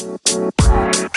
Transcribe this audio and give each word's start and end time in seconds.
Bye. 0.00 1.09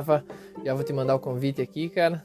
Rafa. 0.00 0.24
Já 0.64 0.74
vou 0.74 0.82
te 0.82 0.92
mandar 0.92 1.14
o 1.14 1.20
convite 1.20 1.60
aqui, 1.60 1.88
cara. 1.88 2.24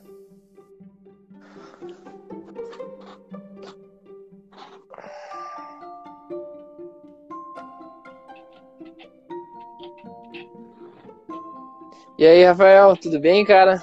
E 12.18 12.26
aí, 12.26 12.46
Rafael, 12.46 12.96
tudo 12.96 13.20
bem, 13.20 13.44
cara? 13.44 13.82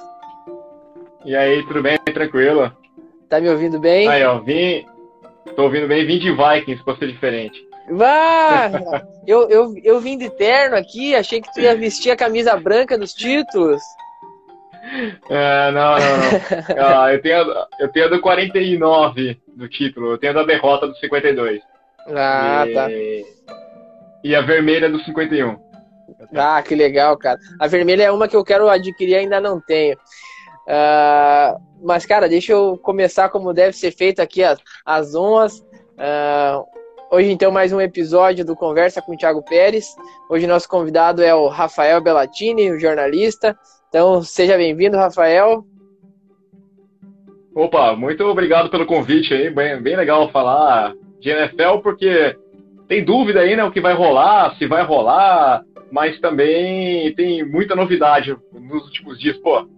E 1.24 1.36
aí, 1.36 1.64
tudo 1.66 1.82
bem? 1.82 1.98
Tranquilo? 1.98 2.72
Tá 3.28 3.40
me 3.40 3.48
ouvindo 3.50 3.78
bem? 3.78 4.08
Aí, 4.08 4.24
ó, 4.24 4.38
vim. 4.40 4.86
Tô 5.54 5.64
ouvindo 5.64 5.86
bem, 5.86 6.06
vim 6.06 6.18
de 6.18 6.30
Vikings 6.30 6.82
pra 6.82 6.96
ser 6.96 7.08
diferente. 7.08 7.71
Vá! 7.90 8.70
eu, 9.26 9.48
eu, 9.48 9.74
eu 9.82 10.00
vim 10.00 10.16
de 10.16 10.30
terno 10.30 10.76
aqui, 10.76 11.14
achei 11.14 11.40
que 11.40 11.52
tu 11.52 11.60
ia 11.60 11.76
vestir 11.76 12.10
a 12.10 12.16
camisa 12.16 12.56
branca 12.56 12.96
dos 12.96 13.12
títulos. 13.12 13.82
É, 15.30 15.70
não, 15.70 15.98
não, 15.98 16.16
não. 16.18 17.02
Ah, 17.04 17.12
eu, 17.12 17.22
tenho, 17.22 17.44
eu 17.78 17.88
tenho 17.88 18.06
a 18.06 18.08
do 18.08 18.20
49 18.20 19.40
do 19.56 19.68
título, 19.68 20.12
eu 20.12 20.18
tenho 20.18 20.32
a 20.32 20.36
da 20.36 20.44
derrota 20.44 20.86
do 20.86 20.96
52. 20.96 21.62
Ah, 22.08 22.64
e, 22.66 22.74
tá. 22.74 22.88
E 24.24 24.34
a 24.34 24.40
vermelha 24.40 24.90
do 24.90 25.02
51. 25.02 25.56
Ah, 26.34 26.62
que 26.62 26.74
legal, 26.74 27.16
cara. 27.16 27.38
A 27.58 27.66
vermelha 27.66 28.04
é 28.04 28.10
uma 28.10 28.28
que 28.28 28.36
eu 28.36 28.44
quero 28.44 28.68
adquirir 28.68 29.16
ainda 29.16 29.40
não 29.40 29.60
tenho. 29.60 29.96
Uh, 30.66 31.60
mas, 31.82 32.06
cara, 32.06 32.28
deixa 32.28 32.52
eu 32.52 32.78
começar 32.78 33.28
como 33.28 33.52
deve 33.52 33.76
ser 33.76 33.92
feito 33.92 34.20
aqui 34.20 34.42
as, 34.42 34.58
as 34.84 35.14
honras. 35.14 35.58
Uh, 35.58 36.64
hoje, 37.12 37.30
então, 37.30 37.52
mais 37.52 37.74
um 37.74 37.80
episódio 37.80 38.42
do 38.42 38.56
Conversa 38.56 39.02
com 39.02 39.12
o 39.12 39.16
Thiago 39.16 39.44
Pérez. 39.44 39.94
Hoje, 40.30 40.46
nosso 40.46 40.66
convidado 40.66 41.22
é 41.22 41.34
o 41.34 41.46
Rafael 41.46 42.00
Bellatini, 42.00 42.70
o 42.70 42.80
jornalista. 42.80 43.54
Então, 43.90 44.22
seja 44.22 44.56
bem-vindo, 44.56 44.96
Rafael. 44.96 45.62
Opa, 47.54 47.94
muito 47.94 48.24
obrigado 48.24 48.70
pelo 48.70 48.86
convite 48.86 49.34
aí. 49.34 49.50
Bem, 49.50 49.80
bem 49.82 49.94
legal 49.94 50.30
falar 50.30 50.94
de 51.20 51.28
NFL, 51.28 51.80
porque 51.82 52.34
tem 52.88 53.04
dúvida 53.04 53.40
aí, 53.40 53.54
né? 53.54 53.62
O 53.62 53.70
que 53.70 53.80
vai 53.80 53.92
rolar, 53.92 54.56
se 54.56 54.66
vai 54.66 54.82
rolar, 54.82 55.62
mas 55.90 56.18
também 56.18 57.14
tem 57.14 57.44
muita 57.44 57.76
novidade 57.76 58.34
nos 58.54 58.84
últimos 58.84 59.18
dias. 59.18 59.36
Pô, 59.36 59.68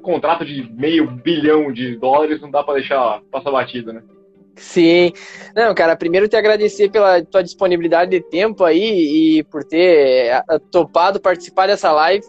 contrato 0.00 0.44
de 0.44 0.62
meio 0.72 1.10
bilhão 1.10 1.72
de 1.72 1.96
dólares 1.96 2.40
não 2.40 2.52
dá 2.52 2.62
para 2.62 2.74
deixar 2.74 3.20
passar 3.32 3.50
batido, 3.50 3.92
né? 3.92 4.00
Sim. 4.56 5.12
Não, 5.54 5.74
cara, 5.74 5.96
primeiro 5.96 6.28
te 6.28 6.36
agradecer 6.36 6.90
pela 6.90 7.22
tua 7.24 7.42
disponibilidade 7.42 8.10
de 8.10 8.20
tempo 8.20 8.64
aí 8.64 9.38
e 9.38 9.44
por 9.44 9.64
ter 9.64 10.28
eh, 10.28 10.42
topado 10.70 11.20
participar 11.20 11.66
dessa 11.66 11.90
live. 11.92 12.24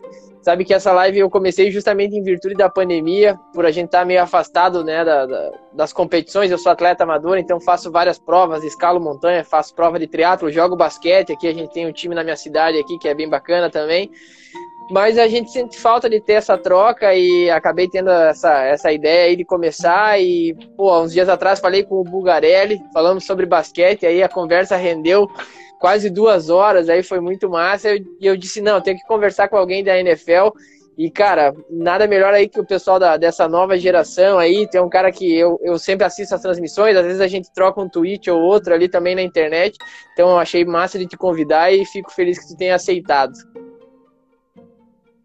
Sabe 0.46 0.64
que 0.64 0.76
essa 0.76 0.92
live 0.92 1.18
eu 1.18 1.28
comecei 1.28 1.72
justamente 1.72 2.16
em 2.16 2.22
virtude 2.22 2.54
da 2.54 2.70
pandemia, 2.70 3.36
por 3.52 3.66
a 3.66 3.72
gente 3.72 3.88
estar 3.88 4.02
tá 4.02 4.06
meio 4.06 4.22
afastado 4.22 4.84
né, 4.84 5.04
da, 5.04 5.26
da, 5.26 5.52
das 5.74 5.92
competições. 5.92 6.52
Eu 6.52 6.60
sou 6.60 6.72
atleta 6.72 7.04
amador, 7.04 7.40
então 7.40 7.60
faço 7.60 7.92
várias 7.92 8.20
provas, 8.20 8.64
escalo 8.64 9.00
montanha, 9.00 9.44
faço 9.44 9.74
prova 9.74 9.98
de 9.98 10.06
triatlo, 10.06 10.52
jogo 10.52 10.76
basquete. 10.76 11.32
Aqui 11.32 11.48
a 11.48 11.54
gente 11.54 11.74
tem 11.74 11.88
um 11.88 11.92
time 11.92 12.14
na 12.14 12.24
minha 12.24 12.36
cidade 12.36 12.78
aqui 12.78 13.00
que 13.00 13.08
é 13.08 13.16
bem 13.16 13.28
bacana 13.28 13.72
também. 13.72 14.12
Mas 14.90 15.18
a 15.18 15.28
gente 15.28 15.50
sente 15.52 15.80
falta 15.80 16.08
de 16.08 16.22
ter 16.22 16.34
essa 16.34 16.58
troca 16.58 17.14
e 17.16 17.50
acabei 17.50 17.88
tendo 17.88 18.10
essa, 18.10 18.64
essa 18.64 18.92
ideia 18.92 19.30
aí 19.30 19.36
de 19.36 19.44
começar. 19.44 20.22
E, 20.22 20.54
pô, 20.78 21.02
uns 21.02 21.12
dias 21.12 21.28
atrás 21.28 21.60
falei 21.60 21.84
com 21.84 21.96
o 21.96 22.04
Bugarelli, 22.04 22.80
falamos 22.94 23.26
sobre 23.26 23.48
basquete, 23.48 24.06
aí 24.06 24.22
a 24.22 24.30
conversa 24.30 24.76
rendeu 24.76 25.28
quase 25.80 26.10
duas 26.10 26.50
horas, 26.50 26.88
aí 26.88 27.02
foi 27.02 27.20
muito 27.20 27.50
massa. 27.50 27.90
E 27.90 27.98
eu, 28.22 28.34
eu, 28.34 28.38
disse: 28.38 28.62
não, 28.62 28.80
tenho 28.80 28.98
que 28.98 29.08
conversar 29.08 29.48
com 29.48 29.58
alguém 29.58 29.84
da 29.84 30.00
NFL. 30.00 30.50
E, 30.98 31.10
cara, 31.10 31.54
nada 31.70 32.08
melhor 32.08 32.34
aí 32.34 32.48
que 32.48 32.60
o 32.60 32.66
pessoal 32.66 32.98
da, 32.98 33.18
dessa 33.18 33.50
nova 33.50 33.78
geração 33.78 34.38
aí. 34.38 34.70
Tem 34.70 34.80
um 34.80 34.88
cara 34.88 35.12
que 35.12 35.36
eu, 35.36 35.60
eu 35.64 35.80
sempre 35.80 36.06
assisto 36.06 36.36
as 36.36 36.42
transmissões, 36.42 36.96
às 36.96 37.06
vezes 37.06 37.22
a 37.22 37.28
gente 37.28 37.52
troca 37.54 37.82
um 37.82 37.90
tweet 37.90 38.30
ou 38.30 38.40
outro 38.40 38.74
ali 38.74 38.88
também 38.88 39.16
na 39.16 39.24
internet. 39.24 39.78
Então 40.14 40.30
eu 40.30 40.38
achei 40.38 40.64
massa 40.64 41.00
de 41.00 41.08
te 41.08 41.18
convidar 41.18 41.74
e 41.74 41.84
fico 41.86 42.12
feliz 42.12 42.40
que 42.40 42.48
tu 42.48 42.56
tenha 42.56 42.76
aceitado. 42.76 43.34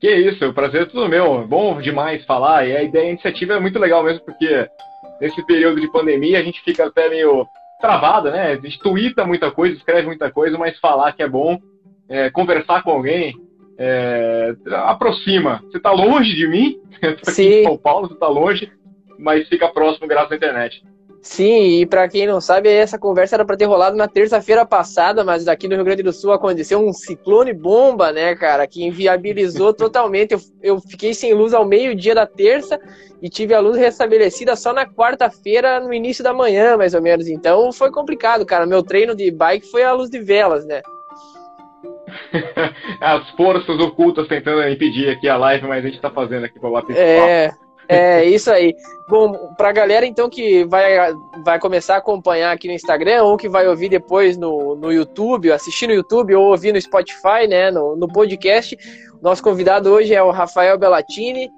Que 0.01 0.11
isso, 0.11 0.47
o 0.47 0.55
prazer 0.55 0.83
é 0.83 0.87
tudo 0.87 1.09
meu. 1.09 1.47
Bom 1.47 1.81
demais 1.81 2.25
falar. 2.25 2.67
E 2.67 2.75
a 2.75 2.83
ideia, 2.83 3.09
a 3.09 3.11
iniciativa 3.11 3.55
é 3.55 3.61
muito 3.61 3.79
legal 3.79 4.03
mesmo, 4.03 4.25
porque 4.25 4.67
nesse 5.21 5.45
período 5.45 5.81
de 5.81 5.93
pandemia 5.93 6.39
a 6.39 6.43
gente 6.43 6.63
fica 6.63 6.87
até 6.87 7.09
meio 7.11 7.47
travada, 7.81 8.31
né? 8.31 8.53
A 8.53 8.57
gente 8.57 8.79
twitta 8.79 9.27
muita 9.27 9.51
coisa, 9.51 9.77
escreve 9.77 10.07
muita 10.07 10.31
coisa, 10.31 10.57
mas 10.57 10.79
falar 10.79 11.13
que 11.13 11.23
é 11.23 11.29
bom, 11.29 11.59
é, 12.09 12.31
conversar 12.31 12.83
com 12.83 12.93
alguém, 12.93 13.35
é, 13.79 14.55
aproxima. 14.73 15.61
Você 15.65 15.77
está 15.77 15.93
longe 15.93 16.35
de 16.35 16.49
mim, 16.49 16.81
aqui 17.03 17.43
em 17.43 17.65
São 17.65 17.77
Paulo, 17.77 18.09
você 18.09 18.15
está 18.15 18.29
longe, 18.29 18.73
mas 19.19 19.49
fica 19.49 19.69
próximo 19.69 20.09
graças 20.09 20.33
à 20.33 20.37
internet. 20.37 20.83
Sim, 21.23 21.81
e 21.81 21.87
para 21.87 22.09
quem 22.09 22.27
não 22.27 22.41
sabe, 22.41 22.71
essa 22.71 22.99
conversa 22.99 23.37
era 23.37 23.45
para 23.45 23.57
ter 23.57 23.67
rolado 23.67 23.95
na 23.95 24.09
terça-feira 24.09 24.65
passada, 24.65 25.23
mas 25.23 25.47
aqui 25.47 25.69
no 25.69 25.75
Rio 25.75 25.85
Grande 25.85 26.03
do 26.03 26.15
Sul 26.15 26.33
aconteceu 26.33 26.81
um 26.81 26.95
ciclone 26.95 27.53
bomba, 27.53 28.11
né, 28.11 28.35
cara, 28.35 28.67
que 28.67 28.83
inviabilizou 28.83 29.73
totalmente. 29.75 30.33
Eu, 30.33 30.41
eu 30.63 30.81
fiquei 30.81 31.13
sem 31.13 31.35
luz 31.35 31.53
ao 31.53 31.67
meio-dia 31.67 32.15
da 32.15 32.27
terça 32.27 32.81
e 33.21 33.29
tive 33.29 33.53
a 33.53 33.61
luz 33.61 33.77
restabelecida 33.77 34.57
só 34.57 34.73
na 34.73 34.87
quarta-feira, 34.87 35.79
no 35.79 35.93
início 35.93 36.25
da 36.25 36.33
manhã, 36.33 36.79
mais 36.79 36.95
ou 36.95 37.03
menos. 37.03 37.29
Então 37.29 37.71
foi 37.71 37.91
complicado, 37.91 38.47
cara. 38.47 38.65
Meu 38.65 38.83
treino 38.83 39.15
de 39.15 39.31
bike 39.31 39.71
foi 39.71 39.83
a 39.83 39.93
luz 39.93 40.09
de 40.09 40.21
velas, 40.21 40.65
né? 40.65 40.81
As 42.99 43.29
forças 43.31 43.79
ocultas 43.79 44.27
tentando 44.27 44.67
impedir 44.69 45.11
aqui 45.11 45.29
a 45.29 45.37
live, 45.37 45.67
mas 45.67 45.85
a 45.85 45.89
gente 45.89 46.01
tá 46.01 46.11
fazendo 46.11 46.45
aqui 46.45 46.59
para 46.59 46.71
bater 46.71 46.97
É. 46.97 47.51
É, 47.91 48.25
isso 48.25 48.53
aí. 48.53 48.77
Bom, 49.09 49.53
pra 49.57 49.73
galera 49.73 50.07
então 50.07 50.31
que 50.31 50.65
vai, 50.65 51.13
vai 51.45 51.59
começar 51.59 51.97
a 51.97 51.99
acompanhar 51.99 52.53
aqui 52.53 52.69
no 52.69 52.75
Instagram 52.75 53.25
ou 53.25 53.37
que 53.37 53.49
vai 53.49 53.67
ouvir 53.67 53.89
depois 53.89 54.37
no, 54.37 54.77
no 54.77 54.93
YouTube, 54.93 55.51
assistir 55.51 55.89
no 55.89 55.95
YouTube 55.95 56.33
ou 56.37 56.51
ouvir 56.51 56.73
no 56.73 56.81
Spotify, 56.81 57.49
né, 57.49 57.73
no, 57.73 57.97
no 57.97 58.07
podcast, 58.07 58.79
nosso 59.21 59.43
convidado 59.43 59.91
hoje 59.91 60.15
é 60.15 60.23
o 60.23 60.31
Rafael 60.31 60.79
Bellatini, 60.79 61.51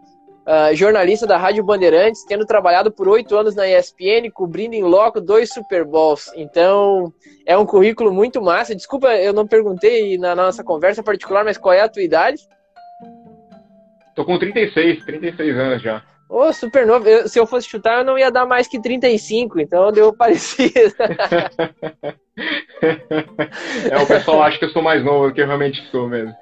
uh, 0.47 0.75
jornalista 0.75 1.27
da 1.27 1.37
Rádio 1.37 1.63
Bandeirantes, 1.63 2.25
tendo 2.25 2.47
trabalhado 2.47 2.91
por 2.91 3.09
oito 3.09 3.37
anos 3.37 3.55
na 3.55 3.69
ESPN, 3.69 4.31
cobrindo 4.33 4.75
em 4.75 4.83
loco 4.83 5.21
dois 5.21 5.53
Super 5.53 5.85
Bowls. 5.85 6.33
Então, 6.35 7.13
é 7.47 7.59
um 7.59 7.67
currículo 7.67 8.11
muito 8.11 8.41
massa. 8.41 8.75
Desculpa, 8.75 9.15
eu 9.17 9.35
não 9.35 9.47
perguntei 9.47 10.17
na 10.17 10.35
nossa 10.35 10.65
conversa 10.65 11.03
particular, 11.03 11.45
mas 11.45 11.59
qual 11.59 11.75
é 11.75 11.83
a 11.83 11.89
tua 11.89 12.03
idade? 12.03 12.49
Tô 14.15 14.25
com 14.25 14.39
36, 14.39 15.05
36 15.05 15.57
anos 15.57 15.83
já. 15.83 16.03
Ô, 16.33 16.49
oh, 16.49 16.53
super 16.55 16.87
novo. 16.87 17.07
Eu, 17.07 17.29
se 17.29 17.39
eu 17.39 17.47
fosse 17.47 17.69
chutar, 17.69 17.99
eu 17.99 18.05
não 18.07 18.19
ia 18.19 18.31
dar 18.31 18.47
mais 18.47 18.67
que 18.67 18.81
35, 18.81 19.61
então 19.61 19.93
deu 19.93 20.15
parecido. 20.15 20.73
é, 23.91 23.99
o 24.03 24.07
pessoal 24.07 24.43
acha 24.43 24.59
que 24.59 24.65
eu 24.65 24.71
sou 24.71 24.81
mais 24.81 25.05
novo 25.05 25.29
do 25.29 25.35
que 25.35 25.43
eu 25.43 25.47
realmente 25.47 25.87
sou 25.91 26.09
mesmo. 26.09 26.35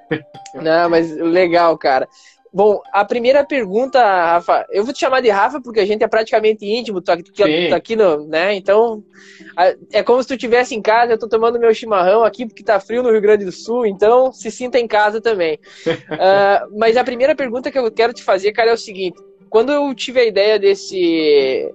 Não, 0.55 0.89
mas 0.89 1.11
legal, 1.17 1.77
cara. 1.77 2.07
Bom, 2.53 2.81
a 2.93 3.03
primeira 3.03 3.43
pergunta, 3.43 4.01
Rafa, 4.01 4.65
eu 4.71 4.85
vou 4.85 4.93
te 4.93 4.99
chamar 5.01 5.19
de 5.21 5.29
Rafa 5.29 5.59
porque 5.61 5.81
a 5.81 5.85
gente 5.85 6.05
é 6.05 6.07
praticamente 6.07 6.65
íntimo, 6.65 7.01
tô 7.01 7.11
aqui, 7.11 7.73
aqui 7.73 7.95
no, 7.95 8.25
né? 8.27 8.55
Então, 8.55 9.03
é 9.91 10.01
como 10.03 10.21
se 10.21 10.27
tu 10.29 10.35
estivesse 10.35 10.73
em 10.73 10.81
casa, 10.81 11.11
eu 11.11 11.19
tô 11.19 11.27
tomando 11.27 11.59
meu 11.59 11.73
chimarrão 11.73 12.23
aqui 12.23 12.45
porque 12.45 12.63
tá 12.63 12.79
frio 12.79 13.03
no 13.03 13.11
Rio 13.11 13.21
Grande 13.21 13.43
do 13.43 13.51
Sul, 13.51 13.85
então 13.85 14.31
se 14.31 14.49
sinta 14.49 14.79
em 14.79 14.87
casa 14.87 15.19
também. 15.19 15.59
uh, 15.85 16.67
mas 16.79 16.95
a 16.95 17.03
primeira 17.03 17.35
pergunta 17.35 17.69
que 17.69 17.77
eu 17.77 17.91
quero 17.91 18.13
te 18.13 18.23
fazer, 18.23 18.53
cara, 18.53 18.71
é 18.71 18.73
o 18.73 18.77
seguinte: 18.77 19.21
quando 19.51 19.71
eu 19.71 19.93
tive 19.93 20.21
a 20.21 20.25
ideia 20.25 20.57
desse 20.57 21.71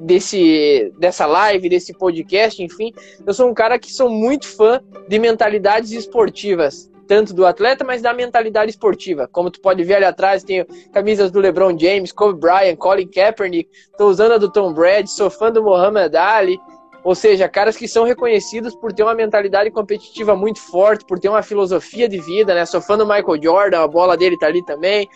desse 0.00 0.92
dessa 0.98 1.26
live, 1.26 1.68
desse 1.68 1.96
podcast, 1.96 2.60
enfim, 2.62 2.92
eu 3.24 3.32
sou 3.32 3.48
um 3.48 3.54
cara 3.54 3.78
que 3.78 3.92
sou 3.92 4.10
muito 4.10 4.46
fã 4.48 4.82
de 5.08 5.18
mentalidades 5.18 5.92
esportivas, 5.92 6.90
tanto 7.06 7.32
do 7.32 7.46
atleta, 7.46 7.84
mas 7.84 8.02
da 8.02 8.12
mentalidade 8.12 8.70
esportiva. 8.70 9.28
Como 9.28 9.50
tu 9.50 9.60
pode 9.60 9.84
ver 9.84 9.96
ali 9.96 10.06
atrás, 10.06 10.42
tenho 10.42 10.66
camisas 10.92 11.30
do 11.30 11.38
LeBron 11.38 11.78
James, 11.78 12.10
Kobe 12.10 12.40
Bryant, 12.40 12.76
Colin 12.76 13.06
Kaepernick, 13.06 13.70
tô 13.96 14.08
usando 14.08 14.32
a 14.32 14.38
do 14.38 14.50
Tom 14.50 14.72
Brady, 14.72 15.08
sou 15.08 15.30
fã 15.30 15.52
do 15.52 15.62
Muhammad 15.62 16.14
Ali. 16.16 16.58
Ou 17.02 17.14
seja, 17.14 17.48
caras 17.48 17.78
que 17.78 17.88
são 17.88 18.04
reconhecidos 18.04 18.74
por 18.74 18.92
ter 18.92 19.02
uma 19.02 19.14
mentalidade 19.14 19.70
competitiva 19.70 20.36
muito 20.36 20.60
forte, 20.60 21.04
por 21.06 21.18
ter 21.18 21.30
uma 21.30 21.42
filosofia 21.42 22.06
de 22.06 22.20
vida, 22.20 22.54
né? 22.54 22.66
Sou 22.66 22.80
fã 22.82 22.98
do 22.98 23.06
Michael 23.06 23.42
Jordan, 23.42 23.80
a 23.82 23.88
bola 23.88 24.18
dele 24.18 24.36
tá 24.36 24.46
ali 24.46 24.62
também. 24.66 25.08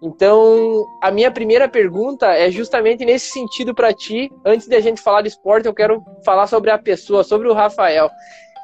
Então, 0.00 0.86
a 1.02 1.10
minha 1.10 1.30
primeira 1.30 1.68
pergunta 1.68 2.26
é 2.26 2.50
justamente 2.50 3.04
nesse 3.04 3.30
sentido 3.30 3.74
para 3.74 3.92
ti. 3.92 4.30
Antes 4.44 4.68
de 4.68 4.76
a 4.76 4.80
gente 4.80 5.02
falar 5.02 5.22
de 5.22 5.28
esporte, 5.28 5.66
eu 5.66 5.74
quero 5.74 6.04
falar 6.24 6.46
sobre 6.46 6.70
a 6.70 6.78
pessoa, 6.78 7.24
sobre 7.24 7.48
o 7.48 7.52
Rafael. 7.52 8.08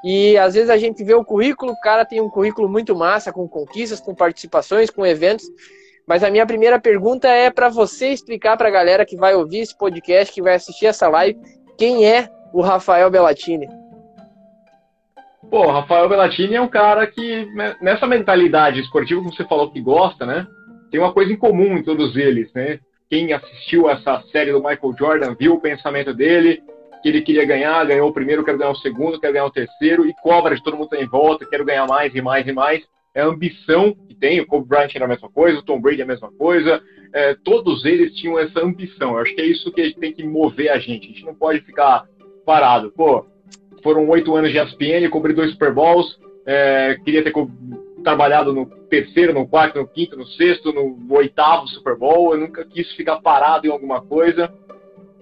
E 0.05 0.37
às 0.37 0.55
vezes 0.55 0.71
a 0.71 0.77
gente 0.77 1.03
vê 1.03 1.15
o 1.15 1.25
currículo, 1.25 1.73
o 1.73 1.81
cara 1.81 2.05
tem 2.05 2.21
um 2.21 2.29
currículo 2.29 2.69
muito 2.69 2.95
massa, 2.95 3.33
com 3.33 3.49
conquistas, 3.49 4.01
com 4.01 4.15
participações, 4.15 4.91
com 4.91 5.05
eventos. 5.05 5.47
Mas 6.07 6.23
a 6.23 6.31
minha 6.31 6.47
primeira 6.47 6.79
pergunta 6.79 7.27
é 7.29 7.51
para 7.51 7.69
você 7.69 8.09
explicar 8.09 8.57
para 8.57 8.69
a 8.69 8.73
galera 8.73 9.07
que 9.07 9.17
vai 9.17 9.35
ouvir 9.35 9.61
esse 9.61 9.77
podcast, 9.77 10.33
que 10.33 10.43
vai 10.43 10.55
assistir 10.55 10.87
essa 10.87 11.09
live, 11.09 11.41
quem 11.79 12.07
é 12.07 12.29
o 12.53 12.61
Rafael 12.61 13.11
Bellatini? 13.11 13.67
Pô, 15.51 15.71
Rafael 15.71 16.09
Bellatini 16.09 16.55
é 16.55 16.61
um 16.61 16.69
cara 16.69 17.07
que, 17.07 17.47
né, 17.55 17.75
nessa 17.81 18.07
mentalidade 18.07 18.81
esportiva, 18.81 19.21
como 19.21 19.35
você 19.35 19.45
falou 19.45 19.71
que 19.71 19.81
gosta, 19.81 20.27
né? 20.27 20.47
Tem 20.95 21.01
uma 21.01 21.13
coisa 21.13 21.33
em 21.33 21.37
comum 21.37 21.77
em 21.77 21.83
todos 21.83 22.15
eles, 22.15 22.53
né? 22.53 22.79
Quem 23.11 23.33
assistiu 23.33 23.91
essa 23.91 24.23
série 24.31 24.53
do 24.53 24.63
Michael 24.63 24.95
Jordan 24.97 25.35
viu 25.37 25.55
o 25.55 25.61
pensamento 25.61 26.15
dele, 26.15 26.63
que 27.03 27.09
ele 27.09 27.21
queria 27.21 27.45
ganhar, 27.45 27.85
ganhou 27.85 28.09
o 28.09 28.13
primeiro, 28.13 28.45
quero 28.45 28.59
ganhar 28.59 28.71
o 28.71 28.77
segundo, 28.77 29.19
quero 29.19 29.33
ganhar 29.33 29.47
o 29.47 29.51
terceiro, 29.51 30.07
e 30.07 30.15
cobra 30.23 30.55
de 30.55 30.63
todo 30.63 30.77
mundo 30.77 30.91
tá 30.91 30.97
em 30.97 31.09
volta, 31.09 31.47
quero 31.47 31.65
ganhar 31.65 31.85
mais 31.89 32.15
e 32.15 32.23
mais 32.23 32.47
e 32.47 32.53
mais 32.53 32.85
é 33.13 33.23
a 33.23 33.27
ambição 33.27 33.93
que 34.07 34.15
tem. 34.15 34.41
O 34.41 34.47
Kobe 34.47 34.69
Bryant 34.69 34.95
era 34.95 35.07
a 35.07 35.09
mesma 35.09 35.29
coisa, 35.29 35.59
o 35.59 35.65
Tom 35.65 35.81
Brady 35.81 36.03
é 36.03 36.05
a 36.05 36.07
mesma 36.07 36.31
coisa. 36.31 36.81
É, 37.13 37.35
todos 37.43 37.85
eles 37.85 38.15
tinham 38.15 38.39
essa 38.39 38.61
ambição. 38.61 39.15
Eu 39.15 39.19
acho 39.19 39.35
que 39.35 39.41
é 39.41 39.47
isso 39.47 39.73
que 39.73 39.95
tem 39.95 40.13
que 40.13 40.23
mover 40.23 40.71
a 40.71 40.79
gente. 40.79 41.07
A 41.07 41.09
gente 41.09 41.25
não 41.25 41.35
pode 41.35 41.61
ficar 41.63 42.05
parado. 42.47 42.93
Pô, 42.93 43.27
foram 43.83 44.09
oito 44.11 44.33
anos 44.37 44.53
de 44.53 44.61
ESPN, 44.61 45.11
cobri 45.11 45.33
dois 45.33 45.51
Super 45.51 45.75
Bowls, 45.75 46.21
é, 46.47 46.97
queria 47.05 47.25
ter 47.25 47.33
trabalhado 48.05 48.53
no 48.53 48.67
terceiro, 48.89 49.35
no 49.35 49.49
quarto, 49.49 49.81
no 49.81 49.89
quinto, 49.89 50.17
no 50.17 50.27
sexto, 50.27 50.73
no 50.73 50.97
oitavo 51.17 51.67
Super 51.69 51.97
Bowl. 51.97 52.35
Eu 52.35 52.41
nunca 52.41 52.65
quis 52.65 52.93
ficar 52.93 53.21
parado 53.21 53.67
em 53.67 53.71
alguma 53.71 54.01
coisa. 54.01 54.53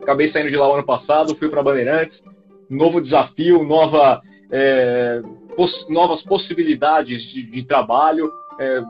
Acabei 0.02 0.30
saindo 0.32 0.50
de 0.50 0.56
lá 0.56 0.68
o 0.68 0.74
ano 0.74 0.84
passado, 0.84 1.36
fui 1.36 1.48
para 1.48 1.62
Bandeirantes. 1.62 2.20
Novo 2.68 3.00
desafio, 3.00 3.62
nova 3.62 4.20
é, 4.50 5.22
poss 5.56 5.86
novas 5.88 6.22
possibilidades 6.22 7.22
de, 7.22 7.42
de 7.50 7.64
trabalho. 7.64 8.30
É, 8.58 8.82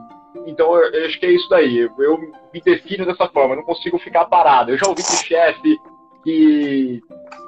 então, 0.47 0.75
eu, 0.75 0.91
eu, 0.91 1.05
acho 1.05 1.19
que 1.19 1.25
é 1.25 1.31
isso 1.31 1.47
daí. 1.49 1.77
Eu, 1.77 1.91
eu 1.99 2.17
me 2.53 2.61
defino 2.61 3.05
dessa 3.05 3.27
forma, 3.29 3.55
não 3.55 3.63
consigo 3.63 3.97
ficar 3.99 4.25
parado. 4.25 4.71
Eu 4.71 4.77
já 4.77 4.87
ouvi 4.87 5.03
de 5.03 5.27
chefe 5.27 5.77
que 6.23 7.01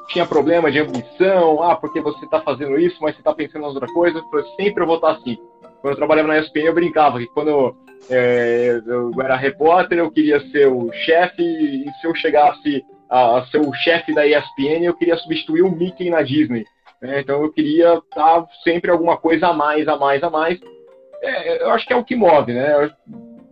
tinha 0.10 0.26
problema 0.26 0.72
de 0.72 0.80
ambição, 0.80 1.64
ah, 1.64 1.76
porque 1.76 2.00
você 2.00 2.24
está 2.26 2.42
fazendo 2.42 2.78
isso, 2.80 2.98
mas 3.02 3.16
você 3.16 3.22
está 3.22 3.34
pensando 3.34 3.64
em 3.64 3.68
outra 3.68 3.88
coisa. 3.88 4.24
Eu 4.32 4.46
sempre 4.56 4.86
vou 4.86 4.96
estar 4.96 5.12
assim. 5.12 5.38
Quando 5.86 5.94
eu 5.94 5.98
trabalhava 5.98 6.30
na 6.30 6.40
ESPN, 6.40 6.66
eu 6.66 6.74
brincava 6.74 7.20
que 7.20 7.28
quando 7.28 7.78
é, 8.10 8.82
eu 8.88 9.12
era 9.22 9.36
repórter, 9.36 10.00
eu 10.00 10.10
queria 10.10 10.40
ser 10.50 10.68
o 10.68 10.92
chefe, 10.92 11.44
e 11.44 11.86
se 12.02 12.08
eu 12.08 12.16
chegasse 12.16 12.84
a, 13.08 13.38
a 13.38 13.46
ser 13.46 13.60
o 13.60 13.72
chefe 13.72 14.12
da 14.12 14.26
ESPN, 14.26 14.84
eu 14.84 14.96
queria 14.96 15.16
substituir 15.18 15.62
o 15.62 15.70
Mickey 15.70 16.10
na 16.10 16.24
Disney. 16.24 16.66
Né? 17.00 17.20
Então 17.20 17.44
eu 17.44 17.54
queria 17.54 17.94
estar 18.00 18.48
sempre 18.64 18.90
alguma 18.90 19.16
coisa 19.16 19.50
a 19.50 19.54
mais, 19.54 19.88
a 19.88 19.96
mais, 19.96 20.24
a 20.24 20.30
mais. 20.32 20.60
É, 21.22 21.62
eu 21.62 21.70
acho 21.70 21.86
que 21.86 21.94
é 21.94 21.96
o 21.96 22.04
que 22.04 22.16
move, 22.16 22.52
né? 22.52 22.92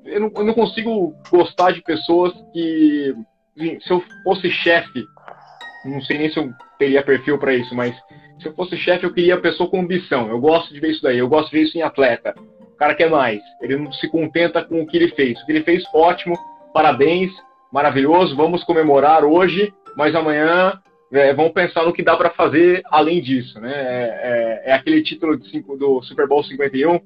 Eu 0.04 0.22
não, 0.22 0.32
eu 0.36 0.44
não 0.44 0.54
consigo 0.56 1.14
gostar 1.30 1.72
de 1.72 1.84
pessoas 1.84 2.34
que, 2.52 3.16
se 3.56 3.92
eu 3.92 4.04
fosse 4.24 4.50
chefe, 4.50 5.04
não 5.86 6.02
sei 6.02 6.18
nem 6.18 6.32
se 6.32 6.40
eu 6.40 6.52
teria 6.80 7.04
perfil 7.04 7.38
para 7.38 7.54
isso, 7.54 7.76
mas 7.76 7.96
se 8.44 8.50
eu 8.50 8.54
fosse 8.54 8.78
chefe, 8.78 9.06
eu 9.06 9.13
queria 9.13 9.40
pessoa 9.40 9.69
com 9.69 9.80
ambição. 9.80 10.30
Eu 10.30 10.40
gosto 10.40 10.74
de 10.74 10.80
ver 10.80 10.92
isso 10.92 11.01
daí, 11.01 11.18
eu 11.18 11.28
gosto 11.28 11.50
de 11.50 11.57
ver 11.57 11.63
isso 11.63 11.78
em 11.78 11.81
atleta. 11.81 12.36
O 12.62 12.75
cara 12.75 12.94
quer 12.94 13.10
mais, 13.10 13.42
ele 13.62 13.78
não 13.78 13.92
se 13.94 14.07
contenta 14.10 14.63
com 14.63 14.81
o 14.81 14.86
que 14.86 14.98
ele 14.98 15.10
fez. 15.10 15.42
O 15.42 15.45
que 15.45 15.51
ele 15.54 15.63
fez, 15.63 15.84
ótimo, 15.94 16.38
parabéns, 16.74 17.31
maravilhoso, 17.72 18.36
vamos 18.36 18.63
comemorar 18.63 19.24
hoje, 19.24 19.74
mas 19.95 20.13
amanhã 20.13 20.80
é, 21.12 21.34
vamos 21.34 21.54
pensar 21.54 21.86
no 21.86 21.94
que 21.94 22.04
dá 22.04 22.18
para 22.18 22.31
fazer 22.31 22.81
além 22.92 23.22
disso, 23.22 23.60
né? 23.60 23.72
É, 23.74 24.63
é, 24.68 24.72
é 24.72 24.74
aquele 24.74 25.01
título 25.01 25.42
cinco, 25.46 25.78
do 25.78 26.01
Super 26.04 26.28
Bowl 26.28 26.44
51 26.44 27.00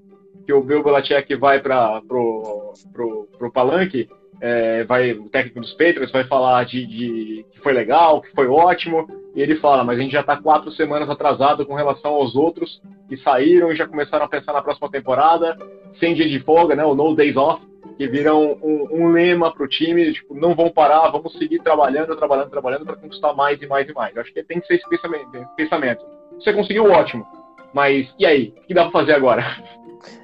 que 0.46 0.54
o 0.54 0.64
Bill 0.64 0.82
Belichick 0.82 1.36
vai 1.36 1.60
para 1.60 2.02
pro, 2.08 2.74
pro, 2.94 3.28
pro 3.38 3.52
palanque, 3.52 4.08
é, 4.42 4.84
vai 4.84 5.12
o 5.14 5.30
técnico 5.30 5.60
dos 5.60 5.72
Patriots 5.74 6.12
vai 6.12 6.24
falar 6.26 6.66
de, 6.66 6.86
de, 6.86 7.46
que 7.52 7.60
foi 7.62 7.74
legal, 7.74 8.22
que 8.22 8.32
foi 8.32 8.48
ótimo, 8.48 9.08
e 9.36 9.42
ele 9.42 9.56
fala, 9.58 9.84
mas 9.84 9.98
a 9.98 10.02
gente 10.02 10.12
já 10.12 10.22
está 10.22 10.38
quatro 10.38 10.72
semanas 10.72 11.10
atrasado 11.10 11.66
com 11.66 11.76
relação 11.76 12.14
aos 12.14 12.36
outros 12.36 12.82
que 13.08 13.18
saíram 13.18 13.72
e 13.72 13.76
já 13.76 13.88
começaram 13.88 14.26
a 14.26 14.30
pensar 14.30 14.54
na 14.54 14.62
próxima 14.62 14.90
temporada, 14.90 15.58
sem 16.00 16.14
dia 16.14 16.28
de 16.28 16.40
folga, 16.40 16.76
né? 16.76 16.84
O 16.84 16.96
No 16.96 17.16
Days 17.16 17.36
Off 17.36 17.68
que 17.98 18.08
viram 18.08 18.60
um, 18.62 18.88
um 18.92 19.12
lema 19.12 19.52
para 19.52 19.64
o 19.64 19.68
time, 19.68 20.14
tipo, 20.14 20.36
não 20.36 20.54
vão 20.54 20.70
parar, 20.70 21.10
vamos 21.10 21.34
seguir 21.34 21.60
trabalhando, 21.60 22.16
trabalhando, 22.16 22.50
trabalhando 22.50 22.86
para 22.86 22.96
conquistar 22.96 23.34
mais 23.34 23.60
e 23.60 23.66
mais 23.66 23.90
e 23.90 23.94
mais. 23.94 24.16
Eu 24.16 24.22
acho 24.22 24.32
que 24.32 24.44
tem 24.44 24.60
que 24.62 24.68
ser 24.68 24.76
esse 24.76 24.88
pensamento. 25.56 26.06
Você 26.36 26.54
conseguiu, 26.54 26.86
ótimo. 26.86 27.26
Mas 27.74 28.08
e 28.18 28.26
aí? 28.26 28.54
O 28.58 28.68
que 28.68 28.74
dá 28.74 28.84
para 28.84 28.92
fazer 28.92 29.14
agora? 29.14 29.46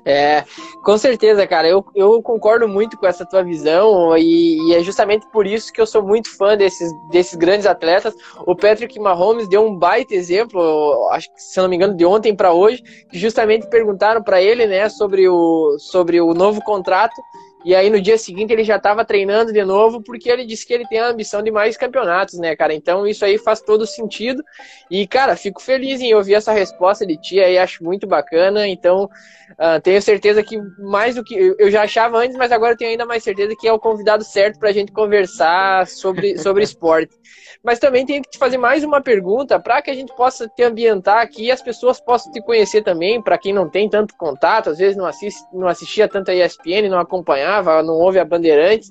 É, 0.05 0.43
com 0.83 0.97
certeza, 0.97 1.47
cara. 1.47 1.67
Eu, 1.67 1.85
eu 1.95 2.21
concordo 2.21 2.67
muito 2.67 2.97
com 2.97 3.07
essa 3.07 3.25
tua 3.25 3.43
visão 3.43 4.15
e, 4.17 4.57
e, 4.69 4.75
é 4.75 4.83
justamente 4.83 5.25
por 5.31 5.47
isso 5.47 5.71
que 5.71 5.79
eu 5.79 5.87
sou 5.87 6.03
muito 6.03 6.35
fã 6.37 6.57
desses, 6.57 6.91
desses 7.09 7.35
grandes 7.35 7.65
atletas. 7.65 8.13
O 8.45 8.55
Patrick 8.55 8.99
Mahomes 8.99 9.47
deu 9.47 9.65
um 9.65 9.75
baita 9.75 10.13
exemplo, 10.13 11.09
acho 11.11 11.33
que 11.33 11.41
se 11.41 11.59
não 11.59 11.69
me 11.69 11.75
engano, 11.75 11.95
de 11.95 12.05
ontem 12.05 12.35
para 12.35 12.53
hoje, 12.53 12.81
que 13.09 13.17
justamente 13.17 13.69
perguntaram 13.69 14.21
para 14.21 14.41
ele, 14.41 14.67
né, 14.67 14.89
sobre 14.89 15.27
o, 15.27 15.77
sobre 15.79 16.19
o 16.19 16.33
novo 16.33 16.61
contrato 16.61 17.15
e 17.63 17.75
aí 17.75 17.89
no 17.89 18.01
dia 18.01 18.17
seguinte 18.17 18.51
ele 18.51 18.63
já 18.63 18.75
estava 18.75 19.05
treinando 19.05 19.53
de 19.53 19.63
novo, 19.63 20.01
porque 20.01 20.29
ele 20.29 20.45
disse 20.45 20.65
que 20.65 20.73
ele 20.73 20.87
tem 20.87 20.99
a 20.99 21.07
ambição 21.07 21.41
de 21.41 21.51
mais 21.51 21.77
campeonatos, 21.77 22.37
né, 22.39 22.55
cara? 22.55 22.73
Então 22.73 23.07
isso 23.07 23.23
aí 23.23 23.37
faz 23.37 23.61
todo 23.61 23.87
sentido. 23.87 24.43
E, 24.89 25.07
cara, 25.07 25.35
fico 25.35 25.61
feliz 25.61 26.01
em 26.01 26.13
ouvir 26.13 26.35
essa 26.35 26.51
resposta 26.51 27.05
de 27.05 27.17
ti 27.17 27.39
aí, 27.39 27.57
acho 27.57 27.83
muito 27.83 28.05
bacana. 28.05 28.67
Então, 28.67 29.05
uh, 29.05 29.81
tenho 29.81 30.01
certeza 30.01 30.43
que 30.43 30.57
mais 30.79 31.15
do 31.15 31.23
que. 31.23 31.55
Eu 31.57 31.71
já 31.71 31.83
achava 31.83 32.17
antes, 32.17 32.35
mas 32.37 32.51
agora 32.51 32.75
tenho 32.75 32.91
ainda 32.91 33.05
mais 33.05 33.23
certeza 33.23 33.55
que 33.57 33.67
é 33.67 33.73
o 33.73 33.79
convidado 33.79 34.23
certo 34.23 34.59
para 34.59 34.69
a 34.69 34.73
gente 34.73 34.91
conversar 34.91 35.87
sobre, 35.87 36.37
sobre 36.39 36.63
esporte. 36.63 37.15
Mas 37.63 37.79
também 37.79 38.05
tenho 38.05 38.21
que 38.21 38.29
te 38.29 38.37
fazer 38.37 38.57
mais 38.57 38.83
uma 38.83 39.01
pergunta 39.01 39.57
para 39.57 39.81
que 39.81 39.89
a 39.89 39.93
gente 39.93 40.13
possa 40.15 40.49
te 40.49 40.63
ambientar 40.63 41.19
aqui 41.19 41.45
e 41.45 41.51
as 41.51 41.61
pessoas 41.61 41.99
possam 41.99 42.29
te 42.29 42.41
conhecer 42.41 42.83
também, 42.83 43.21
para 43.21 43.37
quem 43.37 43.53
não 43.53 43.69
tem 43.69 43.89
tanto 43.89 44.15
contato, 44.17 44.69
às 44.69 44.79
vezes 44.79 44.97
não, 44.97 45.05
assiste, 45.05 45.41
não 45.53 45.67
assistia 45.69 46.07
tanto 46.09 46.29
a 46.29 46.35
ESPN, 46.35 46.89
não 46.89 46.99
acompanhava, 46.99 47.52
não 47.61 47.95
ouve 47.95 48.19
a 48.19 48.25
Bandeirantes. 48.25 48.89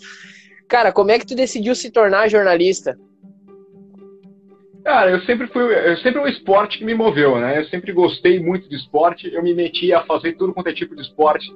Cara, 0.69 0.93
como 0.93 1.11
é 1.11 1.19
que 1.19 1.27
tu 1.27 1.35
decidiu 1.35 1.75
se 1.75 1.91
tornar 1.91 2.29
jornalista? 2.29 2.97
Cara, 4.85 5.11
eu 5.11 5.21
sempre 5.23 5.47
fui, 5.49 5.63
eu 5.63 5.97
sempre 5.99 6.21
um 6.21 6.27
esporte 6.27 6.79
que 6.79 6.85
me 6.85 6.95
moveu, 6.95 7.39
né? 7.39 7.61
Eu 7.61 7.65
sempre 7.67 7.93
gostei 7.93 8.41
muito 8.41 8.69
de 8.69 8.77
esporte, 8.77 9.33
eu 9.33 9.43
me 9.43 9.55
meti 9.55 9.93
a 9.93 10.03
fazer 10.03 10.33
tudo 10.33 10.53
quanto 10.53 10.69
é 10.69 10.73
tipo 10.73 10.95
de 10.95 11.03
esporte 11.03 11.47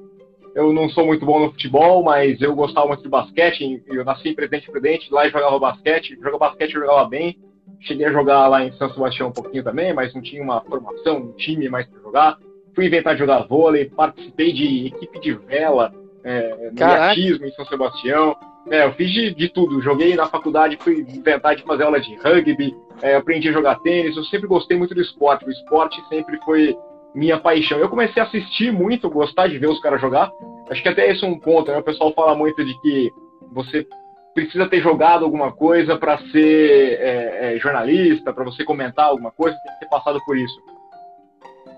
eu 0.57 0.73
não 0.73 0.89
sou 0.89 1.05
muito 1.05 1.27
bom 1.27 1.39
no 1.39 1.51
futebol, 1.51 2.03
mas 2.03 2.41
eu 2.41 2.55
gostava 2.55 2.89
muito 2.89 3.03
de 3.03 3.11
basquete. 3.11 3.83
Eu 3.87 4.03
nasci 4.07 4.31
em 4.31 4.35
Presidente 4.35 4.71
Prudente, 4.71 5.13
lá 5.13 5.27
eu 5.27 5.31
jogava 5.31 5.59
basquete. 5.59 6.17
Jogava 6.17 6.39
basquete, 6.39 6.75
eu 6.75 6.81
jogava 6.81 7.07
bem. 7.07 7.39
Cheguei 7.83 8.07
a 8.07 8.13
jogar 8.13 8.49
lá 8.49 8.65
em 8.65 8.73
São 8.73 8.91
Sebastião 8.91 9.29
um 9.29 9.33
pouquinho 9.33 9.63
também, 9.63 9.93
mas 9.93 10.15
não 10.15 10.23
tinha 10.23 10.43
uma 10.43 10.63
formação, 10.63 11.19
um 11.19 11.33
time 11.33 11.69
mais 11.69 11.87
para 11.87 12.01
jogar. 12.01 12.39
Fui 12.75 12.87
inventar 12.87 13.13
de 13.13 13.19
jogar 13.19 13.47
vôlei, 13.47 13.85
participei 13.85 14.51
de 14.51 14.87
equipe 14.87 15.21
de 15.21 15.35
vela, 15.35 15.93
é, 16.27 17.39
no 17.39 17.47
em 17.47 17.53
São 17.53 17.65
Sebastião. 17.67 18.37
É, 18.69 18.85
eu 18.85 18.93
fiz 18.95 19.11
de, 19.13 19.33
de, 19.33 19.49
tudo. 19.49 19.81
Joguei 19.81 20.17
na 20.17 20.27
faculdade, 20.27 20.77
fui 20.81 21.07
inventar 21.09 21.55
de 21.55 21.63
fazer 21.63 21.85
aula 21.85 22.01
de 22.01 22.17
rugby, 22.17 22.75
é, 23.01 23.15
aprendi 23.15 23.49
a 23.49 23.53
jogar 23.53 23.79
tênis. 23.79 24.17
Eu 24.17 24.25
sempre 24.25 24.49
gostei 24.49 24.77
muito 24.77 24.95
do 24.95 25.01
esporte. 25.01 25.47
O 25.47 25.51
esporte 25.51 26.03
sempre 26.09 26.37
foi 26.45 26.77
minha 27.15 27.39
paixão. 27.39 27.79
Eu 27.79 27.89
comecei 27.89 28.21
a 28.21 28.27
assistir 28.27 28.73
muito, 28.73 29.09
gostar 29.09 29.47
de 29.47 29.57
ver 29.57 29.69
os 29.69 29.81
caras 29.81 30.01
jogar. 30.01 30.33
Acho 30.69 30.83
que 30.83 30.89
até 30.89 31.09
esse 31.09 31.25
é 31.25 31.29
um 31.29 31.39
ponto, 31.39 31.71
né? 31.71 31.79
O 31.79 31.83
pessoal 31.83 32.13
fala 32.13 32.35
muito 32.35 32.65
de 32.65 32.79
que 32.81 33.11
você 33.53 33.87
precisa 34.35 34.69
ter 34.69 34.83
jogado 34.83 35.25
alguma 35.25 35.53
coisa 35.53 35.97
para 35.97 36.19
ser 36.31 36.99
é, 37.01 37.55
é, 37.55 37.59
jornalista, 37.59 38.33
para 38.33 38.45
você 38.45 38.65
comentar 38.65 39.07
alguma 39.07 39.31
coisa, 39.31 39.57
tem 39.65 39.73
que 39.75 39.81
ter 39.81 39.89
passado 39.89 40.21
por 40.27 40.37
isso. 40.37 40.61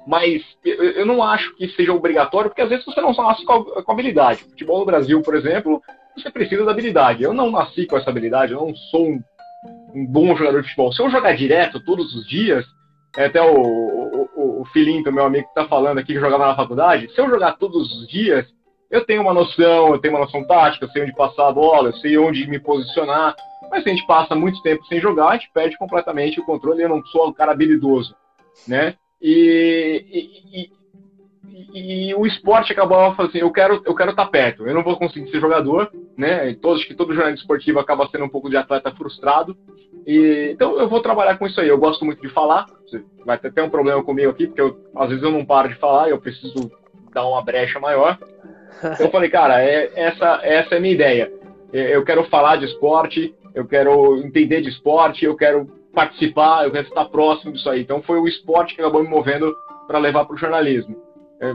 Mas 0.09 0.43
eu, 0.65 1.05
não 1.05 1.23
acho 1.23 1.55
que 1.55 1.69
seja 1.69 1.93
obrigatório, 1.93 2.49
porque 2.49 2.63
às 2.63 2.71
vezes 2.71 2.83
você 2.83 2.99
não 2.99 3.13
nasce 3.13 3.45
com, 3.45 3.93
habilidade. 3.93 4.43
Futebol 4.43 4.79
no 4.79 4.87
Brasil, 4.87 5.21
por 5.21 5.35
exemplo, 5.35 5.83
você 6.17 6.31
precisa 6.31 6.65
da 6.65 6.71
habilidade. 6.71 7.23
Eu 7.23 7.35
não 7.35 7.51
nasci 7.51 7.85
com 7.85 7.95
essa 7.95 8.09
habilidade, 8.09 8.55
eu 8.55 8.59
não 8.59 8.75
sou 8.75 9.07
um, 9.07 9.21
um 9.95 10.07
bom 10.07 10.35
jogador 10.35 10.63
de 10.63 10.69
futebol. 10.69 10.95
Se 10.95 11.03
eu 11.03 11.11
jogar 11.11 11.37
direto 11.37 11.85
todos 11.85 12.15
os 12.15 12.27
dias, 12.27 12.65
é 13.19 13.27
até 13.27 13.43
o, 13.43 13.55
o, 13.55 14.63
o 14.63 14.65
filhinho 14.73 15.05
do 15.05 15.13
meu 15.13 15.27
amigo 15.27 15.45
que 15.45 15.51
está 15.51 15.69
falando 15.69 15.99
aqui, 15.99 16.15
que 16.15 16.21
jogava 16.21 16.47
na 16.47 16.57
faculdade, 16.57 17.13
se 17.13 17.21
eu 17.21 17.29
jogar 17.29 17.59
todos 17.59 17.93
os 17.93 18.09
dias, 18.09 18.47
eu 18.91 19.05
tenho 19.05 19.21
uma 19.21 19.35
noção, 19.35 19.89
eu 19.93 19.99
tenho 19.99 20.15
uma 20.15 20.25
noção 20.25 20.43
tática, 20.43 20.87
eu 20.87 20.91
sei 20.91 21.03
onde 21.03 21.15
passar 21.15 21.49
a 21.49 21.53
bola, 21.53 21.91
eu 21.91 21.97
sei 21.97 22.17
onde 22.17 22.49
me 22.49 22.59
posicionar. 22.59 23.37
Mas 23.71 23.83
se 23.83 23.91
a 23.91 23.93
gente 23.93 24.07
passa 24.07 24.35
muito 24.35 24.63
tempo 24.63 24.83
sem 24.87 25.03
jogar, 25.03 25.29
a 25.29 25.35
gente 25.35 25.51
perde 25.53 25.77
completamente 25.77 26.41
o 26.41 26.47
controle. 26.47 26.83
Eu 26.83 26.89
não 26.89 27.05
sou 27.05 27.29
um 27.29 27.33
cara 27.35 27.53
habilidoso, 27.53 28.17
né? 28.67 28.95
E, 29.21 30.05
e, 30.13 30.71
e, 31.73 32.09
e 32.09 32.15
o 32.15 32.27
esporte 32.27 32.73
acabava 32.73 33.15
falando 33.15 33.31
assim, 33.31 33.39
eu 33.39 33.51
quero 33.51 33.83
eu 33.85 33.95
quero 33.95 34.11
estar 34.11 34.25
tá 34.25 34.31
perto. 34.31 34.67
Eu 34.67 34.75
não 34.75 34.83
vou 34.83 34.97
conseguir 34.97 35.31
ser 35.31 35.41
jogador, 35.41 35.91
né? 36.17 36.55
Todos 36.55 36.85
que 36.85 36.95
todo 36.95 37.13
jornalista 37.15 37.43
esportivo 37.43 37.79
acaba 37.79 38.09
sendo 38.09 38.25
um 38.25 38.29
pouco 38.29 38.49
de 38.49 38.57
atleta 38.57 38.95
frustrado. 38.95 39.57
E, 40.07 40.51
então 40.53 40.79
eu 40.79 40.89
vou 40.89 41.03
trabalhar 41.03 41.37
com 41.37 41.47
isso 41.47 41.61
aí. 41.61 41.69
Eu 41.69 41.79
gosto 41.79 42.05
muito 42.05 42.23
de 42.23 42.29
falar. 42.29 42.67
Vai 43.25 43.39
ter 43.39 43.49
até 43.49 43.63
um 43.63 43.71
problema 43.71 44.03
comigo 44.03 44.31
aqui, 44.31 44.47
porque 44.47 44.61
eu, 44.61 44.79
às 44.97 45.09
vezes 45.09 45.23
eu 45.23 45.31
não 45.31 45.45
paro 45.45 45.69
de 45.69 45.75
falar, 45.75 46.09
eu 46.09 46.21
preciso 46.21 46.71
dar 47.13 47.27
uma 47.27 47.43
brecha 47.43 47.79
maior. 47.79 48.19
Então 48.79 49.07
eu 49.07 49.11
falei, 49.11 49.29
cara, 49.29 49.63
é, 49.63 49.91
essa, 49.95 50.41
essa 50.43 50.75
é 50.75 50.79
a 50.79 50.81
minha 50.81 50.95
ideia. 50.95 51.33
Eu 51.73 52.03
quero 52.05 52.25
falar 52.25 52.57
de 52.57 52.65
esporte, 52.65 53.35
eu 53.55 53.67
quero 53.67 54.17
entender 54.19 54.63
de 54.63 54.71
esporte, 54.71 55.25
eu 55.25 55.37
quero 55.37 55.69
participar, 55.95 56.65
eu 56.65 56.71
quero 56.71 56.89
estar 56.89 57.05
próximo 57.07 57.53
disso 57.53 57.69
aí. 57.69 57.83
Então 57.83 58.03
foi 58.03 58.19
o 58.19 58.29
esporte 58.29 58.75
que 58.75 58.81
acabou 58.81 59.03
me 59.03 59.09
movendo 59.09 59.55
para 59.87 59.99
levar 59.99 60.25
para 60.25 60.35
o 60.35 60.39
jornalismo. 60.39 60.97
É, 61.41 61.53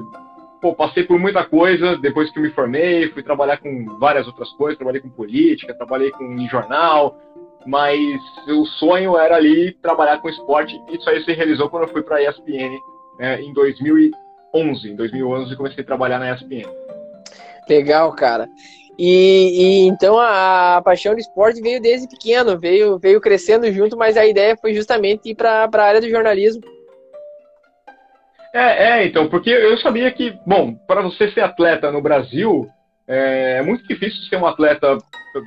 pô, 0.62 0.74
passei 0.74 1.04
por 1.04 1.20
muita 1.20 1.44
coisa 1.46 1.98
depois 1.98 2.32
que 2.32 2.40
me 2.40 2.50
formei, 2.52 3.10
fui 3.10 3.22
trabalhar 3.22 3.58
com 3.58 3.98
várias 4.00 4.26
outras 4.28 4.50
coisas, 4.54 4.78
trabalhei 4.78 5.02
com 5.02 5.10
política, 5.10 5.74
trabalhei 5.74 6.12
com 6.12 6.24
em 6.24 6.48
jornal, 6.48 7.18
mas 7.66 8.00
o 8.48 8.66
sonho 8.66 9.18
era 9.18 9.36
ali 9.36 9.74
trabalhar 9.82 10.20
com 10.20 10.30
esporte. 10.30 10.80
E 10.90 10.98
isso 10.98 11.10
aí 11.10 11.24
se 11.24 11.34
realizou 11.34 11.70
quando 11.70 11.84
eu 11.84 11.90
fui 11.90 12.02
para 12.02 12.18
a 12.18 12.24
ESPN 12.24 12.78
é, 13.20 13.42
em 13.42 13.54
2011. 13.54 14.90
Em 14.90 14.96
2011 14.96 15.56
comecei 15.56 15.84
a 15.84 15.88
trabalhar 15.88 16.20
na 16.20 16.34
ESPN. 16.34 16.70
Legal, 17.70 18.12
cara. 18.14 18.48
E, 18.98 19.86
e, 19.86 19.88
então 19.88 20.20
a, 20.20 20.78
a, 20.78 20.82
paixão 20.82 21.14
do 21.14 21.20
esporte 21.20 21.62
veio 21.62 21.82
desde 21.82 22.08
pequeno, 22.08 22.60
veio, 22.60 23.00
veio 23.00 23.20
crescendo 23.20 23.72
junto, 23.72 23.98
mas 23.98 24.16
a 24.16 24.26
ideia 24.26 24.56
foi 24.56 24.74
justamente 24.74 25.30
ir 25.30 25.36
para 25.36 25.68
a 25.72 25.84
área 25.84 26.02
do 26.02 26.10
jornalismo. 26.10 26.62
É, 28.54 29.02
é, 29.02 29.06
então, 29.06 29.28
porque 29.28 29.50
eu 29.50 29.76
sabia 29.80 30.12
que, 30.12 30.38
bom, 30.46 30.76
para 30.88 31.02
você 31.02 31.32
ser 31.32 31.42
atleta 31.42 31.92
no 31.92 32.02
Brasil, 32.02 32.70
é, 33.08 33.58
é 33.58 33.62
muito 33.64 33.88
difícil 33.88 34.22
ser 34.30 34.38
um 34.38 34.46
atleta 34.46 34.98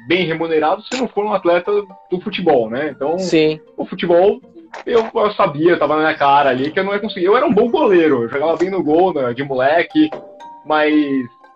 bem 0.09 0.27
remunerado 0.27 0.83
se 0.83 1.01
não 1.01 1.07
for 1.07 1.25
um 1.25 1.33
atleta 1.33 1.71
do 2.11 2.21
futebol, 2.21 2.69
né? 2.69 2.91
Então, 2.91 3.17
Sim. 3.17 3.61
o 3.77 3.87
futebol, 3.87 4.41
eu, 4.85 5.09
eu 5.15 5.31
sabia, 5.35 5.79
tava 5.79 5.95
na 5.95 6.03
minha 6.03 6.19
cara 6.19 6.51
ali 6.51 6.73
que 6.73 6.81
eu 6.81 6.85
não 6.85 6.93
ia 6.93 6.99
conseguir. 6.99 7.27
Eu 7.27 7.37
era 7.37 7.47
um 7.47 7.55
bom 7.55 7.71
goleiro, 7.71 8.25
eu 8.25 8.29
jogava 8.29 8.57
bem 8.57 8.71
no 8.71 8.83
gol 8.83 9.15
né, 9.15 9.33
de 9.33 9.45
moleque, 9.45 10.11
mas 10.65 10.93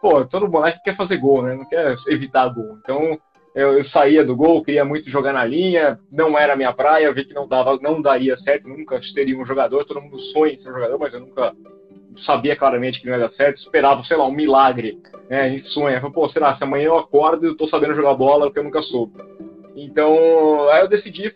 pô, 0.01 0.25
todo 0.25 0.49
moleque 0.49 0.83
quer 0.83 0.97
fazer 0.97 1.17
gol, 1.19 1.43
né? 1.43 1.55
Não 1.55 1.69
quer 1.69 1.97
evitar 2.09 2.49
gol. 2.49 2.79
Então, 2.83 3.19
eu, 3.55 3.79
eu, 3.79 3.85
saía 3.87 4.25
do 4.25 4.37
gol, 4.37 4.63
queria 4.63 4.85
muito 4.85 5.11
jogar 5.11 5.33
na 5.33 5.45
linha, 5.45 5.99
não 6.11 6.39
era 6.39 6.57
minha 6.57 6.73
praia, 6.73 7.07
eu 7.07 7.15
vi 7.15 7.25
que 7.25 7.35
não 7.35 7.49
dava, 7.49 7.79
não 7.81 8.01
daria 8.01 8.37
certo, 8.39 8.69
nunca 8.69 9.01
seria 9.03 9.37
um 9.37 9.45
jogador, 9.45 9.85
todo 9.85 10.01
mundo 10.01 10.21
sonha 10.33 10.53
em 10.53 10.63
ser 10.63 10.71
um 10.71 10.75
jogador, 10.75 10.99
mas 10.99 11.13
eu 11.13 11.21
nunca 11.21 11.53
sabia 12.25 12.57
claramente 12.57 13.01
que 13.01 13.07
não 13.07 13.15
ia 13.15 13.29
dar 13.29 13.35
certo, 13.35 13.59
esperava, 13.59 14.05
sei 14.05 14.17
lá, 14.17 14.27
um 14.27 14.33
milagre, 14.33 14.99
né? 15.29 15.43
A 15.43 15.49
gente 15.49 15.69
sonha, 15.69 16.01
pô, 16.11 16.29
será, 16.29 16.57
se 16.57 16.63
amanhã 16.63 16.87
eu 16.87 16.99
acordo 16.99 17.45
e 17.45 17.49
eu 17.49 17.57
tô 17.57 17.69
sabendo 17.69 17.95
jogar 17.95 18.15
bola, 18.15 18.47
porque 18.47 18.59
eu 18.59 18.65
nunca 18.65 18.83
soube. 18.83 19.15
Então, 19.75 20.69
aí 20.71 20.83
eu 20.83 20.89
decidi, 20.89 21.35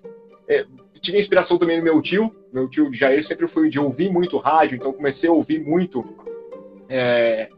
é, 0.48 0.64
tive 1.00 1.20
inspiração 1.20 1.58
também 1.58 1.78
no 1.78 1.84
meu 1.84 2.00
tio, 2.00 2.34
meu 2.52 2.68
tio 2.68 2.92
Jair 2.94 3.26
sempre 3.26 3.48
foi 3.48 3.68
de 3.68 3.78
ouvir 3.78 4.10
muito 4.10 4.38
rádio, 4.38 4.76
então 4.76 4.92
comecei 4.92 5.28
a 5.28 5.32
ouvir 5.32 5.60
muito 5.60 6.04
é, 6.88 7.48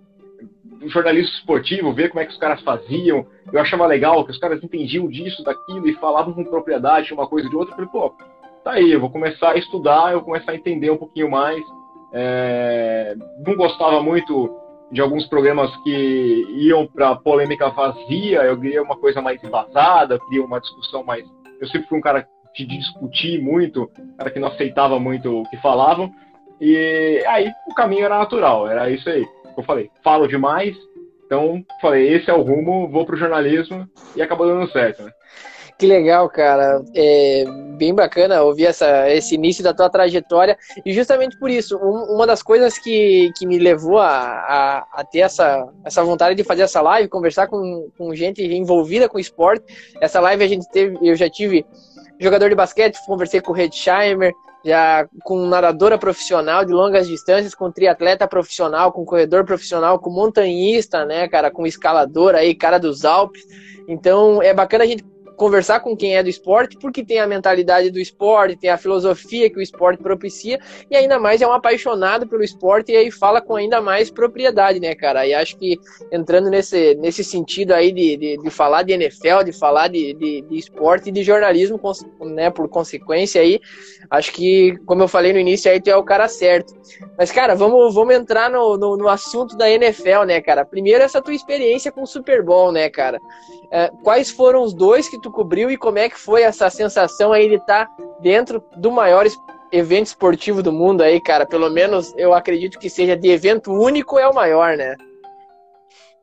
jornalismo 0.85 1.35
esportivo, 1.35 1.92
ver 1.92 2.09
como 2.09 2.21
é 2.21 2.26
que 2.26 2.33
os 2.33 2.38
caras 2.38 2.61
faziam. 2.62 3.26
Eu 3.52 3.61
achava 3.61 3.87
legal 3.87 4.25
que 4.25 4.30
os 4.30 4.38
caras 4.38 4.62
entendiam 4.62 5.09
disso, 5.09 5.42
daquilo 5.42 5.88
e 5.88 5.95
falavam 5.95 6.33
com 6.33 6.45
propriedade 6.45 7.12
uma 7.12 7.26
coisa 7.26 7.49
de 7.49 7.56
outra. 7.56 7.73
Eu 7.73 7.76
falei, 7.76 7.90
pô, 7.90 8.14
tá 8.64 8.73
aí, 8.73 8.92
eu 8.92 9.00
vou 9.00 9.11
começar 9.11 9.52
a 9.52 9.56
estudar, 9.56 10.12
eu 10.12 10.18
vou 10.18 10.26
começar 10.26 10.52
a 10.52 10.56
entender 10.56 10.90
um 10.90 10.97
pouquinho 10.97 11.30
mais. 11.30 11.62
É, 12.12 13.14
não 13.47 13.54
gostava 13.56 14.02
muito 14.02 14.50
de 14.90 15.00
alguns 15.00 15.26
programas 15.26 15.75
que 15.83 16.47
iam 16.59 16.87
para 16.87 17.16
polêmica 17.16 17.71
vazia, 17.71 18.42
eu 18.42 18.59
queria 18.59 18.83
uma 18.83 18.97
coisa 18.97 19.21
mais 19.21 19.42
embasada, 19.42 20.18
queria 20.28 20.45
uma 20.45 20.61
discussão 20.61 21.02
mais. 21.02 21.25
Eu 21.61 21.66
sempre 21.68 21.88
fui 21.88 21.99
um 21.99 22.02
cara 22.02 22.26
de 22.54 22.64
discutir 22.64 23.40
muito, 23.42 23.90
cara 24.16 24.30
que 24.30 24.38
não 24.38 24.49
aceitava 24.49 24.99
muito 24.99 25.40
o 25.40 25.49
que 25.50 25.56
falavam. 25.59 26.11
E 26.61 27.23
aí 27.26 27.50
o 27.68 27.75
caminho 27.75 28.04
era 28.04 28.18
natural, 28.18 28.68
era 28.68 28.88
isso 28.88 29.09
aí 29.11 29.26
eu 29.60 29.64
falei, 29.64 29.90
falo 30.02 30.26
demais, 30.26 30.76
então 31.25 31.64
falei, 31.80 32.14
esse 32.14 32.30
é 32.30 32.34
o 32.34 32.42
rumo, 32.42 32.88
vou 32.88 33.04
pro 33.04 33.16
jornalismo 33.16 33.88
e 34.14 34.22
acabou 34.22 34.46
dando 34.46 34.70
certo, 34.70 35.02
né? 35.02 35.10
Que 35.78 35.86
legal, 35.86 36.28
cara. 36.30 36.82
É 36.94 37.44
bem 37.76 37.94
bacana 37.94 38.42
ouvir 38.42 38.66
essa, 38.66 39.10
esse 39.10 39.34
início 39.34 39.62
da 39.62 39.75
tua 39.75 39.90
trajetória. 39.90 40.56
E 40.86 40.92
justamente 40.92 41.38
por 41.38 41.50
isso, 41.50 41.76
um, 41.76 42.14
uma 42.14 42.26
das 42.26 42.42
coisas 42.42 42.78
que, 42.78 43.30
que 43.36 43.46
me 43.46 43.58
levou 43.58 43.98
a, 43.98 44.08
a, 44.08 44.86
a, 44.92 45.04
ter 45.04 45.20
essa, 45.20 45.68
essa 45.84 46.02
vontade 46.02 46.34
de 46.34 46.44
fazer 46.44 46.62
essa 46.62 46.80
live, 46.80 47.08
conversar 47.08 47.48
com, 47.48 47.90
com 47.98 48.14
gente 48.14 48.42
envolvida 48.42 49.06
com 49.06 49.18
esporte. 49.18 49.66
Essa 50.00 50.18
live 50.20 50.42
a 50.42 50.48
gente 50.48 50.66
teve, 50.70 50.96
eu 51.02 51.14
já 51.14 51.28
tive 51.28 51.66
jogador 52.18 52.48
de 52.48 52.54
basquete, 52.54 52.96
conversei 53.04 53.42
com 53.42 53.52
o 53.52 53.54
Redsheimer, 53.54 54.32
já 54.66 55.08
com 55.23 55.46
nadadora 55.46 55.96
profissional 55.96 56.64
de 56.64 56.73
longas 56.73 57.06
distâncias, 57.06 57.54
com 57.54 57.70
triatleta 57.70 58.26
profissional, 58.26 58.90
com 58.92 59.04
corredor 59.04 59.44
profissional, 59.44 60.00
com 60.00 60.11
montanhista, 60.11 61.04
né, 61.04 61.28
cara, 61.28 61.52
com 61.52 61.64
escalador 61.64 62.35
aí, 62.35 62.52
cara 62.52 62.78
dos 62.78 63.04
Alpes. 63.04 63.44
Então 63.87 64.42
é 64.42 64.52
bacana 64.52 64.82
a 64.82 64.87
gente 64.87 65.04
conversar 65.37 65.81
com 65.81 65.97
quem 65.97 66.16
é 66.16 66.23
do 66.23 66.28
esporte, 66.28 66.76
porque 66.78 67.05
tem 67.05 67.19
a 67.19 67.26
mentalidade 67.26 67.90
do 67.90 67.99
esporte, 67.99 68.57
tem 68.57 68.71
a 68.71 68.78
filosofia 68.78 69.50
que 69.50 69.59
o 69.59 69.62
esporte 69.62 70.02
propicia, 70.02 70.59
e 70.90 70.97
ainda 70.97 71.19
mais 71.19 71.43
é 71.43 71.47
um 71.47 71.52
apaixonado 71.52 72.26
pelo 72.26 72.43
esporte 72.43 72.93
e 72.93 72.97
aí 72.97 73.11
fala 73.11 73.40
com 73.40 73.57
ainda 73.57 73.81
mais 73.81 74.11
propriedade, 74.11 74.81
né, 74.81 74.95
cara? 74.95 75.26
E 75.26 75.35
acho 75.35 75.57
que 75.57 75.78
entrando 76.11 76.49
nesse, 76.49 76.95
nesse 76.97 77.23
sentido 77.23 77.73
aí 77.73 77.93
de, 77.93 78.16
de, 78.16 78.37
de 78.38 78.50
falar 78.50 78.83
de 78.83 78.93
NFL, 78.93 79.45
de 79.45 79.52
falar 79.52 79.88
de, 79.88 80.14
de, 80.14 80.43
de 80.43 80.57
esporte 80.57 81.09
e 81.09 81.12
de 81.12 81.23
jornalismo, 81.23 81.81
né, 82.21 82.50
por 82.50 82.69
consequência 82.69 83.40
aí, 83.40 83.61
acho 84.11 84.33
que, 84.33 84.76
como 84.87 85.02
eu 85.02 85.09
falei 85.09 85.33
no 85.33 85.38
início, 85.38 85.71
aí 85.71 85.81
tu 85.81 85.88
é 85.88 85.97
o 85.97 86.05
cara 86.05 86.28
certo. 86.28 86.75
Mas, 87.19 87.31
cara, 87.31 87.55
vamos, 87.55 87.95
vamos 87.95 88.14
entrar 88.14 88.50
no, 88.50 88.76
no, 88.76 88.97
no 88.97 89.09
assunto 89.09 89.57
da 89.57 89.71
NFL, 89.71 90.25
né, 90.26 90.40
cara? 90.40 90.64
Primeiro, 90.64 91.02
essa 91.02 91.21
tua 91.21 91.35
experiência 91.35 91.93
com 91.93 92.02
o 92.02 92.07
Super 92.07 92.43
Bowl, 92.43 92.73
né, 92.73 92.88
cara? 92.88 93.21
É, 93.71 93.90
quais 94.02 94.31
foram 94.31 94.62
os 94.62 94.73
dois 94.73 95.09
que 95.09 95.21
tu 95.21 95.25
cobriu 95.30 95.71
e 95.71 95.76
como 95.76 95.99
é 95.99 96.09
que 96.09 96.18
foi 96.18 96.42
essa 96.42 96.68
sensação 96.71 97.33
aí 97.33 97.49
de 97.49 97.56
estar 97.56 97.87
tá 97.87 97.97
dentro 98.21 98.62
do 98.76 98.90
maior 98.90 99.26
evento 99.73 100.06
esportivo 100.06 100.62
do 100.62 100.73
mundo 100.73 101.02
aí, 101.02 101.21
cara? 101.21 101.47
Pelo 101.47 101.71
menos 101.71 102.14
eu 102.16 102.35
acredito 102.35 102.78
que 102.78 102.88
seja 102.88 103.16
de 103.16 103.28
evento 103.28 103.73
único 103.73 104.18
é 104.18 104.28
o 104.28 104.35
maior, 104.35 104.76
né? 104.76 104.97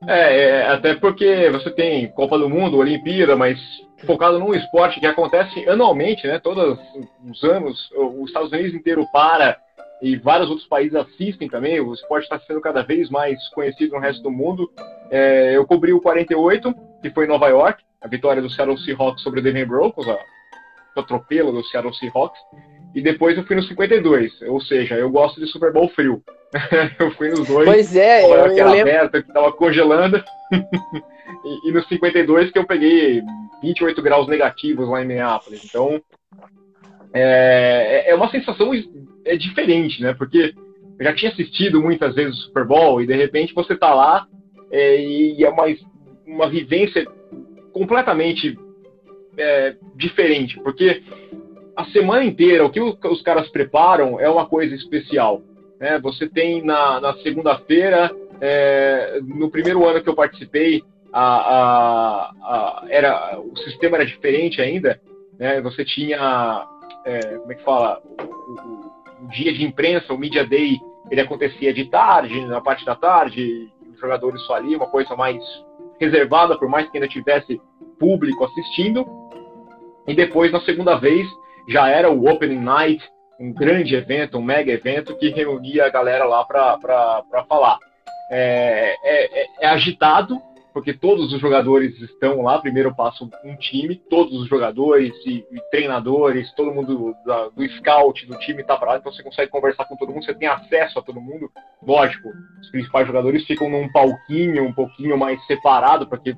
É, 0.06 0.42
é 0.42 0.66
até 0.68 0.94
porque 0.94 1.48
você 1.50 1.70
tem 1.70 2.08
Copa 2.12 2.38
do 2.38 2.48
Mundo, 2.48 2.78
Olimpíada, 2.78 3.36
mas 3.36 3.58
focado 4.04 4.38
num 4.38 4.54
esporte 4.54 5.00
que 5.00 5.06
acontece 5.06 5.66
anualmente, 5.68 6.26
né? 6.26 6.38
Todos 6.38 6.78
os 7.26 7.44
anos, 7.44 7.90
os 7.96 8.28
Estados 8.28 8.52
Unidos 8.52 8.74
inteiro 8.74 9.06
para 9.12 9.56
e 10.02 10.16
vários 10.16 10.50
outros 10.50 10.68
países 10.68 10.94
assistem 10.94 11.48
também. 11.48 11.80
O 11.80 11.94
esporte 11.94 12.24
está 12.24 12.38
sendo 12.38 12.60
cada 12.60 12.82
vez 12.82 13.08
mais 13.08 13.48
conhecido 13.50 13.94
no 13.94 14.00
resto 14.00 14.22
do 14.22 14.30
mundo. 14.30 14.70
É, 15.10 15.56
eu 15.56 15.66
cobri 15.66 15.92
o 15.92 16.00
48, 16.00 16.74
que 17.04 17.10
foi 17.10 17.26
em 17.26 17.28
Nova 17.28 17.48
York, 17.48 17.84
a 18.00 18.08
vitória 18.08 18.40
do 18.40 18.48
Seattle 18.48 18.78
Seahawks 18.78 19.22
sobre 19.22 19.40
o 19.40 19.42
Denver 19.42 19.68
Broncos, 19.68 20.06
o 20.06 20.18
atropelo 20.98 21.52
do 21.52 21.62
Seattle 21.62 21.92
Seahawks. 21.92 22.40
E 22.94 23.02
depois 23.02 23.36
eu 23.36 23.44
fui 23.44 23.56
no 23.56 23.62
52, 23.62 24.40
ou 24.42 24.58
seja, 24.62 24.94
eu 24.94 25.10
gosto 25.10 25.38
de 25.38 25.46
Super 25.46 25.70
Bowl 25.70 25.90
frio. 25.90 26.22
eu 26.98 27.10
fui 27.10 27.28
nos 27.28 27.46
dois. 27.46 27.68
Pois 27.68 27.94
é, 27.94 28.24
eu, 28.24 28.46
eu 28.56 28.70
lembro. 28.70 28.90
Aberta, 28.90 29.22
que 29.22 29.30
tava 29.30 29.52
congelando. 29.52 30.16
e, 31.44 31.68
e 31.68 31.72
no 31.72 31.84
52 31.84 32.50
que 32.50 32.58
eu 32.58 32.66
peguei 32.66 33.20
28 33.60 34.00
graus 34.00 34.26
negativos 34.26 34.88
lá 34.88 35.02
em 35.02 35.06
Minneapolis. 35.06 35.62
Então, 35.62 36.00
é, 37.12 38.06
é, 38.06 38.10
é 38.12 38.14
uma 38.14 38.30
sensação 38.30 38.70
é 39.26 39.36
diferente, 39.36 40.00
né? 40.00 40.14
Porque 40.14 40.54
eu 40.98 41.04
já 41.04 41.14
tinha 41.14 41.32
assistido 41.32 41.82
muitas 41.82 42.14
vezes 42.14 42.38
o 42.38 42.42
Super 42.44 42.64
Bowl 42.64 43.02
e 43.02 43.06
de 43.06 43.14
repente 43.14 43.52
você 43.52 43.76
tá 43.76 43.92
lá 43.92 44.26
é, 44.70 45.04
e 45.04 45.44
é 45.44 45.50
uma, 45.50 45.66
uma 46.26 46.48
vivência 46.48 47.06
completamente 47.72 48.58
é, 49.36 49.76
diferente, 49.96 50.58
porque 50.60 51.02
a 51.76 51.84
semana 51.86 52.24
inteira 52.24 52.64
o 52.64 52.70
que 52.70 52.80
os 52.80 53.22
caras 53.22 53.48
preparam 53.48 54.20
é 54.20 54.28
uma 54.28 54.46
coisa 54.46 54.74
especial. 54.74 55.42
Né? 55.78 55.98
Você 56.00 56.28
tem 56.28 56.62
na, 56.62 57.00
na 57.00 57.14
segunda-feira, 57.18 58.10
é, 58.40 59.20
no 59.22 59.50
primeiro 59.50 59.86
ano 59.86 60.02
que 60.02 60.08
eu 60.08 60.14
participei, 60.14 60.82
a, 61.12 61.22
a, 61.22 62.30
a, 62.42 62.86
era, 62.88 63.38
o 63.40 63.56
sistema 63.58 63.96
era 63.96 64.06
diferente 64.06 64.60
ainda. 64.60 65.00
Né? 65.38 65.60
Você 65.60 65.84
tinha 65.84 66.66
é, 67.04 67.20
como 67.38 67.52
é 67.52 67.54
que 67.54 67.64
fala, 67.64 68.00
o, 68.18 68.24
o, 68.24 69.24
o, 69.24 69.28
dia 69.28 69.52
de 69.52 69.64
imprensa, 69.64 70.12
o 70.12 70.18
Media 70.18 70.46
Day, 70.46 70.78
ele 71.10 71.20
acontecia 71.20 71.72
de 71.72 71.84
tarde, 71.90 72.44
na 72.46 72.60
parte 72.60 72.84
da 72.84 72.94
tarde, 72.94 73.68
os 73.92 74.00
jogadores 74.00 74.40
só 74.42 74.54
ali, 74.54 74.74
uma 74.74 74.86
coisa 74.86 75.14
mais 75.14 75.42
reservada, 76.00 76.58
por 76.58 76.68
mais 76.68 76.88
que 76.88 76.96
ainda 76.96 77.08
tivesse 77.08 77.60
público 77.98 78.44
assistindo. 78.44 79.06
E 80.06 80.14
depois, 80.14 80.52
na 80.52 80.60
segunda 80.60 80.96
vez, 80.96 81.26
já 81.68 81.88
era 81.88 82.10
o 82.10 82.28
Opening 82.28 82.60
Night, 82.60 83.02
um 83.40 83.52
grande 83.52 83.94
evento, 83.94 84.38
um 84.38 84.42
mega 84.42 84.70
evento 84.70 85.16
que 85.16 85.30
reunia 85.30 85.86
a 85.86 85.90
galera 85.90 86.24
lá 86.24 86.44
para 86.44 87.44
falar. 87.48 87.78
É, 88.30 88.96
é, 89.02 89.42
é, 89.42 89.46
é 89.60 89.66
agitado, 89.66 90.40
porque 90.74 90.92
todos 90.92 91.32
os 91.32 91.40
jogadores 91.40 91.98
estão 92.00 92.42
lá. 92.42 92.58
Primeiro 92.58 92.92
passa 92.92 93.24
um 93.44 93.56
time, 93.56 93.94
todos 94.10 94.42
os 94.42 94.48
jogadores 94.48 95.14
e, 95.24 95.46
e 95.50 95.60
treinadores, 95.70 96.52
todo 96.54 96.74
mundo 96.74 97.14
da, 97.24 97.48
do 97.48 97.64
scout 97.78 98.26
do 98.26 98.36
time 98.40 98.60
está 98.60 98.76
para 98.76 98.90
lá, 98.90 98.96
então 98.98 99.12
você 99.12 99.22
consegue 99.22 99.52
conversar 99.52 99.84
com 99.84 99.96
todo 99.96 100.12
mundo, 100.12 100.24
você 100.24 100.34
tem 100.34 100.48
acesso 100.48 100.98
a 100.98 101.02
todo 101.02 101.20
mundo. 101.20 101.48
Lógico, 101.80 102.28
os 102.60 102.70
principais 102.70 103.06
jogadores 103.06 103.46
ficam 103.46 103.70
num 103.70 103.90
palquinho 103.92 104.64
um 104.64 104.72
pouquinho 104.72 105.16
mais 105.16 105.42
separado, 105.46 106.08
porque 106.08 106.36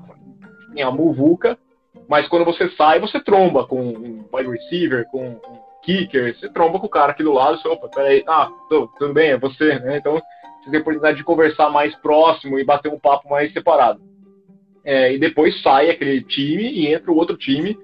tem 0.75 0.83
a 0.83 0.91
muvuca, 0.91 1.59
mas 2.07 2.29
quando 2.29 2.45
você 2.45 2.69
sai, 2.73 3.01
você 3.01 3.19
tromba 3.19 3.67
com 3.67 3.81
um 3.81 4.29
wide 4.35 4.51
receiver, 4.51 5.07
com 5.07 5.29
um 5.29 5.41
kicker, 5.83 6.39
você 6.39 6.51
tromba 6.51 6.79
com 6.79 6.87
o 6.87 6.91
cara 6.91 7.13
aqui 7.13 7.23
do 7.23 7.33
lado, 7.33 7.59
você, 7.59 7.69
opa, 7.69 7.89
peraí, 7.89 8.23
ah, 8.29 8.51
tô, 8.69 8.87
tudo 8.99 9.15
bem, 9.15 9.31
é 9.31 9.39
você, 9.39 9.79
né? 9.79 9.97
Então 9.97 10.13
você 10.13 10.71
tem 10.71 10.79
a 10.79 10.83
oportunidade 10.83 11.17
de 11.17 11.25
conversar 11.25 11.71
mais 11.71 11.95
próximo 11.97 12.59
e 12.59 12.65
bater 12.65 12.93
um 12.93 12.99
papo 12.99 13.31
mais 13.31 13.51
separado 13.51 14.16
é, 14.87 15.13
e 15.13 15.19
depois 15.19 15.61
sai 15.63 15.91
aquele 15.91 16.23
time 16.23 16.63
e 16.63 16.87
entra 16.87 17.11
o 17.11 17.17
outro 17.17 17.37
time. 17.37 17.77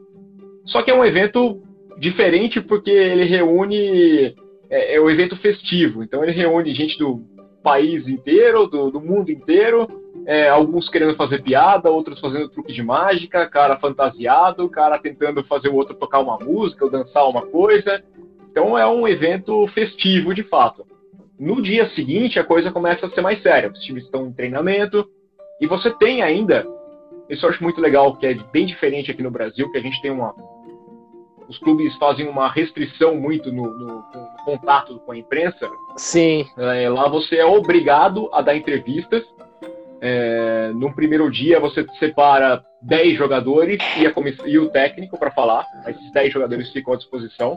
Só 0.67 0.83
que 0.83 0.91
é 0.93 0.95
um 0.95 1.05
evento 1.05 1.61
diferente 1.99 2.61
porque 2.61 2.93
ele 2.93 3.25
reúne. 3.25 4.37
É, 4.71 4.95
é 4.95 5.01
um 5.01 5.11
evento 5.11 5.37
festivo, 5.37 6.05
então 6.05 6.23
ele 6.23 6.33
reúne 6.33 6.73
gente 6.73 6.97
do 6.97 7.21
país 7.63 8.07
inteiro, 8.07 8.67
do, 8.69 8.91
do 8.91 9.01
mundo 9.01 9.31
inteiro, 9.31 9.87
é, 10.25 10.49
alguns 10.49 10.89
querendo 10.89 11.17
fazer 11.17 11.43
piada, 11.43 11.91
outros 11.91 12.21
fazendo 12.21 12.49
truque 12.49 12.73
de 12.73 12.83
mágica, 12.83 13.49
cara 13.49 13.79
fantasiado, 13.79 14.69
cara 14.69 14.99
tentando 14.99 15.45
fazer 15.45 15.69
o 15.69 15.75
outro 15.75 15.97
tocar 15.97 16.21
uma 16.21 16.39
música 16.39 16.85
ou 16.85 16.91
dançar 16.91 17.29
uma 17.29 17.43
coisa. 17.43 18.03
Então 18.51 18.79
é 18.79 18.87
um 18.87 19.09
evento 19.09 19.67
festivo 19.69 20.33
de 20.33 20.45
fato. 20.45 20.87
No 21.39 21.61
dia 21.61 21.89
seguinte 21.91 22.39
a 22.39 22.45
coisa 22.45 22.71
começa 22.71 23.07
a 23.07 23.11
ser 23.11 23.21
mais 23.21 23.43
séria. 23.43 23.71
Os 23.71 23.81
times 23.81 24.05
estão 24.05 24.27
em 24.29 24.33
treinamento 24.33 25.05
e 25.61 25.67
você 25.67 25.91
tem 25.91 26.23
ainda 26.23 26.65
isso 27.33 27.47
eu 27.47 27.51
acho 27.51 27.63
muito 27.63 27.81
legal, 27.81 28.15
que 28.17 28.27
é 28.27 28.35
bem 28.35 28.67
diferente 28.67 29.11
aqui 29.11 29.23
no 29.23 29.31
Brasil, 29.31 29.71
que 29.71 29.79
a 29.79 29.83
gente 29.83 30.01
tem 30.03 30.11
uma. 30.11 30.35
Os 31.49 31.59
clubes 31.59 31.95
fazem 31.97 32.29
uma 32.29 32.51
restrição 32.51 33.17
muito 33.17 33.51
no, 33.51 33.63
no, 33.63 33.87
no 33.97 34.45
contato 34.45 34.99
com 35.01 35.13
a 35.13 35.17
imprensa. 35.17 35.69
Sim. 35.97 36.47
É, 36.57 36.89
lá 36.89 37.09
você 37.09 37.37
é 37.37 37.45
obrigado 37.45 38.29
a 38.33 38.43
dar 38.43 38.55
entrevistas. 38.55 39.25
É, 40.01 40.73
no 40.75 40.95
primeiro 40.95 41.31
dia 41.31 41.61
você 41.61 41.87
separa 41.99 42.63
10 42.83 43.17
jogadores 43.17 43.79
e, 43.97 44.07
a 44.07 44.13
e 44.47 44.59
o 44.59 44.71
técnico 44.71 45.19
para 45.19 45.31
falar. 45.31 45.67
Esses 45.87 46.13
10 46.13 46.33
jogadores 46.33 46.71
ficam 46.71 46.95
à 46.95 46.97
disposição. 46.97 47.57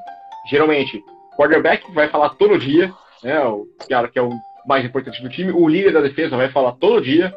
Geralmente, 0.49 1.03
o 1.33 1.37
quarterback 1.37 1.91
vai 1.93 2.07
falar 2.09 2.29
todo 2.29 2.59
dia, 2.59 2.93
né, 3.23 3.39
o 3.45 3.67
cara 3.89 4.07
que 4.07 4.19
é 4.19 4.21
o 4.21 4.29
mais 4.67 4.85
importante 4.85 5.21
do 5.21 5.29
time. 5.29 5.51
O 5.51 5.67
líder 5.67 5.93
da 5.93 6.01
defesa 6.01 6.37
vai 6.37 6.49
falar 6.49 6.73
todo 6.73 7.01
dia 7.01 7.33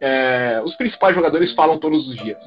é, 0.00 0.60
os 0.64 0.74
principais 0.76 1.14
jogadores 1.14 1.52
falam 1.54 1.78
todos 1.78 2.08
os 2.08 2.16
dias. 2.16 2.38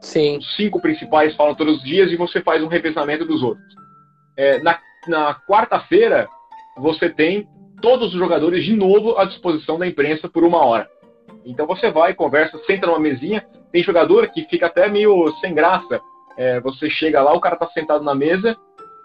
Sim. 0.00 0.38
Os 0.38 0.56
cinco 0.56 0.80
principais 0.80 1.34
falam 1.34 1.54
todos 1.54 1.78
os 1.78 1.82
dias 1.82 2.10
e 2.10 2.16
você 2.16 2.40
faz 2.40 2.62
um 2.62 2.68
revezamento 2.68 3.24
dos 3.24 3.42
outros. 3.42 3.66
É, 4.36 4.58
na, 4.60 4.78
na 5.08 5.34
quarta-feira, 5.34 6.28
você 6.76 7.08
tem 7.08 7.48
todos 7.80 8.12
os 8.12 8.18
jogadores 8.18 8.64
de 8.64 8.74
novo 8.74 9.18
à 9.18 9.24
disposição 9.24 9.78
da 9.78 9.86
imprensa 9.86 10.28
por 10.28 10.44
uma 10.44 10.64
hora. 10.64 10.88
Então 11.44 11.66
você 11.66 11.90
vai, 11.90 12.14
conversa, 12.14 12.58
senta 12.66 12.86
numa 12.86 12.98
mesinha. 12.98 13.46
Tem 13.72 13.82
jogador 13.82 14.28
que 14.28 14.44
fica 14.44 14.66
até 14.66 14.88
meio 14.88 15.32
sem 15.40 15.54
graça. 15.54 16.00
É, 16.36 16.60
você 16.60 16.90
chega 16.90 17.22
lá, 17.22 17.32
o 17.32 17.40
cara 17.40 17.56
tá 17.56 17.66
sentado 17.68 18.04
na 18.04 18.14
mesa 18.14 18.56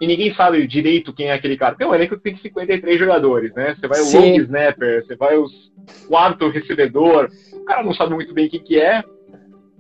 e 0.02 0.08
ninguém 0.08 0.34
sabe 0.34 0.66
direito 0.66 1.14
quem 1.14 1.28
é 1.28 1.34
aquele 1.34 1.56
cara. 1.56 1.76
Tem 1.76 1.86
um 1.86 1.94
elenco 1.94 2.18
que 2.18 2.24
tem 2.24 2.36
53 2.36 3.00
jogadores, 3.00 3.54
né? 3.54 3.76
Você 3.80 3.88
vai 3.88 4.02
o 4.02 4.12
long 4.12 4.42
snapper, 4.42 5.06
você 5.06 5.16
vai 5.16 5.38
o 5.38 5.46
quarto 6.08 6.50
recebedor, 6.50 7.30
o 7.54 7.64
cara 7.66 7.84
não 7.84 7.94
sabe 7.94 8.16
muito 8.16 8.34
bem 8.34 8.50
quem 8.50 8.60
que 8.60 8.80
é, 8.80 9.04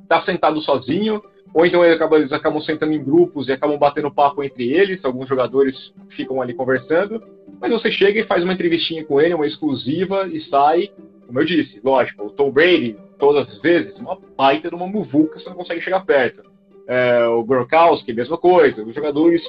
tá 0.08 0.22
sentado 0.22 0.62
sozinho, 0.62 1.24
ou 1.52 1.66
então 1.66 1.84
eles 1.84 1.96
acabam, 1.96 2.20
eles 2.20 2.32
acabam 2.32 2.62
sentando 2.62 2.94
em 2.94 3.04
grupos 3.04 3.48
e 3.48 3.52
acabam 3.52 3.80
batendo 3.80 4.14
papo 4.14 4.44
entre 4.44 4.72
eles, 4.72 5.04
alguns 5.04 5.28
jogadores 5.28 5.76
ficam 6.16 6.40
ali 6.40 6.54
conversando, 6.54 7.20
mas 7.60 7.72
você 7.72 7.92
chega 7.92 8.20
e 8.20 8.28
faz 8.28 8.44
uma 8.44 8.54
entrevistinha 8.54 9.04
com 9.04 9.20
ele, 9.20 9.34
uma 9.34 9.48
exclusiva, 9.48 10.28
e 10.28 10.40
sai, 10.50 10.92
como 11.26 11.40
eu 11.40 11.46
disse, 11.46 11.82
lógico, 11.84 12.28
o 12.28 12.30
Tom 12.30 12.52
Brady, 12.52 12.96
todas 13.18 13.50
as 13.50 13.60
vezes, 13.60 13.96
uma 13.98 14.20
baita 14.38 14.70
de 14.70 14.76
uma 14.76 14.86
muvuca, 14.86 15.40
você 15.40 15.50
não 15.50 15.56
consegue 15.56 15.82
chegar 15.82 16.06
perto. 16.06 16.44
É, 16.88 17.26
o 17.26 17.44
Gronkowski, 17.44 18.14
mesma 18.14 18.38
coisa, 18.38 18.84
os 18.84 18.94
jogadores 18.94 19.42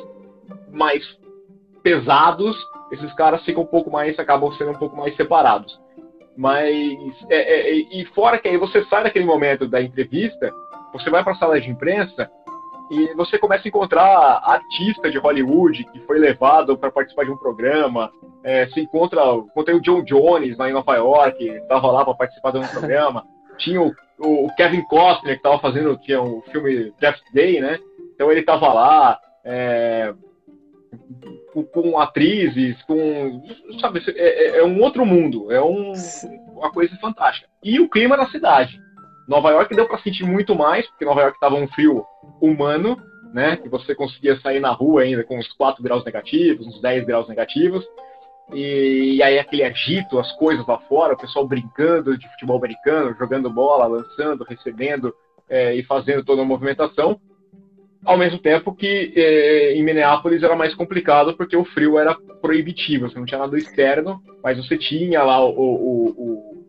mais 0.71 1.03
pesados, 1.83 2.57
esses 2.93 3.13
caras 3.15 3.45
ficam 3.45 3.63
um 3.63 3.67
pouco 3.67 3.91
mais, 3.91 4.19
acabam 4.19 4.53
sendo 4.53 4.73
um 4.73 4.79
pouco 4.79 4.97
mais 4.97 5.17
separados. 5.17 5.81
Mas, 6.37 7.15
é, 7.29 7.71
é, 7.71 7.75
e 7.75 8.05
fora 8.15 8.39
que 8.39 8.49
aí 8.49 8.57
você 8.57 8.85
sai 8.87 9.05
daquele 9.05 9.25
momento 9.25 9.67
da 9.69 9.83
entrevista, 9.83 10.51
você 10.93 11.11
vai 11.11 11.23
para 11.23 11.33
a 11.33 11.37
sala 11.37 11.61
de 11.61 11.71
imprensa 11.71 12.31
e 12.91 13.15
você 13.15 13.39
começa 13.39 13.67
a 13.67 13.69
encontrar 13.69 14.43
artista 14.45 15.11
de 15.11 15.19
Hollywood 15.19 15.85
que 15.85 16.01
foi 16.01 16.19
levado 16.19 16.77
para 16.77 16.91
participar 16.91 17.25
de 17.25 17.31
um 17.31 17.37
programa. 17.37 18.11
É, 18.45 18.67
se 18.69 18.81
encontra, 18.81 19.23
encontrei 19.35 19.75
o 19.77 19.81
John 19.81 20.03
Jones 20.03 20.57
lá 20.59 20.69
em 20.69 20.73
Nova 20.73 20.95
York, 20.97 21.43
estava 21.43 21.91
lá 21.91 22.05
para 22.05 22.15
participar 22.15 22.53
de 22.53 22.59
um 22.59 22.67
programa. 22.69 23.25
Tinha 23.59 23.81
o, 23.81 23.95
o 24.19 24.55
Kevin 24.57 24.83
Costner 24.83 25.35
que 25.35 25.39
estava 25.39 25.59
fazendo 25.59 25.97
tinha 25.99 26.21
o 26.21 26.39
um 26.39 26.43
filme 26.43 26.93
Death 27.01 27.21
Day, 27.33 27.61
né? 27.61 27.79
Então 28.15 28.31
ele 28.31 28.41
estava 28.41 28.73
lá. 28.73 29.19
É, 29.45 30.15
com, 31.53 31.65
com, 31.65 31.99
atrizes, 31.99 32.81
com. 32.83 33.43
Sabe, 33.81 34.03
é, 34.09 34.21
é, 34.21 34.59
é, 34.59 34.65
um 34.65 34.81
outro 34.81 35.05
mundo, 35.05 35.51
é 35.53 35.63
um, 35.63 35.93
uma 36.55 36.71
coisa 36.71 36.97
fantástica. 36.97 37.49
E 37.63 37.81
o 37.81 37.89
clima 37.89 38.17
da 38.17 38.27
cidade. 38.27 38.81
Nova 39.29 39.51
York 39.51 39.75
deu 39.75 39.87
para 39.87 39.99
sentir 39.99 40.25
muito 40.25 40.55
mais, 40.55 40.87
porque 40.89 41.05
Nova 41.05 41.21
York 41.23 41.37
estava 41.37 41.55
um 41.55 41.69
frio 41.69 42.05
humano, 42.41 42.97
né? 43.33 43.57
Que 43.57 43.69
você 43.69 43.95
conseguia 43.95 44.39
sair 44.41 44.61
na 44.61 44.71
rua 44.71 45.03
ainda 45.03 45.25
com 45.25 45.39
uns 45.39 45.51
4 45.53 45.83
graus 45.83 46.05
negativos, 46.05 46.67
uns 46.67 46.81
10 46.81 47.07
graus 47.07 47.29
negativos. 47.29 47.85
E, 48.53 49.17
e 49.17 49.23
aí 49.23 49.39
aquele 49.39 49.63
agito, 49.63 50.19
as 50.19 50.31
coisas 50.33 50.67
lá 50.67 50.79
fora, 50.81 51.15
o 51.15 51.19
pessoal 51.19 51.47
brincando 51.47 52.19
de 52.19 52.29
futebol 52.31 52.59
americano, 52.59 53.17
jogando 53.19 53.49
bola, 53.49 53.87
lançando, 53.87 54.45
recebendo 54.45 55.15
é, 55.49 55.75
e 55.75 55.83
fazendo 55.85 56.25
toda 56.25 56.43
a 56.43 56.45
movimentação 56.45 57.19
ao 58.05 58.19
mesmo 58.19 58.39
tempo 58.39 58.75
que 58.75 59.13
eh, 59.15 59.75
em 59.75 59.83
Minneapolis 59.83 60.43
era 60.43 60.57
mais 60.57 60.75
complicado 60.75 61.37
porque 61.37 61.57
o 61.57 61.65
frio 61.65 61.99
era 61.99 62.17
proibitivo, 62.41 63.09
você 63.09 63.19
não 63.19 63.27
tinha 63.27 63.39
nada 63.39 63.57
externo, 63.57 64.21
mas 64.43 64.57
você 64.57 64.77
tinha 64.77 65.23
lá 65.23 65.45
o, 65.45 65.51
o, 65.51 66.09
o, 66.11 66.63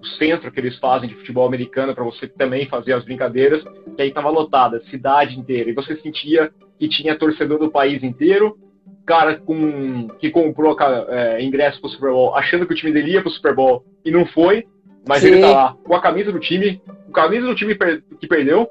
o 0.00 0.06
centro 0.18 0.50
que 0.52 0.60
eles 0.60 0.78
fazem 0.78 1.08
de 1.08 1.16
futebol 1.16 1.46
americano 1.46 1.94
para 1.94 2.04
você 2.04 2.28
também 2.28 2.66
fazer 2.66 2.92
as 2.92 3.04
brincadeiras, 3.04 3.62
que 3.96 4.02
aí 4.02 4.08
estava 4.08 4.30
lotada, 4.30 4.82
cidade 4.90 5.38
inteira, 5.38 5.70
e 5.70 5.74
você 5.74 5.96
sentia 5.96 6.50
que 6.78 6.88
tinha 6.88 7.18
torcedor 7.18 7.58
do 7.58 7.70
país 7.70 8.02
inteiro, 8.02 8.56
cara 9.04 9.36
com, 9.38 10.08
que 10.18 10.30
comprou 10.30 10.76
é, 11.08 11.42
ingresso 11.42 11.80
para 11.80 11.88
o 11.88 11.90
Super 11.90 12.10
Bowl 12.10 12.34
achando 12.34 12.66
que 12.66 12.72
o 12.72 12.76
time 12.76 12.92
dele 12.92 13.12
ia 13.12 13.22
para 13.22 13.28
o 13.28 13.32
Super 13.32 13.54
Bowl 13.54 13.84
e 14.04 14.10
não 14.10 14.26
foi, 14.26 14.64
mas 15.08 15.22
Sim. 15.22 15.28
ele 15.28 15.40
tá 15.40 15.50
lá 15.50 15.76
com 15.84 15.94
a 15.94 16.00
camisa 16.00 16.32
do 16.32 16.40
time, 16.40 16.80
com 16.86 17.20
a 17.20 17.24
camisa 17.24 17.46
do 17.46 17.54
time 17.54 17.76
que 18.20 18.26
perdeu, 18.26 18.68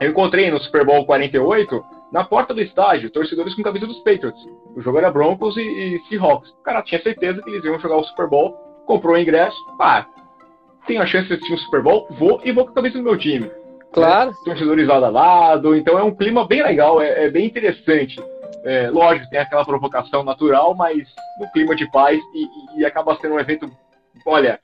eu 0.00 0.10
encontrei 0.10 0.50
no 0.50 0.60
Super 0.60 0.84
Bowl 0.84 1.04
48, 1.04 1.84
na 2.12 2.24
porta 2.24 2.52
do 2.52 2.60
estádio, 2.60 3.10
torcedores 3.10 3.54
com 3.54 3.62
camisa 3.62 3.86
dos 3.86 3.98
Patriots. 3.98 4.42
O 4.76 4.80
jogo 4.80 4.98
era 4.98 5.10
Broncos 5.10 5.56
e, 5.56 5.60
e 5.60 6.02
Seahawks. 6.08 6.50
O 6.50 6.62
cara 6.62 6.82
tinha 6.82 7.02
certeza 7.02 7.40
que 7.42 7.50
eles 7.50 7.64
iam 7.64 7.78
jogar 7.78 7.96
o 7.96 8.04
Super 8.04 8.28
Bowl, 8.28 8.52
comprou 8.86 9.14
o 9.14 9.18
ingresso, 9.18 9.56
pá, 9.78 10.06
tenho 10.86 11.02
a 11.02 11.06
chance 11.06 11.28
de 11.28 11.34
assistir 11.34 11.54
um 11.54 11.58
Super 11.58 11.82
Bowl, 11.82 12.06
vou 12.10 12.40
e 12.44 12.52
vou 12.52 12.64
com 12.64 12.72
a 12.72 12.74
camisa 12.74 12.98
do 12.98 13.04
meu 13.04 13.16
time. 13.16 13.50
Claro. 13.92 14.30
Né? 14.30 14.36
Torcedores 14.44 14.86
lado 14.86 15.04
a 15.04 15.10
lado, 15.10 15.76
então 15.76 15.98
é 15.98 16.02
um 16.02 16.14
clima 16.14 16.46
bem 16.46 16.62
legal, 16.62 17.00
é, 17.00 17.26
é 17.26 17.30
bem 17.30 17.46
interessante. 17.46 18.20
É, 18.64 18.90
lógico, 18.90 19.28
tem 19.28 19.40
aquela 19.40 19.64
provocação 19.64 20.22
natural, 20.22 20.74
mas 20.74 21.08
no 21.38 21.50
clima 21.52 21.74
de 21.74 21.90
paz 21.90 22.20
e, 22.34 22.80
e 22.80 22.84
acaba 22.84 23.16
sendo 23.16 23.34
um 23.34 23.40
evento, 23.40 23.70
olha, 24.26 24.60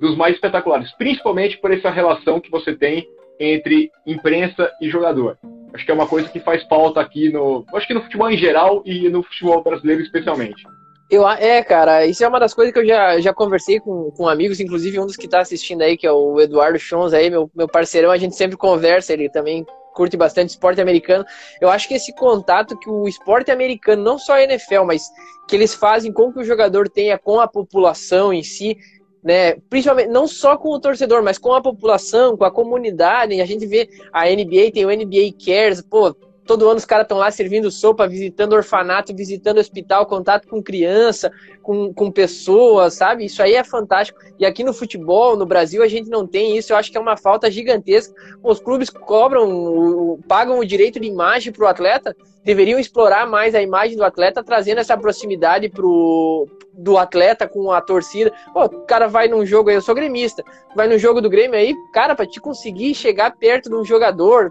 dos 0.00 0.16
mais 0.16 0.34
espetaculares, 0.34 0.92
principalmente 0.92 1.58
por 1.58 1.72
essa 1.72 1.90
relação 1.90 2.40
que 2.40 2.50
você 2.50 2.74
tem 2.74 3.06
entre 3.38 3.90
imprensa 4.06 4.70
e 4.80 4.88
jogador. 4.88 5.38
Acho 5.72 5.84
que 5.84 5.90
é 5.90 5.94
uma 5.94 6.06
coisa 6.06 6.28
que 6.28 6.40
faz 6.40 6.62
falta 6.64 7.00
aqui 7.00 7.30
no. 7.30 7.64
Acho 7.74 7.86
que 7.86 7.94
no 7.94 8.02
futebol 8.02 8.30
em 8.30 8.36
geral 8.36 8.82
e 8.84 9.08
no 9.08 9.22
futebol 9.22 9.62
brasileiro 9.62 10.02
especialmente. 10.02 10.62
Eu, 11.10 11.26
é, 11.26 11.62
cara, 11.62 12.04
isso 12.04 12.22
é 12.22 12.28
uma 12.28 12.38
das 12.38 12.52
coisas 12.52 12.72
que 12.72 12.80
eu 12.80 12.86
já, 12.86 13.18
já 13.18 13.32
conversei 13.32 13.80
com, 13.80 14.10
com 14.10 14.28
amigos, 14.28 14.60
inclusive 14.60 15.00
um 15.00 15.06
dos 15.06 15.16
que 15.16 15.24
está 15.24 15.40
assistindo 15.40 15.80
aí, 15.80 15.96
que 15.96 16.06
é 16.06 16.12
o 16.12 16.38
Eduardo 16.38 16.78
Chons 16.78 17.14
aí, 17.14 17.30
meu, 17.30 17.50
meu 17.54 17.66
parceirão, 17.66 18.10
a 18.10 18.18
gente 18.18 18.36
sempre 18.36 18.58
conversa, 18.58 19.14
ele 19.14 19.30
também 19.30 19.64
curte 19.94 20.18
bastante 20.18 20.50
esporte 20.50 20.82
americano. 20.82 21.24
Eu 21.60 21.70
acho 21.70 21.88
que 21.88 21.94
esse 21.94 22.14
contato 22.14 22.78
que 22.78 22.90
o 22.90 23.08
esporte 23.08 23.50
americano, 23.50 24.02
não 24.02 24.18
só 24.18 24.34
a 24.34 24.42
NFL, 24.42 24.84
mas 24.84 25.02
que 25.48 25.56
eles 25.56 25.74
fazem 25.74 26.12
com 26.12 26.30
que 26.30 26.40
o 26.40 26.44
jogador 26.44 26.90
tenha 26.90 27.18
com 27.18 27.40
a 27.40 27.48
população 27.48 28.30
em 28.30 28.42
si, 28.42 28.76
né? 29.22 29.54
Principalmente 29.68 30.08
não 30.08 30.26
só 30.26 30.56
com 30.56 30.70
o 30.70 30.80
torcedor, 30.80 31.22
mas 31.22 31.38
com 31.38 31.52
a 31.52 31.60
população, 31.60 32.36
com 32.36 32.44
a 32.44 32.50
comunidade. 32.50 33.40
A 33.40 33.46
gente 33.46 33.66
vê 33.66 33.88
a 34.12 34.24
NBA 34.24 34.72
tem 34.72 34.84
o 34.84 34.90
NBA 34.90 35.34
Cares, 35.44 35.82
pô, 35.82 36.14
Todo 36.48 36.66
ano 36.66 36.78
os 36.78 36.86
caras 36.86 37.04
estão 37.04 37.18
lá 37.18 37.30
servindo 37.30 37.70
sopa, 37.70 38.08
visitando 38.08 38.54
orfanato, 38.54 39.14
visitando 39.14 39.58
hospital, 39.58 40.06
contato 40.06 40.48
com 40.48 40.62
criança, 40.62 41.30
com, 41.62 41.92
com 41.92 42.10
pessoas, 42.10 42.94
sabe? 42.94 43.26
Isso 43.26 43.42
aí 43.42 43.54
é 43.54 43.62
fantástico. 43.62 44.18
E 44.38 44.46
aqui 44.46 44.64
no 44.64 44.72
futebol, 44.72 45.36
no 45.36 45.44
Brasil, 45.44 45.82
a 45.82 45.86
gente 45.86 46.08
não 46.08 46.26
tem 46.26 46.56
isso. 46.56 46.72
Eu 46.72 46.78
acho 46.78 46.90
que 46.90 46.96
é 46.96 47.00
uma 47.00 47.18
falta 47.18 47.50
gigantesca. 47.50 48.14
Os 48.42 48.58
clubes 48.58 48.88
cobram, 48.88 50.18
pagam 50.26 50.58
o 50.58 50.64
direito 50.64 50.98
de 50.98 51.06
imagem 51.06 51.52
para 51.52 51.66
o 51.66 51.68
atleta, 51.68 52.16
deveriam 52.42 52.78
explorar 52.78 53.26
mais 53.26 53.54
a 53.54 53.60
imagem 53.60 53.98
do 53.98 54.02
atleta, 54.02 54.42
trazendo 54.42 54.78
essa 54.78 54.96
proximidade 54.96 55.68
pro, 55.68 56.48
do 56.72 56.96
atleta 56.96 57.46
com 57.46 57.70
a 57.70 57.82
torcida. 57.82 58.32
Pô, 58.54 58.64
o 58.64 58.86
cara 58.86 59.06
vai 59.06 59.28
num 59.28 59.44
jogo 59.44 59.68
aí, 59.68 59.76
eu 59.76 59.82
sou 59.82 59.94
gremista, 59.94 60.42
vai 60.74 60.88
no 60.88 60.96
jogo 60.96 61.20
do 61.20 61.28
Grêmio 61.28 61.58
aí, 61.58 61.74
cara, 61.92 62.14
para 62.14 62.24
te 62.24 62.40
conseguir 62.40 62.94
chegar 62.94 63.36
perto 63.36 63.68
de 63.68 63.76
um 63.76 63.84
jogador, 63.84 64.50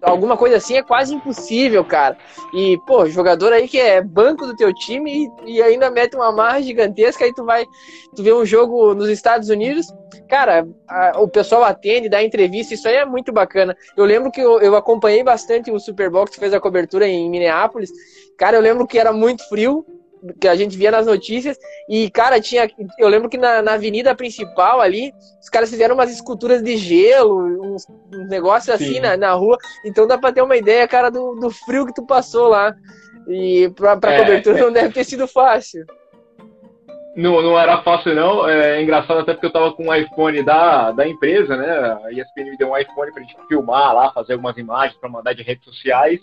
alguma 0.00 0.36
coisa 0.36 0.56
assim 0.56 0.76
é 0.76 0.82
quase 0.82 1.14
impossível, 1.14 1.84
cara. 1.84 2.16
E, 2.52 2.78
pô, 2.86 3.06
jogador 3.06 3.52
aí 3.52 3.68
que 3.68 3.78
é 3.78 4.02
banco 4.02 4.46
do 4.46 4.54
teu 4.54 4.72
time 4.72 5.30
e, 5.44 5.56
e, 5.56 5.62
ainda 5.62 5.90
mete 5.90 6.14
uma 6.14 6.30
marra 6.30 6.62
gigantesca, 6.62 7.24
aí 7.24 7.32
tu 7.34 7.44
vai, 7.44 7.64
tu 8.14 8.22
vê 8.22 8.32
um 8.32 8.44
jogo 8.44 8.94
nos 8.94 9.08
Estados 9.08 9.48
Unidos, 9.48 9.86
cara, 10.28 10.66
a, 10.88 11.20
o 11.20 11.28
pessoal 11.28 11.64
atende, 11.64 12.08
dá 12.08 12.22
entrevista, 12.22 12.74
isso 12.74 12.86
aí 12.86 12.96
é 12.96 13.04
muito 13.04 13.32
bacana. 13.32 13.76
Eu 13.96 14.04
lembro 14.04 14.30
que 14.30 14.40
eu, 14.40 14.60
eu 14.60 14.76
acompanhei 14.76 15.22
bastante 15.22 15.70
o 15.70 15.80
Superbox 15.80 16.32
que 16.32 16.40
fez 16.40 16.54
a 16.54 16.60
cobertura 16.60 17.06
em 17.06 17.28
Minneapolis. 17.28 17.90
Cara, 18.36 18.56
eu 18.56 18.60
lembro 18.60 18.86
que 18.86 18.98
era 18.98 19.12
muito 19.12 19.48
frio, 19.48 19.84
que 20.40 20.48
a 20.48 20.54
gente 20.54 20.76
via 20.76 20.90
nas 20.90 21.06
notícias. 21.06 21.58
E, 21.88 22.10
cara, 22.10 22.40
tinha. 22.40 22.68
Eu 22.98 23.08
lembro 23.08 23.28
que 23.28 23.36
na, 23.36 23.62
na 23.62 23.74
avenida 23.74 24.14
principal 24.14 24.80
ali, 24.80 25.12
os 25.40 25.48
caras 25.48 25.70
fizeram 25.70 25.94
umas 25.94 26.10
esculturas 26.10 26.62
de 26.62 26.76
gelo, 26.76 27.62
uns, 27.62 27.86
uns 28.12 28.28
negócios 28.28 28.74
assim 28.74 29.00
na, 29.00 29.16
na 29.16 29.32
rua. 29.32 29.58
Então 29.84 30.06
dá 30.06 30.16
pra 30.16 30.32
ter 30.32 30.42
uma 30.42 30.56
ideia, 30.56 30.86
cara, 30.88 31.10
do, 31.10 31.34
do 31.34 31.50
frio 31.50 31.86
que 31.86 31.94
tu 31.94 32.06
passou 32.06 32.48
lá. 32.48 32.74
E 33.28 33.70
pra, 33.74 33.96
pra 33.96 34.12
é, 34.12 34.18
cobertura 34.18 34.58
é... 34.58 34.62
não 34.62 34.72
deve 34.72 34.92
ter 34.92 35.04
sido 35.04 35.26
fácil. 35.26 35.84
Não, 37.16 37.40
não 37.40 37.58
era 37.58 37.80
fácil, 37.82 38.14
não. 38.14 38.48
É 38.48 38.82
engraçado 38.82 39.20
até 39.20 39.32
porque 39.32 39.46
eu 39.46 39.52
tava 39.52 39.72
com 39.72 39.88
um 39.88 39.94
iPhone 39.94 40.42
da, 40.42 40.90
da 40.90 41.06
empresa, 41.06 41.56
né? 41.56 41.98
A 42.04 42.10
ESPN 42.10 42.50
me 42.50 42.56
deu 42.56 42.70
um 42.70 42.76
iPhone 42.76 43.12
pra 43.12 43.22
gente 43.22 43.36
filmar 43.46 43.94
lá, 43.94 44.12
fazer 44.12 44.32
algumas 44.32 44.56
imagens 44.56 44.98
para 44.98 45.08
mandar 45.08 45.32
de 45.32 45.42
redes 45.42 45.64
sociais. 45.64 46.20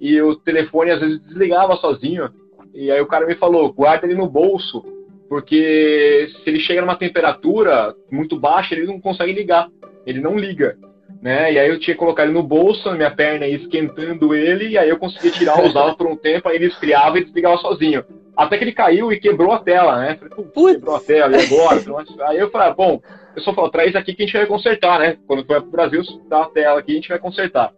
E 0.00 0.20
o 0.22 0.36
telefone 0.36 0.92
às 0.92 1.00
vezes 1.00 1.20
desligava 1.22 1.76
sozinho. 1.76 2.30
E 2.74 2.90
aí 2.90 3.00
o 3.00 3.06
cara 3.06 3.26
me 3.26 3.34
falou, 3.34 3.72
guarda 3.72 4.06
ele 4.06 4.14
no 4.14 4.28
bolso, 4.28 4.84
porque 5.28 6.28
se 6.42 6.50
ele 6.50 6.60
chega 6.60 6.80
numa 6.80 6.96
temperatura 6.96 7.94
muito 8.10 8.38
baixa, 8.38 8.74
ele 8.74 8.86
não 8.86 9.00
consegue 9.00 9.32
ligar. 9.32 9.68
Ele 10.06 10.20
não 10.20 10.36
liga. 10.36 10.76
Né? 11.22 11.52
E 11.52 11.58
aí 11.58 11.68
eu 11.68 11.78
tinha 11.78 11.94
que 11.94 12.00
colocar 12.00 12.24
ele 12.24 12.32
no 12.32 12.42
bolso, 12.42 12.88
na 12.88 12.96
minha 12.96 13.10
perna 13.10 13.46
esquentando 13.46 14.34
ele, 14.34 14.68
e 14.68 14.78
aí 14.78 14.88
eu 14.88 14.98
conseguia 14.98 15.30
tirar, 15.30 15.62
usava 15.62 15.94
por 15.94 16.06
um 16.06 16.16
tempo, 16.16 16.48
aí 16.48 16.56
ele 16.56 16.66
esfriava 16.66 17.18
e 17.18 17.24
desligava 17.24 17.58
sozinho. 17.58 18.04
Até 18.36 18.56
que 18.56 18.64
ele 18.64 18.72
caiu 18.72 19.12
e 19.12 19.20
quebrou 19.20 19.52
a 19.52 19.58
tela, 19.58 20.00
né? 20.00 20.16
Falei, 20.16 20.74
quebrou 20.74 20.96
a 20.96 21.00
tela, 21.00 21.36
e 21.36 21.44
agora? 21.44 21.80
aí 22.28 22.38
eu 22.38 22.50
falei, 22.50 22.68
ah, 22.68 22.74
bom, 22.74 23.00
eu 23.36 23.42
só 23.42 23.52
falo, 23.52 23.70
traz 23.70 23.94
aqui 23.94 24.14
que 24.14 24.22
a 24.22 24.26
gente 24.26 24.36
vai 24.36 24.46
consertar, 24.46 24.98
né? 24.98 25.18
Quando 25.26 25.44
for 25.44 25.60
pro 25.60 25.70
Brasil, 25.70 26.02
dá 26.28 26.42
a 26.42 26.48
tela 26.48 26.80
aqui, 26.80 26.92
a 26.92 26.94
gente 26.94 27.08
vai 27.08 27.18
consertar. 27.18 27.72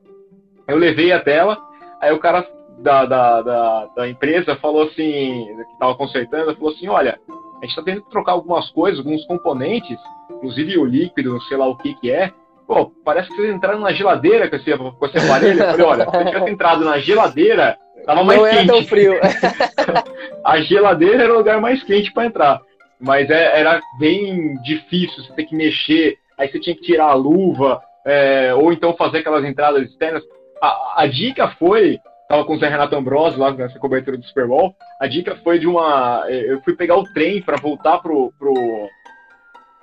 Eu 0.69 0.77
levei 0.77 1.11
a 1.11 1.21
tela, 1.21 1.59
aí 2.01 2.13
o 2.13 2.19
cara 2.19 2.47
da, 2.79 3.05
da, 3.05 3.43
da, 3.43 3.87
da 3.97 4.09
empresa 4.09 4.57
falou 4.57 4.85
assim, 4.85 5.47
que 5.47 5.73
estava 5.73 5.95
consertando, 5.95 6.55
falou 6.57 6.73
assim, 6.73 6.89
olha, 6.89 7.19
a 7.29 7.65
gente 7.65 7.71
está 7.71 7.83
tendo 7.83 8.03
que 8.03 8.11
trocar 8.11 8.33
algumas 8.33 8.69
coisas, 8.71 8.99
alguns 8.99 9.25
componentes, 9.27 9.99
inclusive 10.31 10.79
o 10.79 10.85
líquido, 10.85 11.41
sei 11.43 11.57
lá 11.57 11.69
o 11.69 11.77
que 11.77 11.95
que 11.95 12.11
é. 12.11 12.33
Pô, 12.67 12.91
parece 13.05 13.29
que 13.29 13.37
vocês 13.37 13.55
entraram 13.55 13.81
na 13.81 13.93
geladeira 13.93 14.49
com 14.49 14.57
esse, 14.57 14.77
com 14.77 15.07
esse 15.07 15.19
aparelho. 15.19 15.61
Eu 15.61 15.71
falei, 15.71 15.87
olha, 15.87 16.11
se 16.11 16.17
eu 16.17 16.25
tivesse 16.27 16.51
entrado 16.51 16.85
na 16.85 16.99
geladeira, 16.99 17.79
tava 18.05 18.25
mais 18.25 18.41
Não 18.41 18.49
quente. 18.49 18.59
Era 18.59 18.67
tão 18.67 18.85
frio. 18.85 19.15
a 20.45 20.61
geladeira 20.63 21.25
era 21.25 21.35
o 21.35 21.39
lugar 21.39 21.61
mais 21.61 21.83
quente 21.83 22.13
para 22.13 22.27
entrar. 22.27 22.61
Mas 22.99 23.29
é, 23.31 23.61
era 23.61 23.81
bem 23.99 24.55
difícil, 24.63 25.23
você 25.23 25.33
ter 25.35 25.45
que 25.45 25.57
mexer, 25.57 26.17
aí 26.39 26.49
você 26.49 26.61
tinha 26.61 26.75
que 26.75 26.83
tirar 26.83 27.07
a 27.07 27.15
luva, 27.15 27.83
é, 28.07 28.55
ou 28.55 28.73
então 28.73 28.95
fazer 28.95 29.19
aquelas 29.19 29.45
entradas 29.45 29.83
externas. 29.89 30.23
A, 30.61 31.03
a 31.03 31.07
dica 31.07 31.49
foi 31.59 31.99
tava 32.33 32.47
com 32.47 32.55
o 32.55 32.59
Zé 32.59 32.67
Renato 32.67 32.97
Ambrosio 32.97 33.39
lá 33.39 33.53
nessa 33.53 33.79
cobertura 33.79 34.17
do 34.17 34.25
Super 34.25 34.47
Bowl. 34.47 34.75
A 34.99 35.07
dica 35.07 35.37
foi 35.45 35.59
de 35.59 35.67
uma. 35.67 36.25
Eh, 36.29 36.55
eu 36.55 36.63
fui 36.63 36.75
pegar 36.75 36.97
o 36.97 37.05
trem 37.13 37.43
para 37.43 37.61
voltar 37.61 37.99
pro, 37.99 38.33
pro, 38.39 38.55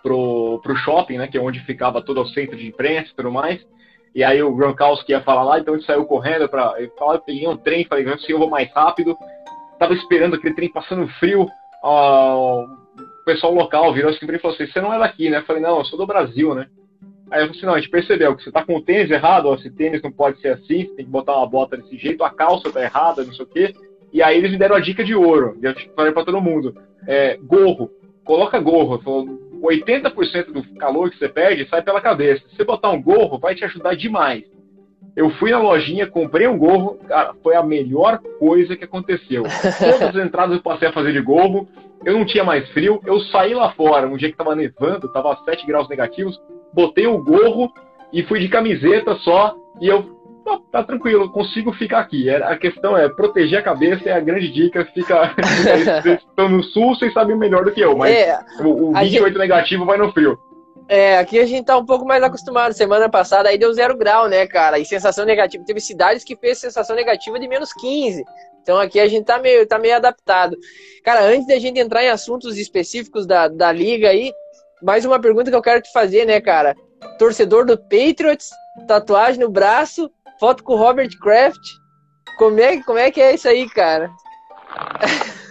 pro, 0.02 0.60
pro 0.64 0.76
shopping, 0.78 1.20
né? 1.20 1.28
Que 1.28 1.38
é 1.38 1.42
onde 1.42 1.60
ficava 1.60 2.02
todo 2.02 2.20
o 2.20 2.28
centro 2.30 2.58
de 2.58 2.66
imprensa 2.66 3.12
e 3.12 3.16
tudo 3.16 3.32
mais. 3.32 3.64
E 4.16 4.24
aí 4.24 4.42
o 4.42 4.56
Gronkowski 4.56 5.12
ia 5.12 5.22
falar 5.22 5.44
lá, 5.44 5.60
então 5.60 5.76
ele 5.76 5.84
saiu 5.84 6.06
correndo 6.06 6.50
para. 6.50 6.74
Eu 6.80 6.90
peguei 7.24 7.48
um 7.48 7.56
trem, 7.56 7.86
falei, 7.86 8.12
assim 8.12 8.32
eu 8.32 8.40
vou 8.40 8.50
mais 8.50 8.68
rápido. 8.74 9.16
Tava 9.78 9.94
esperando 9.94 10.36
aquele 10.36 10.56
trem 10.56 10.72
passando 10.72 11.08
frio. 11.20 11.48
o 11.84 12.66
pessoal 13.26 13.54
local 13.54 13.94
virou 13.94 14.10
assim 14.10 14.26
e 14.26 14.40
falou 14.40 14.56
assim: 14.56 14.66
Você 14.66 14.82
não 14.82 14.92
é 14.92 14.98
daqui, 14.98 15.30
né? 15.30 15.38
Eu 15.38 15.46
falei: 15.46 15.62
Não, 15.62 15.78
eu 15.78 15.86
sou 15.86 16.00
do 16.00 16.08
Brasil, 16.08 16.56
né? 16.56 16.66
Aí 17.32 17.42
eu 17.42 17.48
falei 17.48 17.50
assim, 17.50 17.66
não, 17.66 17.74
a 17.74 17.80
gente 17.80 17.90
percebeu 17.90 18.36
que 18.36 18.44
você 18.44 18.52
tá 18.52 18.64
com 18.64 18.76
o 18.76 18.82
tênis 18.82 19.12
errado, 19.12 19.48
ó, 19.48 19.56
esse 19.56 19.70
tênis 19.70 20.02
não 20.02 20.12
pode 20.12 20.40
ser 20.42 20.50
assim, 20.50 20.86
você 20.86 20.96
tem 20.96 21.06
que 21.06 21.12
botar 21.12 21.38
uma 21.38 21.48
bota 21.48 21.78
desse 21.78 21.98
jeito, 21.98 22.24
a 22.24 22.30
calça 22.30 22.72
tá 22.72 22.82
errada, 22.82 23.24
não 23.24 23.34
sei 23.34 23.46
o 23.46 23.48
quê. 23.48 23.74
E 24.12 24.24
aí 24.24 24.38
eles 24.38 24.52
me 24.52 24.58
deram 24.58 24.76
a 24.76 24.80
dica 24.80 25.04
de 25.04 25.14
ouro, 25.14 25.58
e 25.62 25.66
eu 25.66 25.76
falei 25.96 26.12
pra 26.12 26.26
todo 26.26 26.42
mundo, 26.42 26.76
é, 27.08 27.38
gorro, 27.38 27.92
coloca 28.24 28.60
gorro, 28.60 29.00
falou, 29.00 29.28
80% 29.62 30.52
do 30.52 30.64
calor 30.76 31.12
que 31.12 31.18
você 31.18 31.30
perde 31.30 31.68
sai 31.70 31.82
pela 31.82 32.02
cabeça. 32.02 32.44
Se 32.50 32.56
você 32.56 32.64
botar 32.64 32.90
um 32.90 33.02
gorro, 33.02 33.38
vai 33.38 33.54
te 33.54 33.66
ajudar 33.66 33.96
demais. 33.96 34.44
Eu 35.16 35.30
fui 35.32 35.52
na 35.52 35.60
lojinha, 35.60 36.08
comprei 36.08 36.48
um 36.48 36.58
gorro, 36.58 36.98
cara, 37.08 37.34
foi 37.44 37.56
a 37.56 37.64
melhor 37.64 38.20
coisa 38.40 38.76
que 38.76 38.86
aconteceu. 38.86 39.44
Todas 39.44 40.02
as 40.02 40.16
entradas 40.16 40.56
eu 40.56 40.64
passei 40.64 40.88
a 40.88 40.94
fazer 40.94 41.12
de 41.12 41.22
gorro, 41.22 41.68
eu 42.06 42.14
não 42.18 42.26
tinha 42.26 42.44
mais 42.44 42.70
frio, 42.70 43.02
eu 43.06 43.20
saí 43.20 43.54
lá 43.54 43.72
fora, 43.74 44.08
um 44.08 44.16
dia 44.16 44.32
que 44.32 44.38
tava 44.38 44.56
nevando, 44.56 45.12
tava 45.12 45.38
7 45.44 45.66
graus 45.66 45.90
negativos, 45.90 46.40
botei 46.74 47.08
o 47.08 47.24
gorro 47.24 47.72
e 48.12 48.24
fui 48.24 48.40
de 48.40 48.50
camiseta 48.50 49.16
só, 49.16 49.56
e 49.80 49.88
eu, 49.88 50.04
tá, 50.44 50.60
tá 50.72 50.84
tranquilo, 50.84 51.32
consigo 51.32 51.72
ficar 51.74 52.00
aqui. 52.00 52.30
É, 52.30 52.38
a 52.38 52.58
questão 52.58 52.98
é 52.98 53.08
proteger 53.08 53.60
a 53.60 53.64
cabeça, 53.64 54.10
é 54.10 54.14
a 54.14 54.20
grande 54.20 54.52
dica, 54.52 54.86
fica. 54.94 55.36
vocês 56.02 56.20
estão 56.20 56.50
no 56.50 56.64
sul, 56.64 56.96
vocês 56.96 57.14
sabem 57.14 57.38
melhor 57.38 57.64
do 57.64 57.72
que 57.72 57.82
eu, 57.82 57.96
mas 57.98 58.16
é, 58.16 58.40
o, 58.62 58.90
o 58.90 58.94
28 58.94 59.28
gente... 59.28 59.38
negativo 59.38 59.86
vai 59.86 59.98
no 59.98 60.12
frio. 60.12 60.38
É, 60.92 61.20
aqui 61.20 61.38
a 61.38 61.46
gente 61.46 61.66
tá 61.66 61.78
um 61.78 61.86
pouco 61.86 62.04
mais 62.04 62.24
acostumado. 62.24 62.74
Semana 62.74 63.08
passada 63.08 63.48
aí 63.48 63.60
deu 63.60 63.72
zero 63.72 63.96
grau, 63.96 64.28
né, 64.28 64.48
cara? 64.48 64.80
E 64.80 64.86
sensação 64.86 65.24
negativa. 65.24 65.64
Teve 65.64 65.80
cidades 65.80 66.24
que 66.24 66.36
fez 66.36 66.58
sensação 66.58 66.96
negativa 66.96 67.40
de 67.40 67.48
menos 67.48 67.72
15. 67.74 68.26
Então 68.64 68.76
aqui 68.76 69.00
a 69.00 69.08
gente 69.08 69.24
tá 69.24 69.38
meio, 69.38 69.68
tá 69.68 69.78
meio 69.78 69.96
adaptado. 69.96 70.58
Cara, 71.04 71.22
antes 71.22 71.46
da 71.46 71.60
gente 71.60 71.80
entrar 71.80 72.04
em 72.04 72.10
assuntos 72.10 72.58
específicos 72.58 73.28
da, 73.28 73.48
da 73.48 73.72
liga 73.72 74.10
aí, 74.10 74.34
mais 74.82 75.06
uma 75.06 75.20
pergunta 75.20 75.50
que 75.50 75.56
eu 75.56 75.62
quero 75.62 75.82
te 75.82 75.92
fazer, 75.92 76.26
né, 76.26 76.40
cara? 76.40 76.76
Torcedor 77.18 77.66
do 77.66 77.78
Patriots, 77.78 78.50
tatuagem 78.88 79.40
no 79.40 79.50
braço, 79.50 80.10
foto 80.40 80.64
com 80.64 80.74
o 80.74 80.78
Robert 80.78 81.10
Kraft. 81.22 81.62
Como 82.38 82.60
é, 82.60 82.82
como 82.84 83.00
é 83.00 83.12
que 83.12 83.22
é 83.22 83.34
isso 83.34 83.48
aí, 83.48 83.70
cara? 83.70 84.10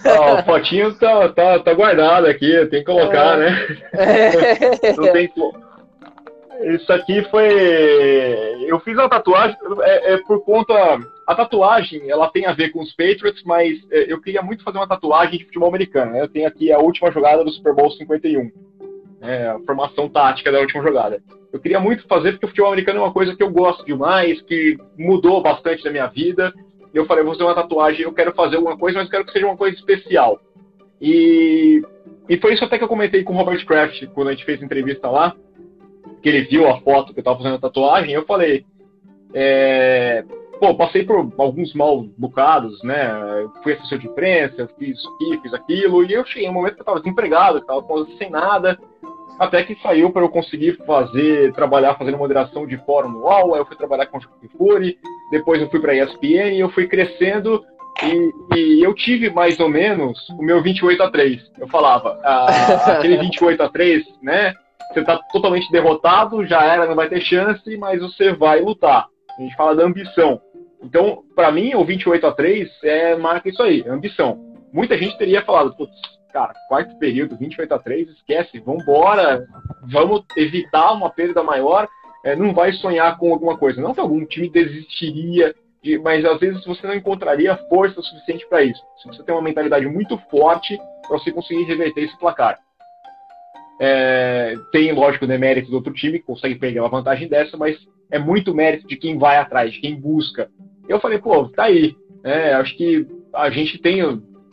Ah, 0.05 0.41
o 0.41 0.45
fotinho 0.45 0.95
tá, 0.95 1.29
tá, 1.31 1.59
tá 1.59 1.75
guardado 1.75 2.27
aqui, 2.27 2.67
tem 2.67 2.81
que 2.81 2.85
colocar, 2.85 3.37
né? 3.37 3.79
É. 3.93 4.93
Não 4.97 5.13
tem 5.13 5.31
Isso 6.75 6.93
aqui 6.93 7.23
foi. 7.31 7.49
Eu 8.67 8.81
fiz 8.81 8.97
a 8.99 9.09
tatuagem, 9.09 9.57
é, 9.83 10.15
é, 10.15 10.19
por 10.19 10.45
conta. 10.45 10.75
A 11.27 11.35
tatuagem, 11.35 12.09
ela 12.09 12.31
tem 12.31 12.47
a 12.47 12.55
ver 12.55 12.71
com 12.71 12.81
os 12.81 12.91
Patriots, 12.93 13.43
mas 13.45 13.77
é, 13.91 14.11
eu 14.11 14.19
queria 14.19 14.41
muito 14.41 14.65
fazer 14.65 14.79
uma 14.79 14.89
tatuagem 14.89 15.39
de 15.39 15.45
futebol 15.45 15.69
americano. 15.69 16.13
Né? 16.13 16.23
Eu 16.23 16.29
tenho 16.29 16.49
aqui 16.49 16.73
a 16.73 16.79
última 16.79 17.11
jogada 17.11 17.45
do 17.45 17.51
Super 17.51 17.75
Bowl 17.75 17.91
51 17.91 18.51
é, 19.21 19.49
a 19.49 19.59
formação 19.61 20.09
tática 20.09 20.53
da 20.53 20.61
última 20.61 20.83
jogada. 20.83 21.21
Eu 21.53 21.61
queria 21.61 21.81
muito 21.81 22.07
fazer 22.07 22.33
porque 22.33 22.47
o 22.47 22.49
futebol 22.49 22.69
americano 22.71 23.01
é 23.01 23.03
uma 23.03 23.13
coisa 23.13 23.35
que 23.35 23.43
eu 23.43 23.51
gosto 23.51 23.85
demais, 23.85 24.41
que 24.43 24.79
mudou 24.97 25.43
bastante 25.43 25.83
da 25.83 25.91
minha 25.91 26.07
vida. 26.07 26.53
Eu 26.93 27.07
falei, 27.07 27.25
vou 27.25 27.33
fazer 27.33 27.45
uma 27.45 27.55
tatuagem, 27.55 28.03
eu 28.03 28.13
quero 28.13 28.35
fazer 28.35 28.57
alguma 28.57 28.77
coisa, 28.77 28.99
mas 28.99 29.11
quero 29.11 29.25
que 29.25 29.33
seja 29.33 29.47
uma 29.47 29.57
coisa 29.57 29.77
especial. 29.77 30.41
E, 31.01 31.83
e 32.29 32.37
foi 32.39 32.55
isso 32.55 32.65
até 32.65 32.77
que 32.77 32.85
eu 32.85 32.89
comentei 32.89 33.23
com 33.23 33.33
o 33.33 33.37
Robert 33.37 33.65
Kraft 33.65 34.07
quando 34.09 34.29
a 34.29 34.33
gente 34.33 34.45
fez 34.45 34.61
a 34.61 34.65
entrevista 34.65 35.09
lá, 35.09 35.35
que 36.23 36.29
ele 36.29 36.43
viu 36.43 36.69
a 36.69 36.81
foto 36.81 37.13
que 37.13 37.21
eu 37.21 37.23
estava 37.23 37.39
fazendo 37.39 37.55
a 37.57 37.61
tatuagem, 37.61 38.13
eu 38.13 38.25
falei, 38.25 38.65
é, 39.33 40.25
pô, 40.59 40.75
passei 40.75 41.05
por 41.05 41.33
alguns 41.39 41.73
mal 41.75 42.05
bocados, 42.17 42.83
né? 42.83 43.11
Eu 43.43 43.53
fui 43.63 43.73
assessor 43.73 43.99
de 43.99 44.07
imprensa, 44.07 44.69
fiz 44.79 44.99
isso 44.99 45.09
aqui, 45.15 45.41
fiz 45.43 45.55
aquilo, 45.55 46.05
e 46.05 46.13
eu 46.13 46.25
cheguei 46.25 46.49
um 46.49 46.53
momento 46.53 46.75
que 46.75 46.81
eu 46.81 46.83
estava 46.83 47.01
desempregado, 47.01 47.59
estava 47.59 47.83
sem 48.19 48.31
nada, 48.31 48.79
até 49.39 49.63
que 49.63 49.81
saiu 49.81 50.11
para 50.11 50.23
eu 50.23 50.29
conseguir 50.29 50.77
fazer, 50.85 51.53
trabalhar 51.53 51.95
fazendo 51.95 52.19
moderação 52.19 52.67
de 52.67 52.77
fórum 52.79 53.09
no 53.09 53.21
UOL, 53.21 53.55
aí 53.55 53.61
eu 53.61 53.67
fui 53.67 53.77
trabalhar 53.77 54.07
com 54.07 54.19
o 54.19 54.21
Fury, 54.57 54.99
depois 55.31 55.61
eu 55.63 55.71
fui 55.71 55.81
para 55.81 55.93
a 55.93 55.97
ESPN 55.97 56.57
eu 56.59 56.71
fui 56.71 56.89
crescendo 56.89 57.65
E, 58.03 58.57
e, 58.57 58.83
eu 58.83 58.95
tive 58.95 59.31
mais 59.31 59.59
ou 59.59 59.69
menos 59.69 60.29
o 60.31 60.43
meu 60.43 60.63
28 60.63 61.03
a 61.03 61.11
3. 61.11 61.51
Eu 61.59 61.67
falava, 61.67 62.19
ah, 62.23 62.95
aquele 62.95 63.17
28 63.19 63.61
a 63.61 63.69
3, 63.69 64.05
né? 64.23 64.55
Você 64.93 65.03
tá 65.03 65.19
totalmente 65.33 65.71
derrotado, 65.71 66.47
já 66.47 66.63
era, 66.63 66.87
não 66.87 66.95
vai 66.95 67.09
ter 67.09 67.21
chance, 67.21 67.77
mas 67.77 68.01
você 68.01 68.33
vai 68.33 68.61
lutar. 68.61 69.07
A 69.39 69.43
gente 69.43 69.55
fala 69.57 69.75
da 69.77 69.85
ambição. 69.85 70.41
Então, 70.83 71.25
para 71.35 71.51
mim, 71.51 71.75
o 71.75 71.85
28 71.85 72.27
a 72.27 72.33
3 72.33 72.69
é, 72.85 73.17
marca 73.17 73.49
isso 73.49 73.63
aí, 73.63 73.85
ambição. 73.87 74.39
Muita 74.73 74.97
gente 74.97 75.19
teria 75.19 75.43
falado, 75.43 75.75
putz, 75.77 75.95
cara, 76.33 76.53
quarto 76.69 76.97
período, 76.99 77.37
28 77.37 77.73
a 77.75 77.79
3, 77.79 78.09
esquece, 78.11 78.61
vambora, 78.61 79.45
vamos 79.91 80.25
evitar 80.37 80.93
uma 80.93 81.11
perda 81.11 81.43
maior, 81.43 81.89
é, 82.25 82.37
não 82.37 82.53
vai 82.53 82.73
sonhar 82.73 83.17
com 83.19 83.33
alguma 83.33 83.57
coisa. 83.57 83.81
Não 83.81 83.95
que 83.95 84.01
algum 84.01 84.25
time 84.25 84.49
desistiria, 84.49 85.55
de, 85.83 85.99
mas 85.99 86.25
às 86.25 86.39
vezes 86.39 86.65
você 86.65 86.87
não 86.87 86.95
encontraria 86.95 87.57
força 87.69 88.01
suficiente 88.03 88.47
para 88.49 88.63
isso. 88.63 88.81
Se 89.03 89.09
você 89.09 89.23
tem 89.23 89.35
uma 89.35 89.43
mentalidade 89.43 89.87
muito 89.87 90.19
forte 90.31 90.79
para 91.07 91.19
você 91.19 91.33
conseguir 91.33 91.65
reverter 91.65 92.05
esse 92.05 92.19
placar. 92.19 92.59
É, 93.81 94.55
tem, 94.73 94.93
lógico, 94.93 95.25
o 95.25 95.29
demérito 95.29 95.71
do 95.71 95.77
outro 95.77 95.93
time, 95.93 96.19
que 96.19 96.27
consegue 96.27 96.57
pegar 96.57 96.83
uma 96.83 96.89
vantagem 96.89 97.29
dessa, 97.29 97.57
mas 97.57 97.79
é 98.11 98.19
muito 98.19 98.55
mérito 98.55 98.87
de 98.87 98.97
quem 98.97 99.17
vai 99.17 99.37
atrás, 99.37 99.73
de 99.73 99.81
quem 99.81 99.95
busca. 99.95 100.51
Eu 100.89 101.01
falei, 101.01 101.19
pô, 101.19 101.49
tá 101.49 101.65
aí. 101.65 101.97
É, 102.25 102.55
acho 102.55 102.77
que 102.77 103.07
a 103.33 103.51
gente 103.51 103.79
tem 103.79 104.03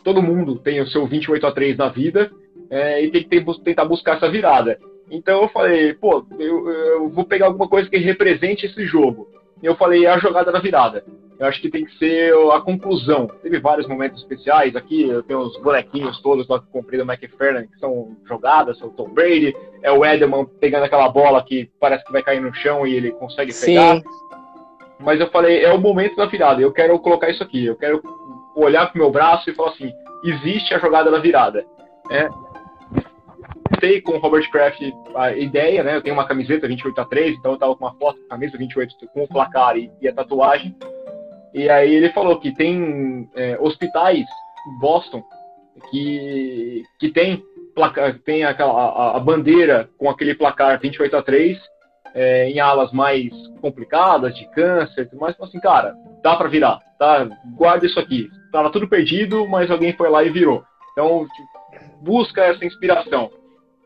todo 0.06 0.22
mundo 0.22 0.60
tem 0.60 0.80
o 0.80 0.88
seu 0.88 1.08
28 1.08 1.48
a 1.48 1.52
3 1.52 1.78
na 1.78 1.90
vida 1.90 2.32
é, 2.70 3.04
e 3.04 3.10
tem 3.10 3.44
que 3.44 3.60
tentar 3.64 3.86
buscar 3.86 4.18
essa 4.18 4.30
virada. 4.30 4.80
Então 5.10 5.42
eu 5.42 5.50
falei, 5.50 5.94
pô, 5.96 6.26
eu, 6.38 6.70
eu, 6.70 7.10
vou 7.10 7.26
pegar 7.26 7.48
alguma 7.48 7.68
coisa 7.68 7.90
que 7.90 7.98
represente 7.98 8.68
esse 8.68 8.86
jogo. 8.86 9.28
E 9.62 9.66
eu 9.66 9.76
falei, 9.76 10.06
é 10.06 10.10
a 10.10 10.20
jogada 10.20 10.52
da 10.52 10.60
virada. 10.60 11.04
Eu 11.38 11.48
acho 11.48 11.62
que 11.62 11.70
tem 11.70 11.86
que 11.86 11.98
ser 11.98 12.34
a 12.54 12.62
conclusão. 12.62 13.28
Teve 13.42 13.60
vários 13.60 13.88
momentos 13.88 14.22
especiais 14.22 14.76
aqui, 14.76 15.04
eu 15.04 15.22
tenho 15.22 15.40
os 15.40 15.58
bonequinhos 15.62 16.22
todos 16.22 16.48
lá 16.48 16.60
que 16.60 16.68
comprei 16.72 17.00
do 17.00 17.12
McFarlane, 17.12 17.68
que 17.68 17.78
são 17.78 18.16
jogadas, 18.26 18.82
é 18.82 18.86
o 18.86 18.90
Tom 18.90 19.10
Brady, 19.10 19.56
é 19.84 19.92
o 19.92 20.06
Edelman 20.06 20.46
pegando 20.60 20.86
aquela 20.86 21.10
bola 21.10 21.44
que 21.44 21.70
parece 21.80 22.06
que 22.06 22.12
vai 22.12 22.24
cair 22.24 22.42
no 22.42 22.54
chão 22.54 22.88
e 22.88 22.96
ele 22.96 23.12
consegue 23.12 23.54
pegar. 23.54 24.02
Mas 25.00 25.20
eu 25.20 25.30
falei, 25.30 25.64
é 25.64 25.72
o 25.72 25.80
momento 25.80 26.16
da 26.16 26.26
virada, 26.26 26.62
eu 26.62 26.72
quero 26.72 26.98
colocar 27.00 27.30
isso 27.30 27.44
aqui, 27.44 27.66
eu 27.66 27.76
quero 27.76 28.02
olhar 28.56 28.90
pro 28.90 29.00
meu 29.00 29.12
braço 29.12 29.50
e 29.50 29.56
falar 29.56 29.72
assim, 29.72 29.92
existe 30.24 30.74
a 30.74 30.80
jogada 30.80 31.12
da 31.12 31.20
virada. 31.20 31.66
É, 32.10 32.30
Sei 33.80 34.02
com 34.02 34.14
o 34.14 34.20
Robert 34.20 34.50
Kraft 34.52 34.80
a 35.16 35.32
ideia, 35.32 35.84
né? 35.84 35.96
Eu 35.96 36.02
tenho 36.02 36.16
uma 36.16 36.28
camiseta 36.28 36.68
28 36.68 37.02
a 37.02 37.06
3, 37.06 37.38
então 37.38 37.54
eu 37.54 37.58
tava 37.58 37.76
com 37.76 37.84
uma 37.84 37.96
foto 37.96 38.20
com 38.20 38.26
a 38.26 38.30
camisa 38.30 38.58
28 38.58 38.96
com 39.14 39.24
o 39.24 39.28
placar 39.28 39.78
e, 39.78 39.92
e, 40.02 40.08
a 40.08 40.14
tatuagem. 40.14 40.76
E 41.54 41.70
aí 41.70 41.94
ele 41.94 42.10
falou 42.12 42.40
que 42.40 42.54
tem 42.54 43.30
é, 43.36 43.58
hospitais 43.60 44.26
em 44.68 44.80
Boston 44.80 45.24
que, 45.90 46.84
que 47.00 47.10
tem, 47.10 47.44
placar, 47.74 48.18
tem 48.20 48.44
aquela, 48.44 48.72
a, 48.72 49.18
a, 49.18 49.20
bandeira 49.20 49.90
com 49.98 50.10
aquele 50.10 50.36
placar 50.36 50.80
28 50.80 51.16
a 51.16 51.22
3 51.22 51.58
é, 52.16 52.50
em 52.50 52.60
alas 52.60 52.92
mais 52.92 53.30
complicadas, 53.62 54.36
de 54.36 54.50
câncer 54.52 55.02
e 55.02 55.06
tudo 55.06 55.20
mais. 55.20 55.36
Então, 55.36 55.46
assim, 55.46 55.60
cara, 55.60 55.94
dá 56.24 56.36
para 56.36 56.50
virar, 56.50 56.80
tá? 56.98 57.28
Guarda 57.56 57.86
isso 57.86 58.00
aqui 58.00 58.28
estava 58.56 58.72
tudo 58.72 58.88
perdido, 58.88 59.46
mas 59.48 59.70
alguém 59.70 59.94
foi 59.94 60.10
lá 60.10 60.24
e 60.24 60.30
virou. 60.30 60.64
Então, 60.94 61.28
busca 62.02 62.42
essa 62.42 62.66
inspiração. 62.66 63.30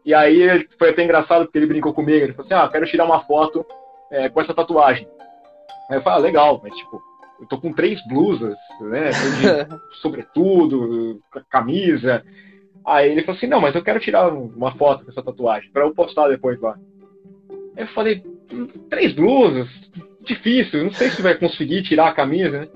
E 0.05 0.13
aí 0.13 0.67
foi 0.77 0.91
até 0.91 1.03
engraçado 1.03 1.45
porque 1.45 1.57
ele 1.57 1.67
brincou 1.67 1.93
comigo, 1.93 2.23
ele 2.23 2.33
falou 2.33 2.45
assim, 2.45 2.53
ah, 2.53 2.69
quero 2.69 2.85
tirar 2.85 3.05
uma 3.05 3.21
foto 3.25 3.65
é, 4.11 4.29
com 4.29 4.41
essa 4.41 4.53
tatuagem. 4.53 5.07
Aí 5.89 5.97
eu 5.97 6.01
falei, 6.01 6.19
ah, 6.19 6.21
legal, 6.21 6.61
mas 6.63 6.75
tipo, 6.75 7.01
eu 7.41 7.47
tô 7.47 7.59
com 7.59 7.73
três 7.73 7.99
blusas, 8.07 8.55
né, 8.81 9.09
sobretudo, 10.01 11.19
camisa. 11.49 12.23
Aí 12.85 13.11
ele 13.11 13.21
falou 13.21 13.37
assim, 13.37 13.47
não, 13.47 13.59
mas 13.59 13.75
eu 13.75 13.83
quero 13.83 13.99
tirar 13.99 14.29
uma 14.29 14.71
foto 14.75 15.03
com 15.03 15.11
essa 15.11 15.23
tatuagem, 15.23 15.71
para 15.71 15.83
eu 15.83 15.93
postar 15.93 16.27
depois 16.27 16.59
lá. 16.61 16.77
Eu 17.79 17.87
falei, 17.87 18.21
hum, 18.51 18.67
três 18.89 19.13
blusas? 19.13 19.67
Difícil, 20.25 20.83
não 20.83 20.93
sei 20.93 21.09
se 21.09 21.21
vai 21.21 21.33
conseguir 21.35 21.81
tirar 21.83 22.09
a 22.09 22.13
camisa, 22.13 22.59
né? 22.59 22.67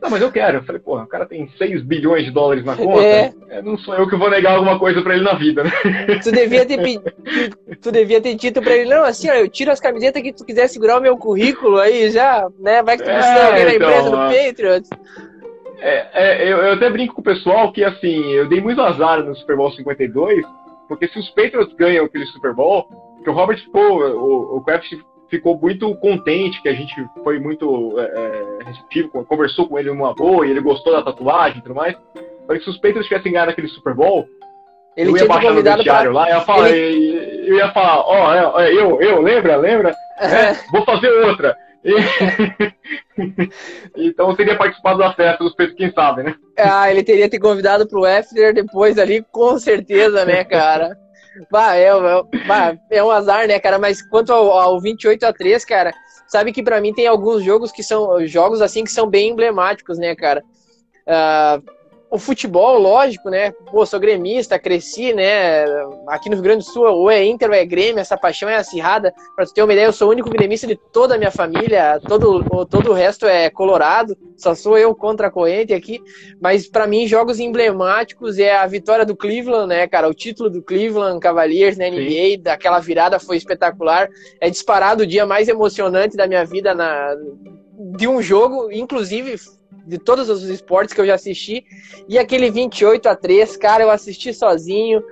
não, 0.00 0.08
mas 0.08 0.22
eu 0.22 0.30
quero. 0.30 0.58
Eu 0.58 0.62
falei, 0.62 0.80
porra, 0.80 1.02
o 1.02 1.08
cara 1.08 1.26
tem 1.26 1.48
6 1.58 1.82
bilhões 1.82 2.24
de 2.24 2.30
dólares 2.30 2.64
na 2.64 2.76
conta. 2.76 3.02
É. 3.02 3.32
é. 3.50 3.62
Não 3.62 3.76
sou 3.76 3.94
eu 3.94 4.08
que 4.08 4.16
vou 4.16 4.30
negar 4.30 4.54
alguma 4.54 4.78
coisa 4.78 5.02
pra 5.02 5.14
ele 5.14 5.24
na 5.24 5.34
vida, 5.34 5.64
né? 5.64 5.70
Tu 6.22 6.30
devia 6.30 6.64
ter, 6.64 6.78
tu 7.82 7.90
devia 7.90 8.20
ter 8.20 8.34
dito 8.36 8.62
pra 8.62 8.74
ele, 8.74 8.88
não, 8.88 9.04
assim, 9.04 9.28
ó, 9.28 9.34
eu 9.34 9.48
tiro 9.48 9.70
as 9.70 9.80
camisetas 9.80 10.22
que 10.22 10.32
tu 10.32 10.44
quiser 10.44 10.68
segurar 10.68 10.98
o 10.98 11.02
meu 11.02 11.16
currículo 11.16 11.78
aí 11.78 12.10
já, 12.10 12.48
né? 12.58 12.82
Vai 12.82 12.96
que 12.96 13.02
tu 13.02 13.10
precisa 13.10 13.38
é, 13.38 13.46
alguém 13.46 13.64
na 13.64 13.74
então, 13.74 13.88
empresa 13.90 14.10
do 14.10 14.16
Patriots. 14.16 14.90
É, 15.80 16.06
é, 16.14 16.52
eu, 16.52 16.58
eu, 16.58 16.72
até 16.74 16.88
brinco 16.88 17.14
com 17.14 17.20
o 17.20 17.24
pessoal 17.24 17.72
que, 17.72 17.82
assim, 17.82 18.30
eu 18.30 18.48
dei 18.48 18.60
muito 18.60 18.80
azar 18.80 19.22
no 19.22 19.34
Super 19.34 19.56
Bowl 19.56 19.72
52, 19.72 20.46
porque 20.88 21.08
se 21.08 21.18
os 21.18 21.28
Patriots 21.30 21.74
ganham 21.74 22.04
aquele 22.04 22.26
Super 22.26 22.54
Bowl, 22.54 22.86
que 23.22 23.30
o 23.30 23.32
Robert 23.32 23.58
ficou, 23.58 24.00
o, 24.00 24.56
o 24.56 24.60
Kraft 24.62 24.92
ficou 25.32 25.58
muito 25.58 25.94
contente, 25.96 26.60
que 26.60 26.68
a 26.68 26.74
gente 26.74 26.94
foi 27.24 27.38
muito 27.38 27.98
é, 27.98 28.02
é, 28.04 28.64
receptivo, 28.66 29.24
conversou 29.24 29.66
com 29.66 29.78
ele 29.78 29.88
numa 29.88 30.14
boa, 30.14 30.46
e 30.46 30.50
ele 30.50 30.60
gostou 30.60 30.92
da 30.92 31.02
tatuagem 31.02 31.58
e 31.58 31.62
tudo 31.62 31.74
mais. 31.74 31.96
Falei 32.46 32.58
que 32.58 32.64
se 32.64 32.70
os 32.70 32.76
Patriots 32.76 33.06
tivessem 33.06 33.32
ganhado 33.32 33.50
aquele 33.50 33.68
Super 33.68 33.94
Bowl, 33.94 34.28
ele 34.94 35.10
eu 35.10 35.16
ia 35.16 35.26
baixar 35.26 35.54
no 35.54 35.62
vestiário 35.62 36.12
pra... 36.12 36.20
lá, 36.20 36.28
eu 36.28 36.36
ia 36.36 36.40
falar, 36.42 36.70
ele... 36.70 37.50
eu 37.50 37.56
ia 37.56 37.72
falar, 37.72 38.00
ó, 38.00 38.56
oh, 38.56 38.60
eu, 38.60 39.00
eu, 39.00 39.22
lembra, 39.22 39.56
lembra? 39.56 39.94
É, 40.18 40.52
vou 40.70 40.84
fazer 40.84 41.08
outra. 41.08 41.56
E... 41.82 41.94
então 43.96 44.30
eu 44.30 44.36
teria 44.36 44.56
participado 44.56 44.98
da 44.98 45.14
festa 45.14 45.42
dos 45.42 45.52
Patriots, 45.52 45.76
quem 45.76 45.92
sabe, 45.92 46.24
né? 46.24 46.34
Ah, 46.58 46.90
ele 46.90 47.02
teria 47.02 47.28
te 47.28 47.38
convidado 47.38 47.88
pro 47.88 48.04
after 48.04 48.52
depois 48.52 48.98
ali, 48.98 49.24
com 49.32 49.58
certeza, 49.58 50.26
né, 50.26 50.44
cara? 50.44 50.96
Bah, 51.50 51.76
é, 51.76 51.84
é, 51.86 52.22
bah, 52.46 52.76
é 52.90 53.02
um 53.02 53.10
azar, 53.10 53.46
né, 53.46 53.58
cara? 53.58 53.78
Mas 53.78 54.02
quanto 54.02 54.32
ao, 54.32 54.50
ao 54.50 54.80
28 54.80 55.24
a 55.24 55.32
3, 55.32 55.64
cara, 55.64 55.92
sabe 56.26 56.52
que 56.52 56.62
para 56.62 56.80
mim 56.80 56.92
tem 56.92 57.06
alguns 57.06 57.42
jogos 57.42 57.72
que 57.72 57.82
são 57.82 58.26
jogos 58.26 58.60
assim 58.60 58.84
que 58.84 58.92
são 58.92 59.08
bem 59.08 59.30
emblemáticos, 59.30 59.98
né, 59.98 60.14
cara? 60.14 60.42
Uh, 61.06 61.62
o 62.12 62.18
futebol, 62.18 62.78
lógico, 62.78 63.30
né? 63.30 63.52
Pô, 63.70 63.86
sou 63.86 63.98
gremista, 63.98 64.58
cresci, 64.58 65.14
né? 65.14 65.64
Aqui 66.08 66.28
no 66.28 66.34
Rio 66.34 66.44
Grande 66.44 66.62
do 66.62 66.70
Sul, 66.70 66.84
ou 66.84 67.10
é 67.10 67.24
Inter 67.24 67.48
ou 67.48 67.54
é 67.54 67.64
Grêmio, 67.64 68.00
essa 68.00 68.18
paixão 68.18 68.50
é 68.50 68.56
acirrada. 68.56 69.14
Pra 69.34 69.46
tu 69.46 69.54
ter 69.54 69.62
uma 69.62 69.72
ideia, 69.72 69.86
eu 69.86 69.94
sou 69.94 70.08
o 70.08 70.10
único 70.10 70.28
gremista 70.28 70.66
de 70.66 70.76
toda 70.76 71.14
a 71.14 71.18
minha 71.18 71.30
família, 71.30 71.98
todo, 72.06 72.66
todo 72.66 72.90
o 72.90 72.92
resto 72.92 73.24
é 73.24 73.48
colorado, 73.48 74.14
só 74.36 74.54
sou 74.54 74.76
eu 74.76 74.94
contra 74.94 75.28
a 75.28 75.30
corrente 75.30 75.72
aqui. 75.72 76.02
Mas 76.38 76.68
para 76.68 76.86
mim, 76.86 77.06
jogos 77.06 77.40
emblemáticos 77.40 78.38
é 78.38 78.54
a 78.58 78.66
vitória 78.66 79.06
do 79.06 79.16
Cleveland, 79.16 79.68
né, 79.68 79.86
cara? 79.86 80.06
O 80.06 80.12
título 80.12 80.50
do 80.50 80.62
Cleveland 80.62 81.18
Cavaliers 81.18 81.78
na 81.78 81.88
NBA, 81.88 82.36
Sim. 82.36 82.42
daquela 82.42 82.78
virada 82.78 83.18
foi 83.18 83.38
espetacular. 83.38 84.06
É 84.38 84.50
disparado 84.50 85.04
o 85.04 85.06
dia 85.06 85.24
mais 85.24 85.48
emocionante 85.48 86.14
da 86.14 86.26
minha 86.26 86.44
vida 86.44 86.74
na, 86.74 87.16
de 87.96 88.06
um 88.06 88.20
jogo, 88.20 88.70
inclusive 88.70 89.38
de 89.86 89.98
todos 89.98 90.28
os 90.28 90.42
esportes 90.44 90.94
que 90.94 91.00
eu 91.00 91.06
já 91.06 91.14
assisti. 91.14 91.64
E 92.08 92.18
aquele 92.18 92.50
28 92.50 93.08
a 93.08 93.16
3, 93.16 93.56
cara, 93.56 93.82
eu 93.82 93.90
assisti 93.90 94.32
sozinho, 94.32 95.02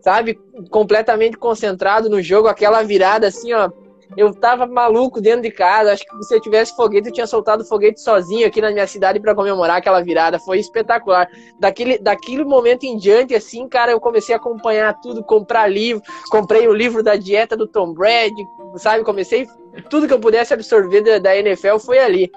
sabe? 0.00 0.38
Completamente 0.70 1.36
concentrado 1.36 2.08
no 2.08 2.22
jogo, 2.22 2.48
aquela 2.48 2.82
virada 2.82 3.26
assim, 3.26 3.52
ó. 3.52 3.70
Eu 4.16 4.34
tava 4.34 4.66
maluco 4.66 5.20
dentro 5.20 5.42
de 5.42 5.52
casa. 5.52 5.92
Acho 5.92 6.04
que 6.04 6.24
se 6.24 6.34
eu 6.34 6.40
tivesse 6.40 6.74
foguete, 6.74 7.08
eu 7.08 7.14
tinha 7.14 7.26
soltado 7.26 7.64
foguete 7.64 8.00
sozinho 8.00 8.46
aqui 8.46 8.60
na 8.60 8.72
minha 8.72 8.86
cidade 8.86 9.20
para 9.20 9.34
comemorar 9.34 9.76
aquela 9.76 10.02
virada. 10.02 10.38
Foi 10.40 10.58
espetacular. 10.58 11.28
Daquele, 11.60 11.96
daquele 11.96 12.44
momento 12.44 12.84
em 12.84 12.96
diante, 12.96 13.34
assim, 13.34 13.68
cara, 13.68 13.92
eu 13.92 14.00
comecei 14.00 14.34
a 14.34 14.38
acompanhar 14.38 15.00
tudo, 15.00 15.22
comprar 15.22 15.68
livro. 15.68 16.02
Comprei 16.28 16.66
o 16.66 16.74
livro 16.74 17.02
da 17.04 17.14
dieta 17.14 17.56
do 17.56 17.68
Tom 17.68 17.92
Brady, 17.92 18.44
sabe? 18.76 19.04
Comecei 19.04 19.46
tudo 19.88 20.08
que 20.08 20.12
eu 20.12 20.20
pudesse 20.20 20.52
absorver 20.52 21.02
da, 21.02 21.18
da 21.18 21.36
NFL 21.36 21.78
foi 21.78 22.00
ali. 22.00 22.30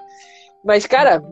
Mas, 0.64 0.86
cara, 0.86 1.22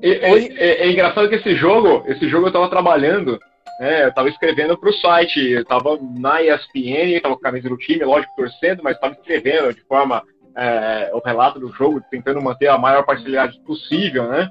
é, 0.00 0.32
Hoje... 0.32 0.54
é, 0.56 0.86
é, 0.86 0.90
engraçado 0.90 1.28
que 1.28 1.34
esse 1.34 1.54
jogo, 1.54 2.04
esse 2.06 2.28
jogo 2.28 2.46
eu 2.46 2.52
tava 2.52 2.68
trabalhando, 2.68 3.38
né, 3.78 4.06
eu 4.06 4.14
tava 4.14 4.28
escrevendo 4.28 4.78
pro 4.78 4.92
site, 4.92 5.40
eu 5.40 5.64
tava 5.64 5.98
na 6.18 6.42
ESPN, 6.42 7.20
tava 7.20 7.34
com 7.34 7.40
a 7.40 7.50
camisa 7.50 7.68
do 7.68 7.76
time, 7.76 8.04
lógico, 8.04 8.34
torcendo, 8.36 8.82
mas 8.82 8.98
tava 8.98 9.14
escrevendo 9.14 9.74
de 9.74 9.82
forma 9.82 10.22
é, 10.56 11.10
o 11.12 11.18
relato 11.18 11.58
do 11.58 11.72
jogo, 11.72 12.02
tentando 12.10 12.40
manter 12.40 12.68
a 12.68 12.78
maior 12.78 13.04
parcialidade 13.04 13.58
possível, 13.60 14.28
né? 14.28 14.50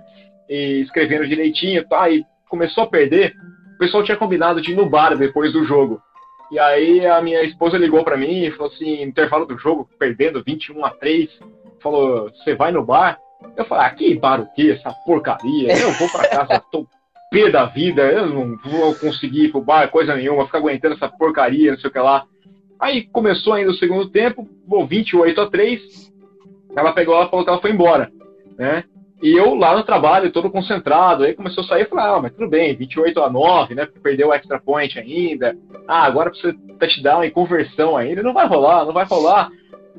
E 0.49 0.81
escrevendo 0.81 1.27
direitinho, 1.27 1.87
tá? 1.87 2.09
E 2.09 2.25
começou 2.49 2.83
a 2.83 2.87
perder. 2.87 3.33
O 3.75 3.77
pessoal 3.77 4.03
tinha 4.03 4.17
combinado 4.17 4.61
de 4.61 4.71
ir 4.71 4.75
no 4.75 4.89
bar 4.89 5.15
depois 5.15 5.53
do 5.53 5.65
jogo. 5.65 6.01
E 6.51 6.59
aí 6.59 7.05
a 7.05 7.21
minha 7.21 7.41
esposa 7.43 7.77
ligou 7.77 8.03
para 8.03 8.17
mim 8.17 8.43
e 8.43 8.51
falou 8.51 8.71
assim, 8.71 9.01
intervalo 9.01 9.45
do 9.45 9.57
jogo, 9.57 9.89
perdendo 9.97 10.43
21 10.45 10.85
a 10.85 10.89
3, 10.89 11.29
falou: 11.81 12.29
"Você 12.29 12.55
vai 12.55 12.71
no 12.71 12.83
bar?" 12.83 13.17
Eu 13.55 13.65
falei, 13.65 13.85
ah, 13.85 13.89
que 13.89 14.15
bar 14.15 14.41
o 14.41 14.53
quê? 14.53 14.77
Essa 14.77 14.93
porcaria. 15.05 15.77
Eu 15.77 15.91
vou 15.93 16.09
pra 16.09 16.27
casa, 16.27 16.63
tô 16.71 16.87
pé 17.31 17.49
da 17.49 17.65
vida, 17.65 18.03
eu 18.03 18.27
não 18.27 18.57
vou 18.57 18.93
conseguir 18.95 19.45
ir 19.45 19.51
pro 19.51 19.61
bar, 19.61 19.89
coisa 19.89 20.15
nenhuma, 20.15 20.45
ficar 20.45 20.57
aguentando 20.57 20.95
essa 20.95 21.07
porcaria, 21.07 21.71
não 21.71 21.79
sei 21.79 21.89
o 21.89 21.93
que 21.93 21.99
lá. 21.99 22.25
Aí 22.79 23.03
começou 23.07 23.53
ainda 23.53 23.71
o 23.71 23.75
segundo 23.75 24.09
tempo, 24.09 24.47
bom, 24.67 24.85
28 24.85 25.39
a 25.39 25.49
3, 25.49 26.11
ela 26.75 26.91
pegou 26.91 27.15
ela 27.15 27.29
falou 27.29 27.45
que 27.45 27.51
ela 27.51 27.61
foi 27.61 27.71
embora, 27.71 28.11
né? 28.57 28.83
E 29.21 29.37
eu 29.37 29.53
lá 29.53 29.77
no 29.77 29.83
trabalho, 29.83 30.31
todo 30.31 30.49
concentrado, 30.49 31.23
aí 31.23 31.35
começou 31.35 31.63
a 31.63 31.67
sair, 31.67 31.83
eu 31.83 31.89
falei, 31.89 32.05
ah, 32.05 32.19
mas 32.19 32.33
tudo 32.33 32.49
bem, 32.49 32.75
28 32.75 33.21
a 33.21 33.29
9, 33.29 33.75
né? 33.75 33.87
Perdeu 34.01 34.29
o 34.29 34.33
extra 34.33 34.59
point 34.59 34.97
ainda. 34.97 35.55
Ah, 35.87 36.03
agora 36.05 36.31
precisa 36.31 36.57
touchdown 36.79 37.23
e 37.23 37.29
conversão 37.29 37.95
ainda. 37.95 38.23
Não 38.23 38.33
vai 38.33 38.47
rolar, 38.47 38.83
não 38.83 38.93
vai 38.93 39.05
rolar. 39.05 39.51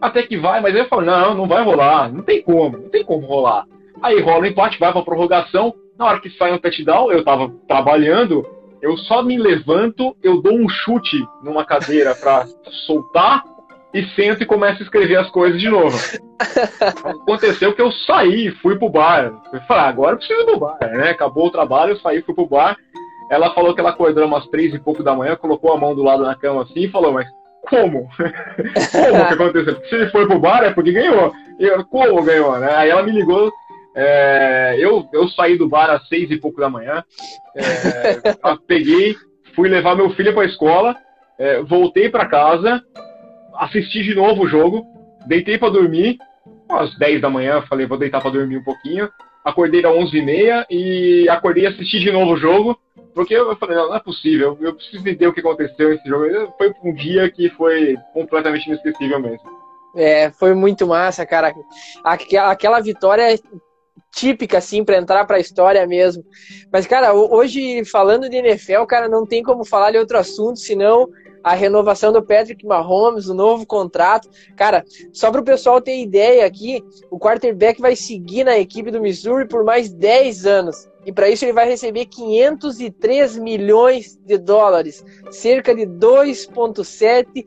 Até 0.02 0.24
que 0.24 0.36
vai, 0.36 0.60
mas 0.60 0.74
eu 0.74 0.88
falo, 0.88 1.02
não, 1.02 1.32
não 1.32 1.46
vai 1.46 1.62
rolar, 1.62 2.12
não 2.12 2.24
tem 2.24 2.42
como, 2.42 2.76
não 2.76 2.90
tem 2.90 3.04
como 3.04 3.24
rolar. 3.24 3.64
Aí 4.02 4.20
rola 4.20 4.42
o 4.42 4.46
empate, 4.46 4.76
vai 4.80 4.92
pra 4.92 5.00
prorrogação. 5.00 5.72
Na 5.96 6.06
hora 6.06 6.20
que 6.20 6.28
sai 6.30 6.52
um 6.52 6.58
touchdown, 6.58 7.12
eu 7.12 7.22
tava 7.22 7.54
trabalhando, 7.68 8.44
eu 8.82 8.96
só 8.96 9.22
me 9.22 9.38
levanto, 9.38 10.16
eu 10.20 10.42
dou 10.42 10.58
um 10.58 10.68
chute 10.68 11.24
numa 11.40 11.64
cadeira 11.64 12.16
pra 12.16 12.44
soltar 12.84 13.44
e 13.94 14.04
sento 14.16 14.42
e 14.42 14.46
começo 14.46 14.80
a 14.80 14.82
escrever 14.82 15.20
as 15.20 15.30
coisas 15.30 15.60
de 15.60 15.68
novo. 15.68 15.96
Aconteceu 17.22 17.72
que 17.72 17.80
eu 17.80 17.92
saí, 17.92 18.50
fui 18.60 18.76
pro 18.76 18.88
bar. 18.88 19.32
Eu 19.52 19.60
falei, 19.60 19.84
ah, 19.84 19.88
agora 19.88 20.14
eu 20.14 20.18
preciso 20.18 20.40
ir 20.40 20.46
pro 20.46 20.58
bar, 20.58 20.78
né? 20.80 21.10
Acabou 21.10 21.46
o 21.46 21.52
trabalho, 21.52 21.92
eu 21.92 22.00
saí, 22.00 22.22
fui 22.22 22.34
pro 22.34 22.48
bar. 22.48 22.76
Ela 23.30 23.54
falou 23.54 23.72
que 23.72 23.80
ela 23.80 23.90
acordou 23.90 24.26
umas 24.26 24.48
três 24.48 24.74
e 24.74 24.80
pouco 24.80 25.04
da 25.04 25.14
manhã, 25.14 25.36
colocou 25.36 25.72
a 25.72 25.78
mão 25.78 25.94
do 25.94 26.02
lado 26.02 26.24
na 26.24 26.34
cama 26.34 26.62
assim 26.62 26.80
e 26.80 26.90
falou, 26.90 27.12
mas 27.12 27.28
como? 27.62 28.08
como 28.18 29.26
que 29.28 29.34
aconteceu? 29.34 29.80
Se 29.88 29.94
ele 29.94 30.10
foi 30.10 30.26
pro 30.26 30.38
bar 30.38 30.64
é 30.64 30.70
porque 30.70 30.92
ganhou. 30.92 31.32
E 31.58 31.64
eu, 31.64 31.84
como 31.86 32.22
ganhou, 32.22 32.58
né? 32.58 32.74
Aí 32.74 32.90
ela 32.90 33.02
me 33.02 33.12
ligou. 33.12 33.50
É, 33.94 34.76
eu, 34.78 35.06
eu 35.12 35.28
saí 35.28 35.56
do 35.56 35.68
bar 35.68 35.90
às 35.90 36.06
seis 36.08 36.30
e 36.30 36.36
pouco 36.36 36.60
da 36.60 36.68
manhã. 36.68 37.04
É, 37.54 38.34
peguei, 38.66 39.16
fui 39.54 39.68
levar 39.68 39.96
meu 39.96 40.10
filho 40.10 40.32
pra 40.32 40.44
escola, 40.44 40.96
é, 41.38 41.62
voltei 41.62 42.08
para 42.08 42.28
casa, 42.28 42.82
assisti 43.56 44.02
de 44.02 44.14
novo 44.14 44.44
o 44.44 44.48
jogo, 44.48 44.84
deitei 45.26 45.58
para 45.58 45.70
dormir, 45.70 46.16
às 46.68 46.96
10 46.96 47.20
da 47.20 47.30
manhã, 47.30 47.62
falei, 47.62 47.86
vou 47.86 47.98
deitar 47.98 48.20
para 48.20 48.30
dormir 48.30 48.56
um 48.56 48.64
pouquinho. 48.64 49.10
Acordei 49.44 49.84
às 49.84 49.92
11h30 49.92 50.66
e 50.70 51.28
acordei 51.28 51.64
e 51.64 51.66
assisti 51.66 51.98
de 51.98 52.12
novo 52.12 52.32
o 52.32 52.36
jogo, 52.36 52.78
porque 53.14 53.34
eu 53.34 53.56
falei, 53.56 53.76
não, 53.76 53.88
não 53.88 53.96
é 53.96 54.00
possível, 54.00 54.56
eu 54.60 54.74
preciso 54.74 54.98
entender 54.98 55.26
o 55.26 55.32
que 55.32 55.40
aconteceu 55.40 55.90
nesse 55.90 56.08
jogo. 56.08 56.24
Foi 56.56 56.72
um 56.82 56.94
dia 56.94 57.30
que 57.30 57.50
foi 57.50 57.96
completamente 58.12 58.66
inesquecível 58.66 59.20
mesmo. 59.20 59.62
É, 59.94 60.30
foi 60.30 60.54
muito 60.54 60.86
massa, 60.86 61.26
cara. 61.26 61.54
Aquela 62.04 62.80
vitória 62.80 63.38
típica, 64.14 64.58
assim, 64.58 64.84
para 64.84 64.98
entrar 64.98 65.24
para 65.26 65.36
a 65.36 65.40
história 65.40 65.86
mesmo. 65.86 66.24
Mas, 66.72 66.86
cara, 66.86 67.12
hoje, 67.12 67.84
falando 67.84 68.28
de 68.28 68.36
NFL, 68.36 68.84
cara, 68.84 69.08
não 69.08 69.26
tem 69.26 69.42
como 69.42 69.64
falar 69.64 69.90
de 69.90 69.98
outro 69.98 70.18
assunto, 70.18 70.58
senão 70.58 71.08
a 71.42 71.54
renovação 71.54 72.12
do 72.12 72.22
Patrick 72.22 72.64
Mahomes, 72.64 73.28
o 73.28 73.34
novo 73.34 73.66
contrato. 73.66 74.28
Cara, 74.56 74.84
só 75.12 75.30
para 75.30 75.40
o 75.40 75.44
pessoal 75.44 75.80
ter 75.80 76.00
ideia 76.00 76.46
aqui, 76.46 76.84
o 77.10 77.18
quarterback 77.18 77.80
vai 77.80 77.96
seguir 77.96 78.44
na 78.44 78.58
equipe 78.58 78.90
do 78.90 79.00
Missouri 79.00 79.46
por 79.46 79.64
mais 79.64 79.92
10 79.92 80.46
anos. 80.46 80.88
E 81.04 81.12
para 81.12 81.28
isso 81.28 81.44
ele 81.44 81.52
vai 81.52 81.68
receber 81.68 82.06
503 82.06 83.38
milhões 83.38 84.16
de 84.24 84.38
dólares, 84.38 85.04
cerca 85.30 85.74
de 85.74 85.82
2,7 85.82 87.44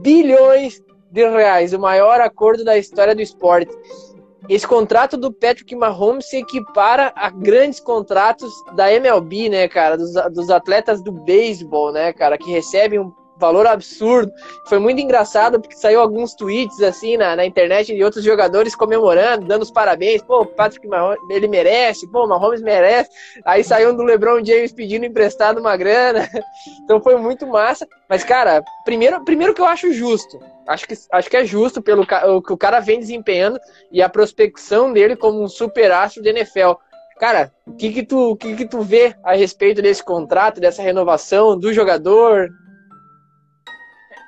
bilhões 0.00 0.82
de 1.10 1.28
reais, 1.28 1.72
o 1.72 1.78
maior 1.78 2.20
acordo 2.20 2.64
da 2.64 2.76
história 2.78 3.14
do 3.14 3.22
esporte. 3.22 3.72
Esse 4.48 4.66
contrato 4.66 5.16
do 5.16 5.32
Patrick 5.32 5.74
Mahomes 5.74 6.28
se 6.28 6.36
equipara 6.36 7.12
a 7.16 7.30
grandes 7.30 7.80
contratos 7.80 8.52
da 8.74 8.92
MLB, 8.92 9.48
né, 9.48 9.68
cara? 9.68 9.96
Dos, 9.96 10.12
dos 10.32 10.50
atletas 10.50 11.02
do 11.02 11.10
beisebol, 11.10 11.92
né, 11.92 12.12
cara? 12.12 12.36
Que 12.36 12.50
recebem 12.50 12.98
um 12.98 13.10
valor 13.44 13.66
absurdo. 13.66 14.32
Foi 14.66 14.78
muito 14.78 15.00
engraçado 15.00 15.60
porque 15.60 15.76
saiu 15.76 16.00
alguns 16.00 16.34
tweets 16.34 16.80
assim 16.82 17.16
na, 17.18 17.36
na 17.36 17.44
internet 17.44 17.94
de 17.94 18.02
outros 18.02 18.24
jogadores 18.24 18.74
comemorando, 18.74 19.46
dando 19.46 19.62
os 19.62 19.70
parabéns. 19.70 20.22
Pô, 20.22 20.40
o 20.40 20.46
Patrick 20.46 20.86
Mahomes, 20.88 21.18
ele 21.28 21.46
merece, 21.46 22.10
pô, 22.10 22.24
o 22.24 22.28
Mahomes 22.28 22.62
merece. 22.62 23.10
Aí 23.44 23.62
saiu 23.62 23.90
um 23.90 23.96
do 23.96 24.02
LeBron 24.02 24.42
James 24.42 24.72
pedindo 24.72 25.04
emprestado 25.04 25.58
uma 25.58 25.76
grana. 25.76 26.28
Então 26.84 27.00
foi 27.00 27.16
muito 27.16 27.46
massa. 27.46 27.86
Mas, 28.08 28.24
cara, 28.24 28.62
primeiro, 28.84 29.22
primeiro 29.24 29.54
que 29.54 29.60
eu 29.60 29.66
acho 29.66 29.92
justo. 29.92 30.38
Acho 30.66 30.86
que, 30.86 30.94
acho 31.12 31.30
que 31.30 31.36
é 31.36 31.44
justo 31.44 31.82
pelo 31.82 32.02
o 32.02 32.42
que 32.42 32.52
o 32.52 32.56
cara 32.56 32.80
vem 32.80 32.98
desempenhando 32.98 33.58
e 33.90 34.02
a 34.02 34.08
prospecção 34.08 34.92
dele 34.92 35.16
como 35.16 35.42
um 35.42 35.48
super 35.48 35.90
astro 35.92 36.22
de 36.22 36.28
NFL. 36.30 36.72
Cara, 37.18 37.52
o 37.66 37.72
que 37.74 37.92
que 37.92 38.02
tu, 38.02 38.36
que 38.36 38.56
que 38.56 38.66
tu 38.66 38.82
vê 38.82 39.14
a 39.22 39.34
respeito 39.34 39.80
desse 39.80 40.02
contrato, 40.02 40.60
dessa 40.60 40.82
renovação 40.82 41.58
do 41.58 41.72
jogador, 41.72 42.50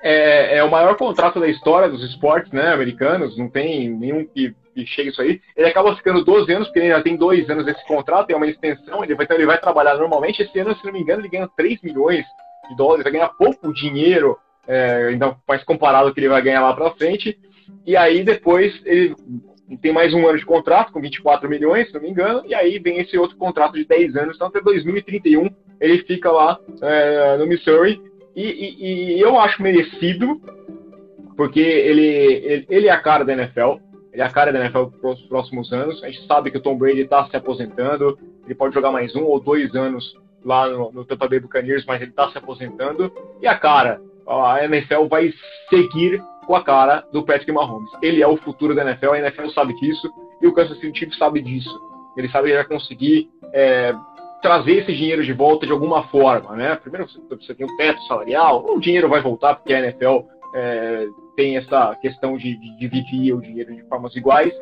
é, 0.07 0.59
é, 0.59 0.63
o 0.63 0.71
maior 0.71 0.97
contrato 0.97 1.41
da 1.41 1.49
história 1.49 1.89
dos 1.89 2.01
esportes 2.05 2.53
né, 2.53 2.73
americanos, 2.73 3.37
não 3.37 3.49
tem 3.49 3.91
nenhum 3.91 4.25
que, 4.25 4.55
que 4.73 4.87
chegue 4.87 5.11
isso 5.11 5.21
aí. 5.21 5.41
Ele 5.57 5.67
acaba 5.67 5.97
ficando 5.97 6.25
12 6.25 6.53
anos, 6.53 6.69
porque 6.69 6.79
ele 6.79 6.93
ainda 6.93 7.03
tem 7.03 7.17
dois 7.17 7.51
anos 7.51 7.65
desse 7.65 7.85
contrato, 7.89 8.31
é 8.31 8.37
uma 8.37 8.47
extensão, 8.47 9.03
ele 9.03 9.17
vai, 9.17 9.25
então 9.25 9.37
ele 9.37 9.47
vai 9.47 9.59
trabalhar 9.59 9.97
normalmente. 9.97 10.41
Esse 10.43 10.61
ano, 10.61 10.77
se 10.77 10.85
não 10.87 10.93
me 10.93 11.01
engano, 11.01 11.23
ele 11.23 11.29
ganha 11.29 11.51
3 11.57 11.83
milhões 11.83 12.25
de 12.69 12.77
dólares, 12.77 13.03
vai 13.03 13.13
ganhar 13.13 13.31
pouco 13.31 13.75
dinheiro, 13.75 14.39
é, 14.69 15.11
então 15.13 15.37
faz 15.45 15.65
comparado 15.65 16.07
ao 16.07 16.15
que 16.15 16.21
ele 16.21 16.29
vai 16.29 16.41
ganhar 16.41 16.63
lá 16.63 16.73
para 16.73 16.93
frente. 16.93 17.37
E 17.85 17.97
aí 17.97 18.23
depois 18.23 18.81
ele 18.85 19.17
tem 19.83 19.93
mais 19.93 20.15
um 20.15 20.25
ano 20.29 20.39
de 20.39 20.47
contrato, 20.47 20.93
com 20.93 21.01
24 21.01 21.49
milhões, 21.49 21.89
se 21.89 21.95
não 21.95 22.01
me 22.01 22.11
engano, 22.11 22.45
e 22.47 22.55
aí 22.55 22.79
vem 22.79 23.01
esse 23.01 23.19
outro 23.19 23.37
contrato 23.37 23.73
de 23.75 23.85
10 23.85 24.15
anos, 24.15 24.37
então 24.37 24.47
até 24.47 24.61
2031 24.61 25.51
ele 25.81 25.99
fica 26.05 26.31
lá 26.31 26.61
é, 26.81 27.37
no 27.39 27.47
Missouri 27.49 28.01
e, 28.43 29.15
e, 29.17 29.21
eu 29.21 29.39
acho 29.39 29.63
merecido, 29.63 30.41
porque 31.37 31.61
ele, 31.61 32.07
ele, 32.07 32.67
ele, 32.69 32.87
é 32.89 32.91
a 32.91 33.01
cara 33.01 33.25
da 33.25 33.33
NFL. 33.33 33.77
Ele 34.13 34.23
é 34.23 34.25
a 34.25 34.31
cara 34.31 34.53
da 34.53 34.61
NFL 34.61 34.85
para 35.01 35.11
os 35.11 35.23
próximos 35.23 35.73
anos. 35.73 36.03
A 36.03 36.09
gente 36.09 36.27
sabe 36.27 36.51
que 36.51 36.59
o 36.59 36.63
Tom 36.63 36.77
Brady 36.77 37.01
está 37.01 37.27
se 37.29 37.37
aposentando. 37.37 38.19
Ele 38.45 38.55
pode 38.55 38.75
jogar 38.75 38.91
mais 38.91 39.15
um 39.17 39.25
ou 39.25 39.41
dois 39.41 39.75
anos 39.75 40.15
lá 40.45 40.69
no, 40.69 40.93
no 40.93 41.05
Tampa 41.05 41.29
Bay 41.29 41.41
Buccaneers, 41.41 41.85
mas 41.87 42.01
ele 42.01 42.11
está 42.11 42.31
se 42.31 42.39
aposentando. 42.39 43.13
E 43.41 43.47
a 43.47 43.59
cara, 43.59 44.01
a 44.27 44.65
NFL 44.65 45.07
vai 45.09 45.33
seguir 45.69 46.23
com 46.47 46.55
a 46.55 46.63
cara 46.63 47.05
do 47.13 47.25
Patrick 47.25 47.51
Mahomes. 47.51 47.91
Ele 48.01 48.23
é 48.23 48.29
o 48.29 48.37
futuro 48.37 48.75
da 48.75 48.83
NFL, 48.83 49.13
a 49.13 49.19
NFL 49.19 49.49
sabe 49.49 49.75
disso 49.81 50.09
e 50.41 50.47
o 50.47 50.53
Kansas 50.53 50.79
City 50.79 50.99
Chiefs 50.99 51.19
sabe 51.19 51.43
disso. 51.43 51.81
Ele 52.17 52.29
sabe 52.29 52.49
que 52.49 52.55
vai 52.55 52.65
conseguir 52.65 53.29
é, 53.53 53.95
trazer 54.41 54.83
esse 54.83 54.95
dinheiro 54.95 55.25
de 55.25 55.33
volta 55.33 55.67
de 55.67 55.73
alguma 55.73 56.05
forma, 56.09 56.55
né? 56.57 56.77
Primeiro 56.77 57.09
você 57.29 57.55
tem 57.55 57.67
um 57.67 57.77
teto 57.77 58.01
salarial, 58.03 58.65
o 58.67 58.81
dinheiro 58.81 59.09
vai 59.09 59.21
voltar 59.21 59.57
porque 59.57 59.73
a 59.73 59.81
NFL 59.81 60.21
é, 60.55 61.07
tem 61.37 61.57
essa 61.57 61.95
questão 61.97 62.37
de, 62.37 62.57
de, 62.57 62.79
dividir 62.79 63.35
o 63.35 63.41
dinheiro 63.41 63.75
de 63.75 63.83
formas 63.85 64.15
iguais, 64.15 64.53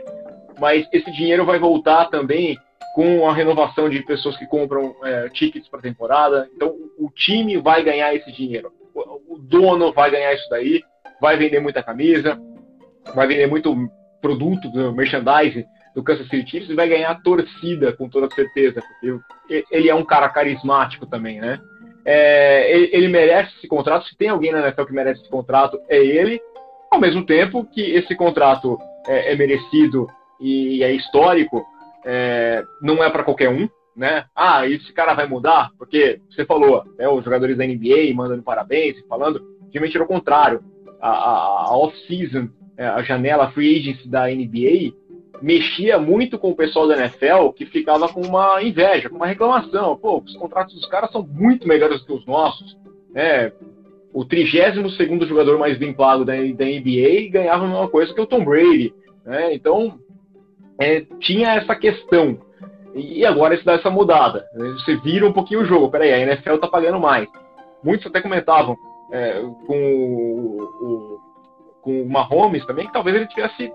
mas 0.59 0.87
esse 0.93 1.11
dinheiro 1.13 1.45
vai 1.45 1.59
voltar 1.59 2.07
também 2.07 2.57
com 2.95 3.29
a 3.29 3.35
renovação 3.35 3.89
de 3.89 4.03
pessoas 4.05 4.37
que 4.37 4.47
compram 4.47 4.95
é, 5.03 5.29
tickets 5.31 5.69
para 5.69 5.81
temporada. 5.81 6.49
Então 6.55 6.75
o 6.99 7.11
time 7.11 7.57
vai 7.59 7.83
ganhar 7.83 8.15
esse 8.15 8.31
dinheiro, 8.33 8.73
o, 8.95 9.35
o 9.35 9.39
dono 9.39 9.93
vai 9.93 10.11
ganhar 10.11 10.33
isso 10.35 10.49
daí, 10.49 10.83
vai 11.21 11.37
vender 11.37 11.61
muita 11.61 11.83
camisa, 11.83 12.41
vai 13.15 13.27
vender 13.27 13.47
muito 13.49 13.75
produto, 14.21 14.71
merchandising 14.95 15.67
do 15.95 16.03
Kansas 16.03 16.29
City 16.29 16.51
Chiefs 16.51 16.71
e 16.71 16.75
vai 16.75 16.89
ganhar 16.89 17.23
torcida 17.23 17.93
com 17.93 18.09
toda 18.09 18.35
certeza, 18.35 18.83
porque 19.01 19.65
ele 19.71 19.89
é 19.89 19.95
um 19.95 20.05
cara 20.05 20.29
carismático 20.29 21.07
também, 21.07 21.41
né? 21.41 21.61
É, 22.05 22.71
ele, 22.75 22.91
ele, 22.93 23.09
merece 23.09 23.57
esse 23.57 23.67
contrato. 23.67 24.07
Se 24.07 24.17
tem 24.17 24.29
alguém 24.29 24.53
na 24.53 24.61
NFL 24.61 24.85
que 24.85 24.93
merece 24.93 25.23
esse 25.23 25.31
contrato, 25.31 25.81
é 25.89 25.97
ele. 25.97 26.41
Ao 26.91 27.01
mesmo 27.01 27.25
tempo 27.25 27.65
que 27.65 27.81
esse 27.81 28.15
contrato 28.15 28.79
é, 29.07 29.33
é 29.33 29.37
merecido 29.37 30.07
e 30.39 30.83
é 30.83 30.93
histórico, 30.93 31.65
é, 32.05 32.63
não 32.83 33.03
é 33.03 33.09
para 33.09 33.25
qualquer 33.25 33.49
um, 33.49 33.69
né? 33.97 34.27
Ah, 34.35 34.69
esse 34.69 34.93
cara 34.93 35.15
vai 35.15 35.27
mudar? 35.27 35.71
Porque 35.79 36.21
você 36.29 36.45
falou, 36.45 36.85
né, 36.99 37.09
os 37.09 37.25
jogadores 37.25 37.57
da 37.57 37.67
NBA 37.67 38.13
mandando 38.15 38.43
parabéns, 38.43 38.97
falando, 39.09 39.41
realmente 39.73 39.97
era 39.97 40.05
o 40.05 40.09
contrário. 40.09 40.63
A, 41.01 41.09
a, 41.09 41.67
a 41.69 41.77
off-season, 41.77 42.49
é, 42.77 42.87
a 42.87 43.03
janela 43.03 43.51
free 43.53 43.79
agency 43.79 44.09
da 44.09 44.27
NBA 44.27 44.93
mexia 45.43 45.99
muito 45.99 46.39
com 46.39 46.51
o 46.51 46.57
pessoal 46.57 46.87
da 46.87 46.97
NFL 46.97 47.51
que 47.57 47.67
ficava 47.67 48.09
com 48.09 48.21
uma 48.21 48.63
inveja, 48.63 49.09
com 49.09 49.17
uma 49.17 49.27
reclamação. 49.27 49.97
Pô, 49.97 50.19
os 50.19 50.37
contratos 50.37 50.75
dos 50.75 50.87
caras 50.87 51.11
são 51.11 51.27
muito 51.27 51.67
melhores 51.67 52.01
do 52.01 52.07
que 52.07 52.13
os 52.13 52.27
nossos. 52.27 52.77
É, 53.15 53.53
o 54.13 54.25
32 54.25 55.29
jogador 55.29 55.59
mais 55.59 55.77
bem 55.77 55.93
pago 55.93 56.25
da, 56.25 56.35
da 56.35 56.65
NBA 56.65 57.31
ganhava 57.31 57.65
a 57.65 57.69
mesma 57.69 57.89
coisa 57.89 58.15
que 58.15 58.21
o 58.21 58.27
Tom 58.27 58.45
Brady. 58.45 58.95
Né? 59.25 59.55
Então, 59.55 59.99
é, 60.81 61.01
tinha 61.21 61.55
essa 61.55 61.75
questão. 61.75 62.39
E 62.95 63.27
agora 63.27 63.55
isso 63.55 63.65
dá 63.65 63.73
essa 63.73 63.91
mudada. 63.91 64.47
Você 64.55 64.97
vira 64.99 65.27
um 65.27 65.33
pouquinho 65.33 65.63
o 65.63 65.65
jogo. 65.65 65.91
Peraí, 65.91 66.13
a 66.13 66.21
NFL 66.21 66.59
tá 66.59 66.69
pagando 66.69 67.01
mais. 67.01 67.29
Muitos 67.83 68.07
até 68.07 68.21
comentavam 68.21 68.77
é, 69.13 69.43
com 69.67 69.77
o, 69.77 70.63
o, 70.63 71.21
com 71.83 72.03
o 72.03 72.09
Mahomes 72.09 72.65
também 72.67 72.87
que 72.87 72.93
talvez 72.93 73.17
ele 73.17 73.27
tivesse 73.27 73.73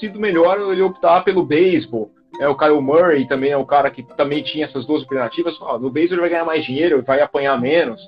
sido 0.00 0.20
melhor 0.20 0.72
ele 0.72 0.82
optar 0.82 1.22
pelo 1.22 1.44
beisebol. 1.44 2.10
É, 2.40 2.48
o 2.48 2.56
Kyle 2.56 2.80
Murray 2.80 3.26
também 3.26 3.50
é 3.50 3.56
um 3.56 3.64
cara 3.64 3.90
que 3.90 4.02
também 4.16 4.42
tinha 4.42 4.66
essas 4.66 4.86
duas 4.86 5.02
alternativas. 5.02 5.54
Ah, 5.62 5.78
no 5.78 5.90
beisebol 5.90 6.16
ele 6.16 6.20
vai 6.22 6.30
ganhar 6.30 6.44
mais 6.44 6.64
dinheiro, 6.64 7.02
vai 7.02 7.20
apanhar 7.20 7.60
menos. 7.60 8.00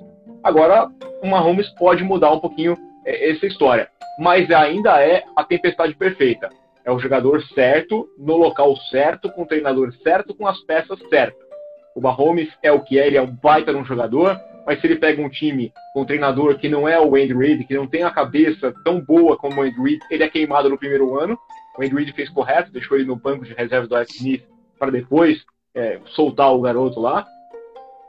Agora, 0.43 0.89
o 1.23 1.27
Mahomes 1.27 1.69
pode 1.71 2.03
mudar 2.03 2.33
um 2.33 2.41
pouquinho 2.41 2.77
é, 3.05 3.31
essa 3.31 3.47
história. 3.47 3.89
Mas 4.19 4.51
ainda 4.51 5.01
é 5.03 5.25
a 5.35 5.45
tempestade 5.45 5.95
perfeita. 5.95 6.51
É 6.85 6.91
o 6.91 6.99
jogador 6.99 7.43
certo, 7.55 8.09
no 8.19 8.37
local 8.37 8.77
certo, 8.91 9.31
com 9.31 9.43
o 9.43 9.47
treinador 9.47 9.93
certo, 10.03 10.35
com 10.35 10.47
as 10.47 10.59
peças 10.65 10.99
certas. 11.09 11.51
O 11.95 12.01
Mahomes 12.01 12.49
é 12.63 12.73
o 12.73 12.81
que 12.81 12.99
é, 12.99 13.07
ele 13.07 13.17
é 13.17 13.23
um 13.23 13.31
baita 13.31 13.73
de 13.73 13.79
um 13.79 13.85
jogador, 13.85 14.39
mas 14.67 14.81
se 14.81 14.87
ele 14.87 14.97
pega 14.97 15.21
um 15.21 15.29
time 15.29 15.73
com 15.93 16.03
um 16.03 16.05
treinador 16.05 16.59
que 16.59 16.69
não 16.69 16.89
é 16.89 16.99
o 17.01 17.17
Andy 17.17 17.35
Reid, 17.35 17.65
que 17.65 17.75
não 17.75 17.87
tem 17.87 18.03
a 18.03 18.11
cabeça 18.11 18.73
tão 18.85 19.01
boa 19.01 19.37
como 19.37 19.61
o 19.61 19.65
Andy 19.65 19.81
Reid, 19.81 20.01
ele 20.11 20.23
é 20.23 20.29
queimado 20.29 20.69
no 20.69 20.79
primeiro 20.79 21.19
ano. 21.19 21.39
O 21.79 21.83
Andy 21.83 21.95
Reid 21.95 22.13
fez 22.13 22.29
correto, 22.29 22.73
deixou 22.73 22.97
ele 22.97 23.07
no 23.07 23.17
banco 23.17 23.45
de 23.45 23.55
reservas 23.55 23.89
do 23.89 23.95
Alex 23.95 24.15
Smith 24.17 24.45
para 24.79 24.91
depois 24.91 25.45
é, 25.75 26.01
soltar 26.07 26.53
o 26.53 26.61
garoto 26.61 27.01
lá. 27.01 27.27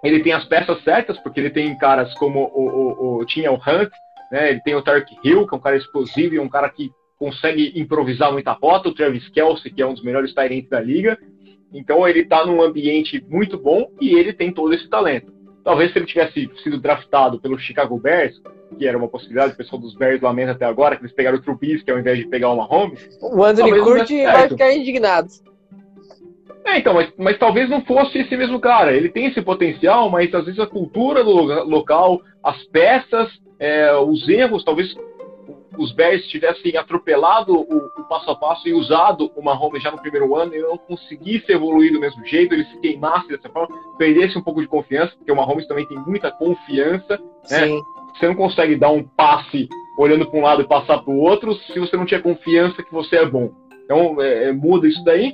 Ele 0.03 0.21
tem 0.23 0.33
as 0.33 0.45
peças 0.45 0.83
certas, 0.83 1.17
porque 1.19 1.39
ele 1.39 1.51
tem 1.51 1.77
caras 1.77 2.13
como 2.15 2.51
o, 2.53 2.67
o, 2.67 3.17
o 3.19 3.25
tinha 3.25 3.51
o 3.51 3.55
Hunt, 3.55 3.91
né? 4.31 4.49
ele 4.49 4.61
tem 4.61 4.73
o 4.73 4.81
Tark 4.81 5.07
Hill, 5.23 5.47
que 5.47 5.53
é 5.53 5.57
um 5.57 5.61
cara 5.61 5.77
explosivo 5.77 6.33
e 6.33 6.39
um 6.39 6.49
cara 6.49 6.69
que 6.69 6.91
consegue 7.19 7.79
improvisar 7.79 8.31
muita 8.31 8.51
rota, 8.51 8.89
o 8.89 8.95
Travis 8.95 9.29
Kelsey, 9.29 9.71
que 9.71 9.81
é 9.81 9.85
um 9.85 9.93
dos 9.93 10.03
melhores 10.03 10.33
talentos 10.33 10.69
da 10.69 10.79
liga. 10.79 11.19
Então 11.71 12.07
ele 12.07 12.21
está 12.21 12.43
num 12.45 12.61
ambiente 12.63 13.23
muito 13.29 13.59
bom 13.59 13.91
e 14.01 14.15
ele 14.15 14.33
tem 14.33 14.51
todo 14.51 14.73
esse 14.73 14.89
talento. 14.89 15.31
Talvez 15.63 15.91
se 15.91 15.99
ele 15.99 16.07
tivesse 16.07 16.49
sido 16.63 16.79
draftado 16.79 17.39
pelo 17.39 17.59
Chicago 17.59 17.99
Bears, 17.99 18.41
que 18.77 18.87
era 18.87 18.97
uma 18.97 19.07
possibilidade, 19.07 19.53
o 19.53 19.57
pessoal 19.57 19.81
dos 19.81 19.95
Bears 19.95 20.21
lamenta 20.21 20.51
até 20.51 20.65
agora, 20.65 20.95
que 20.95 21.03
eles 21.03 21.13
pegaram 21.13 21.37
o 21.37 21.41
Trubisky 21.41 21.91
ao 21.91 21.99
invés 21.99 22.17
de 22.17 22.27
pegar 22.27 22.49
o 22.49 22.57
Mahomes. 22.57 23.17
O 23.21 23.43
Anthony 23.43 23.79
Curti 23.79 24.23
vai 24.23 24.49
ficar 24.49 24.73
indignado. 24.73 25.29
É, 26.65 26.77
então, 26.77 26.93
mas, 26.93 27.11
mas 27.17 27.37
talvez 27.37 27.69
não 27.69 27.81
fosse 27.81 28.19
esse 28.19 28.35
mesmo 28.37 28.59
cara. 28.59 28.93
Ele 28.93 29.09
tem 29.09 29.25
esse 29.25 29.41
potencial, 29.41 30.09
mas 30.09 30.33
às 30.33 30.45
vezes 30.45 30.59
a 30.59 30.67
cultura 30.67 31.23
do 31.23 31.31
local, 31.63 32.21
as 32.43 32.63
peças, 32.65 33.29
é, 33.59 33.93
os 33.95 34.27
erros, 34.29 34.63
talvez 34.63 34.95
os 35.77 35.91
Bears 35.93 36.25
tivessem 36.27 36.75
atropelado 36.77 37.53
o, 37.53 37.77
o, 37.77 38.03
passo 38.07 38.29
a 38.29 38.35
passo 38.35 38.67
e 38.67 38.73
usado 38.73 39.31
o 39.35 39.41
Mahomes 39.41 39.81
já 39.81 39.91
no 39.91 40.01
primeiro 40.01 40.35
ano 40.35 40.53
e 40.53 40.61
não 40.61 40.77
conseguisse 40.77 41.51
evoluir 41.51 41.93
do 41.93 41.99
mesmo 41.99 42.25
jeito, 42.25 42.53
ele 42.53 42.65
se 42.65 42.77
queimasse 42.79 43.27
dessa 43.27 43.49
forma, 43.49 43.75
perdesse 43.97 44.37
um 44.37 44.43
pouco 44.43 44.61
de 44.61 44.67
confiança, 44.67 45.13
porque 45.15 45.31
o 45.31 45.35
Mahomes 45.35 45.67
também 45.67 45.87
tem 45.87 45.97
muita 45.99 46.29
confiança, 46.31 47.19
né? 47.49 47.67
Você 48.21 48.27
não 48.27 48.35
consegue 48.35 48.75
dar 48.75 48.91
um 48.91 49.01
passe 49.03 49.67
olhando 49.97 50.29
para 50.29 50.39
um 50.39 50.43
lado 50.43 50.61
e 50.61 50.67
passar 50.67 50.99
para 50.99 51.11
o 51.11 51.17
outro 51.17 51.55
se 51.55 51.79
você 51.79 51.97
não 51.97 52.05
tinha 52.05 52.21
confiança 52.21 52.83
que 52.83 52.91
você 52.93 53.15
é 53.15 53.25
bom. 53.25 53.49
Então, 53.83 54.21
é, 54.21 54.49
é, 54.49 54.51
muda 54.51 54.87
isso 54.87 55.03
daí. 55.03 55.33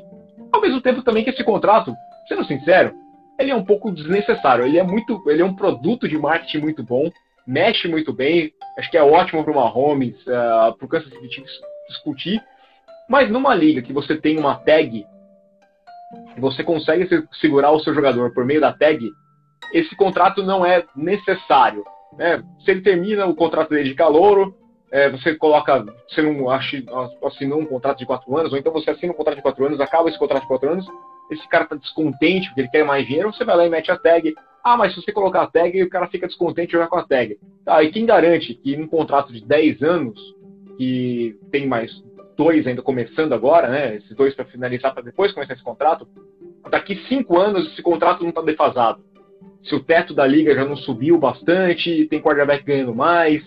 Ao 0.54 0.62
mesmo 0.62 0.80
tempo 0.80 1.04
também 1.04 1.22
que 1.22 1.30
esse 1.30 1.44
contrato, 1.44 1.94
sendo 2.30 2.46
sincero, 2.46 2.94
ele 3.38 3.52
é 3.52 3.56
um 3.56 3.66
pouco 3.66 3.92
desnecessário. 3.92 4.64
Ele 4.64 4.80
é 4.80 4.84
muito, 4.84 5.22
ele 5.30 5.42
é 5.42 5.46
um 5.46 5.54
produto 5.54 6.08
de 6.08 6.18
marketing 6.18 6.60
muito 6.60 6.82
bom, 6.82 7.12
mexe 7.46 7.90
muito 7.90 8.14
bem. 8.14 8.54
Acho 8.78 8.90
que 8.90 8.98
é 8.98 9.04
ótimo 9.04 9.44
para 9.44 9.52
o 9.52 9.56
Mahomes, 9.56 10.16
uh, 10.22 10.74
para 10.78 10.86
o 10.86 10.88
Kansas 10.88 11.12
City 11.12 11.44
discutir. 11.90 12.42
Mas 13.10 13.30
numa 13.30 13.54
liga 13.54 13.82
que 13.82 13.92
você 13.92 14.16
tem 14.16 14.40
uma 14.40 14.56
tag, 14.56 15.06
você 16.38 16.64
consegue 16.64 17.06
segurar 17.42 17.72
o 17.72 17.82
seu 17.82 17.94
jogador 17.94 18.34
por 18.34 18.46
meio 18.46 18.62
da 18.62 18.72
tag, 18.72 19.06
esse 19.74 19.94
contrato 19.98 20.42
não 20.42 20.66
é 20.66 20.86
necessário. 20.96 21.84
Né? 22.18 22.44
Se 22.64 22.72
ele 22.72 22.82
termina 22.82 23.26
o 23.26 23.36
contrato 23.36 23.70
dele 23.70 23.90
de 23.90 23.96
calouro, 23.96 24.56
é, 24.92 25.10
você 25.10 25.36
coloca, 25.36 25.86
você 26.08 26.22
não 26.22 26.50
assinou 26.50 27.60
um 27.60 27.66
contrato 27.66 27.98
de 27.98 28.06
quatro 28.06 28.36
anos, 28.38 28.52
ou 28.52 28.58
então 28.58 28.72
você 28.72 28.92
assina 28.92 29.12
um 29.12 29.16
contrato 29.16 29.38
de 29.38 29.42
quatro 29.42 29.66
anos, 29.66 29.80
acaba 29.80 30.10
esse 30.10 30.20
contrato 30.20 30.44
de 30.44 30.48
quatro 30.48 30.70
anos, 30.70 30.86
esse 31.30 31.48
cara 31.50 31.66
está 31.66 31.76
descontente 31.76 32.48
porque 32.48 32.62
ele 32.62 32.70
quer 32.70 32.86
mais 32.86 33.06
dinheiro, 33.06 33.34
você 33.34 33.44
vai 33.44 33.58
lá 33.58 33.66
e 33.66 33.70
mete 33.70 33.92
a 33.92 33.98
tag. 33.98 34.34
Ah, 34.64 34.78
mas 34.78 34.94
se 34.94 35.02
você 35.02 35.12
colocar 35.12 35.44
a 35.44 35.48
tag, 35.48 35.82
o 35.82 35.90
cara 35.90 36.08
fica 36.08 36.28
descontente 36.28 36.72
jogar 36.72 36.88
com 36.88 36.98
a 36.98 37.04
tag. 37.04 37.38
Tá, 37.66 37.84
e 37.84 37.92
quem 37.92 38.06
garante 38.06 38.54
que 38.54 38.78
num 38.78 38.88
contrato 38.88 39.34
de 39.34 39.46
10 39.46 39.82
anos, 39.82 40.20
que 40.78 41.38
tem 41.52 41.68
mais 41.68 41.92
dois 42.38 42.68
ainda 42.68 42.82
começando 42.82 43.34
agora, 43.34 43.68
né? 43.68 43.96
Esses 43.96 44.16
dois 44.16 44.36
para 44.36 44.46
finalizar 44.46 44.94
para 44.94 45.04
depois 45.04 45.34
começar 45.34 45.54
esse 45.54 45.64
contrato, 45.64 46.08
daqui 46.70 46.96
cinco 47.10 47.38
anos 47.40 47.72
esse 47.74 47.82
contrato 47.82 48.22
não 48.22 48.30
está 48.30 48.42
defasado. 48.42 49.02
Se 49.68 49.76
o 49.76 49.80
teto 49.80 50.14
da 50.14 50.26
liga 50.26 50.56
já 50.56 50.66
não 50.66 50.78
subiu 50.78 51.18
bastante, 51.18 52.06
tem 52.06 52.22
quarterback 52.22 52.64
ganhando 52.64 52.96
mais, 52.96 53.44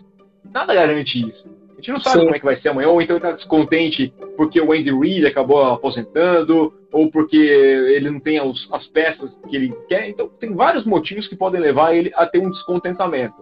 nada 0.53 0.75
garante 0.75 1.19
isso. 1.19 1.61
A 1.73 1.77
gente 1.77 1.93
não 1.93 2.01
sabe 2.01 2.17
Sim. 2.17 2.25
como 2.25 2.37
é 2.37 2.39
que 2.39 2.45
vai 2.45 2.61
ser 2.61 2.69
amanhã, 2.69 2.89
ou 2.89 3.01
então 3.01 3.17
ele 3.17 3.25
está 3.25 3.37
descontente 3.37 4.13
porque 4.37 4.61
o 4.61 4.73
Andy 4.73 4.93
Reid 4.93 5.27
acabou 5.27 5.63
aposentando, 5.63 6.75
ou 6.93 7.11
porque 7.11 7.37
ele 7.37 8.11
não 8.11 8.21
tem 8.21 8.39
as, 8.39 8.69
as, 8.71 8.87
peças 8.89 9.31
que 9.49 9.57
ele 9.57 9.75
quer. 9.89 10.11
Então, 10.11 10.29
tem 10.39 10.55
vários 10.55 10.85
motivos 10.85 11.27
que 11.27 11.37
podem 11.37 11.61
levar 11.61 11.95
ele 11.95 12.13
a 12.15 12.27
ter 12.27 12.39
um 12.39 12.51
descontentamento. 12.51 13.35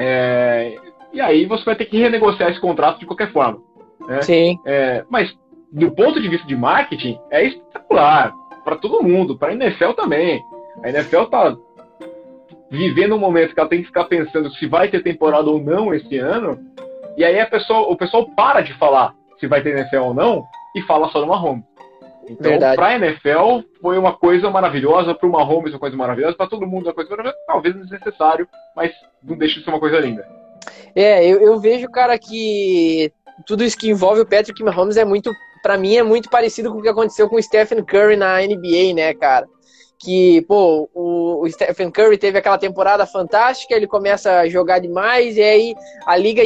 É, 0.00 0.76
e 1.12 1.20
aí 1.20 1.46
você 1.46 1.64
vai 1.64 1.76
ter 1.76 1.84
que 1.84 1.98
renegociar 1.98 2.50
esse 2.50 2.60
contrato 2.60 2.98
de 2.98 3.06
qualquer 3.06 3.30
forma. 3.32 3.60
Né? 4.06 4.22
Sim. 4.22 4.58
É, 4.66 5.04
mas, 5.08 5.32
do 5.70 5.90
ponto 5.92 6.20
de 6.20 6.28
vista 6.28 6.46
de 6.46 6.56
marketing, 6.56 7.20
é 7.30 7.44
espetacular 7.44 8.34
para 8.64 8.76
todo 8.76 9.02
mundo, 9.02 9.36
para 9.38 9.52
a 9.52 9.54
NFL 9.54 9.92
também. 9.92 10.42
A 10.82 10.90
NFL 10.90 11.22
está 11.22 11.56
vivendo 12.70 13.14
um 13.14 13.18
momento 13.18 13.54
que 13.54 13.60
ela 13.60 13.68
tem 13.68 13.80
que 13.80 13.88
ficar 13.88 14.04
pensando 14.04 14.50
se 14.52 14.66
vai 14.66 14.88
ter 14.88 15.02
temporada 15.02 15.48
ou 15.48 15.60
não 15.60 15.94
esse 15.94 16.18
ano, 16.18 16.58
e 17.16 17.24
aí 17.24 17.40
a 17.40 17.46
pessoa, 17.46 17.90
o 17.90 17.96
pessoal 17.96 18.28
para 18.30 18.60
de 18.60 18.72
falar 18.74 19.14
se 19.40 19.46
vai 19.46 19.62
ter 19.62 19.76
NFL 19.76 19.98
ou 19.98 20.14
não 20.14 20.44
e 20.76 20.82
fala 20.82 21.08
só 21.08 21.20
do 21.20 21.26
Mahomes. 21.26 21.64
Então, 22.28 22.58
para 22.58 22.86
a 22.88 22.94
NFL 22.96 23.62
foi 23.80 23.98
uma 23.98 24.12
coisa 24.12 24.50
maravilhosa, 24.50 25.14
para 25.14 25.26
o 25.26 25.32
Mahomes 25.32 25.72
uma 25.72 25.78
coisa 25.78 25.96
maravilhosa, 25.96 26.36
para 26.36 26.46
todo 26.46 26.66
mundo 26.66 26.86
uma 26.86 26.94
coisa 26.94 27.08
maravilhosa, 27.10 27.38
talvez 27.46 27.74
desnecessário, 27.74 28.46
mas 28.76 28.92
não 29.22 29.36
deixa 29.36 29.58
de 29.58 29.64
ser 29.64 29.70
uma 29.70 29.80
coisa 29.80 29.98
linda. 29.98 30.26
É, 30.94 31.26
eu, 31.26 31.40
eu 31.40 31.58
vejo, 31.58 31.88
cara, 31.88 32.18
que 32.18 33.10
tudo 33.46 33.64
isso 33.64 33.78
que 33.78 33.88
envolve 33.88 34.20
o 34.20 34.26
Patrick 34.26 34.62
Mahomes 34.62 34.96
é 34.96 35.04
muito, 35.04 35.32
para 35.62 35.78
mim, 35.78 35.96
é 35.96 36.02
muito 36.02 36.28
parecido 36.28 36.70
com 36.70 36.78
o 36.78 36.82
que 36.82 36.88
aconteceu 36.88 37.28
com 37.28 37.36
o 37.36 37.42
Stephen 37.42 37.82
Curry 37.82 38.16
na 38.16 38.40
NBA, 38.40 38.94
né, 38.94 39.14
cara? 39.14 39.46
Que, 39.98 40.42
pô, 40.42 40.88
o, 40.94 41.48
Stephen 41.48 41.90
Curry 41.90 42.18
teve 42.18 42.38
aquela 42.38 42.58
temporada 42.58 43.06
fantástica, 43.06 43.74
ele 43.74 43.86
começa 43.86 44.38
a 44.38 44.48
jogar 44.48 44.78
demais, 44.78 45.36
e 45.36 45.42
aí 45.42 45.74
a 46.06 46.16
liga 46.16 46.42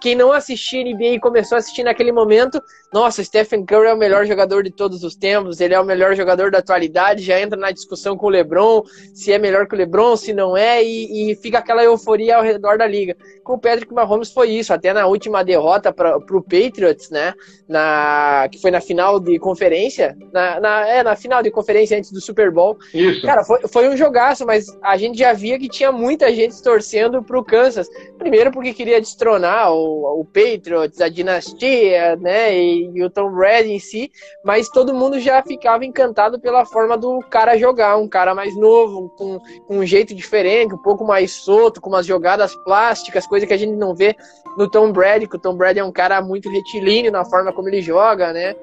quem 0.00 0.14
não 0.14 0.32
assistia 0.32 0.84
NBA 0.84 1.14
e 1.14 1.20
começou 1.20 1.56
a 1.56 1.58
assistir 1.58 1.82
naquele 1.82 2.12
momento, 2.12 2.62
nossa, 2.92 3.24
Stephen 3.24 3.64
Curry 3.64 3.88
é 3.88 3.94
o 3.94 3.98
melhor 3.98 4.26
jogador 4.26 4.62
de 4.62 4.70
todos 4.70 5.02
os 5.02 5.16
tempos, 5.16 5.60
ele 5.60 5.74
é 5.74 5.80
o 5.80 5.84
melhor 5.84 6.14
jogador 6.14 6.50
da 6.50 6.58
atualidade, 6.58 7.22
já 7.22 7.40
entra 7.40 7.58
na 7.58 7.70
discussão 7.70 8.16
com 8.16 8.26
o 8.26 8.30
LeBron, 8.30 8.82
se 9.14 9.32
é 9.32 9.38
melhor 9.38 9.66
que 9.66 9.74
o 9.74 9.78
LeBron, 9.78 10.16
se 10.16 10.34
não 10.34 10.56
é, 10.56 10.82
e, 10.84 11.32
e 11.32 11.36
fica 11.36 11.58
aquela 11.58 11.82
euforia 11.82 12.36
ao 12.36 12.42
redor 12.42 12.76
da 12.76 12.86
liga. 12.86 13.16
Com 13.48 13.54
o 13.54 13.58
Patrick 13.58 13.94
Mahomes 13.94 14.30
foi 14.30 14.50
isso, 14.50 14.74
até 14.74 14.92
na 14.92 15.06
última 15.06 15.42
derrota 15.42 15.90
para 15.90 16.18
o 16.18 16.42
Patriots, 16.42 17.08
né, 17.08 17.32
na, 17.66 18.46
que 18.52 18.60
foi 18.60 18.70
na 18.70 18.78
final 18.78 19.18
de 19.18 19.38
conferência, 19.38 20.14
na, 20.30 20.60
na, 20.60 20.86
é, 20.86 21.02
na 21.02 21.16
final 21.16 21.42
de 21.42 21.50
conferência 21.50 21.96
antes 21.96 22.12
do 22.12 22.20
Super 22.20 22.50
Bowl. 22.50 22.76
Isso. 22.92 23.22
Cara, 23.24 23.42
foi, 23.42 23.60
foi 23.66 23.88
um 23.88 23.96
jogaço, 23.96 24.44
mas 24.44 24.66
a 24.82 24.98
gente 24.98 25.18
já 25.18 25.32
via 25.32 25.58
que 25.58 25.66
tinha 25.66 25.90
muita 25.90 26.30
gente 26.30 26.62
torcendo 26.62 27.22
para 27.22 27.38
o 27.38 27.42
Kansas, 27.42 27.88
primeiro 28.18 28.52
porque 28.52 28.74
queria 28.74 29.00
destronar 29.00 29.72
o, 29.72 30.20
o 30.20 30.26
Patriots, 30.26 31.00
a 31.00 31.08
dinastia, 31.08 32.16
né? 32.16 32.54
E, 32.54 32.90
e, 32.94 33.02
o 33.02 33.08
Tom 33.08 33.30
Brady 33.30 33.72
em 33.72 33.78
si, 33.78 34.10
mas 34.44 34.68
todo 34.68 34.92
mundo 34.92 35.18
já 35.18 35.42
ficava 35.42 35.86
encantado 35.86 36.38
pela 36.38 36.66
forma 36.66 36.98
do 36.98 37.20
cara 37.30 37.56
jogar, 37.56 37.96
um 37.96 38.08
cara 38.08 38.34
mais 38.34 38.54
novo, 38.54 39.08
com, 39.16 39.40
com 39.66 39.78
um 39.78 39.86
jeito 39.86 40.14
diferente, 40.14 40.74
um 40.74 40.82
pouco 40.82 41.02
mais 41.02 41.32
solto, 41.32 41.80
com 41.80 41.88
umas 41.88 42.04
jogadas 42.04 42.54
plásticas, 42.56 43.26
coisa 43.38 43.46
que 43.46 43.54
a 43.54 43.58
gente 43.58 43.76
não 43.76 43.94
vê 43.94 44.16
no 44.56 44.68
Tom 44.68 44.92
Brady, 44.92 45.28
que 45.28 45.36
o 45.36 45.40
Tom 45.40 45.54
Brady 45.54 45.78
é 45.78 45.84
um 45.84 45.92
cara 45.92 46.20
muito 46.20 46.50
retilíneo 46.50 47.12
na 47.12 47.24
forma 47.24 47.52
como 47.52 47.68
ele 47.68 47.80
joga, 47.80 48.32
né? 48.32 48.54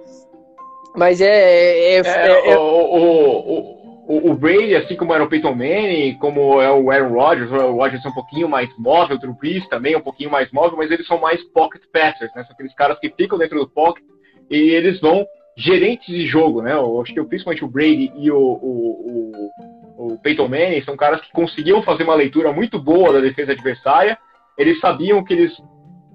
Mas 0.95 1.21
é. 1.21 1.25
é, 1.25 1.95
é, 1.95 2.01
é, 2.01 2.51
é 2.51 2.57
o, 2.57 2.61
o, 2.61 3.71
o 3.71 3.75
o, 4.07 4.31
o, 4.31 4.35
Brady, 4.35 4.75
assim 4.75 4.95
como 4.95 5.13
era 5.15 5.23
o 5.23 5.27
Peyton 5.27 5.55
Manning, 5.55 6.19
como 6.19 6.61
é 6.61 6.71
o 6.71 6.91
Aaron 6.91 7.13
Rodgers, 7.13 7.51
o 7.51 7.71
Rodgers 7.71 8.05
é 8.05 8.07
um 8.07 8.13
pouquinho 8.13 8.47
mais 8.47 8.69
móvel, 8.77 9.15
o 9.15 9.19
Drew 9.19 9.33
Brees 9.33 9.67
também 9.67 9.93
é 9.93 9.97
um 9.97 10.01
pouquinho 10.01 10.29
mais 10.29 10.51
móvel, 10.51 10.77
mas 10.77 10.91
eles 10.91 11.07
são 11.07 11.19
mais 11.19 11.43
pocket 11.45 11.81
passers, 11.91 12.31
né? 12.35 12.43
São 12.43 12.53
aqueles 12.53 12.73
caras 12.75 12.99
que 12.99 13.09
ficam 13.09 13.37
dentro 13.37 13.57
do 13.57 13.67
pocket 13.67 14.03
e 14.47 14.55
eles 14.55 14.99
vão 14.99 15.25
gerentes 15.57 16.07
de 16.07 16.27
jogo, 16.27 16.61
né? 16.61 16.73
Eu 16.73 17.01
acho 17.01 17.13
que 17.13 17.23
principalmente 17.23 17.65
o 17.65 17.67
Brady 17.67 18.11
e 18.15 18.29
o, 18.29 18.37
o, 18.37 19.51
o, 19.97 20.13
o 20.13 20.19
Peyton 20.19 20.47
Manning 20.47 20.83
são 20.83 20.95
caras 20.95 21.21
que 21.21 21.31
conseguiam 21.31 21.81
fazer 21.81 22.03
uma 22.03 22.13
leitura 22.13 22.53
muito 22.53 22.77
boa 22.77 23.11
da 23.11 23.19
defesa 23.19 23.53
adversária. 23.53 24.19
Eles 24.57 24.79
sabiam 24.79 25.23
que 25.23 25.33
eles 25.33 25.53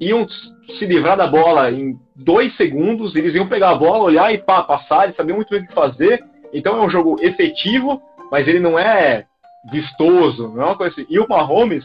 iam 0.01 0.27
se 0.79 0.87
livrar 0.87 1.17
da 1.17 1.27
bola 1.27 1.71
em 1.71 1.99
dois 2.17 2.57
segundos, 2.57 3.15
eles 3.15 3.35
iam 3.35 3.47
pegar 3.47 3.71
a 3.71 3.75
bola, 3.75 4.05
olhar 4.05 4.33
e 4.33 4.39
pá, 4.39 4.63
passar, 4.63 5.05
eles 5.05 5.17
sabiam 5.17 5.37
muito 5.37 5.51
bem 5.51 5.63
o 5.63 5.67
que 5.67 5.75
fazer 5.75 6.25
então 6.53 6.77
é 6.77 6.85
um 6.85 6.91
jogo 6.91 7.17
efetivo, 7.21 8.01
mas 8.31 8.47
ele 8.47 8.61
não 8.61 8.79
é 8.79 9.25
vistoso, 9.71 10.49
não 10.49 10.63
é 10.63 10.67
uma 10.67 10.77
coisa 10.77 10.93
assim. 10.93 11.07
E 11.09 11.19
o 11.19 11.29
Mahomes, 11.29 11.85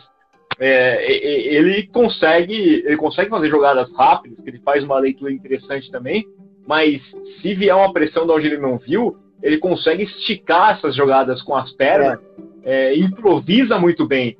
é, 0.59 1.11
ele 1.55 1.87
consegue 1.87 2.83
ele 2.85 2.97
consegue 2.97 3.29
fazer 3.29 3.49
jogadas 3.49 3.91
rápidas, 3.93 4.45
ele 4.45 4.59
faz 4.59 4.83
uma 4.83 4.99
leitura 4.99 5.31
interessante 5.31 5.91
também, 5.91 6.25
mas 6.67 7.01
se 7.41 7.53
vier 7.53 7.75
uma 7.75 7.91
pressão 7.91 8.25
de 8.25 8.31
onde 8.31 8.47
ele 8.47 8.57
não 8.57 8.77
viu, 8.77 9.17
ele 9.43 9.57
consegue 9.57 10.03
esticar 10.03 10.77
essas 10.77 10.95
jogadas 10.95 11.41
com 11.41 11.55
as 11.55 11.71
pernas, 11.73 12.19
é. 12.63 12.93
É, 12.93 12.97
improvisa 12.97 13.77
muito 13.77 14.07
bem. 14.07 14.37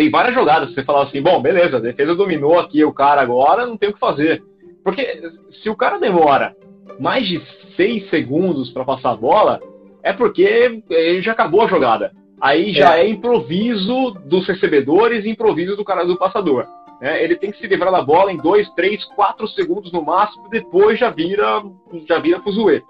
Tem 0.00 0.08
várias 0.08 0.34
jogadas, 0.34 0.72
você 0.72 0.82
fala 0.82 1.04
assim, 1.04 1.20
bom, 1.20 1.42
beleza, 1.42 1.76
a 1.76 1.80
defesa 1.80 2.14
dominou 2.14 2.58
aqui 2.58 2.82
o 2.82 2.90
cara 2.90 3.20
agora, 3.20 3.66
não 3.66 3.76
tem 3.76 3.90
o 3.90 3.92
que 3.92 3.98
fazer. 4.00 4.42
Porque 4.82 5.20
se 5.62 5.68
o 5.68 5.76
cara 5.76 5.98
demora 5.98 6.56
mais 6.98 7.28
de 7.28 7.38
seis 7.76 8.08
segundos 8.08 8.70
para 8.70 8.82
passar 8.82 9.10
a 9.10 9.16
bola, 9.16 9.60
é 10.02 10.14
porque 10.14 10.82
ele 10.88 11.20
já 11.20 11.32
acabou 11.32 11.60
a 11.60 11.68
jogada. 11.68 12.12
Aí 12.40 12.72
já 12.72 12.96
é, 12.96 13.02
é 13.02 13.10
improviso 13.10 14.12
dos 14.24 14.48
recebedores 14.48 15.26
e 15.26 15.28
improviso 15.28 15.76
do 15.76 15.84
cara 15.84 16.02
do 16.06 16.16
passador. 16.16 16.66
É, 17.02 17.22
ele 17.22 17.36
tem 17.36 17.52
que 17.52 17.58
se 17.58 17.66
livrar 17.66 17.92
da 17.92 18.00
bola 18.00 18.32
em 18.32 18.38
dois, 18.38 18.70
três, 18.70 19.04
quatro 19.14 19.46
segundos 19.48 19.92
no 19.92 20.02
máximo, 20.02 20.48
depois 20.48 20.98
já 20.98 21.10
vira, 21.10 21.62
já 22.08 22.18
vira 22.18 22.40
fuzuê. 22.40 22.82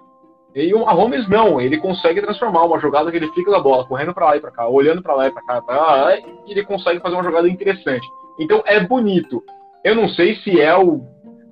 E 0.53 0.73
o 0.73 0.85
Mahomes 0.85 1.27
não, 1.29 1.61
ele 1.61 1.77
consegue 1.77 2.21
transformar 2.21 2.65
uma 2.65 2.79
jogada 2.79 3.09
que 3.09 3.17
ele 3.17 3.31
fica 3.31 3.51
da 3.51 3.59
bola, 3.59 3.85
correndo 3.85 4.13
para 4.13 4.25
lá 4.25 4.37
e 4.37 4.41
para 4.41 4.51
cá, 4.51 4.67
olhando 4.67 5.01
para 5.01 5.15
lá 5.15 5.27
e 5.27 5.31
para 5.31 5.45
cá, 5.45 5.61
pra 5.61 5.75
lá, 5.75 6.17
e 6.17 6.51
ele 6.51 6.63
consegue 6.63 6.99
fazer 6.99 7.15
uma 7.15 7.23
jogada 7.23 7.47
interessante. 7.47 8.05
Então 8.39 8.61
é 8.65 8.79
bonito. 8.79 9.41
Eu 9.83 9.95
não 9.95 10.09
sei 10.09 10.35
se 10.37 10.59
é 10.59 10.75
o, 10.77 11.01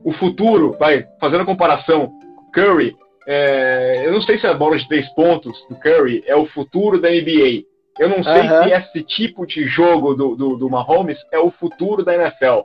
o 0.03 0.11
futuro, 0.13 0.75
vai, 0.77 1.05
fazendo 1.19 1.41
a 1.41 1.45
comparação, 1.45 2.11
Curry, 2.53 2.95
é, 3.27 4.07
eu 4.07 4.11
não 4.11 4.21
sei 4.21 4.39
se 4.39 4.47
a 4.47 4.53
bola 4.53 4.77
de 4.77 4.87
três 4.87 5.07
pontos 5.13 5.55
do 5.69 5.75
Curry 5.75 6.23
é 6.25 6.35
o 6.35 6.47
futuro 6.47 6.99
da 6.99 7.09
NBA. 7.09 7.63
Eu 7.99 8.09
não 8.09 8.23
sei 8.23 8.41
uhum. 8.41 8.63
se 8.63 8.71
esse 8.71 9.03
tipo 9.03 9.45
de 9.45 9.65
jogo 9.65 10.15
do, 10.15 10.35
do, 10.35 10.55
do, 10.55 10.69
Mahomes 10.69 11.17
é 11.31 11.37
o 11.37 11.51
futuro 11.51 12.03
da 12.03 12.15
NFL. 12.15 12.61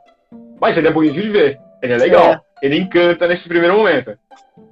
Mas 0.61 0.76
ele 0.76 0.89
é 0.89 0.93
bonito 0.93 1.20
de 1.20 1.28
ver. 1.28 1.59
Ele 1.82 1.93
é 1.93 1.97
legal. 1.97 2.32
É. 2.32 2.41
Ele 2.64 2.78
encanta 2.78 3.28
nesse 3.28 3.46
primeiro 3.46 3.76
momento. 3.76 4.16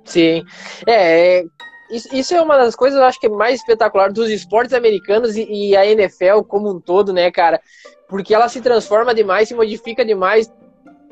Sim. 0.03 0.43
É, 0.87 1.41
é 1.41 1.45
isso 1.91 2.35
é 2.35 2.41
uma 2.41 2.57
das 2.57 2.75
coisas, 2.75 2.99
eu 2.99 3.05
acho 3.05 3.21
que 3.21 3.27
é 3.27 3.29
mais 3.29 3.57
espetacular 3.57 4.11
dos 4.11 4.31
esportes 4.31 4.73
americanos 4.73 5.37
e, 5.37 5.45
e 5.45 5.77
a 5.77 5.85
NFL 5.85 6.41
como 6.49 6.71
um 6.71 6.81
todo, 6.81 7.13
né, 7.13 7.31
cara? 7.31 7.61
Porque 8.09 8.35
ela 8.35 8.49
se 8.49 8.63
transforma 8.63 9.15
demais, 9.15 9.49
se 9.49 9.55
modifica 9.55 10.03
demais 10.03 10.51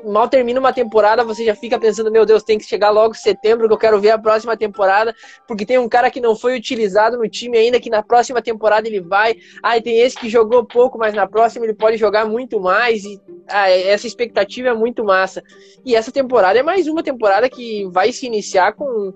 mal 0.05 0.27
termina 0.27 0.59
uma 0.59 0.73
temporada, 0.73 1.23
você 1.23 1.45
já 1.45 1.55
fica 1.55 1.79
pensando, 1.79 2.11
meu 2.11 2.25
Deus, 2.25 2.43
tem 2.43 2.57
que 2.57 2.63
chegar 2.63 2.89
logo 2.89 3.13
setembro 3.13 3.67
que 3.67 3.73
eu 3.73 3.77
quero 3.77 3.99
ver 3.99 4.11
a 4.11 4.17
próxima 4.17 4.55
temporada, 4.57 5.15
porque 5.47 5.65
tem 5.65 5.77
um 5.77 5.89
cara 5.89 6.09
que 6.09 6.19
não 6.19 6.35
foi 6.35 6.57
utilizado 6.57 7.17
no 7.17 7.27
time 7.27 7.57
ainda, 7.57 7.79
que 7.79 7.89
na 7.89 8.03
próxima 8.03 8.41
temporada 8.41 8.87
ele 8.87 8.99
vai. 8.99 9.35
Ah, 9.61 9.79
tem 9.81 9.99
esse 9.99 10.17
que 10.17 10.29
jogou 10.29 10.65
pouco, 10.65 10.97
mas 10.97 11.13
na 11.13 11.27
próxima 11.27 11.65
ele 11.65 11.73
pode 11.73 11.97
jogar 11.97 12.25
muito 12.25 12.59
mais. 12.59 13.03
E 13.03 13.19
ah, 13.47 13.69
essa 13.69 14.07
expectativa 14.07 14.69
é 14.69 14.73
muito 14.73 15.03
massa. 15.03 15.43
E 15.85 15.95
essa 15.95 16.11
temporada 16.11 16.59
é 16.59 16.63
mais 16.63 16.87
uma 16.87 17.03
temporada 17.03 17.49
que 17.49 17.87
vai 17.91 18.11
se 18.11 18.25
iniciar 18.25 18.73
com, 18.73 19.13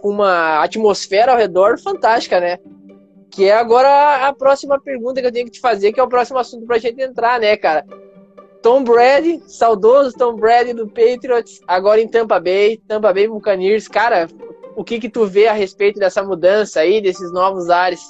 com 0.00 0.10
uma 0.10 0.62
atmosfera 0.62 1.32
ao 1.32 1.38
redor 1.38 1.78
fantástica, 1.78 2.40
né? 2.40 2.58
Que 3.30 3.44
é 3.44 3.54
agora 3.54 4.26
a 4.26 4.32
próxima 4.32 4.80
pergunta 4.80 5.20
que 5.20 5.26
eu 5.26 5.32
tenho 5.32 5.46
que 5.46 5.52
te 5.52 5.60
fazer, 5.60 5.92
que 5.92 6.00
é 6.00 6.02
o 6.02 6.08
próximo 6.08 6.38
assunto 6.38 6.66
pra 6.66 6.78
gente 6.78 7.00
entrar, 7.00 7.38
né, 7.38 7.56
cara? 7.56 7.84
Tom 8.62 8.82
Brady, 8.82 9.40
saudoso 9.46 10.16
Tom 10.16 10.34
Brady 10.36 10.72
do 10.72 10.88
Patriots, 10.88 11.60
agora 11.66 12.00
em 12.00 12.08
Tampa 12.08 12.40
Bay, 12.40 12.78
Tampa 12.88 13.12
Bay 13.12 13.28
Buccaneers. 13.28 13.86
Cara, 13.86 14.28
o 14.76 14.82
que 14.82 14.98
que 14.98 15.08
tu 15.08 15.26
vê 15.26 15.46
a 15.46 15.52
respeito 15.52 15.98
dessa 15.98 16.22
mudança 16.22 16.80
aí, 16.80 17.00
desses 17.00 17.32
novos 17.32 17.70
ares? 17.70 18.00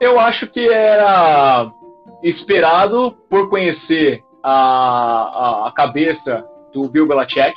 Eu 0.00 0.20
acho 0.20 0.46
que 0.48 0.68
era 0.68 1.70
esperado 2.22 3.16
por 3.30 3.48
conhecer 3.48 4.22
a, 4.42 4.52
a, 4.52 5.68
a 5.68 5.72
cabeça 5.72 6.46
do 6.72 6.88
Bill 6.88 7.06
Belichick, 7.06 7.54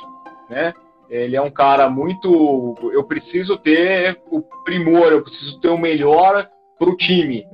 né? 0.48 0.72
Ele 1.10 1.36
é 1.36 1.42
um 1.42 1.50
cara 1.50 1.90
muito. 1.90 2.76
Eu 2.92 3.04
preciso 3.04 3.58
ter 3.58 4.20
o 4.30 4.40
primor, 4.64 5.12
eu 5.12 5.22
preciso 5.22 5.60
ter 5.60 5.68
o 5.68 5.76
melhor 5.76 6.48
para 6.78 6.88
o 6.88 6.96
time. 6.96 7.44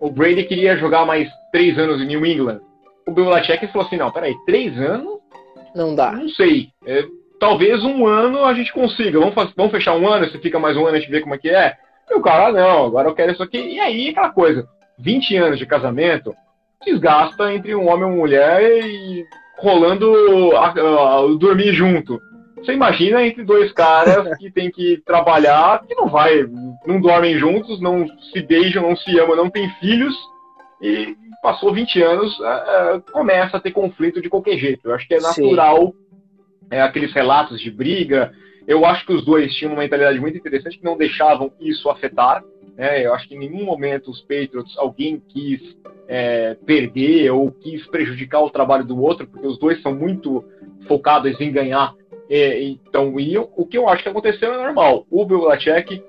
O 0.00 0.10
Brady 0.10 0.42
queria 0.44 0.76
jogar 0.76 1.06
mais 1.06 1.28
três 1.52 1.78
anos 1.78 2.02
em 2.02 2.06
New 2.06 2.26
England 2.26 2.60
o 3.10 3.14
Belichick 3.14 3.66
falou 3.68 3.86
assim, 3.86 3.96
não, 3.96 4.10
peraí, 4.10 4.34
três 4.46 4.78
anos? 4.78 5.18
Não 5.74 5.94
dá. 5.94 6.12
Não 6.12 6.28
sei. 6.28 6.68
É, 6.86 7.04
talvez 7.38 7.82
um 7.84 8.06
ano 8.06 8.44
a 8.44 8.54
gente 8.54 8.72
consiga. 8.72 9.18
Vamos, 9.18 9.34
vamos 9.56 9.72
fechar 9.72 9.94
um 9.96 10.08
ano, 10.08 10.26
você 10.28 10.38
fica 10.38 10.58
mais 10.58 10.76
um 10.76 10.86
ano, 10.86 10.96
a 10.96 11.00
gente 11.00 11.10
vê 11.10 11.20
como 11.20 11.34
é 11.34 11.38
que 11.38 11.50
é. 11.50 11.76
E 12.08 12.14
o 12.14 12.22
cara, 12.22 12.52
não, 12.52 12.86
agora 12.86 13.08
eu 13.08 13.14
quero 13.14 13.32
isso 13.32 13.42
aqui. 13.42 13.58
E 13.58 13.80
aí, 13.80 14.10
aquela 14.10 14.30
coisa, 14.30 14.66
20 14.98 15.36
anos 15.36 15.58
de 15.58 15.66
casamento, 15.66 16.34
desgasta 16.84 17.52
entre 17.52 17.74
um 17.74 17.88
homem 17.88 18.08
e 18.08 18.12
uma 18.12 18.16
mulher 18.16 18.84
e 18.84 19.24
rolando 19.58 20.56
a, 20.56 20.68
a, 20.68 21.18
a, 21.18 21.26
dormir 21.38 21.72
junto. 21.72 22.20
Você 22.56 22.72
imagina 22.72 23.26
entre 23.26 23.44
dois 23.44 23.72
caras 23.72 24.36
que 24.38 24.50
tem 24.50 24.70
que 24.70 25.02
trabalhar, 25.04 25.82
que 25.86 25.94
não 25.94 26.08
vai, 26.08 26.46
não 26.86 27.00
dormem 27.00 27.38
juntos, 27.38 27.80
não 27.80 28.06
se 28.32 28.42
beijam, 28.42 28.82
não 28.82 28.96
se 28.96 29.18
amam, 29.18 29.36
não 29.36 29.50
têm 29.50 29.68
filhos, 29.80 30.14
e 30.82 31.16
passou 31.42 31.72
20 31.72 32.02
anos, 32.02 32.38
uh, 32.38 33.00
começa 33.12 33.56
a 33.56 33.60
ter 33.60 33.70
conflito 33.70 34.20
de 34.20 34.28
qualquer 34.28 34.58
jeito. 34.58 34.88
Eu 34.88 34.94
acho 34.94 35.06
que 35.06 35.14
é 35.14 35.20
natural 35.20 35.94
é, 36.70 36.80
aqueles 36.80 37.12
relatos 37.12 37.60
de 37.60 37.70
briga. 37.70 38.32
Eu 38.66 38.84
acho 38.84 39.04
que 39.06 39.12
os 39.12 39.24
dois 39.24 39.54
tinham 39.54 39.72
uma 39.72 39.82
mentalidade 39.82 40.20
muito 40.20 40.36
interessante 40.36 40.78
que 40.78 40.84
não 40.84 40.96
deixavam 40.96 41.52
isso 41.60 41.88
afetar. 41.88 42.44
Né? 42.76 43.06
Eu 43.06 43.14
acho 43.14 43.26
que 43.28 43.34
em 43.34 43.38
nenhum 43.38 43.64
momento 43.64 44.10
os 44.10 44.20
Patriots, 44.20 44.76
alguém 44.78 45.20
quis 45.28 45.60
é, 46.06 46.54
perder 46.66 47.30
ou 47.30 47.50
quis 47.50 47.86
prejudicar 47.86 48.40
o 48.40 48.50
trabalho 48.50 48.84
do 48.84 49.00
outro, 49.00 49.26
porque 49.26 49.46
os 49.46 49.58
dois 49.58 49.80
são 49.82 49.94
muito 49.94 50.44
focados 50.86 51.40
em 51.40 51.50
ganhar. 51.50 51.94
É, 52.28 52.62
então, 52.62 53.18
e 53.18 53.34
eu, 53.34 53.50
o 53.56 53.66
que 53.66 53.76
eu 53.76 53.88
acho 53.88 54.02
que 54.02 54.08
aconteceu 54.08 54.52
é 54.52 54.56
normal. 54.56 55.06
O 55.10 55.24
Bill 55.24 55.48
Belichick, 55.48 56.02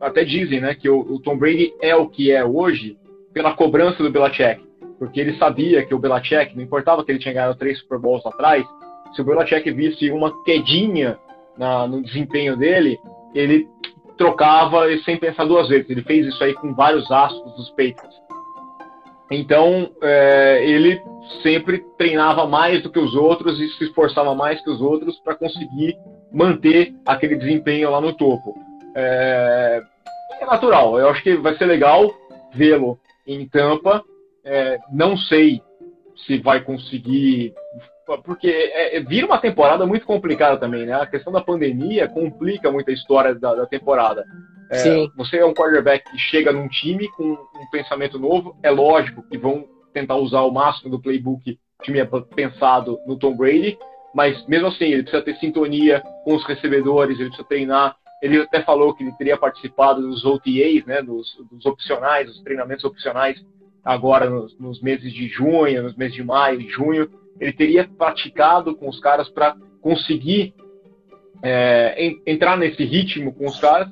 até 0.00 0.24
dizem 0.24 0.60
né, 0.60 0.74
que 0.74 0.88
o, 0.88 1.00
o 1.00 1.20
Tom 1.20 1.36
Brady 1.36 1.72
é 1.80 1.94
o 1.94 2.08
que 2.08 2.30
é 2.30 2.44
hoje, 2.44 2.96
pela 3.32 3.54
cobrança 3.54 4.02
do 4.02 4.10
Belichick, 4.10 4.60
porque 4.98 5.20
ele 5.20 5.38
sabia 5.38 5.84
que 5.84 5.94
o 5.94 5.98
Belichick, 5.98 6.54
não 6.54 6.62
importava 6.62 7.04
que 7.04 7.10
ele 7.10 7.18
tinha 7.18 7.34
ganhado 7.34 7.58
três 7.58 7.78
Super 7.78 7.98
Bowls 7.98 8.24
atrás, 8.26 8.64
se 9.14 9.22
o 9.22 9.24
Belichick 9.24 9.70
visse 9.70 10.10
uma 10.10 10.42
quedinha 10.44 11.18
na, 11.56 11.86
no 11.86 12.02
desempenho 12.02 12.56
dele, 12.56 12.98
ele 13.34 13.68
trocava 14.16 14.82
sem 15.04 15.16
pensar 15.16 15.44
duas 15.46 15.68
vezes. 15.68 15.88
Ele 15.88 16.02
fez 16.02 16.26
isso 16.26 16.42
aí 16.44 16.54
com 16.54 16.74
vários 16.74 17.10
astros 17.10 17.54
dos 17.54 17.70
Patriots. 17.70 18.20
Então, 19.30 19.90
é, 20.02 20.62
ele 20.66 21.00
sempre 21.42 21.78
treinava 21.96 22.46
mais 22.46 22.82
do 22.82 22.90
que 22.90 22.98
os 22.98 23.14
outros 23.14 23.60
e 23.60 23.68
se 23.78 23.84
esforçava 23.84 24.34
mais 24.34 24.60
que 24.62 24.68
os 24.68 24.80
outros 24.80 25.18
para 25.20 25.36
conseguir 25.36 25.96
manter 26.32 26.92
aquele 27.06 27.36
desempenho 27.36 27.90
lá 27.90 28.00
no 28.00 28.12
topo. 28.12 28.54
É, 28.94 29.80
é 30.40 30.46
natural, 30.46 30.98
eu 30.98 31.08
acho 31.08 31.22
que 31.22 31.36
vai 31.36 31.56
ser 31.56 31.66
legal 31.66 32.10
vê-lo 32.52 32.98
em 33.34 33.48
Tampa. 33.48 34.02
É, 34.44 34.78
não 34.92 35.16
sei 35.16 35.62
se 36.26 36.38
vai 36.38 36.62
conseguir, 36.62 37.54
porque 38.24 38.48
é, 38.48 38.96
é, 38.96 39.00
vira 39.00 39.26
uma 39.26 39.38
temporada 39.38 39.86
muito 39.86 40.04
complicada 40.04 40.58
também, 40.58 40.86
né? 40.86 40.94
A 40.94 41.06
questão 41.06 41.32
da 41.32 41.40
pandemia 41.40 42.08
complica 42.08 42.70
muito 42.70 42.90
a 42.90 42.94
história 42.94 43.34
da, 43.34 43.54
da 43.54 43.66
temporada. 43.66 44.24
É, 44.70 45.06
você 45.16 45.38
é 45.38 45.44
um 45.44 45.54
quarterback 45.54 46.08
que 46.10 46.18
chega 46.18 46.52
num 46.52 46.68
time 46.68 47.08
com 47.12 47.32
um 47.32 47.70
pensamento 47.72 48.18
novo, 48.18 48.56
é 48.62 48.70
lógico 48.70 49.22
que 49.28 49.36
vão 49.36 49.64
tentar 49.92 50.16
usar 50.16 50.42
o 50.42 50.52
máximo 50.52 50.90
do 50.90 51.00
playbook 51.00 51.42
que 51.42 51.58
tinha 51.82 52.06
pensado 52.06 52.98
no 53.06 53.18
Tom 53.18 53.36
Brady, 53.36 53.76
mas 54.14 54.46
mesmo 54.46 54.68
assim 54.68 54.84
ele 54.84 55.02
precisa 55.02 55.22
ter 55.22 55.36
sintonia 55.36 56.02
com 56.24 56.34
os 56.34 56.44
recebedores, 56.44 57.18
ele 57.18 57.28
precisa 57.28 57.48
treinar 57.48 57.96
ele 58.20 58.40
até 58.40 58.62
falou 58.62 58.94
que 58.94 59.02
ele 59.02 59.12
teria 59.12 59.36
participado 59.36 60.02
dos 60.02 60.24
OTAs, 60.24 60.84
né, 60.86 61.02
dos, 61.02 61.36
dos 61.50 61.64
opcionais, 61.64 62.26
dos 62.26 62.40
treinamentos 62.42 62.84
opcionais, 62.84 63.42
agora 63.84 64.28
nos, 64.28 64.58
nos, 64.58 64.80
meses 64.82 65.12
de 65.12 65.26
junho, 65.28 65.82
nos 65.82 65.96
meses 65.96 66.14
de 66.14 66.22
maio 66.22 66.60
junho. 66.70 67.08
Ele 67.40 67.52
teria 67.52 67.88
praticado 67.88 68.76
com 68.76 68.88
os 68.88 69.00
caras 69.00 69.28
para 69.30 69.56
conseguir 69.80 70.54
é, 71.42 72.12
entrar 72.26 72.56
nesse 72.56 72.84
ritmo 72.84 73.32
com 73.32 73.46
os 73.46 73.58
caras. 73.58 73.88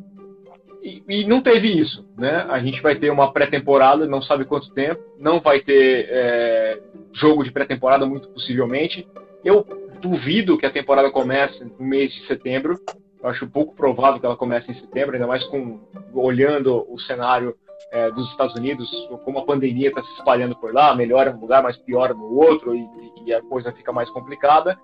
E, 0.82 1.02
e, 1.08 1.24
não 1.26 1.42
teve 1.42 1.68
isso, 1.68 2.06
né? 2.16 2.46
A 2.48 2.60
gente 2.60 2.80
vai 2.80 2.94
ter 2.94 3.10
uma 3.10 3.32
pré-temporada, 3.32 4.06
não 4.06 4.22
sabe 4.22 4.44
quanto 4.44 4.72
tempo, 4.72 5.02
não 5.18 5.40
vai 5.40 5.60
ter 5.60 6.06
é, 6.08 6.80
jogo 7.14 7.42
de 7.42 7.50
pré-temporada, 7.50 8.06
muito 8.06 8.28
possivelmente. 8.28 9.06
Eu 9.44 9.66
duvido 10.00 10.56
que 10.56 10.66
a 10.66 10.70
temporada 10.70 11.10
comece 11.10 11.64
no 11.64 11.84
mês 11.84 12.12
de 12.12 12.26
setembro. 12.26 12.78
Eu 13.22 13.30
acho 13.30 13.46
pouco 13.48 13.74
provável 13.74 14.20
que 14.20 14.26
ela 14.26 14.36
comece 14.36 14.70
em 14.70 14.74
setembro, 14.74 15.14
ainda 15.14 15.26
mais 15.26 15.44
com 15.44 15.80
olhando 16.14 16.86
o 16.88 16.98
cenário 17.00 17.54
é, 17.92 18.10
dos 18.10 18.30
Estados 18.30 18.54
Unidos, 18.54 18.88
como 19.24 19.38
a 19.38 19.44
pandemia 19.44 19.88
está 19.88 20.02
se 20.02 20.12
espalhando 20.14 20.54
por 20.56 20.72
lá, 20.72 20.94
melhora 20.94 21.32
num 21.32 21.40
lugar, 21.40 21.62
mas 21.62 21.76
piora 21.78 22.14
no 22.14 22.34
outro, 22.34 22.74
e, 22.74 22.88
e 23.24 23.34
a 23.34 23.42
coisa 23.42 23.72
fica 23.72 23.92
mais 23.92 24.08
complicada. 24.10 24.78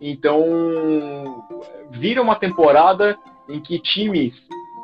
Então, 0.00 1.44
vira 1.90 2.20
uma 2.20 2.36
temporada 2.36 3.16
em 3.48 3.60
que 3.60 3.78
times 3.78 4.34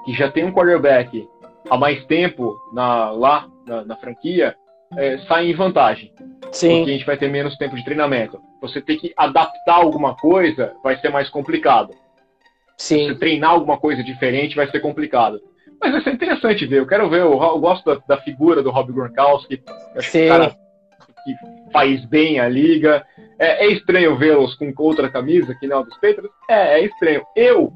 que 0.04 0.12
já 0.12 0.30
tem 0.30 0.44
um 0.44 0.52
quarterback 0.52 1.28
há 1.68 1.76
mais 1.76 2.04
tempo 2.06 2.56
na, 2.72 3.10
lá 3.10 3.48
na, 3.66 3.84
na 3.84 3.96
franquia 3.96 4.56
é, 4.96 5.18
saem 5.18 5.50
em 5.50 5.54
vantagem. 5.54 6.12
Sim. 6.50 6.78
Porque 6.78 6.90
a 6.90 6.94
gente 6.94 7.06
vai 7.06 7.16
ter 7.16 7.28
menos 7.28 7.56
tempo 7.56 7.76
de 7.76 7.84
treinamento. 7.84 8.40
Você 8.60 8.80
ter 8.80 8.96
que 8.96 9.12
adaptar 9.16 9.76
alguma 9.76 10.14
coisa 10.16 10.74
vai 10.82 10.98
ser 10.98 11.10
mais 11.10 11.28
complicado. 11.28 11.94
Sim. 12.76 13.08
Você 13.08 13.14
treinar 13.16 13.50
alguma 13.50 13.78
coisa 13.78 14.02
diferente 14.02 14.56
vai 14.56 14.70
ser 14.70 14.80
complicado. 14.80 15.40
Mas 15.80 15.92
vai 15.92 16.02
ser 16.02 16.12
interessante 16.12 16.66
ver. 16.66 16.78
Eu 16.78 16.86
quero 16.86 17.08
ver. 17.08 17.20
Eu, 17.20 17.38
gosto 17.58 17.84
da, 17.84 18.16
da 18.16 18.22
figura 18.22 18.62
do 18.62 18.70
Rob 18.70 18.92
Gronkowski. 18.92 19.62
Eu 19.66 19.98
acho 19.98 20.12
que 20.12 20.28
cara 20.28 20.56
que 21.24 21.34
faz 21.72 22.04
bem 22.06 22.40
a 22.40 22.48
liga. 22.48 23.04
É, 23.38 23.66
é 23.66 23.72
estranho 23.72 24.16
vê-los 24.16 24.54
com 24.54 24.72
outra 24.78 25.10
camisa 25.10 25.54
que 25.54 25.66
não 25.66 25.82
dos 25.82 25.94
Patriots? 25.94 26.32
É, 26.48 26.80
é 26.80 26.84
estranho. 26.84 27.22
Eu, 27.36 27.72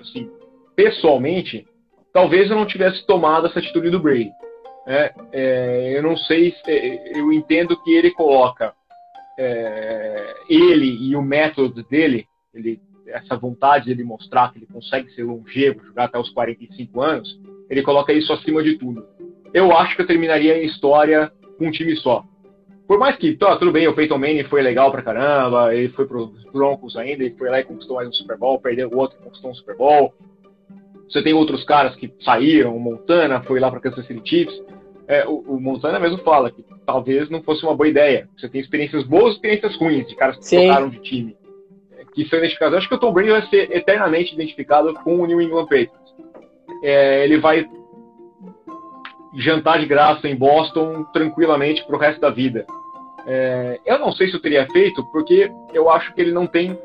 assim, 0.00 0.30
pessoalmente, 0.74 1.66
talvez 2.12 2.50
eu 2.50 2.56
não 2.56 2.66
tivesse 2.66 3.04
tomado 3.06 3.46
essa 3.46 3.58
atitude 3.58 3.90
do 3.90 4.00
Brady. 4.00 4.30
É, 4.86 5.12
é, 5.32 5.98
eu 5.98 6.02
não 6.02 6.16
sei, 6.16 6.54
é, 6.66 7.18
eu 7.18 7.32
entendo 7.32 7.80
que 7.82 7.94
ele 7.94 8.10
coloca 8.12 8.72
é, 9.38 10.34
ele 10.48 11.08
e 11.08 11.14
o 11.14 11.22
método 11.22 11.82
dele, 11.84 12.26
ele, 12.54 12.80
essa 13.12 13.36
vontade 13.36 13.86
de 13.86 13.92
ele 13.92 14.04
mostrar 14.04 14.52
que 14.52 14.58
ele 14.58 14.66
consegue 14.66 15.10
ser 15.12 15.24
longevo, 15.24 15.84
jogar 15.84 16.04
até 16.04 16.18
os 16.18 16.30
45 16.30 17.00
anos, 17.00 17.40
ele 17.68 17.82
coloca 17.82 18.12
isso 18.12 18.32
acima 18.32 18.62
de 18.62 18.76
tudo. 18.76 19.04
Eu 19.52 19.76
acho 19.76 19.96
que 19.96 20.02
eu 20.02 20.06
terminaria 20.06 20.54
a 20.54 20.62
história 20.62 21.32
com 21.58 21.66
um 21.66 21.70
time 21.70 21.94
só. 21.96 22.24
Por 22.86 22.98
mais 22.98 23.16
que, 23.16 23.36
tá, 23.36 23.56
tudo 23.56 23.70
bem, 23.70 23.86
o 23.86 23.94
Peyton 23.94 24.18
Manning 24.18 24.44
foi 24.44 24.62
legal 24.62 24.90
pra 24.90 25.02
caramba, 25.02 25.72
ele 25.72 25.90
foi 25.90 26.06
pros 26.06 26.32
Broncos 26.52 26.96
ainda, 26.96 27.22
ele 27.22 27.36
foi 27.36 27.48
lá 27.48 27.60
e 27.60 27.64
conquistou 27.64 27.96
mais 27.96 28.08
um 28.08 28.12
Super 28.12 28.36
Bowl, 28.36 28.60
perdeu 28.60 28.88
o 28.88 28.96
outro 28.96 29.16
e 29.20 29.22
conquistou 29.22 29.52
um 29.52 29.54
Super 29.54 29.76
Bowl. 29.76 30.12
Você 31.08 31.22
tem 31.22 31.32
outros 31.32 31.62
caras 31.64 31.94
que 31.94 32.12
saíram, 32.24 32.76
o 32.76 32.80
Montana 32.80 33.42
foi 33.42 33.60
lá 33.60 33.70
para 33.70 33.78
Kansas 33.78 34.06
City 34.06 34.28
Chiefs. 34.28 34.60
É, 35.06 35.26
o, 35.26 35.38
o, 35.38 35.60
Montana 35.60 35.98
mesmo 35.98 36.18
fala 36.18 36.50
que 36.50 36.64
talvez 36.86 37.28
não 37.30 37.42
fosse 37.42 37.64
uma 37.64 37.76
boa 37.76 37.88
ideia. 37.88 38.28
Você 38.36 38.48
tem 38.48 38.60
experiências 38.60 39.04
boas 39.04 39.32
e 39.32 39.36
experiências 39.36 39.76
ruins 39.76 40.08
de 40.08 40.16
caras 40.16 40.36
que 40.38 40.46
Sim. 40.46 40.66
trocaram 40.66 40.88
de 40.88 41.00
time. 41.00 41.36
Que 42.14 42.24
são 42.26 42.38
identificados. 42.38 42.72
Eu 42.72 42.78
acho 42.78 42.88
que 42.88 42.94
o 42.94 42.98
Tom 42.98 43.12
Brady 43.12 43.30
vai 43.30 43.42
ser 43.48 43.74
eternamente 43.74 44.34
identificado 44.34 44.92
com 44.94 45.20
o 45.20 45.26
New 45.26 45.40
England 45.40 45.64
Patriots. 45.64 46.14
É, 46.82 47.24
ele 47.24 47.38
vai 47.38 47.68
jantar 49.34 49.78
de 49.78 49.86
graça 49.86 50.28
em 50.28 50.36
Boston 50.36 51.04
tranquilamente 51.12 51.84
pro 51.86 51.98
resto 51.98 52.20
da 52.20 52.30
vida. 52.30 52.66
É, 53.26 53.78
eu 53.86 53.98
não 53.98 54.12
sei 54.12 54.28
se 54.28 54.34
eu 54.34 54.42
teria 54.42 54.66
feito, 54.70 55.04
porque 55.12 55.50
eu 55.72 55.90
acho 55.90 56.12
que 56.14 56.20
ele 56.20 56.32
não 56.32 56.46
tem 56.46 56.78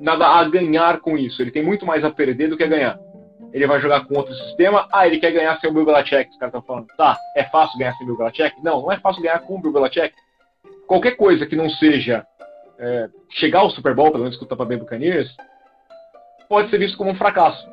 nada 0.00 0.26
a 0.26 0.44
ganhar 0.44 1.00
com 1.00 1.16
isso. 1.18 1.42
Ele 1.42 1.50
tem 1.50 1.62
muito 1.62 1.84
mais 1.84 2.04
a 2.04 2.10
perder 2.10 2.48
do 2.48 2.56
que 2.56 2.64
a 2.64 2.68
ganhar. 2.68 2.98
Ele 3.52 3.66
vai 3.66 3.80
jogar 3.80 4.06
com 4.06 4.16
outro 4.16 4.34
sistema. 4.34 4.88
Ah, 4.92 5.06
ele 5.06 5.18
quer 5.18 5.32
ganhar 5.32 5.58
sem 5.58 5.68
o 5.68 5.72
Bill 5.72 5.84
Belichick. 5.84 6.30
Os 6.30 6.38
caras 6.38 6.54
estão 6.54 6.62
falando, 6.62 6.86
tá, 6.96 7.16
é 7.36 7.44
fácil 7.44 7.78
ganhar 7.78 7.92
sem 7.94 8.04
o 8.04 8.06
Bill 8.06 8.18
Belichick? 8.18 8.62
Não, 8.62 8.82
não 8.82 8.92
é 8.92 8.98
fácil 8.98 9.22
ganhar 9.22 9.40
com 9.40 9.56
o 9.56 9.60
Bill 9.60 9.72
Belichick. 9.72 10.14
Qualquer 10.86 11.12
coisa 11.16 11.46
que 11.46 11.56
não 11.56 11.68
seja 11.68 12.24
é, 12.80 13.08
chegar 13.30 13.60
ao 13.60 13.70
Super 13.70 13.94
Bowl, 13.94 14.10
pelo 14.10 14.24
menos 14.24 14.38
que 14.38 14.44
o 14.44 14.46
Tampa 14.46 14.64
Bay 14.64 14.78
Buccaneers, 14.78 15.30
pode 16.48 16.70
ser 16.70 16.78
visto 16.78 16.96
como 16.96 17.10
um 17.10 17.14
fracasso. 17.14 17.68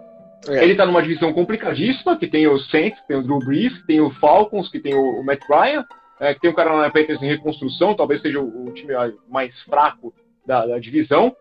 É. 0.47 0.63
Ele 0.63 0.73
está 0.73 0.85
numa 0.85 1.01
divisão 1.01 1.33
complicadíssima, 1.33 2.17
que 2.17 2.27
tem 2.27 2.47
o 2.47 2.59
Saints, 2.59 2.99
tem 3.07 3.17
o 3.17 3.23
Drew 3.23 3.39
Brees, 3.39 3.73
tem 3.85 4.01
o 4.01 4.11
Falcons, 4.15 4.69
que 4.69 4.79
tem 4.79 4.93
o, 4.93 5.19
o 5.19 5.25
Matt 5.25 5.41
Ryan, 5.49 5.85
é, 6.19 6.33
que 6.33 6.41
tem 6.41 6.49
o 6.49 6.53
Carolina 6.53 6.91
Panthers 6.91 7.21
em 7.21 7.27
reconstrução, 7.27 7.95
talvez 7.95 8.21
seja 8.21 8.39
o, 8.39 8.67
o 8.67 8.73
time 8.73 8.93
mais 9.29 9.57
fraco 9.63 10.13
da, 10.45 10.65
da 10.65 10.77
divisão. 10.77 11.35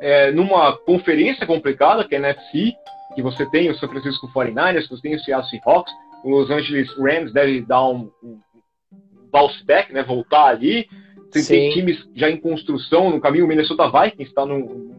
É, 0.00 0.30
numa 0.30 0.76
conferência 0.78 1.46
complicada, 1.46 2.06
que 2.06 2.14
é 2.14 2.18
a 2.18 2.20
NFC, 2.20 2.74
que 3.14 3.22
você 3.22 3.44
tem 3.50 3.68
o 3.68 3.74
San 3.74 3.88
Francisco 3.88 4.30
49ers, 4.32 4.84
que 4.84 4.90
você 4.90 5.02
tem 5.02 5.14
o 5.16 5.20
Seattle 5.20 5.50
Seahawks, 5.50 5.92
o 6.24 6.30
Los 6.30 6.50
Angeles 6.50 6.88
Rams 6.96 7.32
deve 7.32 7.62
dar 7.62 7.86
um, 7.88 8.10
um 8.22 8.40
bounce 9.30 9.64
back, 9.64 9.92
né, 9.92 10.02
voltar 10.02 10.46
ali. 10.46 10.88
Você 11.30 11.42
Sim. 11.42 11.54
tem 11.54 11.72
times 11.72 12.08
já 12.14 12.30
em 12.30 12.36
construção 12.36 13.10
no 13.10 13.20
caminho, 13.20 13.44
o 13.44 13.48
Minnesota 13.48 13.90
Vikings 13.90 14.30
está 14.30 14.46
no 14.46 14.96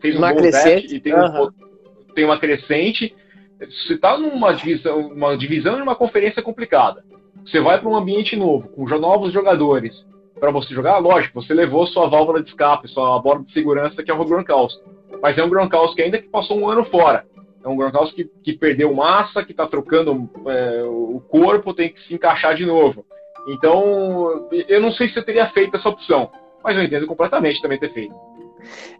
fez 0.00 0.16
uma 0.16 0.32
um 0.32 0.36
crescente. 0.36 0.96
e 0.96 1.00
tem, 1.00 1.14
uhum. 1.14 1.44
um, 1.44 2.12
tem 2.14 2.24
uma 2.24 2.38
crescente. 2.38 3.14
Você 3.58 3.94
está 3.94 4.18
numa 4.18 4.52
divisão, 4.52 5.00
uma 5.08 5.36
divisão 5.36 5.76
de 5.76 5.82
uma 5.82 5.94
conferência 5.94 6.42
complicada. 6.42 7.04
Você 7.46 7.60
vai 7.60 7.80
para 7.80 7.88
um 7.88 7.96
ambiente 7.96 8.36
novo, 8.36 8.68
com 8.68 8.86
novos 8.98 9.32
jogadores, 9.32 10.04
para 10.38 10.50
você 10.50 10.74
jogar, 10.74 10.98
lógico, 10.98 11.40
você 11.40 11.54
levou 11.54 11.86
sua 11.86 12.08
válvula 12.08 12.42
de 12.42 12.50
escape, 12.50 12.88
sua 12.88 13.18
borda 13.20 13.44
de 13.44 13.52
segurança, 13.52 14.02
que 14.02 14.10
é 14.10 14.14
o 14.14 14.24
Gronkowski. 14.24 14.82
Mas 15.22 15.38
é 15.38 15.44
um 15.44 15.48
Gronkowski 15.48 16.02
ainda 16.02 16.18
que 16.18 16.28
passou 16.28 16.58
um 16.58 16.68
ano 16.68 16.84
fora. 16.86 17.24
É 17.64 17.68
um 17.68 17.76
Gronkowski 17.76 18.24
que, 18.24 18.30
que 18.42 18.58
perdeu 18.58 18.92
massa, 18.92 19.44
que 19.44 19.52
está 19.52 19.66
trocando 19.66 20.28
é, 20.46 20.82
o 20.84 21.22
corpo, 21.28 21.72
tem 21.72 21.92
que 21.92 22.02
se 22.08 22.14
encaixar 22.14 22.56
de 22.56 22.66
novo. 22.66 23.04
Então, 23.46 24.48
eu 24.68 24.80
não 24.80 24.92
sei 24.92 25.08
se 25.08 25.18
eu 25.18 25.24
teria 25.24 25.50
feito 25.50 25.76
essa 25.76 25.88
opção, 25.88 26.30
mas 26.62 26.76
eu 26.76 26.84
entendo 26.84 27.06
completamente 27.06 27.60
também 27.60 27.78
ter 27.78 27.92
feito. 27.92 28.14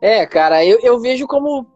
É, 0.00 0.26
cara, 0.26 0.64
eu, 0.64 0.78
eu 0.82 1.00
vejo 1.00 1.26
como 1.26 1.66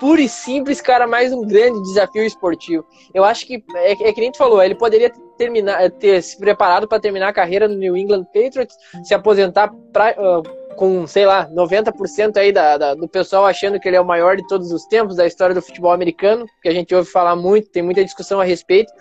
puro 0.00 0.20
e 0.20 0.28
simples, 0.28 0.80
cara, 0.80 1.06
mais 1.06 1.32
um 1.32 1.42
grande 1.42 1.82
desafio 1.82 2.24
esportivo. 2.24 2.84
Eu 3.14 3.24
acho 3.24 3.46
que, 3.46 3.62
é, 3.74 3.92
é 3.92 4.12
que 4.12 4.20
nem 4.20 4.30
tu 4.30 4.38
falou, 4.38 4.62
ele 4.62 4.74
poderia 4.74 5.10
terminar, 5.36 5.90
ter 5.90 6.22
se 6.22 6.38
preparado 6.38 6.88
para 6.88 7.00
terminar 7.00 7.28
a 7.28 7.32
carreira 7.32 7.68
no 7.68 7.76
New 7.76 7.96
England 7.96 8.24
Patriots, 8.24 8.76
se 9.04 9.14
aposentar 9.14 9.72
pra, 9.92 10.12
uh, 10.12 10.74
com, 10.76 11.06
sei 11.06 11.26
lá, 11.26 11.48
90% 11.50 12.36
aí 12.36 12.52
da, 12.52 12.78
da, 12.78 12.94
do 12.94 13.08
pessoal 13.08 13.46
achando 13.46 13.80
que 13.80 13.88
ele 13.88 13.96
é 13.96 14.00
o 14.00 14.06
maior 14.06 14.36
de 14.36 14.46
todos 14.46 14.70
os 14.72 14.84
tempos 14.86 15.16
da 15.16 15.26
história 15.26 15.54
do 15.54 15.62
futebol 15.62 15.92
americano, 15.92 16.46
que 16.62 16.68
a 16.68 16.72
gente 16.72 16.94
ouve 16.94 17.10
falar 17.10 17.36
muito, 17.36 17.70
tem 17.70 17.82
muita 17.82 18.04
discussão 18.04 18.40
a 18.40 18.44
respeito. 18.44 18.92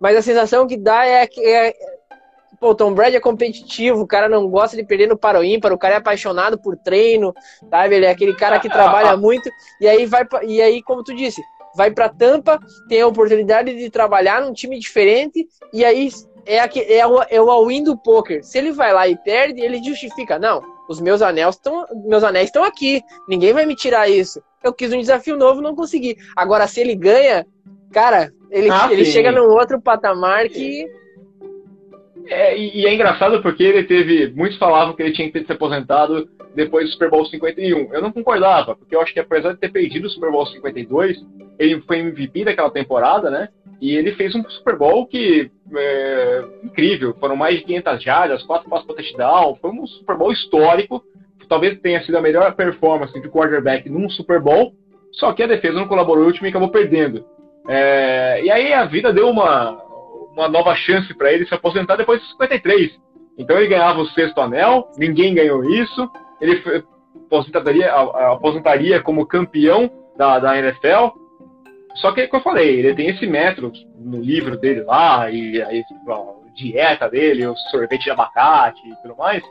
Mas 0.00 0.16
a 0.16 0.22
sensação 0.22 0.66
que 0.66 0.76
dá 0.76 1.04
é 1.04 1.26
que 1.26 1.40
é, 1.44 1.74
pô, 2.60 2.74
Tom 2.74 2.92
Brady 2.92 3.16
é 3.16 3.20
competitivo, 3.20 4.00
o 4.00 4.06
cara 4.06 4.28
não 4.28 4.48
gosta 4.48 4.76
de 4.76 4.84
perder 4.84 5.08
no 5.08 5.16
paro 5.16 5.44
ímpar, 5.44 5.72
o 5.72 5.78
cara 5.78 5.94
é 5.94 5.98
apaixonado 5.98 6.58
por 6.58 6.76
treino, 6.76 7.34
sabe? 7.70 7.96
Ele 7.96 8.06
é 8.06 8.10
aquele 8.10 8.34
cara 8.34 8.58
que 8.58 8.68
trabalha 8.68 9.16
muito, 9.18 9.50
e 9.80 9.88
aí 9.88 10.06
vai 10.06 10.26
e 10.44 10.60
aí, 10.60 10.82
como 10.82 11.04
tu 11.04 11.14
disse, 11.14 11.42
vai 11.74 11.90
para 11.90 12.08
Tampa, 12.08 12.58
tem 12.88 13.00
a 13.00 13.06
oportunidade 13.06 13.74
de 13.74 13.90
trabalhar 13.90 14.42
num 14.42 14.52
time 14.52 14.78
diferente, 14.78 15.46
e 15.72 15.84
aí 15.84 16.10
é, 16.44 16.60
aqui, 16.60 16.80
é, 16.80 17.06
o, 17.06 17.22
é 17.28 17.40
o 17.40 17.50
all-in 17.50 17.84
do 17.84 17.96
poker. 17.96 18.42
Se 18.42 18.56
ele 18.56 18.72
vai 18.72 18.92
lá 18.92 19.06
e 19.06 19.16
perde, 19.16 19.60
ele 19.60 19.82
justifica, 19.82 20.38
não, 20.38 20.62
os 20.88 21.00
meus 21.00 21.20
anéis 21.20 21.56
estão 21.56 21.84
meus 22.06 22.24
anéis 22.24 22.46
estão 22.46 22.64
aqui. 22.64 23.02
Ninguém 23.28 23.52
vai 23.52 23.66
me 23.66 23.76
tirar 23.76 24.08
isso. 24.08 24.42
Eu 24.64 24.72
quis 24.72 24.92
um 24.92 24.98
desafio 24.98 25.36
novo, 25.36 25.60
não 25.60 25.76
consegui. 25.76 26.16
Agora 26.34 26.66
se 26.66 26.80
ele 26.80 26.94
ganha, 26.94 27.46
cara, 27.92 28.32
ele, 28.50 28.70
ah, 28.70 28.88
ele 28.90 29.04
chega 29.04 29.30
num 29.30 29.50
outro 29.50 29.80
patamar 29.80 30.48
que 30.48 30.86
é, 32.28 32.58
e, 32.58 32.86
é 32.86 32.94
engraçado 32.94 33.42
porque 33.42 33.62
ele 33.62 33.84
teve. 33.84 34.32
Muitos 34.34 34.58
falavam 34.58 34.94
que 34.94 35.02
ele 35.02 35.12
tinha 35.12 35.26
que 35.26 35.38
ter 35.38 35.46
se 35.46 35.52
aposentado 35.52 36.28
depois 36.54 36.86
do 36.86 36.92
Super 36.92 37.10
Bowl 37.10 37.24
51. 37.24 37.92
Eu 37.92 38.02
não 38.02 38.12
concordava, 38.12 38.76
porque 38.76 38.94
eu 38.94 39.00
acho 39.00 39.12
que 39.12 39.20
apesar 39.20 39.52
de 39.52 39.60
ter 39.60 39.70
perdido 39.70 40.06
o 40.06 40.10
Super 40.10 40.30
Bowl 40.30 40.46
52, 40.46 41.16
ele 41.58 41.80
foi 41.82 41.98
MVP 41.98 42.44
daquela 42.44 42.70
temporada, 42.70 43.30
né? 43.30 43.48
E 43.80 43.96
ele 43.96 44.12
fez 44.12 44.34
um 44.34 44.42
Super 44.50 44.76
Bowl 44.76 45.06
que 45.06 45.50
é, 45.74 46.44
incrível. 46.64 47.14
Foram 47.18 47.36
mais 47.36 47.58
de 47.58 47.64
500 47.64 48.02
jardas, 48.02 48.42
quatro 48.42 48.68
passos 48.68 48.86
para 48.86 48.96
touchdown. 48.96 49.56
Foi 49.60 49.70
um 49.70 49.86
Super 49.86 50.16
Bowl 50.16 50.32
histórico. 50.32 51.02
Talvez 51.48 51.80
tenha 51.80 52.02
sido 52.04 52.18
a 52.18 52.20
melhor 52.20 52.54
performance 52.54 53.18
de 53.18 53.28
quarterback 53.28 53.88
num 53.88 54.10
Super 54.10 54.40
Bowl. 54.40 54.74
Só 55.12 55.32
que 55.32 55.42
a 55.42 55.46
defesa 55.46 55.78
não 55.78 55.88
colaborou 55.88 56.26
e 56.26 56.28
o 56.28 56.32
time 56.32 56.50
acabou 56.50 56.68
perdendo. 56.68 57.24
É, 57.68 58.42
e 58.44 58.50
aí 58.50 58.72
a 58.72 58.84
vida 58.84 59.12
deu 59.12 59.28
uma, 59.28 59.80
uma 60.38 60.48
nova 60.48 60.74
chance 60.74 61.12
para 61.14 61.32
ele 61.32 61.46
se 61.46 61.54
aposentar 61.54 61.96
depois 61.96 62.20
de 62.20 62.28
53. 62.28 62.98
Então 63.36 63.56
ele 63.56 63.68
ganhava 63.68 64.00
o 64.00 64.08
sexto 64.08 64.40
anel, 64.40 64.90
ninguém 64.96 65.34
ganhou 65.34 65.64
isso. 65.70 66.10
Ele 66.40 66.62
aposentaria, 67.26 67.92
aposentaria 67.92 69.02
como 69.02 69.26
campeão 69.26 69.90
da, 70.16 70.38
da 70.38 70.58
NFL 70.58 71.10
só 72.00 72.12
que, 72.12 72.26
como 72.28 72.40
eu 72.40 72.44
falei, 72.44 72.78
ele 72.78 72.94
tem 72.94 73.08
esse 73.08 73.26
método 73.26 73.72
no 73.96 74.20
livro 74.20 74.56
dele 74.56 74.82
lá, 74.82 75.30
e 75.30 75.60
a, 75.60 75.68
dieta 76.54 77.08
dele, 77.08 77.46
o 77.46 77.56
sorvete 77.70 78.04
de 78.04 78.10
abacate 78.10 78.80
e 78.88 78.94
tudo 79.02 79.16
mais, 79.16 79.42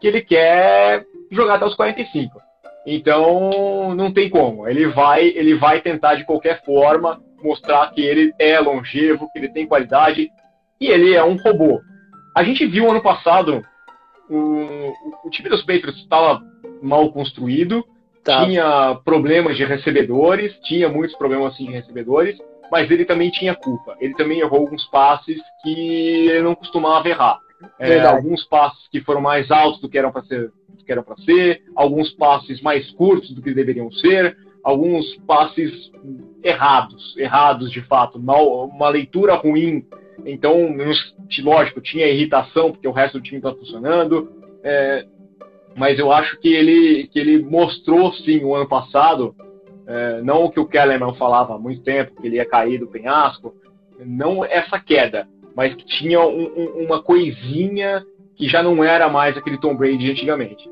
que 0.00 0.06
ele 0.06 0.22
quer 0.22 1.04
jogar 1.30 1.54
até 1.54 1.66
os 1.66 1.74
45. 1.74 2.38
Então, 2.86 3.94
não 3.94 4.12
tem 4.12 4.28
como. 4.28 4.68
Ele 4.68 4.86
vai, 4.88 5.26
ele 5.26 5.54
vai 5.54 5.80
tentar 5.80 6.14
de 6.14 6.24
qualquer 6.24 6.62
forma 6.64 7.20
mostrar 7.46 7.90
que 7.92 8.00
ele 8.00 8.34
é 8.38 8.58
longevo, 8.58 9.30
que 9.32 9.38
ele 9.38 9.48
tem 9.48 9.66
qualidade 9.66 10.30
e 10.80 10.86
ele 10.86 11.14
é 11.14 11.24
um 11.24 11.36
robô. 11.36 11.80
A 12.34 12.42
gente 12.44 12.66
viu 12.66 12.90
ano 12.90 13.02
passado 13.02 13.64
o, 14.28 14.92
o 15.24 15.30
time 15.30 15.48
dos 15.48 15.62
Patriots 15.62 16.00
estava 16.00 16.42
mal 16.82 17.10
construído, 17.12 17.84
Tá. 18.26 18.44
Tinha 18.44 18.98
problemas 19.04 19.56
de 19.56 19.64
recebedores, 19.64 20.52
tinha 20.64 20.88
muitos 20.88 21.16
problemas 21.16 21.54
assim 21.54 21.66
de 21.66 21.72
recebedores, 21.72 22.36
mas 22.72 22.90
ele 22.90 23.04
também 23.04 23.30
tinha 23.30 23.54
culpa. 23.54 23.96
Ele 24.00 24.14
também 24.14 24.40
errou 24.40 24.62
alguns 24.62 24.84
passes 24.88 25.40
que 25.62 26.28
ele 26.28 26.42
não 26.42 26.56
costumava 26.56 27.08
errar. 27.08 27.38
É, 27.78 28.00
alguns 28.00 28.42
passes 28.44 28.88
que 28.90 29.00
foram 29.00 29.20
mais 29.20 29.48
altos 29.48 29.80
do 29.80 29.88
que 29.88 29.96
eram 29.96 30.10
para 30.10 30.24
ser, 30.24 30.50
que 30.84 30.90
eram 30.90 31.04
para 31.04 31.16
ser, 31.18 31.62
alguns 31.76 32.10
passes 32.10 32.60
mais 32.60 32.90
curtos 32.90 33.30
do 33.30 33.40
que 33.40 33.54
deveriam 33.54 33.92
ser, 33.92 34.36
alguns 34.66 35.14
passes 35.18 35.92
errados, 36.42 37.16
errados 37.16 37.70
de 37.70 37.80
fato, 37.82 38.18
mal, 38.18 38.66
uma 38.66 38.88
leitura 38.88 39.36
ruim. 39.36 39.86
Então, 40.24 40.74
lógico, 41.40 41.80
tinha 41.80 42.08
irritação 42.08 42.72
porque 42.72 42.88
o 42.88 42.90
resto 42.90 43.18
do 43.18 43.22
time 43.22 43.36
estava 43.36 43.54
funcionando. 43.54 44.28
É, 44.64 45.06
mas 45.76 46.00
eu 46.00 46.10
acho 46.10 46.40
que 46.40 46.52
ele, 46.52 47.06
que 47.06 47.18
ele 47.20 47.44
mostrou 47.44 48.12
sim 48.14 48.42
o 48.42 48.56
ano 48.56 48.68
passado, 48.68 49.36
é, 49.86 50.20
não 50.22 50.46
o 50.46 50.50
que 50.50 50.58
o 50.58 50.66
Kellerman 50.66 51.14
falava 51.14 51.54
há 51.54 51.58
muito 51.58 51.84
tempo, 51.84 52.20
que 52.20 52.26
ele 52.26 52.36
ia 52.36 52.44
cair 52.44 52.80
do 52.80 52.88
penhasco, 52.88 53.54
não 54.04 54.44
essa 54.44 54.80
queda, 54.80 55.28
mas 55.54 55.76
que 55.76 55.86
tinha 55.86 56.20
um, 56.20 56.42
um, 56.56 56.86
uma 56.86 57.00
coisinha 57.00 58.04
que 58.34 58.48
já 58.48 58.64
não 58.64 58.82
era 58.82 59.08
mais 59.08 59.36
aquele 59.36 59.60
Tom 59.60 59.76
Brady 59.76 60.10
antigamente. 60.10 60.68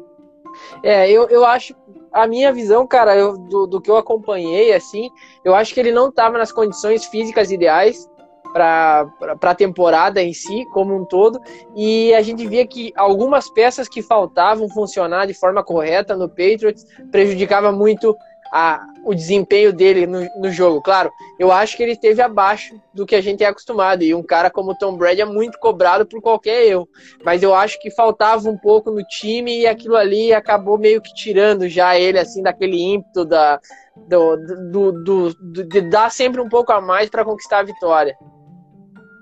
É, 0.82 1.10
eu, 1.10 1.28
eu 1.28 1.44
acho, 1.44 1.74
a 2.14 2.28
minha 2.28 2.52
visão, 2.52 2.86
cara, 2.86 3.16
eu, 3.16 3.36
do, 3.36 3.66
do 3.66 3.80
que 3.80 3.90
eu 3.90 3.96
acompanhei, 3.96 4.72
assim, 4.72 5.10
eu 5.44 5.52
acho 5.52 5.74
que 5.74 5.80
ele 5.80 5.90
não 5.90 6.08
estava 6.08 6.38
nas 6.38 6.52
condições 6.52 7.04
físicas 7.06 7.50
ideais 7.50 8.08
para 8.52 9.10
a 9.42 9.54
temporada 9.54 10.22
em 10.22 10.32
si, 10.32 10.64
como 10.66 10.94
um 10.94 11.04
todo, 11.04 11.40
e 11.74 12.14
a 12.14 12.22
gente 12.22 12.46
via 12.46 12.64
que 12.64 12.92
algumas 12.94 13.50
peças 13.50 13.88
que 13.88 14.00
faltavam 14.00 14.68
funcionar 14.68 15.26
de 15.26 15.34
forma 15.34 15.64
correta 15.64 16.16
no 16.16 16.28
Patriots 16.28 16.86
prejudicava 17.10 17.72
muito 17.72 18.16
a, 18.52 18.86
o 19.04 19.14
desempenho 19.14 19.72
dele 19.72 20.06
no, 20.06 20.26
no, 20.40 20.50
jogo. 20.50 20.80
Claro, 20.80 21.10
eu 21.38 21.52
acho 21.52 21.76
que 21.76 21.82
ele 21.82 21.92
esteve 21.92 22.22
abaixo 22.22 22.74
do 22.92 23.04
que 23.04 23.14
a 23.14 23.20
gente 23.20 23.44
é 23.44 23.46
acostumado. 23.46 24.02
E 24.02 24.14
um 24.14 24.22
cara 24.22 24.50
como 24.50 24.76
Tom 24.76 24.96
Brady 24.96 25.20
é 25.20 25.24
muito 25.24 25.58
cobrado 25.58 26.06
por 26.06 26.20
qualquer 26.20 26.66
erro. 26.66 26.88
Mas 27.24 27.42
eu 27.42 27.54
acho 27.54 27.80
que 27.80 27.90
faltava 27.90 28.48
um 28.48 28.56
pouco 28.56 28.90
no 28.90 29.02
time 29.04 29.60
e 29.60 29.66
aquilo 29.66 29.96
ali 29.96 30.32
acabou 30.32 30.78
meio 30.78 31.02
que 31.02 31.14
tirando 31.14 31.68
já 31.68 31.98
ele 31.98 32.18
assim 32.18 32.42
daquele 32.42 32.80
ímpeto 32.80 33.24
da, 33.24 33.60
do, 34.08 34.36
do, 34.36 34.92
do, 34.92 35.34
do 35.34 35.64
de 35.64 35.80
dar 35.82 36.10
sempre 36.10 36.40
um 36.40 36.48
pouco 36.48 36.72
a 36.72 36.80
mais 36.80 37.10
para 37.10 37.24
conquistar 37.24 37.58
a 37.58 37.64
vitória. 37.64 38.16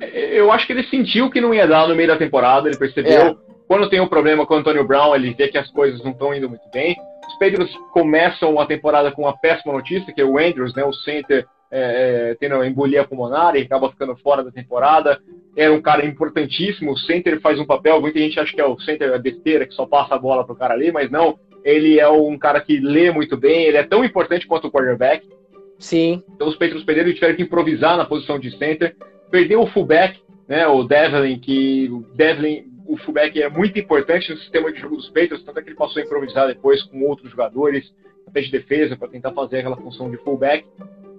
Eu 0.00 0.50
acho 0.50 0.66
que 0.66 0.72
ele 0.72 0.84
sentiu 0.88 1.30
que 1.30 1.40
não 1.40 1.54
ia 1.54 1.66
dar 1.66 1.86
no 1.86 1.94
meio 1.94 2.08
da 2.08 2.16
temporada, 2.16 2.68
ele 2.68 2.76
percebeu. 2.76 3.12
É. 3.12 3.36
Quando 3.68 3.88
tem 3.88 4.00
um 4.00 4.08
problema 4.08 4.44
com 4.44 4.54
o 4.54 4.56
Antônio 4.56 4.86
Brown, 4.86 5.14
ele 5.14 5.32
vê 5.32 5.48
que 5.48 5.56
as 5.56 5.70
coisas 5.70 6.02
não 6.02 6.10
estão 6.10 6.34
indo 6.34 6.48
muito 6.48 6.68
bem 6.72 6.96
Patriots 7.42 7.76
começam 7.90 8.60
a 8.60 8.66
temporada 8.66 9.10
com 9.10 9.22
uma 9.22 9.36
péssima 9.36 9.72
notícia, 9.72 10.12
que 10.14 10.20
é 10.20 10.24
o 10.24 10.38
Andrews, 10.38 10.72
né, 10.76 10.84
o 10.84 10.92
center, 10.92 11.44
é, 11.72 12.30
é, 12.30 12.34
tendo 12.36 12.54
uma 12.54 12.66
embolia 12.66 13.02
pulmonar 13.02 13.56
e 13.56 13.62
acaba 13.62 13.90
ficando 13.90 14.16
fora 14.18 14.44
da 14.44 14.52
temporada. 14.52 15.20
Era 15.56 15.72
um 15.72 15.82
cara 15.82 16.06
importantíssimo, 16.06 16.92
o 16.92 16.98
center 16.98 17.40
faz 17.40 17.58
um 17.58 17.66
papel, 17.66 18.00
muita 18.00 18.20
gente 18.20 18.38
acha 18.38 18.54
que 18.54 18.60
é 18.60 18.64
o 18.64 18.78
center 18.78 19.12
a 19.12 19.18
besteira, 19.18 19.66
que 19.66 19.74
só 19.74 19.84
passa 19.84 20.14
a 20.14 20.18
bola 20.18 20.46
pro 20.46 20.54
cara 20.54 20.74
ali, 20.74 20.92
mas 20.92 21.10
não, 21.10 21.36
ele 21.64 21.98
é 21.98 22.08
um 22.08 22.38
cara 22.38 22.60
que 22.60 22.78
lê 22.78 23.10
muito 23.10 23.36
bem, 23.36 23.64
ele 23.64 23.76
é 23.76 23.82
tão 23.82 24.04
importante 24.04 24.46
quanto 24.46 24.68
o 24.68 24.70
quarterback. 24.70 25.28
Sim. 25.80 26.22
Então 26.36 26.46
os 26.46 26.54
Patriots 26.54 26.84
perderam 26.84 27.10
e 27.10 27.14
tiveram 27.14 27.34
que 27.34 27.42
improvisar 27.42 27.96
na 27.96 28.04
posição 28.04 28.38
de 28.38 28.56
center. 28.56 28.94
Perdeu 29.32 29.62
o 29.62 29.66
fullback, 29.66 30.16
né, 30.46 30.64
o 30.68 30.84
Devlin, 30.84 31.40
que 31.40 31.88
o 31.90 32.06
Devlin 32.14 32.66
o 32.92 32.96
fullback 32.98 33.40
é 33.40 33.48
muito 33.48 33.78
importante 33.78 34.30
no 34.30 34.36
sistema 34.36 34.70
de 34.70 34.78
jogo 34.78 34.96
dos 34.96 35.08
Patriots, 35.08 35.42
tanto 35.44 35.58
é 35.58 35.62
que 35.62 35.70
ele 35.70 35.76
passou 35.76 36.02
a 36.02 36.04
improvisar 36.04 36.46
depois 36.46 36.82
com 36.82 37.02
outros 37.04 37.30
jogadores, 37.30 37.90
até 38.28 38.42
de 38.42 38.50
defesa, 38.50 38.94
para 38.98 39.08
tentar 39.08 39.32
fazer 39.32 39.60
aquela 39.60 39.78
função 39.78 40.10
de 40.10 40.18
fullback. 40.18 40.66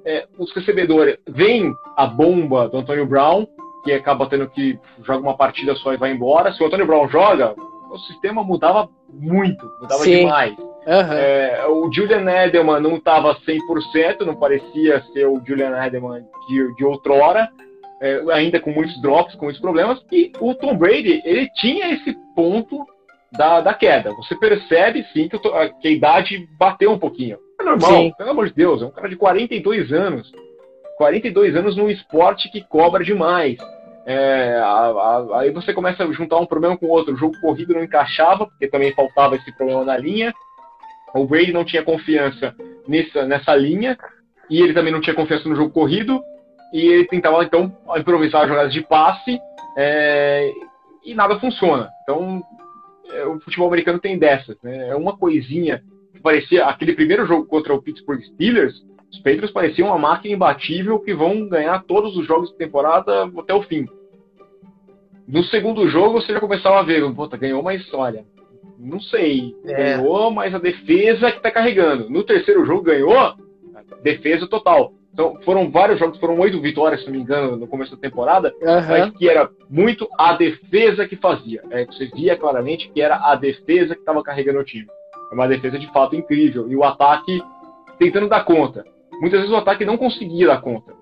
É, 0.06 0.28
os 0.38 0.54
recebedores, 0.54 1.18
vem 1.28 1.74
a 1.98 2.06
bomba 2.06 2.70
do 2.70 2.78
Antônio 2.78 3.08
Brown, 3.08 3.48
que 3.84 3.92
acaba 3.92 4.30
tendo 4.30 4.48
que 4.50 4.78
joga 5.04 5.24
uma 5.24 5.36
partida 5.36 5.74
só 5.76 5.94
e 5.94 5.98
vai 5.98 6.12
embora. 6.12 6.54
Se 6.54 6.62
o 6.62 6.68
Antônio 6.68 6.86
Brown 6.86 7.10
joga, 7.10 7.56
o 7.90 7.98
sistema 7.98 8.44
mudava 8.44 8.88
muito, 9.12 9.66
mudava 9.82 10.04
Sim. 10.04 10.20
demais. 10.20 10.56
Uhum. 10.60 11.14
É, 11.14 11.66
o 11.70 11.92
Julian 11.92 12.30
Edelman 12.30 12.82
não 12.82 12.98
estava 12.98 13.36
100%, 13.36 14.22
não 14.26 14.36
parecia 14.36 15.02
ser 15.12 15.26
o 15.26 15.42
Julian 15.44 15.76
Edelman 15.84 16.24
de, 16.48 16.76
de 16.76 16.86
outrora 16.86 17.50
é, 18.04 18.22
ainda 18.34 18.60
com 18.60 18.70
muitos 18.70 19.02
drops, 19.02 19.34
com 19.36 19.46
muitos 19.46 19.62
problemas, 19.62 19.98
e 20.12 20.30
o 20.42 20.54
Tom 20.54 20.76
Brady, 20.76 21.22
ele 21.24 21.50
tinha 21.56 21.94
esse 21.94 22.14
ponto 22.36 22.86
da, 23.32 23.62
da 23.62 23.74
queda. 23.74 24.14
Você 24.16 24.36
percebe, 24.36 25.06
sim, 25.14 25.30
que, 25.30 25.40
que 25.40 25.88
a 25.88 25.92
idade 25.92 26.46
bateu 26.60 26.92
um 26.92 27.00
pouquinho. 27.00 27.38
É 27.62 27.64
normal, 27.64 27.92
sim. 27.92 28.14
pelo 28.18 28.32
amor 28.32 28.48
de 28.48 28.54
Deus, 28.54 28.82
é 28.82 28.86
um 28.86 28.92
cara 28.92 29.08
de 29.08 29.16
42 29.16 29.94
anos. 29.94 30.30
42 30.98 31.56
anos 31.56 31.78
num 31.78 31.90
esporte 31.90 32.52
que 32.52 32.62
cobra 32.68 33.06
demais. 33.06 33.56
É, 34.06 34.58
a, 34.58 34.66
a, 34.66 35.40
aí 35.40 35.52
você 35.52 35.74
começa 35.74 36.04
a 36.04 36.12
juntar 36.12 36.38
um 36.40 36.46
problema 36.46 36.78
com 36.78 36.88
o 36.88 36.90
outro. 36.90 37.14
O 37.14 37.18
jogo 37.18 37.40
corrido 37.40 37.74
não 37.74 37.84
encaixava, 37.86 38.48
porque 38.48 38.68
também 38.68 38.94
faltava 38.94 39.38
esse 39.38 39.56
problema 39.56 39.86
na 39.86 39.98
linha. 39.98 40.34
O 41.16 41.26
Brady 41.26 41.54
não 41.54 41.64
tinha 41.64 41.82
confiança 41.82 42.54
nessa, 42.86 43.26
nessa 43.26 43.56
linha, 43.56 43.98
e 44.50 44.62
ele 44.62 44.74
também 44.74 44.92
não 44.92 45.00
tinha 45.00 45.16
confiança 45.16 45.48
no 45.48 45.56
jogo 45.56 45.72
corrido 45.72 46.22
e 46.74 46.88
ele 46.88 47.06
tentava 47.06 47.44
então 47.44 47.72
improvisar 47.96 48.48
jogadas 48.48 48.74
de 48.74 48.82
passe 48.82 49.40
é, 49.78 50.52
e 51.06 51.14
nada 51.14 51.40
funciona. 51.40 51.90
Então 52.02 52.42
é, 53.12 53.26
o 53.26 53.40
futebol 53.40 53.68
americano 53.68 54.00
tem 54.00 54.18
dessas, 54.18 54.58
né? 54.64 54.90
É 54.90 54.96
uma 54.96 55.16
coisinha 55.16 55.84
que 56.12 56.20
parecia 56.20 56.66
aquele 56.66 56.94
primeiro 56.94 57.28
jogo 57.28 57.46
contra 57.46 57.74
o 57.74 57.82
Pittsburgh 57.82 58.22
Steelers, 58.22 58.74
os 59.12 59.20
Patriots 59.20 59.52
pareciam 59.52 59.90
uma 59.90 60.00
máquina 60.00 60.34
imbatível 60.34 61.00
que 61.00 61.14
vão 61.14 61.48
ganhar 61.48 61.84
todos 61.84 62.18
os 62.18 62.26
jogos 62.26 62.50
de 62.50 62.58
temporada 62.58 63.30
até 63.38 63.54
o 63.54 63.62
fim. 63.62 63.88
No 65.28 65.44
segundo 65.44 65.88
jogo 65.88 66.20
você 66.20 66.34
já 66.34 66.40
começava 66.40 66.80
a 66.80 66.84
ver, 66.84 67.08
puta, 67.14 67.38
ganhou, 67.38 67.62
mas 67.62 67.94
olha, 67.94 68.26
não 68.80 69.00
sei, 69.00 69.56
é. 69.66 69.98
ganhou, 69.98 70.32
mas 70.32 70.54
a 70.54 70.58
defesa 70.58 71.32
que 71.32 71.42
tá 71.42 71.52
carregando. 71.52 72.10
No 72.10 72.24
terceiro 72.24 72.66
jogo 72.66 72.82
ganhou, 72.82 73.36
defesa 74.02 74.48
total. 74.48 74.94
Então, 75.14 75.38
foram 75.46 75.70
vários 75.70 76.00
jogos, 76.00 76.20
foram 76.20 76.40
oito 76.40 76.60
vitórias, 76.60 77.02
se 77.02 77.06
não 77.06 77.14
me 77.14 77.22
engano, 77.22 77.56
no 77.56 77.68
começo 77.68 77.96
da 77.96 78.02
temporada, 78.02 78.52
uhum. 78.60 78.88
mas 78.90 79.12
que 79.12 79.30
era 79.30 79.48
muito 79.70 80.10
a 80.18 80.34
defesa 80.34 81.08
que 81.08 81.16
fazia. 81.16 81.62
É, 81.70 81.86
você 81.86 82.08
via 82.08 82.36
claramente 82.36 82.90
que 82.90 83.00
era 83.00 83.18
a 83.18 83.36
defesa 83.36 83.94
que 83.94 84.02
estava 84.02 84.24
carregando 84.24 84.60
o 84.60 84.64
time. 84.64 84.88
É 85.32 85.36
uma 85.36 85.48
defesa 85.48 85.78
de 85.78 85.92
fato 85.94 86.16
incrível. 86.16 86.68
E 86.68 86.76
o 86.76 86.84
ataque 86.84 87.44
tentando 88.00 88.28
dar 88.28 88.44
conta. 88.44 88.84
Muitas 89.22 89.42
vezes 89.42 89.54
o 89.54 89.58
ataque 89.58 89.86
não 89.86 89.98
conseguia 89.98 90.48
dar 90.48 90.62
conta. 90.62 90.94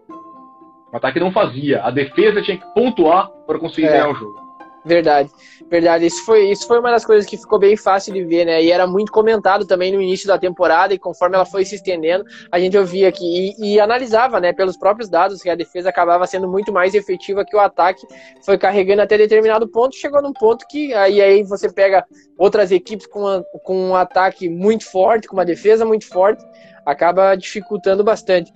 O 0.91 0.97
ataque 0.97 1.19
não 1.19 1.31
fazia. 1.31 1.81
A 1.81 1.89
defesa 1.89 2.41
tinha 2.41 2.57
que 2.57 2.73
pontuar 2.73 3.29
para 3.47 3.59
conseguir 3.59 3.87
é. 3.87 3.91
ganhar 3.91 4.09
o 4.09 4.15
jogo. 4.15 4.40
Verdade, 4.83 5.29
verdade. 5.69 6.07
Isso 6.07 6.25
foi, 6.25 6.49
isso 6.49 6.65
foi 6.65 6.79
uma 6.79 6.89
das 6.89 7.05
coisas 7.05 7.29
que 7.29 7.37
ficou 7.37 7.59
bem 7.59 7.77
fácil 7.77 8.13
de 8.13 8.23
ver, 8.23 8.45
né? 8.45 8.63
E 8.63 8.71
era 8.71 8.87
muito 8.87 9.11
comentado 9.11 9.63
também 9.65 9.91
no 9.91 10.01
início 10.01 10.27
da 10.27 10.39
temporada, 10.39 10.91
e 10.91 10.97
conforme 10.97 11.35
ela 11.35 11.45
foi 11.45 11.63
se 11.63 11.75
estendendo, 11.75 12.25
a 12.51 12.59
gente 12.59 12.75
ouvia 12.75 13.07
aqui 13.07 13.53
e, 13.59 13.75
e, 13.75 13.79
analisava, 13.79 14.39
né, 14.39 14.51
pelos 14.51 14.75
próprios 14.75 15.07
dados, 15.07 15.41
que 15.41 15.49
a 15.49 15.55
defesa 15.55 15.89
acabava 15.89 16.25
sendo 16.25 16.47
muito 16.47 16.73
mais 16.73 16.95
efetiva 16.95 17.45
que 17.45 17.55
o 17.55 17.59
ataque, 17.59 18.07
foi 18.43 18.57
carregando 18.57 19.03
até 19.03 19.17
determinado 19.17 19.67
ponto, 19.67 19.95
chegou 19.95 20.21
num 20.21 20.33
ponto 20.33 20.65
que 20.67 20.93
aí, 20.95 21.21
aí 21.21 21.43
você 21.43 21.71
pega 21.71 22.03
outras 22.35 22.71
equipes 22.71 23.05
com, 23.05 23.27
a, 23.27 23.43
com 23.63 23.89
um 23.89 23.95
ataque 23.95 24.49
muito 24.49 24.89
forte, 24.89 25.27
com 25.27 25.35
uma 25.35 25.45
defesa 25.45 25.85
muito 25.85 26.07
forte, 26.07 26.43
acaba 26.83 27.35
dificultando 27.35 28.03
bastante. 28.03 28.51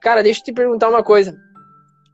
Cara, 0.00 0.22
deixa 0.22 0.40
eu 0.40 0.44
te 0.44 0.52
perguntar 0.52 0.88
uma 0.88 1.02
coisa. 1.02 1.36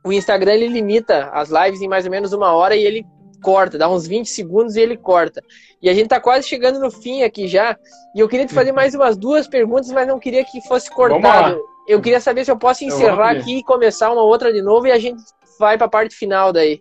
O 0.05 0.13
Instagram 0.13 0.55
ele 0.55 0.67
limita 0.67 1.31
as 1.33 1.49
lives 1.49 1.81
em 1.81 1.87
mais 1.87 2.05
ou 2.05 2.11
menos 2.11 2.33
uma 2.33 2.53
hora 2.53 2.75
e 2.75 2.83
ele 2.83 3.07
corta, 3.43 3.77
dá 3.77 3.89
uns 3.91 4.07
20 4.07 4.27
segundos 4.27 4.77
e 4.77 4.81
ele 4.81 4.97
corta. 4.97 5.43
E 5.83 5.91
a 5.91 5.95
gente 5.95 6.09
tá 6.09 6.21
quase 6.21 6.49
chegando 6.49 6.79
no 6.79 6.91
fim 6.91 7.23
aqui 7.23 7.49
já. 7.49 7.77
E 8.15 8.21
eu 8.21 8.29
queria 8.29 8.47
te 8.47 8.55
fazer 8.55 8.73
mais 8.73 8.95
umas 8.95 9.17
duas 9.17 9.49
perguntas, 9.49 9.91
mas 9.91 10.07
não 10.07 10.19
queria 10.19 10.45
que 10.45 10.67
fosse 10.67 10.91
cortado. 10.91 11.61
Eu 11.87 12.01
queria 12.01 12.21
saber 12.21 12.45
se 12.45 12.51
eu 12.51 12.57
posso 12.57 12.85
encerrar 12.85 13.35
eu 13.35 13.41
aqui 13.41 13.59
e 13.59 13.65
começar 13.65 14.13
uma 14.13 14.23
outra 14.23 14.53
de 14.53 14.63
novo 14.63 14.87
e 14.87 14.93
a 14.93 14.99
gente 14.99 15.21
vai 15.59 15.77
para 15.77 15.87
a 15.87 15.91
parte 15.91 16.15
final 16.15 16.53
daí. 16.53 16.81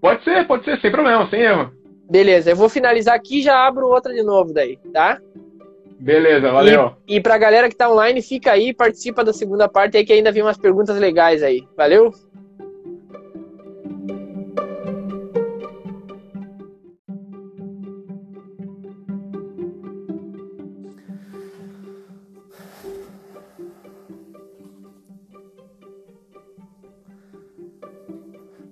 Pode 0.00 0.24
ser, 0.24 0.46
pode 0.46 0.64
ser, 0.64 0.80
sem 0.80 0.90
problema, 0.90 1.28
sem 1.30 1.40
erro. 1.40 1.72
Beleza, 2.10 2.50
eu 2.50 2.56
vou 2.56 2.68
finalizar 2.68 3.14
aqui 3.14 3.38
e 3.38 3.42
já 3.42 3.64
abro 3.64 3.86
outra 3.86 4.12
de 4.12 4.22
novo 4.22 4.52
daí, 4.52 4.76
tá? 4.92 5.20
Beleza, 6.00 6.50
valeu. 6.50 6.96
E, 7.06 7.16
e 7.16 7.20
pra 7.20 7.36
galera 7.36 7.68
que 7.68 7.76
tá 7.76 7.88
online, 7.88 8.22
fica 8.22 8.50
aí, 8.50 8.72
participa 8.72 9.22
da 9.22 9.34
segunda 9.34 9.68
parte 9.68 9.98
aí 9.98 10.04
que 10.04 10.12
ainda 10.12 10.32
vem 10.32 10.42
umas 10.42 10.56
perguntas 10.56 10.98
legais 10.98 11.42
aí. 11.42 11.62
Valeu? 11.76 12.10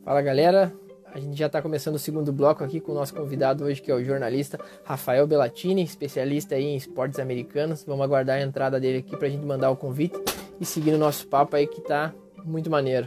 Fala 0.08 0.22
galera, 0.22 0.72
a 1.12 1.20
gente 1.20 1.38
já 1.38 1.48
está 1.48 1.60
começando 1.60 1.96
o 1.96 1.98
segundo 1.98 2.32
bloco 2.32 2.64
aqui 2.64 2.80
com 2.80 2.92
o 2.92 2.94
nosso 2.94 3.14
convidado 3.14 3.64
hoje, 3.64 3.82
que 3.82 3.90
é 3.90 3.94
o 3.94 4.02
jornalista 4.02 4.58
Rafael 4.82 5.26
Bellatini, 5.26 5.82
especialista 5.82 6.58
em 6.58 6.74
esportes 6.74 7.18
americanos. 7.18 7.84
Vamos 7.84 8.06
aguardar 8.06 8.38
a 8.38 8.40
entrada 8.40 8.80
dele 8.80 9.00
aqui 9.00 9.14
para 9.18 9.26
a 9.26 9.30
gente 9.30 9.44
mandar 9.44 9.70
o 9.70 9.76
convite 9.76 10.18
e 10.58 10.64
seguir 10.64 10.94
o 10.94 10.98
nosso 10.98 11.28
papo 11.28 11.56
aí 11.56 11.66
que 11.66 11.82
tá 11.82 12.14
muito 12.42 12.70
maneiro. 12.70 13.06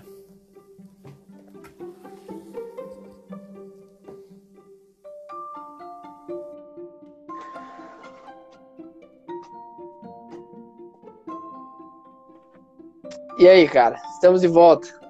E 13.40 13.48
aí, 13.48 13.68
cara, 13.68 14.00
estamos 14.14 14.42
de 14.42 14.48
volta. 14.48 15.01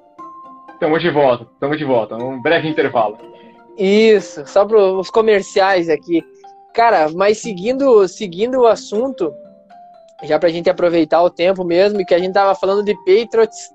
Estamos 0.82 1.00
de 1.00 1.12
volta, 1.12 1.44
estamos 1.44 1.78
de 1.78 1.86
volta. 1.86 2.16
Um 2.16 2.42
breve 2.42 2.68
intervalo. 2.68 3.16
Isso, 3.78 4.44
só 4.48 4.66
para 4.66 4.80
os 4.80 5.12
comerciais 5.12 5.88
aqui. 5.88 6.24
Cara, 6.74 7.08
mas 7.14 7.38
seguindo, 7.38 8.08
seguindo 8.08 8.62
o 8.62 8.66
assunto, 8.66 9.32
já 10.24 10.40
para 10.40 10.50
a 10.50 10.52
gente 10.52 10.72
aproveitar 10.72 11.22
o 11.22 11.30
tempo 11.30 11.64
mesmo, 11.64 12.04
que 12.04 12.16
a 12.16 12.18
gente 12.18 12.34
tava 12.34 12.56
falando 12.56 12.84
de 12.84 12.96
Patriots, 12.96 13.70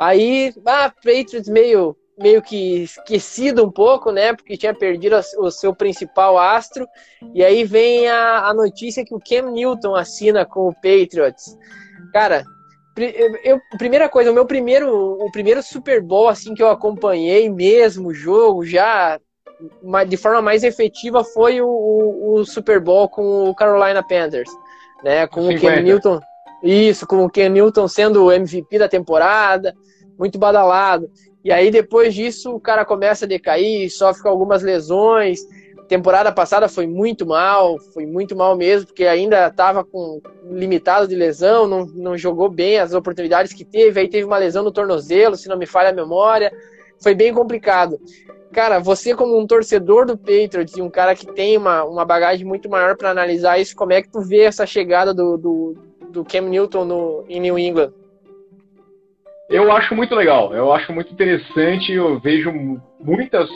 aí, 0.00 0.52
ah, 0.66 0.90
Patriots 0.90 1.48
meio 1.48 1.96
meio 2.18 2.42
que 2.42 2.82
esquecido 2.82 3.64
um 3.64 3.70
pouco, 3.70 4.10
né? 4.10 4.32
Porque 4.32 4.56
tinha 4.56 4.74
perdido 4.74 5.14
o 5.38 5.52
seu 5.52 5.72
principal 5.72 6.36
astro. 6.36 6.88
E 7.32 7.44
aí 7.44 7.62
vem 7.62 8.08
a, 8.08 8.48
a 8.48 8.52
notícia 8.52 9.04
que 9.04 9.14
o 9.14 9.20
Cam 9.20 9.52
Newton 9.52 9.94
assina 9.94 10.44
com 10.44 10.66
o 10.66 10.74
Patriots. 10.74 11.56
Cara, 12.12 12.42
eu, 13.04 13.60
primeira 13.76 14.08
coisa, 14.08 14.30
o 14.30 14.34
meu 14.34 14.46
primeiro, 14.46 14.90
o 14.90 15.30
primeiro 15.30 15.62
Super 15.62 16.02
Bowl 16.02 16.28
assim 16.28 16.54
que 16.54 16.62
eu 16.62 16.68
acompanhei 16.68 17.48
mesmo, 17.48 18.08
o 18.08 18.14
jogo 18.14 18.64
já 18.64 19.18
de 20.06 20.16
forma 20.16 20.40
mais 20.40 20.62
efetiva 20.62 21.24
foi 21.24 21.60
o, 21.60 21.66
o, 21.66 22.34
o, 22.34 22.44
Super 22.44 22.80
Bowl 22.80 23.08
com 23.08 23.48
o 23.48 23.54
Carolina 23.54 24.02
Panthers, 24.02 24.50
né? 25.02 25.26
Com 25.26 25.42
50. 25.48 25.56
o 25.56 25.60
Ken 25.60 25.82
Newton, 25.82 26.20
isso, 26.62 27.06
com 27.06 27.24
o 27.24 27.30
Ken 27.30 27.48
Newton 27.48 27.88
sendo 27.88 28.24
o 28.24 28.32
MVP 28.32 28.78
da 28.78 28.88
temporada, 28.88 29.74
muito 30.18 30.38
badalado. 30.38 31.10
E 31.44 31.52
aí 31.52 31.70
depois 31.70 32.14
disso 32.14 32.54
o 32.54 32.60
cara 32.60 32.84
começa 32.84 33.24
a 33.24 33.28
decair, 33.28 33.90
sofre 33.90 34.22
com 34.22 34.28
algumas 34.28 34.62
lesões. 34.62 35.40
Temporada 35.88 36.30
passada 36.30 36.68
foi 36.68 36.86
muito 36.86 37.26
mal, 37.26 37.78
foi 37.94 38.04
muito 38.04 38.36
mal 38.36 38.54
mesmo, 38.54 38.88
porque 38.88 39.06
ainda 39.06 39.46
estava 39.46 39.82
com 39.82 40.20
limitado 40.44 41.08
de 41.08 41.14
lesão, 41.14 41.66
não, 41.66 41.86
não 41.86 42.18
jogou 42.18 42.50
bem 42.50 42.78
as 42.78 42.92
oportunidades 42.92 43.54
que 43.54 43.64
teve, 43.64 43.98
aí 43.98 44.06
teve 44.06 44.24
uma 44.24 44.36
lesão 44.36 44.62
no 44.62 44.70
tornozelo, 44.70 45.34
se 45.34 45.48
não 45.48 45.56
me 45.56 45.64
falha 45.64 45.88
a 45.88 45.94
memória. 45.94 46.52
Foi 47.02 47.14
bem 47.14 47.32
complicado. 47.32 47.98
Cara, 48.52 48.78
você 48.78 49.14
como 49.14 49.38
um 49.38 49.46
torcedor 49.46 50.04
do 50.04 50.18
Patriots 50.18 50.76
e 50.76 50.82
um 50.82 50.90
cara 50.90 51.14
que 51.14 51.26
tem 51.26 51.56
uma, 51.56 51.84
uma 51.84 52.04
bagagem 52.04 52.46
muito 52.46 52.68
maior 52.68 52.94
para 52.94 53.10
analisar 53.10 53.58
isso, 53.58 53.74
como 53.74 53.94
é 53.94 54.02
que 54.02 54.10
tu 54.10 54.20
vê 54.20 54.42
essa 54.42 54.66
chegada 54.66 55.14
do, 55.14 55.38
do, 55.38 55.76
do 56.10 56.24
Cam 56.24 56.42
Newton 56.42 56.84
no, 56.84 57.24
em 57.30 57.40
New 57.40 57.58
England? 57.58 57.94
Eu 59.48 59.72
acho 59.72 59.94
muito 59.94 60.14
legal, 60.14 60.52
eu 60.52 60.70
acho 60.70 60.92
muito 60.92 61.10
interessante, 61.10 61.92
eu 61.92 62.20
vejo 62.20 62.52
muitas 63.00 63.48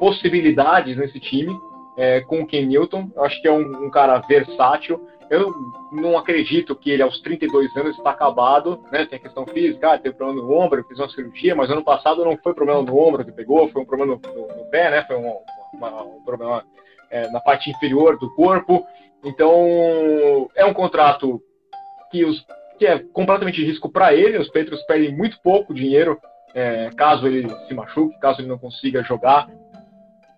possibilidades 0.00 0.96
nesse 0.96 1.20
time 1.20 1.56
é, 1.96 2.20
com 2.22 2.40
o 2.40 2.46
Ken 2.46 2.66
Newton. 2.66 3.10
Eu 3.14 3.24
acho 3.24 3.40
que 3.40 3.48
é 3.48 3.52
um, 3.52 3.86
um, 3.86 3.90
cara 3.90 4.18
versátil. 4.20 5.08
Eu 5.28 5.52
não 5.92 6.16
acredito 6.16 6.76
que 6.76 6.90
ele, 6.90 7.02
aos 7.02 7.20
32 7.20 7.76
anos, 7.76 7.96
está 7.96 8.10
acabado. 8.10 8.82
Né? 8.92 9.06
Tem 9.06 9.18
a 9.18 9.22
questão 9.22 9.46
física, 9.46 9.92
ah, 9.92 9.98
tem 9.98 10.12
problema 10.12 10.42
no 10.42 10.52
ombro, 10.52 10.84
fez 10.84 10.98
uma 11.00 11.08
cirurgia, 11.08 11.54
mas 11.54 11.70
ano 11.70 11.82
passado 11.82 12.24
não 12.24 12.36
foi 12.36 12.54
problema 12.54 12.82
no 12.82 12.96
ombro 12.96 13.24
que 13.24 13.32
pegou, 13.32 13.68
foi 13.70 13.82
um 13.82 13.86
problema 13.86 14.14
no, 14.14 14.34
no, 14.34 14.48
no 14.48 14.70
pé, 14.70 14.90
né? 14.90 15.04
foi 15.04 15.16
um, 15.16 15.36
uma, 15.74 16.02
um 16.02 16.22
problema 16.24 16.64
é, 17.10 17.28
na 17.30 17.40
parte 17.40 17.70
inferior 17.70 18.18
do 18.18 18.32
corpo. 18.34 18.86
Então, 19.24 20.48
é 20.54 20.64
um 20.64 20.74
contrato 20.74 21.42
que, 22.10 22.24
os, 22.24 22.46
que 22.78 22.86
é 22.86 22.98
completamente 22.98 23.64
risco 23.64 23.88
para 23.88 24.14
ele. 24.14 24.38
Os 24.38 24.48
Patriots 24.48 24.84
perdem 24.86 25.16
muito 25.16 25.40
pouco 25.42 25.74
dinheiro 25.74 26.18
é, 26.56 26.88
caso 26.96 27.26
ele 27.26 27.46
se 27.68 27.74
machuque, 27.74 28.18
caso 28.18 28.40
ele 28.40 28.48
não 28.48 28.56
consiga 28.56 29.02
jogar 29.02 29.46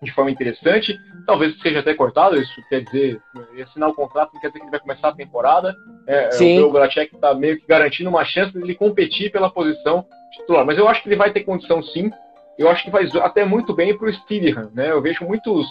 de 0.01 0.11
forma 0.11 0.29
interessante. 0.29 0.93
Talvez 1.25 1.59
seja 1.61 1.79
até 1.79 1.93
cortado, 1.93 2.35
isso 2.35 2.53
quer 2.69 2.81
dizer, 2.81 3.21
assinar 3.63 3.89
o 3.89 3.93
contrato 3.93 4.33
não 4.33 4.41
quer 4.41 4.47
dizer 4.47 4.59
que 4.59 4.65
ele 4.65 4.71
vai 4.71 4.79
começar 4.79 5.09
a 5.09 5.15
temporada. 5.15 5.75
É, 6.07 6.25
é 6.25 6.31
Sim. 6.31 6.59
O 6.59 6.71
Belichick 6.71 7.15
está 7.15 7.33
meio 7.33 7.59
que 7.59 7.67
garantindo 7.67 8.09
uma 8.09 8.25
chance 8.25 8.51
de 8.51 8.59
ele 8.59 8.75
competir 8.75 9.31
pela 9.31 9.49
posição 9.49 10.05
titular. 10.31 10.65
Mas 10.65 10.77
eu 10.77 10.87
acho 10.87 11.01
que 11.01 11.09
ele 11.09 11.15
vai 11.15 11.31
ter 11.31 11.41
condição 11.41 11.81
sim. 11.81 12.11
Eu 12.57 12.69
acho 12.69 12.83
que 12.83 12.91
vai 12.91 13.05
até 13.21 13.45
muito 13.45 13.73
bem 13.73 13.97
para 13.97 14.09
o 14.09 14.13
Steedham, 14.13 14.69
né? 14.73 14.91
Eu 14.91 15.01
vejo 15.01 15.25
muitos 15.25 15.65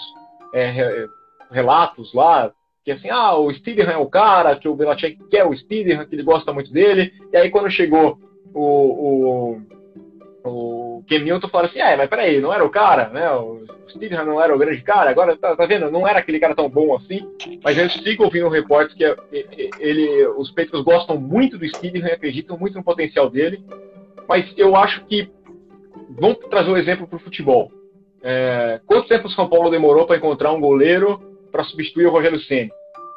é, 0.54 1.06
relatos 1.50 2.14
lá 2.14 2.50
que 2.84 2.92
assim, 2.92 3.10
ah, 3.10 3.36
o 3.36 3.52
Steedham 3.52 3.90
é 3.90 3.98
o 3.98 4.06
cara, 4.06 4.56
que 4.56 4.66
o 4.66 4.74
Belichick 4.74 5.18
quer 5.28 5.44
o 5.44 5.54
Steedham, 5.54 6.06
que 6.06 6.14
ele 6.14 6.22
gosta 6.22 6.54
muito 6.54 6.72
dele. 6.72 7.12
E 7.30 7.36
aí 7.36 7.50
quando 7.50 7.70
chegou 7.70 8.18
o, 8.54 9.58
o, 10.44 10.48
o 10.48 10.87
Ken 11.06 11.20
Newton 11.20 11.48
fala 11.48 11.66
assim, 11.66 11.78
é, 11.78 11.96
mas 11.96 12.08
peraí, 12.08 12.40
não 12.40 12.52
era 12.52 12.64
o 12.64 12.70
cara, 12.70 13.08
né? 13.08 13.30
O 13.32 13.64
Steedham 13.90 14.24
não 14.24 14.42
era 14.42 14.54
o 14.54 14.58
grande 14.58 14.82
cara, 14.82 15.10
agora 15.10 15.36
tá, 15.36 15.56
tá, 15.56 15.66
vendo? 15.66 15.90
Não 15.90 16.06
era 16.06 16.18
aquele 16.18 16.38
cara 16.38 16.54
tão 16.54 16.68
bom 16.68 16.94
assim. 16.96 17.26
Mas 17.62 17.78
eu 17.78 17.88
sigo 17.90 18.24
ouvindo 18.24 18.48
reportes 18.48 18.94
que 18.94 19.04
ele, 19.78 20.26
os 20.36 20.50
Patriots 20.50 20.84
gostam 20.84 21.18
muito 21.18 21.58
do 21.58 21.68
Steedham 21.68 22.08
e 22.08 22.12
acreditam 22.12 22.58
muito 22.58 22.76
no 22.76 22.84
potencial 22.84 23.30
dele. 23.30 23.62
Mas 24.28 24.52
eu 24.56 24.76
acho 24.76 25.04
que 25.06 25.30
vamos 26.10 26.38
trazer 26.50 26.70
um 26.70 26.76
exemplo 26.76 27.06
para 27.06 27.16
o 27.16 27.20
futebol. 27.20 27.70
É, 28.22 28.80
quanto 28.86 29.08
tempo 29.08 29.28
o 29.28 29.30
São 29.30 29.48
Paulo 29.48 29.70
demorou 29.70 30.06
para 30.06 30.16
encontrar 30.16 30.52
um 30.52 30.60
goleiro 30.60 31.20
para 31.50 31.64
substituir 31.64 32.06
o 32.06 32.10
Rogério 32.10 32.40
Ceni? 32.40 32.70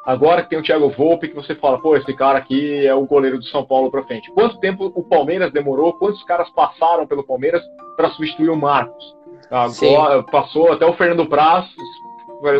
Agora 0.04 0.42
que 0.42 0.50
tem 0.50 0.58
o 0.58 0.62
Thiago 0.62 0.90
Volpe, 0.90 1.28
que 1.28 1.34
você 1.34 1.54
fala, 1.54 1.80
pô, 1.80 1.96
esse 1.96 2.12
cara 2.14 2.38
aqui 2.38 2.84
é 2.84 2.94
o 2.94 3.06
goleiro 3.06 3.38
do 3.38 3.44
São 3.44 3.64
Paulo 3.64 3.90
para 3.90 4.02
frente. 4.02 4.32
Quanto 4.32 4.58
tempo 4.58 4.92
o 4.94 5.02
Palmeiras 5.04 5.52
demorou? 5.52 5.92
Quantos 5.92 6.22
caras 6.24 6.50
passaram 6.50 7.06
pelo 7.06 7.22
Palmeiras 7.22 7.62
para 7.96 8.10
substituir 8.10 8.50
o 8.50 8.56
Marcos? 8.56 9.14
Agora, 9.94 10.22
passou 10.24 10.72
até 10.72 10.84
o 10.84 10.94
Fernando 10.94 11.26
Praz, 11.26 11.66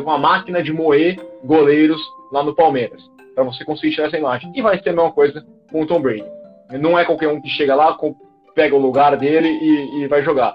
uma 0.03 0.19
máquina 0.19 0.63
de 0.63 0.73
moer 0.73 1.19
goleiros 1.43 2.01
lá 2.31 2.45
no 2.45 2.55
Palmeiras, 2.55 3.03
para 3.35 3.43
você 3.43 3.65
conseguir 3.65 3.95
tirar 3.95 4.07
essa 4.07 4.19
imagem. 4.19 4.53
E 4.55 4.63
vai 4.63 4.81
ser 4.81 4.91
a 4.91 4.93
mesma 4.93 5.11
coisa 5.11 5.45
com 5.71 5.83
o 5.83 5.87
Tom 5.87 6.01
Brady. 6.01 6.25
Não 6.79 6.97
é 6.97 7.05
qualquer 7.05 7.29
um 7.29 7.41
que 7.41 7.49
chega 7.49 7.75
lá, 7.75 7.99
pega 8.55 8.77
o 8.77 8.81
lugar 8.81 9.17
dele 9.17 9.49
e, 9.49 10.03
e 10.03 10.07
vai 10.07 10.23
jogar. 10.23 10.55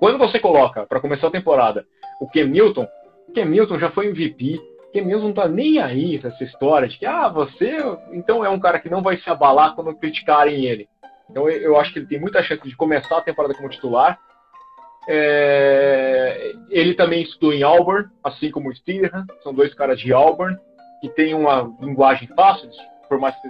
Quando 0.00 0.18
você 0.18 0.40
coloca, 0.40 0.84
para 0.84 1.00
começar 1.00 1.28
a 1.28 1.30
temporada, 1.30 1.84
o 2.20 2.28
Ken 2.28 2.46
Milton, 2.46 2.88
Ken 3.32 3.44
Milton 3.44 3.78
já 3.78 3.90
foi 3.90 4.08
MVP, 4.08 4.60
Ken 4.92 5.02
Mills 5.02 5.24
não 5.24 5.32
tá 5.32 5.48
nem 5.48 5.78
aí 5.78 6.20
essa 6.22 6.44
história 6.44 6.86
de 6.86 6.98
que, 6.98 7.06
ah, 7.06 7.28
você 7.28 7.76
então 8.12 8.44
é 8.44 8.48
um 8.48 8.60
cara 8.60 8.78
que 8.78 8.90
não 8.90 9.02
vai 9.02 9.16
se 9.16 9.28
abalar 9.28 9.74
quando 9.74 9.94
criticarem 9.94 10.66
ele. 10.66 10.88
Então 11.30 11.48
eu 11.48 11.78
acho 11.78 11.92
que 11.92 11.98
ele 11.98 12.06
tem 12.06 12.20
muita 12.20 12.42
chance 12.42 12.62
de 12.62 12.76
começar 12.76 13.18
a 13.18 13.22
temporada 13.22 13.54
como 13.54 13.68
titular. 13.68 14.18
É... 15.08 16.52
ele 16.70 16.94
também 16.94 17.22
estudou 17.22 17.52
em 17.52 17.64
Auburn, 17.64 18.08
assim 18.22 18.52
como 18.52 18.68
o 18.68 18.76
Steelers, 18.76 19.12
são 19.42 19.52
dois 19.52 19.74
caras 19.74 19.98
de 19.98 20.12
Auburn, 20.12 20.56
que 21.00 21.08
tem 21.08 21.34
uma 21.34 21.74
linguagem 21.80 22.28
fácil, 22.36 22.70
por 23.08 23.18
mais 23.18 23.34
que 23.40 23.48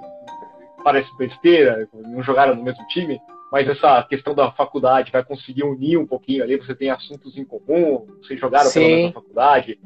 pareça 0.82 1.11
besteira, 1.18 1.86
não 1.93 2.22
jogaram 2.22 2.55
no 2.55 2.62
mesmo 2.62 2.86
time, 2.88 3.20
mas 3.53 3.68
essa 3.68 4.03
questão 4.05 4.34
da 4.34 4.51
faculdade 4.53 5.12
vai 5.12 5.22
conseguir 5.22 5.62
unir 5.62 5.99
um 5.99 6.07
pouquinho 6.07 6.43
ali, 6.43 6.57
você 6.57 6.74
tem 6.74 6.88
assuntos 6.88 7.36
em 7.36 7.45
comum, 7.45 8.07
vocês 8.22 8.40
jogaram 8.40 8.70
Sim. 8.70 8.80
pela 8.80 8.97
mesma 8.97 9.12
faculdade, 9.12 9.78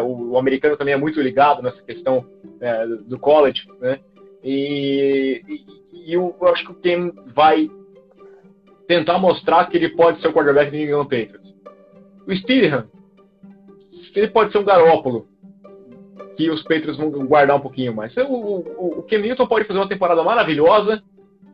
o, 0.00 0.32
o, 0.32 0.38
americano 0.38 0.76
também 0.76 0.94
é 0.94 0.96
muito 0.96 1.20
ligado 1.20 1.62
nessa 1.62 1.82
questão 1.82 2.24
é, 2.60 2.86
do 2.86 3.18
college, 3.18 3.66
né? 3.80 3.98
E, 4.42 5.42
e, 5.92 6.12
eu 6.12 6.34
acho 6.42 6.64
que 6.66 6.72
o 6.72 6.74
Ken 6.76 7.12
vai 7.34 7.70
tentar 8.86 9.18
mostrar 9.18 9.66
que 9.66 9.76
ele 9.76 9.90
pode 9.90 10.20
ser 10.20 10.28
o 10.28 10.32
quarterback 10.32 10.70
do 10.70 10.76
New 10.76 10.86
England 10.86 11.04
Patriots. 11.04 11.54
O 12.26 12.34
Steelham, 12.36 12.88
ele 14.14 14.28
pode 14.28 14.52
ser 14.52 14.58
um 14.58 14.64
garópolo, 14.64 15.26
que 16.36 16.50
os 16.50 16.62
Patriots 16.62 16.96
vão 16.96 17.10
guardar 17.10 17.56
um 17.56 17.60
pouquinho 17.60 17.94
mais. 17.94 18.16
O, 18.16 18.22
o, 18.22 18.98
o 18.98 19.02
Ken 19.04 19.18
Newton 19.18 19.46
pode 19.46 19.66
fazer 19.66 19.78
uma 19.78 19.88
temporada 19.88 20.22
maravilhosa 20.22 21.02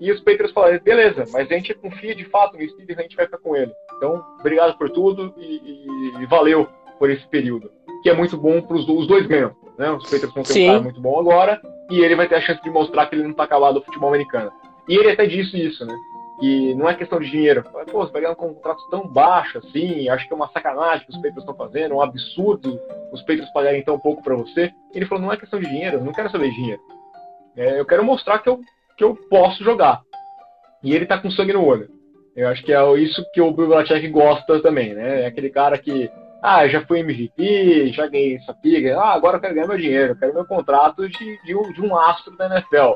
e 0.00 0.10
os 0.12 0.20
Patriots 0.20 0.52
falarem, 0.52 0.80
beleza, 0.80 1.24
mas 1.32 1.50
a 1.50 1.54
gente 1.54 1.74
confia 1.74 2.14
de 2.14 2.24
fato 2.24 2.56
no 2.56 2.68
Steelham, 2.68 2.98
a 2.98 3.02
gente 3.02 3.16
vai 3.16 3.26
ficar 3.26 3.38
com 3.38 3.56
ele. 3.56 3.72
Então, 3.96 4.24
obrigado 4.40 4.76
por 4.78 4.90
tudo 4.90 5.34
e, 5.36 5.56
e, 5.56 6.22
e 6.22 6.26
valeu 6.26 6.68
por 6.98 7.10
esse 7.10 7.26
período 7.28 7.70
que 8.02 8.10
é 8.10 8.14
muito 8.14 8.36
bom 8.36 8.60
para 8.60 8.76
os 8.76 9.06
dois 9.06 9.26
ganham. 9.26 9.54
Né? 9.76 9.90
Os 9.90 10.04
Patriots 10.04 10.34
vão 10.34 10.42
ter 10.42 10.62
um 10.62 10.66
cara 10.66 10.82
muito 10.82 11.00
bom 11.00 11.20
agora 11.20 11.60
e 11.90 12.00
ele 12.00 12.16
vai 12.16 12.28
ter 12.28 12.36
a 12.36 12.40
chance 12.40 12.62
de 12.62 12.70
mostrar 12.70 13.06
que 13.06 13.14
ele 13.14 13.22
não 13.22 13.30
está 13.30 13.44
acabado 13.44 13.74
do 13.74 13.84
futebol 13.84 14.08
americano. 14.08 14.52
E 14.88 14.96
ele 14.96 15.10
até 15.10 15.26
disse 15.26 15.56
isso, 15.56 15.84
né? 15.84 15.94
Que 16.40 16.74
não 16.74 16.88
é 16.88 16.94
questão 16.94 17.18
de 17.18 17.30
dinheiro. 17.30 17.64
Pô, 17.90 17.98
você 17.98 18.12
vai 18.12 18.22
ganhar 18.22 18.32
um 18.32 18.36
contrato 18.36 18.80
tão 18.90 19.06
baixo 19.06 19.58
assim, 19.58 20.08
acho 20.08 20.26
que 20.26 20.32
é 20.32 20.36
uma 20.36 20.48
sacanagem 20.48 21.04
que 21.04 21.10
os 21.10 21.16
Patriots 21.16 21.42
estão 21.42 21.54
fazendo, 21.54 21.94
um 21.94 22.02
absurdo 22.02 22.80
os 23.12 23.20
Patriots 23.22 23.52
pagarem 23.52 23.82
tão 23.82 23.98
pouco 23.98 24.22
para 24.22 24.34
você. 24.34 24.72
Ele 24.92 25.06
falou, 25.06 25.24
não 25.24 25.32
é 25.32 25.36
questão 25.36 25.58
de 25.58 25.66
dinheiro, 25.66 25.98
eu 25.98 26.04
não 26.04 26.12
quero 26.12 26.30
saber 26.30 26.50
de 26.50 26.56
dinheiro. 26.56 26.80
É, 27.56 27.80
eu 27.80 27.84
quero 27.84 28.04
mostrar 28.04 28.38
que 28.38 28.48
eu, 28.48 28.60
que 28.96 29.02
eu 29.04 29.16
posso 29.28 29.64
jogar. 29.64 30.00
E 30.82 30.94
ele 30.94 31.06
tá 31.06 31.18
com 31.18 31.30
sangue 31.30 31.52
no 31.52 31.64
olho. 31.64 31.90
Eu 32.36 32.48
acho 32.48 32.62
que 32.62 32.72
é 32.72 32.94
isso 32.98 33.24
que 33.32 33.40
o 33.40 33.50
Bill 33.50 33.68
Belichick 33.68 34.08
gosta 34.08 34.60
também, 34.60 34.94
né? 34.94 35.22
É 35.22 35.26
aquele 35.26 35.50
cara 35.50 35.76
que 35.76 36.08
ah, 36.42 36.68
já 36.68 36.84
fui 36.86 37.00
MVP, 37.00 37.92
já 37.92 38.06
ganhei 38.06 38.36
essa 38.36 38.54
piga. 38.54 38.98
Ah, 38.98 39.12
agora 39.12 39.36
eu 39.36 39.40
quero 39.40 39.54
ganhar 39.54 39.66
meu 39.66 39.78
dinheiro, 39.78 40.16
quero 40.16 40.34
meu 40.34 40.44
contrato 40.44 41.08
de, 41.08 41.42
de, 41.42 41.54
um, 41.54 41.72
de 41.72 41.80
um 41.80 41.96
astro 41.96 42.36
da 42.36 42.46
NFL. 42.46 42.94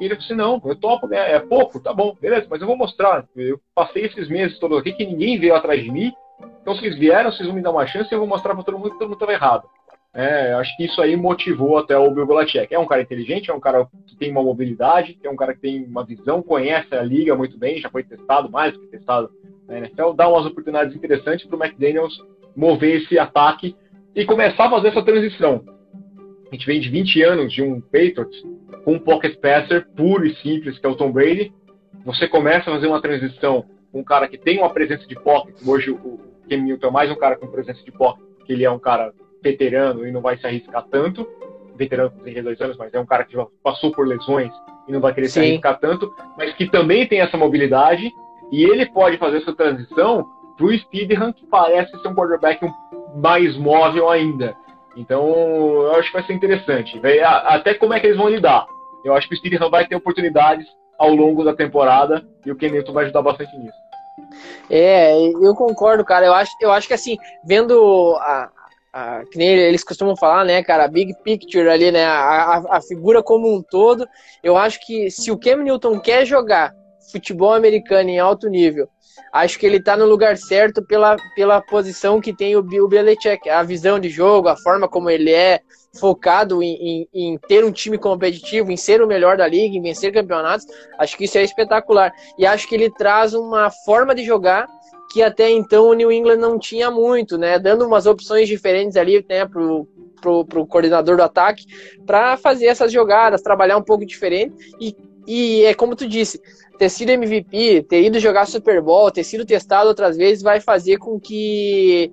E 0.00 0.04
ele 0.04 0.16
disse, 0.16 0.34
não, 0.34 0.60
eu 0.64 0.76
topo, 0.76 1.06
né? 1.06 1.32
É 1.32 1.40
pouco, 1.40 1.80
tá 1.80 1.92
bom, 1.92 2.16
beleza, 2.20 2.46
mas 2.48 2.60
eu 2.60 2.66
vou 2.66 2.76
mostrar. 2.76 3.26
Eu 3.36 3.60
passei 3.74 4.06
esses 4.06 4.28
meses 4.28 4.58
todos 4.58 4.78
aqui 4.78 4.92
que 4.92 5.04
ninguém 5.04 5.38
veio 5.38 5.54
atrás 5.54 5.82
de 5.82 5.90
mim. 5.90 6.12
Então, 6.62 6.74
eles 6.76 6.96
vieram, 6.96 7.32
vocês 7.32 7.46
vão 7.46 7.56
me 7.56 7.62
dar 7.62 7.72
uma 7.72 7.86
chance 7.86 8.08
e 8.10 8.14
eu 8.14 8.20
vou 8.20 8.28
mostrar 8.28 8.54
para 8.54 8.62
todo 8.62 8.78
mundo 8.78 8.92
que 8.92 8.98
todo 8.98 9.08
mundo 9.08 9.14
estava 9.14 9.32
errado. 9.32 9.68
É, 10.14 10.52
acho 10.54 10.74
que 10.76 10.84
isso 10.84 11.00
aí 11.02 11.14
motivou 11.16 11.78
até 11.78 11.96
o 11.96 12.10
Bill 12.10 12.26
Belichick. 12.26 12.72
É 12.72 12.78
um 12.78 12.86
cara 12.86 13.02
inteligente, 13.02 13.50
é 13.50 13.54
um 13.54 13.60
cara 13.60 13.86
que 14.06 14.16
tem 14.16 14.30
uma 14.30 14.42
mobilidade, 14.42 15.18
é 15.22 15.28
um 15.28 15.36
cara 15.36 15.52
que 15.54 15.60
tem 15.60 15.84
uma 15.84 16.04
visão, 16.04 16.42
conhece 16.42 16.94
a 16.94 17.02
liga 17.02 17.36
muito 17.36 17.58
bem, 17.58 17.80
já 17.80 17.90
foi 17.90 18.02
testado 18.02 18.50
mais 18.50 18.76
que 18.76 18.86
testado 18.86 19.30
na 19.66 19.78
NFL, 19.78 20.12
dá 20.14 20.28
umas 20.28 20.46
oportunidades 20.46 20.96
interessantes 20.96 21.46
para 21.46 21.56
o 21.56 21.62
McDaniels 21.62 22.16
mover 22.58 23.00
esse 23.02 23.16
ataque 23.16 23.76
e 24.16 24.24
começar 24.24 24.66
a 24.66 24.70
fazer 24.70 24.88
essa 24.88 25.04
transição. 25.04 25.62
A 26.50 26.54
gente 26.54 26.66
vem 26.66 26.80
de 26.80 26.88
20 26.88 27.22
anos 27.22 27.52
de 27.52 27.62
um 27.62 27.80
Patriots 27.80 28.42
com 28.84 28.94
um 28.94 28.98
pocket 28.98 29.38
passer 29.38 29.86
puro 29.96 30.26
e 30.26 30.34
simples, 30.36 30.76
que 30.76 30.84
é 30.84 30.88
o 30.88 30.96
Tom 30.96 31.12
Brady. 31.12 31.52
Você 32.04 32.26
começa 32.26 32.68
a 32.68 32.74
fazer 32.74 32.88
uma 32.88 33.00
transição 33.00 33.64
um 33.94 34.02
cara 34.02 34.26
que 34.26 34.36
tem 34.36 34.58
uma 34.58 34.70
presença 34.70 35.06
de 35.06 35.14
pocket. 35.14 35.54
Hoje 35.64 35.90
o 35.90 36.18
Cam 36.48 36.58
Newton 36.58 36.88
é 36.88 36.90
mais 36.90 37.10
um 37.10 37.14
cara 37.14 37.36
com 37.36 37.46
presença 37.46 37.82
de 37.84 37.92
pocket, 37.92 38.24
que 38.44 38.52
ele 38.52 38.64
é 38.64 38.70
um 38.70 38.78
cara 38.78 39.14
veterano 39.40 40.06
e 40.06 40.10
não 40.10 40.20
vai 40.20 40.36
se 40.36 40.46
arriscar 40.46 40.84
tanto. 40.90 41.28
Veterano 41.76 42.10
com 42.10 42.18
32 42.18 42.60
anos, 42.60 42.76
mas 42.76 42.92
é 42.92 42.98
um 42.98 43.06
cara 43.06 43.24
que 43.24 43.34
já 43.34 43.46
passou 43.62 43.92
por 43.92 44.04
lesões 44.04 44.50
e 44.88 44.92
não 44.92 45.00
vai 45.00 45.14
querer 45.14 45.28
Sim. 45.28 45.32
se 45.32 45.46
arriscar 45.46 45.78
tanto, 45.78 46.12
mas 46.36 46.52
que 46.54 46.68
também 46.68 47.06
tem 47.06 47.20
essa 47.20 47.36
mobilidade 47.36 48.10
e 48.50 48.64
ele 48.64 48.86
pode 48.86 49.16
fazer 49.16 49.38
essa 49.38 49.54
transição 49.54 50.26
para 50.58 50.66
o 50.66 50.76
Steedham, 50.76 51.32
que 51.32 51.46
parece 51.46 51.96
ser 52.02 52.08
um 52.08 52.14
quarterback 52.14 52.68
mais 53.14 53.56
móvel 53.56 54.10
ainda. 54.10 54.54
Então, 54.96 55.28
eu 55.30 55.94
acho 55.94 56.08
que 56.08 56.14
vai 56.14 56.26
ser 56.26 56.32
interessante. 56.32 57.00
Até 57.44 57.74
como 57.74 57.94
é 57.94 58.00
que 58.00 58.08
eles 58.08 58.18
vão 58.18 58.28
lidar. 58.28 58.66
Eu 59.04 59.14
acho 59.14 59.28
que 59.28 59.34
o 59.34 59.38
Steedham 59.38 59.70
vai 59.70 59.86
ter 59.86 59.94
oportunidades 59.94 60.66
ao 60.98 61.14
longo 61.14 61.44
da 61.44 61.54
temporada 61.54 62.26
e 62.44 62.50
o 62.50 62.56
Ken 62.56 62.70
Newton 62.70 62.92
vai 62.92 63.04
ajudar 63.04 63.22
bastante 63.22 63.56
nisso. 63.56 63.78
É, 64.68 65.16
eu 65.16 65.54
concordo, 65.54 66.04
cara. 66.04 66.26
Eu 66.26 66.34
acho, 66.34 66.50
eu 66.60 66.72
acho 66.72 66.88
que 66.88 66.94
assim, 66.94 67.16
vendo 67.44 68.16
a, 68.20 68.50
a, 68.92 69.22
que 69.30 69.38
nem 69.38 69.50
eles 69.50 69.84
costumam 69.84 70.16
falar, 70.16 70.44
né, 70.44 70.60
cara, 70.64 70.84
a 70.84 70.88
big 70.88 71.14
picture 71.22 71.68
ali, 71.68 71.92
né, 71.92 72.04
a, 72.04 72.18
a, 72.18 72.76
a 72.78 72.80
figura 72.80 73.22
como 73.22 73.54
um 73.54 73.62
todo, 73.62 74.06
eu 74.42 74.56
acho 74.56 74.84
que 74.84 75.08
se 75.08 75.30
o 75.30 75.38
Cam 75.38 75.58
Newton 75.58 76.00
quer 76.00 76.26
jogar 76.26 76.74
futebol 77.10 77.52
americano 77.52 78.10
em 78.10 78.18
alto 78.18 78.48
nível, 78.48 78.88
acho 79.32 79.58
que 79.58 79.66
ele 79.66 79.78
está 79.78 79.96
no 79.96 80.06
lugar 80.06 80.36
certo 80.36 80.82
pela, 80.82 81.16
pela 81.34 81.60
posição 81.60 82.20
que 82.20 82.34
tem 82.34 82.56
o 82.56 82.62
Bill 82.62 82.88
Belichick, 82.88 83.48
a 83.48 83.62
visão 83.62 83.98
de 83.98 84.08
jogo, 84.08 84.48
a 84.48 84.56
forma 84.56 84.88
como 84.88 85.10
ele 85.10 85.30
é 85.30 85.60
focado 85.98 86.62
em, 86.62 86.74
em, 86.74 87.08
em, 87.12 87.38
ter 87.48 87.64
um 87.64 87.72
time 87.72 87.98
competitivo, 87.98 88.70
em 88.70 88.76
ser 88.76 89.02
o 89.02 89.06
melhor 89.06 89.36
da 89.36 89.46
liga, 89.46 89.76
em 89.76 89.82
vencer 89.82 90.12
campeonatos. 90.12 90.66
Acho 90.98 91.16
que 91.16 91.24
isso 91.24 91.38
é 91.38 91.42
espetacular. 91.42 92.12
E 92.38 92.46
acho 92.46 92.68
que 92.68 92.74
ele 92.74 92.90
traz 92.90 93.34
uma 93.34 93.70
forma 93.70 94.14
de 94.14 94.24
jogar 94.24 94.66
que 95.10 95.22
até 95.22 95.50
então 95.50 95.88
o 95.88 95.94
New 95.94 96.12
England 96.12 96.36
não 96.36 96.58
tinha 96.58 96.90
muito, 96.90 97.38
né? 97.38 97.58
Dando 97.58 97.86
umas 97.86 98.06
opções 98.06 98.46
diferentes 98.46 98.96
ali, 98.96 99.24
né, 99.28 99.46
pro, 99.46 99.88
pro, 100.20 100.44
pro 100.44 100.66
coordenador 100.66 101.16
do 101.16 101.22
ataque, 101.22 101.64
para 102.06 102.36
fazer 102.36 102.66
essas 102.66 102.92
jogadas, 102.92 103.40
trabalhar 103.40 103.78
um 103.78 103.82
pouco 103.82 104.04
diferente. 104.04 104.54
E, 104.78 104.94
e 105.28 105.64
é 105.66 105.74
como 105.74 105.94
tu 105.94 106.08
disse, 106.08 106.40
ter 106.78 106.88
sido 106.88 107.10
MVP, 107.10 107.82
ter 107.82 108.02
ido 108.02 108.18
jogar 108.18 108.46
Super 108.46 108.80
Bowl, 108.80 109.10
ter 109.10 109.24
sido 109.24 109.44
testado 109.44 109.88
outras 109.88 110.16
vezes, 110.16 110.42
vai 110.42 110.58
fazer 110.58 110.96
com 110.96 111.20
que 111.20 112.10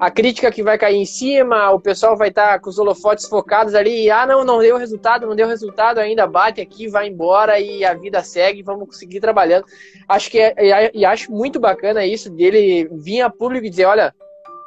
a 0.00 0.10
crítica 0.10 0.50
que 0.50 0.62
vai 0.62 0.76
cair 0.76 0.96
em 0.96 1.06
cima, 1.06 1.70
o 1.70 1.80
pessoal 1.80 2.16
vai 2.16 2.28
estar 2.28 2.54
tá 2.54 2.58
com 2.58 2.68
os 2.68 2.78
holofotes 2.78 3.28
focados 3.28 3.76
ali, 3.76 4.10
ah, 4.10 4.26
não, 4.26 4.44
não 4.44 4.58
deu 4.58 4.76
resultado, 4.76 5.26
não 5.26 5.36
deu 5.36 5.46
resultado, 5.46 5.98
ainda 5.98 6.26
bate 6.26 6.60
aqui, 6.60 6.88
vai 6.88 7.08
embora 7.08 7.60
e 7.60 7.84
a 7.84 7.94
vida 7.94 8.22
segue, 8.24 8.60
vamos 8.60 8.98
seguir 8.98 9.20
trabalhando. 9.20 9.64
Acho 10.08 10.28
que 10.28 10.40
é, 10.40 10.90
e 10.92 11.04
acho 11.04 11.30
muito 11.30 11.60
bacana 11.60 12.04
isso 12.04 12.28
dele 12.28 12.88
vir 12.92 13.20
a 13.20 13.30
público 13.30 13.66
e 13.66 13.70
dizer, 13.70 13.84
olha, 13.84 14.12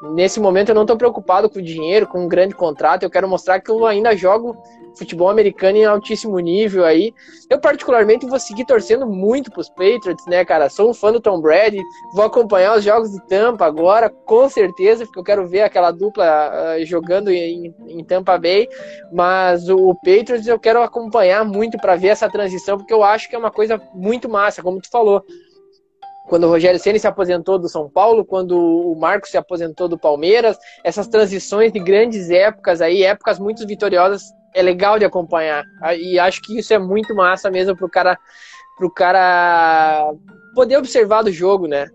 nesse 0.01 0.39
momento 0.39 0.69
eu 0.69 0.75
não 0.75 0.83
estou 0.83 0.97
preocupado 0.97 1.49
com 1.49 1.59
o 1.59 1.63
dinheiro, 1.63 2.07
com 2.07 2.23
um 2.23 2.27
grande 2.27 2.55
contrato, 2.55 3.03
eu 3.03 3.09
quero 3.09 3.27
mostrar 3.27 3.59
que 3.59 3.69
eu 3.69 3.85
ainda 3.85 4.15
jogo 4.15 4.55
futebol 4.95 5.29
americano 5.29 5.77
em 5.77 5.85
altíssimo 5.85 6.37
nível 6.39 6.83
aí. 6.83 7.13
Eu 7.49 7.59
particularmente 7.59 8.25
vou 8.25 8.39
seguir 8.39 8.65
torcendo 8.65 9.07
muito 9.07 9.49
para 9.49 9.61
os 9.61 9.69
Patriots, 9.69 10.25
né, 10.27 10.43
cara? 10.43 10.69
Sou 10.69 10.89
um 10.89 10.93
fã 10.93 11.11
do 11.11 11.21
Tom 11.21 11.39
Brady, 11.39 11.81
vou 12.13 12.25
acompanhar 12.25 12.77
os 12.77 12.83
jogos 12.83 13.11
de 13.11 13.25
Tampa 13.27 13.65
agora, 13.65 14.09
com 14.09 14.49
certeza, 14.49 15.05
porque 15.05 15.19
eu 15.19 15.23
quero 15.23 15.47
ver 15.47 15.61
aquela 15.61 15.91
dupla 15.91 16.25
uh, 16.25 16.85
jogando 16.85 17.29
em, 17.29 17.73
em, 17.87 18.03
Tampa 18.03 18.37
Bay, 18.37 18.67
mas 19.11 19.69
o, 19.69 19.89
o 19.89 19.95
Patriots 19.95 20.47
eu 20.47 20.59
quero 20.59 20.81
acompanhar 20.81 21.45
muito 21.45 21.77
para 21.77 21.95
ver 21.95 22.09
essa 22.09 22.29
transição, 22.29 22.77
porque 22.77 22.93
eu 22.93 23.03
acho 23.03 23.29
que 23.29 23.35
é 23.35 23.39
uma 23.39 23.51
coisa 23.51 23.81
muito 23.93 24.27
massa, 24.27 24.61
como 24.61 24.81
tu 24.81 24.89
falou 24.89 25.23
quando 26.29 26.43
o 26.43 26.49
Rogério 26.49 26.79
Ceni 26.79 26.99
se 26.99 27.07
aposentou 27.07 27.57
do 27.57 27.67
São 27.67 27.89
Paulo, 27.89 28.23
quando 28.23 28.55
o 28.55 28.95
Marcos 28.95 29.31
se 29.31 29.37
aposentou 29.37 29.87
do 29.87 29.97
Palmeiras, 29.97 30.57
essas 30.83 31.07
transições 31.07 31.73
de 31.73 31.79
grandes 31.79 32.29
épocas 32.29 32.81
aí, 32.81 33.03
épocas 33.03 33.39
muito 33.39 33.65
vitoriosas, 33.65 34.21
é 34.53 34.61
legal 34.61 34.99
de 34.99 35.05
acompanhar. 35.05 35.63
E 35.97 36.19
acho 36.19 36.39
que 36.43 36.59
isso 36.59 36.71
é 36.71 36.77
muito 36.77 37.15
massa 37.15 37.49
mesmo 37.49 37.75
pro 37.75 37.89
cara 37.89 38.17
pro 38.77 38.93
cara 38.93 40.13
poder 40.55 40.77
observar 40.77 41.23
do 41.23 41.31
jogo, 41.31 41.67
né? 41.67 41.87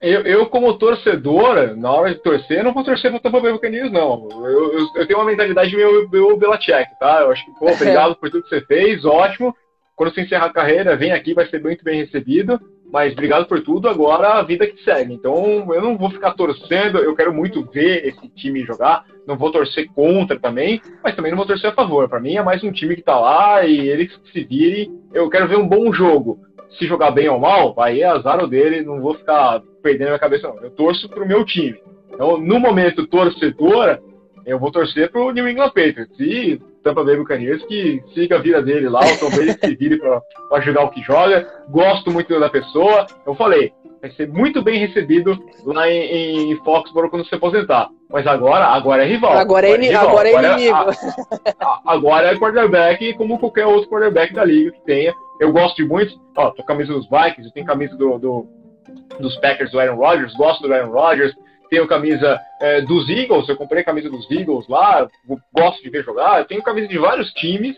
Eu, 0.00 0.20
eu, 0.22 0.46
como 0.46 0.78
torcedor, 0.78 1.76
na 1.76 1.90
hora 1.90 2.12
de 2.12 2.20
torcer, 2.20 2.62
não 2.62 2.74
vou 2.74 2.84
torcer 2.84 3.10
pro 3.10 3.20
Tampa 3.20 3.40
Bay 3.40 3.52
Buccaneers, 3.52 3.90
não. 3.90 4.28
Eu, 4.30 4.78
eu, 4.78 4.86
eu, 4.96 5.06
tenho 5.06 5.18
uma 5.18 5.24
mentalidade 5.24 5.74
meio, 5.74 6.08
meio 6.10 6.36
Belichick, 6.36 6.98
tá? 7.00 7.20
Eu 7.22 7.30
acho 7.30 7.44
que, 7.44 7.52
pô, 7.58 7.70
obrigado 7.72 8.14
por 8.16 8.30
tudo 8.30 8.42
que 8.42 8.48
você 8.48 8.60
fez, 8.62 9.04
ótimo. 9.04 9.54
Quando 9.96 10.12
você 10.12 10.22
encerrar 10.22 10.46
a 10.46 10.52
carreira, 10.52 10.96
vem 10.96 11.12
aqui, 11.12 11.34
vai 11.34 11.48
ser 11.48 11.62
muito 11.62 11.84
bem 11.84 12.04
recebido. 12.04 12.60
Mas 12.92 13.14
obrigado 13.14 13.46
por 13.46 13.62
tudo, 13.62 13.88
agora 13.88 14.34
a 14.34 14.42
vida 14.42 14.66
que 14.66 14.84
segue. 14.84 15.14
Então 15.14 15.72
eu 15.72 15.80
não 15.80 15.96
vou 15.96 16.10
ficar 16.10 16.34
torcendo, 16.34 16.98
eu 16.98 17.16
quero 17.16 17.32
muito 17.32 17.64
ver 17.64 18.06
esse 18.06 18.28
time 18.36 18.66
jogar. 18.66 19.06
Não 19.26 19.36
vou 19.36 19.50
torcer 19.50 19.88
contra 19.94 20.38
também, 20.38 20.78
mas 21.02 21.16
também 21.16 21.32
não 21.32 21.38
vou 21.38 21.46
torcer 21.46 21.70
a 21.70 21.74
favor. 21.74 22.06
Para 22.06 22.20
mim 22.20 22.36
é 22.36 22.42
mais 22.42 22.62
um 22.62 22.70
time 22.70 22.94
que 22.94 23.02
tá 23.02 23.18
lá 23.18 23.64
e 23.64 23.88
ele 23.88 24.08
que 24.08 24.30
se 24.30 24.44
vire. 24.44 24.90
Eu 25.14 25.30
quero 25.30 25.48
ver 25.48 25.56
um 25.56 25.66
bom 25.66 25.90
jogo. 25.90 26.38
Se 26.78 26.86
jogar 26.86 27.12
bem 27.12 27.28
ou 27.30 27.38
mal, 27.38 27.74
aí 27.80 28.02
é 28.02 28.06
azar 28.06 28.46
dele, 28.46 28.82
não 28.82 29.00
vou 29.00 29.14
ficar 29.14 29.62
perdendo 29.82 30.08
a 30.08 30.10
minha 30.10 30.18
cabeça, 30.18 30.48
não. 30.48 30.62
Eu 30.62 30.70
torço 30.70 31.08
pro 31.08 31.26
meu 31.26 31.46
time. 31.46 31.78
Então, 32.12 32.36
no 32.36 32.60
momento 32.60 33.06
torcedor, 33.06 34.00
eu 34.44 34.58
vou 34.58 34.70
torcer 34.70 35.10
pro 35.10 35.32
New 35.32 35.48
England 35.48 35.70
Patriots. 35.70 36.20
E 36.20 36.60
Tampa 36.82 37.04
Bay 37.04 37.16
Buccaneers 37.16 37.64
que 37.64 38.02
siga 38.14 38.36
a 38.36 38.40
vida 38.40 38.62
dele 38.62 38.88
lá, 38.88 39.00
o 39.00 39.18
Tom 39.18 39.30
Brady 39.30 39.58
se 39.58 39.74
vire 39.76 39.98
para 39.98 40.60
jogar 40.60 40.84
o 40.84 40.90
que 40.90 41.02
joga. 41.02 41.48
Gosto 41.68 42.10
muito 42.10 42.38
da 42.38 42.50
pessoa. 42.50 43.06
Eu 43.26 43.34
falei, 43.34 43.72
vai 44.00 44.10
ser 44.12 44.28
muito 44.28 44.62
bem 44.62 44.78
recebido 44.78 45.38
lá 45.64 45.88
em, 45.88 46.52
em 46.52 46.56
Foxborough 46.64 47.08
quando 47.08 47.26
se 47.26 47.34
aposentar. 47.34 47.88
Mas 48.10 48.26
agora, 48.26 48.66
agora 48.66 49.04
é 49.04 49.08
rival. 49.08 49.32
Agora, 49.38 49.68
é, 49.68 49.76
rival. 49.76 50.08
agora 50.08 50.28
é 50.28 50.32
inimigo. 50.32 50.76
Agora 50.76 50.96
é, 51.44 51.54
a, 51.60 51.80
agora 51.86 52.28
é 52.28 52.38
quarterback 52.38 53.14
como 53.14 53.38
qualquer 53.38 53.66
outro 53.66 53.88
quarterback 53.88 54.34
da 54.34 54.44
liga 54.44 54.72
que 54.72 54.84
tenha. 54.84 55.14
Eu 55.40 55.52
gosto 55.52 55.76
de 55.76 55.88
muitos. 55.88 56.18
Ó, 56.36 56.50
tô 56.50 56.64
camisa 56.64 56.92
dos 56.92 57.08
Vikings, 57.08 57.46
eu 57.46 57.52
tenho 57.52 57.66
camisa 57.66 57.96
do, 57.96 58.18
do, 58.18 58.46
dos 59.20 59.36
Packers 59.36 59.70
do 59.70 59.78
Aaron 59.78 59.96
Rodgers, 59.96 60.34
gosto 60.34 60.66
do 60.66 60.74
Aaron 60.74 60.90
Rodgers 60.90 61.32
tenho 61.72 61.86
camisa 61.86 62.38
é, 62.60 62.82
dos 62.82 63.08
Eagles, 63.08 63.48
eu 63.48 63.56
comprei 63.56 63.82
camisa 63.82 64.10
dos 64.10 64.30
Eagles 64.30 64.68
lá, 64.68 65.08
gosto 65.56 65.82
de 65.82 65.88
ver 65.88 66.04
jogar, 66.04 66.40
eu 66.40 66.44
tenho 66.44 66.62
camisa 66.62 66.86
de 66.86 66.98
vários 66.98 67.32
times 67.32 67.74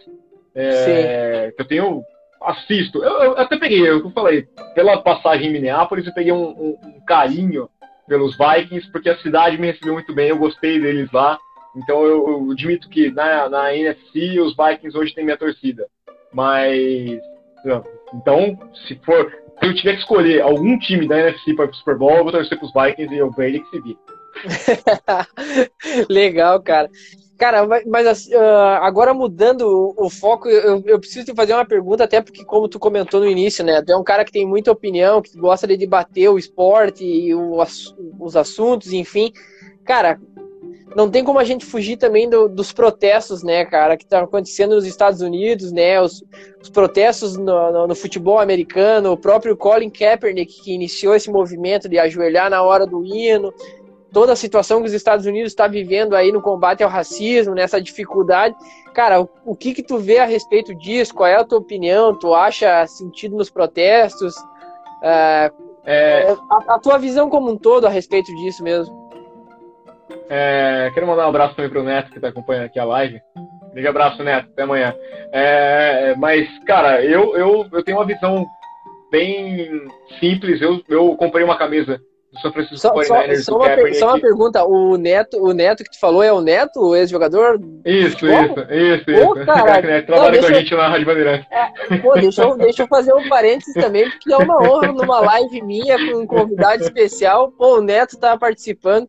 é, 0.53 1.53
que 1.55 1.62
eu 1.62 1.68
tenho, 1.68 2.03
assisto. 2.42 2.99
Eu, 3.05 3.22
eu, 3.22 3.38
até 3.38 3.57
peguei, 3.57 3.88
eu 3.88 4.11
falei, 4.11 4.49
pela 4.74 5.01
passagem 5.01 5.47
em 5.47 5.53
Minneapolis, 5.53 6.09
eu 6.09 6.12
peguei 6.12 6.32
um, 6.32 6.42
um, 6.45 6.78
um, 6.82 7.01
carinho 7.07 7.70
pelos 8.09 8.36
Vikings, 8.36 8.90
porque 8.90 9.09
a 9.09 9.18
cidade 9.18 9.59
me 9.59 9.68
recebeu 9.68 9.92
muito 9.92 10.12
bem, 10.12 10.30
eu 10.30 10.38
gostei 10.38 10.80
deles 10.80 11.09
lá. 11.12 11.38
Então 11.76 12.03
eu, 12.05 12.28
eu 12.28 12.51
admito 12.51 12.88
que 12.88 13.12
na, 13.12 13.49
na 13.49 13.76
NFC 13.76 14.40
os 14.40 14.57
Vikings 14.57 14.99
hoje 14.99 15.14
têm 15.14 15.24
minha 15.24 15.38
torcida. 15.38 15.86
Mas. 16.32 17.20
Então, 18.12 18.59
se 18.86 18.97
for 19.05 19.32
se 19.61 19.66
eu 19.66 19.74
tiver 19.74 19.94
que 19.94 20.00
escolher 20.00 20.42
algum 20.42 20.78
time 20.78 21.07
da 21.07 21.18
NFC 21.18 21.55
para 21.55 21.70
o 21.70 21.74
Super 21.74 21.96
Bowl, 21.96 22.16
eu 22.16 22.24
vou 22.24 22.32
torcer 22.32 22.59
para 22.59 22.66
os 22.66 22.72
Vikings 22.72 23.14
e 23.14 23.22
o 23.22 23.30
Brady 23.30 23.61
que 23.61 23.70
se 23.70 23.80
vir. 23.80 23.98
Legal, 26.09 26.61
cara. 26.62 26.90
Cara, 27.36 27.66
mas 27.86 28.26
uh, 28.28 28.38
agora 28.80 29.12
mudando 29.12 29.92
o, 29.96 30.09
foco, 30.09 30.48
eu, 30.48 30.82
eu, 30.86 31.00
preciso 31.00 31.26
te 31.26 31.34
fazer 31.34 31.52
uma 31.52 31.64
pergunta, 31.64 32.05
até 32.05 32.20
porque, 32.20 32.44
como 32.44 32.68
tu 32.68 32.78
comentou 32.78 33.18
no 33.20 33.26
início, 33.26 33.64
né? 33.64 33.82
Tu 33.82 33.90
é 33.90 33.96
um 33.96 34.05
cara 34.05 34.24
que 34.24 34.30
tem 34.30 34.46
muita 34.46 34.70
opinião, 34.70 35.20
que 35.20 35.36
gosta 35.36 35.66
de 35.66 35.76
debater 35.76 36.28
o 36.30 36.38
esporte 36.38 37.05
e 37.05 37.34
o, 37.34 37.61
os 38.20 38.36
assuntos, 38.36 38.92
enfim. 38.92 39.32
Cara, 39.84 40.18
não 40.95 41.11
tem 41.11 41.24
como 41.24 41.38
a 41.38 41.45
gente 41.45 41.64
fugir 41.64 41.97
também 41.97 42.28
do, 42.28 42.49
dos 42.49 42.72
protestos, 42.72 43.42
né, 43.42 43.64
cara, 43.64 43.97
que 43.97 44.05
estão 44.05 44.20
tá 44.20 44.24
acontecendo 44.24 44.74
nos 44.74 44.86
Estados 44.86 45.20
Unidos, 45.20 45.72
né, 45.72 46.01
os, 46.01 46.22
os 46.62 46.70
protestos 46.70 47.36
no, 47.36 47.72
no, 47.72 47.86
no, 47.88 47.95
futebol 47.95 48.38
americano, 48.38 49.12
o 49.12 49.16
próprio 49.16 49.57
Colin 49.57 49.90
Kaepernick 49.90 50.62
que 50.62 50.72
iniciou 50.72 51.14
esse 51.14 51.30
movimento 51.30 51.88
de 51.88 51.99
ajoelhar 51.99 52.49
na 52.49 52.62
hora 52.62 52.86
do 52.86 53.05
hino, 53.05 53.53
toda 54.12 54.32
a 54.32 54.36
situação 54.36 54.80
que 54.80 54.86
os 54.86 54.92
Estados 54.92 55.26
Unidos 55.26 55.51
está 55.51 55.66
vivendo 55.66 56.14
aí 56.14 56.30
no 56.30 56.40
combate 56.40 56.84
ao 56.84 56.88
racismo, 56.88 57.55
nessa 57.55 57.82
dificuldade. 57.82 58.55
Cara, 58.95 59.20
o, 59.20 59.28
o, 59.45 59.57
que 59.57 59.74
que 59.74 59.82
tu 59.82 59.99
vê 59.99 60.18
a 60.18 60.24
respeito 60.24 60.72
disso? 60.76 61.12
Qual 61.12 61.26
é 61.26 61.34
a 61.34 61.45
tua 61.45 61.59
opinião? 61.59 62.16
Tu 62.16 62.32
acha 62.32 62.86
sentido 62.86 63.36
nos 63.36 63.51
protestos? 63.51 64.36
Uh, 64.36 65.64
é... 65.84 66.34
a, 66.49 66.74
a 66.76 66.78
tua 66.78 66.97
visão 66.97 67.28
como 67.28 67.51
um 67.51 67.59
todo 67.59 67.86
a 67.86 67.90
respeito 67.90 68.32
disso 68.36 68.62
mesmo? 68.62 69.03
É, 70.28 70.90
quero 70.94 71.06
mandar 71.06 71.26
um 71.26 71.30
abraço 71.30 71.54
também 71.54 71.70
para 71.70 71.80
o 71.80 71.84
Neto, 71.84 72.10
que 72.10 72.16
está 72.16 72.28
acompanhando 72.28 72.66
aqui 72.66 72.78
a 72.78 72.84
live. 72.84 73.20
Grande 73.72 73.88
abraço, 73.88 74.22
Neto. 74.22 74.48
Até 74.52 74.62
amanhã. 74.62 74.94
É, 75.32 76.14
mas, 76.16 76.48
cara, 76.64 77.04
eu, 77.04 77.36
eu, 77.36 77.66
eu 77.72 77.82
tenho 77.82 77.98
uma 77.98 78.06
visão 78.06 78.46
bem 79.10 79.82
simples. 80.20 80.60
Eu, 80.60 80.80
eu 80.88 81.16
comprei 81.16 81.44
uma 81.44 81.58
camisa 81.58 82.00
do 82.34 82.40
São 82.40 82.52
Francisco 82.52 82.78
só, 82.78 82.94
49ers. 82.94 83.36
Só, 83.36 83.52
só, 83.52 83.58
uma, 83.58 83.66
per, 83.66 83.94
só 83.94 84.08
uma 84.08 84.20
pergunta, 84.20 84.64
o 84.64 84.96
Neto, 84.96 85.38
o 85.42 85.52
Neto 85.52 85.84
que 85.84 85.90
tu 85.90 86.00
falou 86.00 86.22
é 86.22 86.32
o 86.32 86.40
Neto, 86.40 86.80
o 86.80 86.96
ex-jogador? 86.96 87.60
Isso, 87.84 88.26
isso, 88.26 88.60
isso, 88.70 89.10
isso. 89.10 89.26
Pô, 89.26 89.34
cara, 89.44 90.02
trabalha 90.02 90.40
com 90.40 90.46
a 90.46 90.52
gente 90.52 90.74
lá 90.74 90.84
na 90.84 90.88
Rádio 90.90 91.06
Bandeirantes. 91.06 91.46
É, 91.50 91.96
pô, 91.98 92.14
deixa 92.14 92.42
eu, 92.42 92.56
deixa 92.56 92.82
eu 92.82 92.88
fazer 92.88 93.14
um 93.14 93.28
parênteses 93.28 93.74
também, 93.74 94.10
porque 94.10 94.32
é 94.32 94.36
uma 94.36 94.62
honra 94.62 94.92
numa 94.92 95.20
live 95.20 95.62
minha 95.62 95.96
com 95.96 96.20
um 96.20 96.26
convidado 96.26 96.82
especial. 96.82 97.52
Pô, 97.52 97.78
o 97.78 97.82
Neto 97.82 98.18
tá 98.18 98.36
participando. 98.36 99.08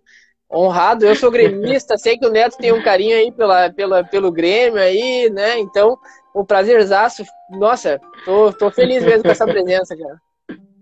Honrado, 0.56 1.06
eu 1.06 1.16
sou 1.16 1.30
gremista, 1.30 1.98
sei 2.00 2.18
que 2.18 2.26
o 2.26 2.32
Neto 2.32 2.58
tem 2.58 2.72
um 2.72 2.82
carinho 2.82 3.18
aí 3.18 3.30
pela, 3.30 3.70
pela, 3.70 4.04
pelo 4.06 4.32
Grêmio 4.32 4.80
aí, 4.80 5.30
né? 5.30 5.60
Então, 5.60 5.98
um 6.34 6.46
prazerzaço. 6.46 7.24
Nossa, 7.50 8.00
tô, 8.24 8.54
tô 8.54 8.72
feliz 8.72 9.04
mesmo 9.04 9.24
com 9.24 9.30
essa 9.30 9.46
presença, 9.46 9.96
cara. 9.98 10.22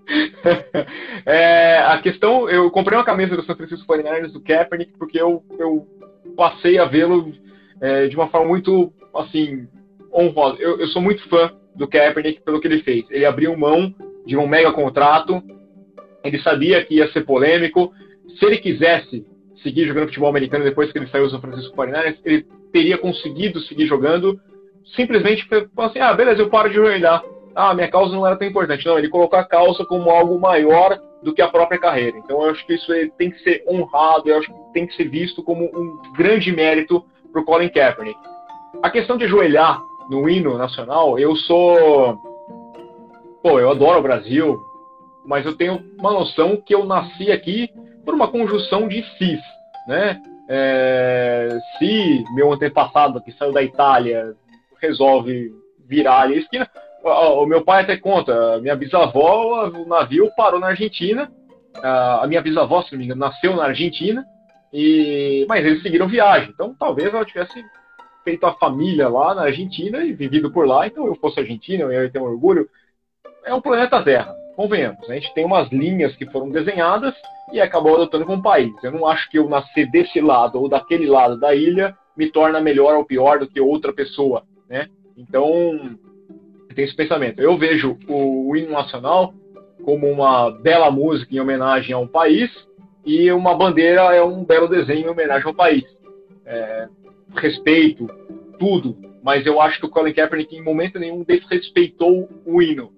É, 1.25 1.77
a 1.77 2.01
questão, 2.01 2.49
eu 2.49 2.69
comprei 2.69 2.97
uma 2.97 3.05
camisa 3.05 3.37
do 3.37 3.45
São 3.45 3.55
Francisco 3.55 3.87
49ers 3.87 4.33
do 4.33 4.41
Kaepernick 4.41 4.97
porque 4.99 5.19
eu, 5.19 5.41
eu 5.57 5.87
passei 6.35 6.77
a 6.77 6.83
vê-lo 6.83 7.31
é, 7.79 8.07
de 8.07 8.15
uma 8.17 8.27
forma 8.27 8.49
muito, 8.49 8.91
assim, 9.15 9.65
honrosa. 10.13 10.57
Eu, 10.59 10.79
eu 10.79 10.87
sou 10.87 11.01
muito 11.01 11.27
fã 11.29 11.53
do 11.73 11.87
Kaepernick 11.87 12.41
pelo 12.41 12.59
que 12.59 12.67
ele 12.67 12.83
fez. 12.83 13.05
Ele 13.09 13.25
abriu 13.25 13.57
mão 13.57 13.95
de 14.25 14.35
um 14.35 14.45
mega 14.45 14.73
contrato, 14.73 15.41
ele 16.21 16.39
sabia 16.41 16.83
que 16.83 16.95
ia 16.95 17.09
ser 17.13 17.25
polêmico. 17.25 17.93
Se 18.37 18.45
ele 18.45 18.57
quisesse 18.57 19.25
seguir 19.63 19.87
jogando 19.87 20.07
futebol 20.07 20.29
americano 20.29 20.63
depois 20.63 20.91
que 20.91 20.97
ele 20.99 21.07
saiu 21.07 21.25
do 21.25 21.31
São 21.31 21.41
Francisco 21.41 21.75
49ers, 21.75 22.17
ele 22.23 22.45
teria 22.71 22.97
conseguido 22.97 23.59
seguir 23.61 23.87
jogando, 23.87 24.39
simplesmente 24.95 25.47
falou 25.47 25.89
assim, 25.89 25.99
ah, 25.99 26.13
beleza, 26.13 26.41
eu 26.41 26.49
paro 26.49 26.69
de 26.69 26.75
jogar 26.75 27.23
ah, 27.55 27.73
minha 27.73 27.89
causa 27.89 28.15
não 28.15 28.25
era 28.25 28.35
tão 28.35 28.47
importante. 28.47 28.85
Não, 28.85 28.97
ele 28.97 29.09
colocou 29.09 29.37
a 29.37 29.43
causa 29.43 29.85
como 29.85 30.09
algo 30.09 30.39
maior 30.39 30.99
do 31.21 31.33
que 31.33 31.41
a 31.41 31.47
própria 31.47 31.79
carreira. 31.79 32.17
Então 32.17 32.41
eu 32.41 32.49
acho 32.49 32.65
que 32.65 32.73
isso 32.73 32.91
tem 33.17 33.31
que 33.31 33.39
ser 33.43 33.63
honrado, 33.67 34.29
eu 34.29 34.37
acho 34.37 34.47
que 34.47 34.73
tem 34.73 34.87
que 34.87 34.95
ser 34.95 35.07
visto 35.07 35.43
como 35.43 35.65
um 35.65 36.13
grande 36.13 36.51
mérito 36.51 37.03
para 37.31 37.41
o 37.41 37.45
Colin 37.45 37.69
Kaepernick. 37.69 38.19
A 38.81 38.89
questão 38.89 39.17
de 39.17 39.25
ajoelhar 39.25 39.81
no 40.09 40.29
hino 40.29 40.57
nacional, 40.57 41.17
eu 41.17 41.35
sou. 41.35 42.17
Pô, 43.41 43.59
eu 43.59 43.69
adoro 43.69 43.99
o 43.99 44.03
Brasil, 44.03 44.59
mas 45.25 45.45
eu 45.45 45.55
tenho 45.55 45.79
uma 45.99 46.11
noção 46.11 46.57
que 46.57 46.73
eu 46.73 46.85
nasci 46.85 47.31
aqui 47.31 47.69
por 48.05 48.13
uma 48.13 48.27
conjunção 48.27 48.87
de 48.87 49.03
cis, 49.17 49.39
né? 49.87 50.21
É, 50.49 51.49
se 51.77 52.23
meu 52.35 52.51
antepassado 52.51 53.21
que 53.21 53.31
saiu 53.33 53.53
da 53.53 53.63
Itália 53.63 54.35
resolve 54.81 55.53
virar 55.87 56.21
ali 56.21 56.35
a 56.35 56.39
esquina, 56.39 56.69
o 57.03 57.45
meu 57.45 57.63
pai 57.63 57.83
até 57.83 57.97
conta, 57.97 58.59
minha 58.59 58.75
bisavó, 58.75 59.67
o 59.67 59.87
navio 59.87 60.29
parou 60.35 60.59
na 60.59 60.67
Argentina, 60.67 61.31
a 61.81 62.25
minha 62.27 62.41
bisavó, 62.41 62.81
se 62.81 62.91
não 62.91 62.99
me 62.99 63.05
engano, 63.05 63.19
nasceu 63.19 63.55
na 63.55 63.65
Argentina, 63.65 64.25
e 64.71 65.45
mas 65.47 65.65
eles 65.65 65.81
seguiram 65.81 66.07
viagem. 66.07 66.49
Então 66.49 66.75
talvez 66.77 67.13
ela 67.13 67.25
tivesse 67.25 67.63
feito 68.23 68.45
a 68.45 68.53
família 68.53 69.09
lá 69.09 69.35
na 69.35 69.43
Argentina 69.43 70.03
e 70.03 70.13
vivido 70.13 70.51
por 70.51 70.65
lá, 70.65 70.87
então 70.87 71.05
eu 71.05 71.15
fosse 71.15 71.39
argentino, 71.39 71.91
eu 71.91 72.03
ia 72.03 72.09
ter 72.09 72.19
um 72.19 72.23
orgulho. 72.23 72.67
É 73.45 73.53
um 73.53 73.61
planeta 73.61 74.01
Terra, 74.01 74.33
convenhamos. 74.55 75.09
A 75.09 75.13
gente 75.13 75.33
tem 75.33 75.45
umas 75.45 75.69
linhas 75.69 76.15
que 76.15 76.25
foram 76.27 76.49
desenhadas 76.49 77.13
e 77.53 77.61
acabou 77.61 77.95
adotando 77.95 78.25
como 78.25 78.41
país. 78.41 78.73
Eu 78.83 78.91
não 78.91 79.07
acho 79.07 79.29
que 79.29 79.37
eu 79.37 79.47
nascer 79.47 79.89
desse 79.89 80.19
lado 80.19 80.59
ou 80.59 80.67
daquele 80.67 81.05
lado 81.05 81.39
da 81.39 81.55
ilha 81.55 81.95
me 82.17 82.29
torna 82.29 82.59
melhor 82.59 82.95
ou 82.95 83.05
pior 83.05 83.39
do 83.39 83.47
que 83.47 83.61
outra 83.61 83.93
pessoa, 83.93 84.43
né? 84.67 84.87
Então, 85.15 85.97
tem 86.73 86.83
esse 86.83 86.95
pensamento. 86.95 87.39
Eu 87.39 87.57
vejo 87.57 87.97
o, 88.07 88.49
o 88.49 88.55
hino 88.57 88.71
nacional 88.71 89.33
como 89.85 90.09
uma 90.09 90.49
bela 90.49 90.89
música 90.89 91.35
em 91.35 91.39
homenagem 91.39 91.93
a 91.93 91.99
um 91.99 92.07
país 92.07 92.49
e 93.05 93.31
uma 93.31 93.55
bandeira 93.55 94.01
é 94.15 94.23
um 94.23 94.43
belo 94.43 94.67
desenho 94.67 95.07
em 95.07 95.09
homenagem 95.09 95.45
ao 95.45 95.53
país. 95.53 95.83
É, 96.45 96.87
respeito, 97.35 98.07
tudo, 98.57 98.97
mas 99.21 99.45
eu 99.45 99.61
acho 99.61 99.79
que 99.79 99.85
o 99.85 99.89
Colin 99.89 100.13
Kaepernick 100.13 100.55
em 100.55 100.63
momento 100.63 100.99
nenhum 100.99 101.23
desrespeitou 101.23 102.29
o 102.45 102.61
hino. 102.61 102.91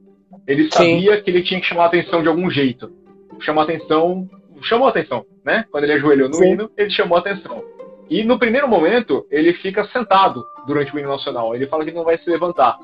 Ele 0.47 0.71
sabia 0.71 1.17
Sim. 1.17 1.23
que 1.23 1.29
ele 1.29 1.43
tinha 1.43 1.59
que 1.59 1.65
chamar 1.65 1.83
a 1.83 1.87
atenção 1.87 2.21
de 2.21 2.27
algum 2.27 2.49
jeito. 2.49 2.91
Chamar 3.39 3.63
atenção, 3.63 4.29
chamou 4.63 4.87
atenção, 4.87 5.25
né? 5.43 5.65
Quando 5.71 5.83
ele 5.83 5.93
ajoelhou 5.93 6.29
no 6.29 6.35
Sim. 6.35 6.51
hino, 6.51 6.71
ele 6.77 6.89
chamou 6.89 7.17
atenção. 7.17 7.63
E 8.09 8.23
no 8.23 8.37
primeiro 8.37 8.67
momento, 8.67 9.25
ele 9.31 9.53
fica 9.53 9.85
sentado 9.87 10.43
durante 10.67 10.93
o 10.93 10.99
hino 10.99 11.09
nacional. 11.09 11.55
Ele 11.55 11.67
fala 11.67 11.83
que 11.83 11.91
não 11.91 12.03
vai 12.03 12.17
se 12.17 12.29
levantar. 12.29 12.77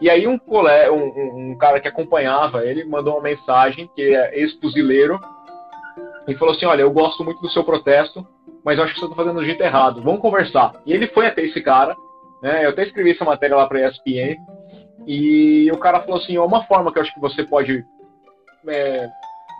E 0.00 0.10
aí 0.10 0.26
um, 0.26 0.36
colega, 0.38 0.92
um, 0.92 1.52
um, 1.52 1.56
cara 1.56 1.78
que 1.78 1.86
acompanhava 1.86 2.64
ele 2.64 2.84
mandou 2.84 3.14
uma 3.14 3.22
mensagem, 3.22 3.88
que 3.94 4.02
é 4.02 4.36
ex-fuzileiro, 4.36 5.20
e 6.26 6.34
falou 6.34 6.54
assim, 6.54 6.66
olha, 6.66 6.82
eu 6.82 6.90
gosto 6.90 7.22
muito 7.22 7.40
do 7.40 7.50
seu 7.50 7.62
protesto, 7.62 8.26
mas 8.64 8.78
eu 8.78 8.84
acho 8.84 8.94
que 8.94 9.00
você 9.00 9.06
está 9.06 9.16
fazendo 9.16 9.38
do 9.38 9.44
jeito 9.44 9.62
errado, 9.62 10.02
vamos 10.02 10.20
conversar. 10.20 10.72
E 10.84 10.92
ele 10.92 11.06
foi 11.08 11.26
até 11.26 11.42
esse 11.42 11.60
cara, 11.60 11.94
né, 12.42 12.64
eu 12.64 12.70
até 12.70 12.82
escrevi 12.82 13.12
essa 13.12 13.24
matéria 13.24 13.56
lá 13.56 13.66
para 13.68 13.78
a 13.78 13.88
ESPN, 13.88 14.36
e 15.06 15.70
o 15.72 15.78
cara 15.78 16.00
falou 16.00 16.20
assim, 16.20 16.36
uma 16.38 16.64
forma 16.64 16.92
que 16.92 16.98
eu 16.98 17.02
acho 17.02 17.14
que 17.14 17.20
você 17.20 17.44
pode 17.44 17.84
é, 18.68 19.08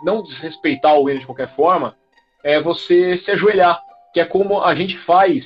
não 0.03 0.21
desrespeitar 0.23 0.97
o 0.97 1.09
hino 1.09 1.19
de 1.19 1.25
qualquer 1.25 1.55
forma, 1.55 1.95
é 2.43 2.61
você 2.61 3.17
se 3.19 3.31
ajoelhar, 3.31 3.81
que 4.13 4.19
é 4.19 4.25
como 4.25 4.61
a 4.61 4.75
gente 4.75 4.97
faz 4.99 5.43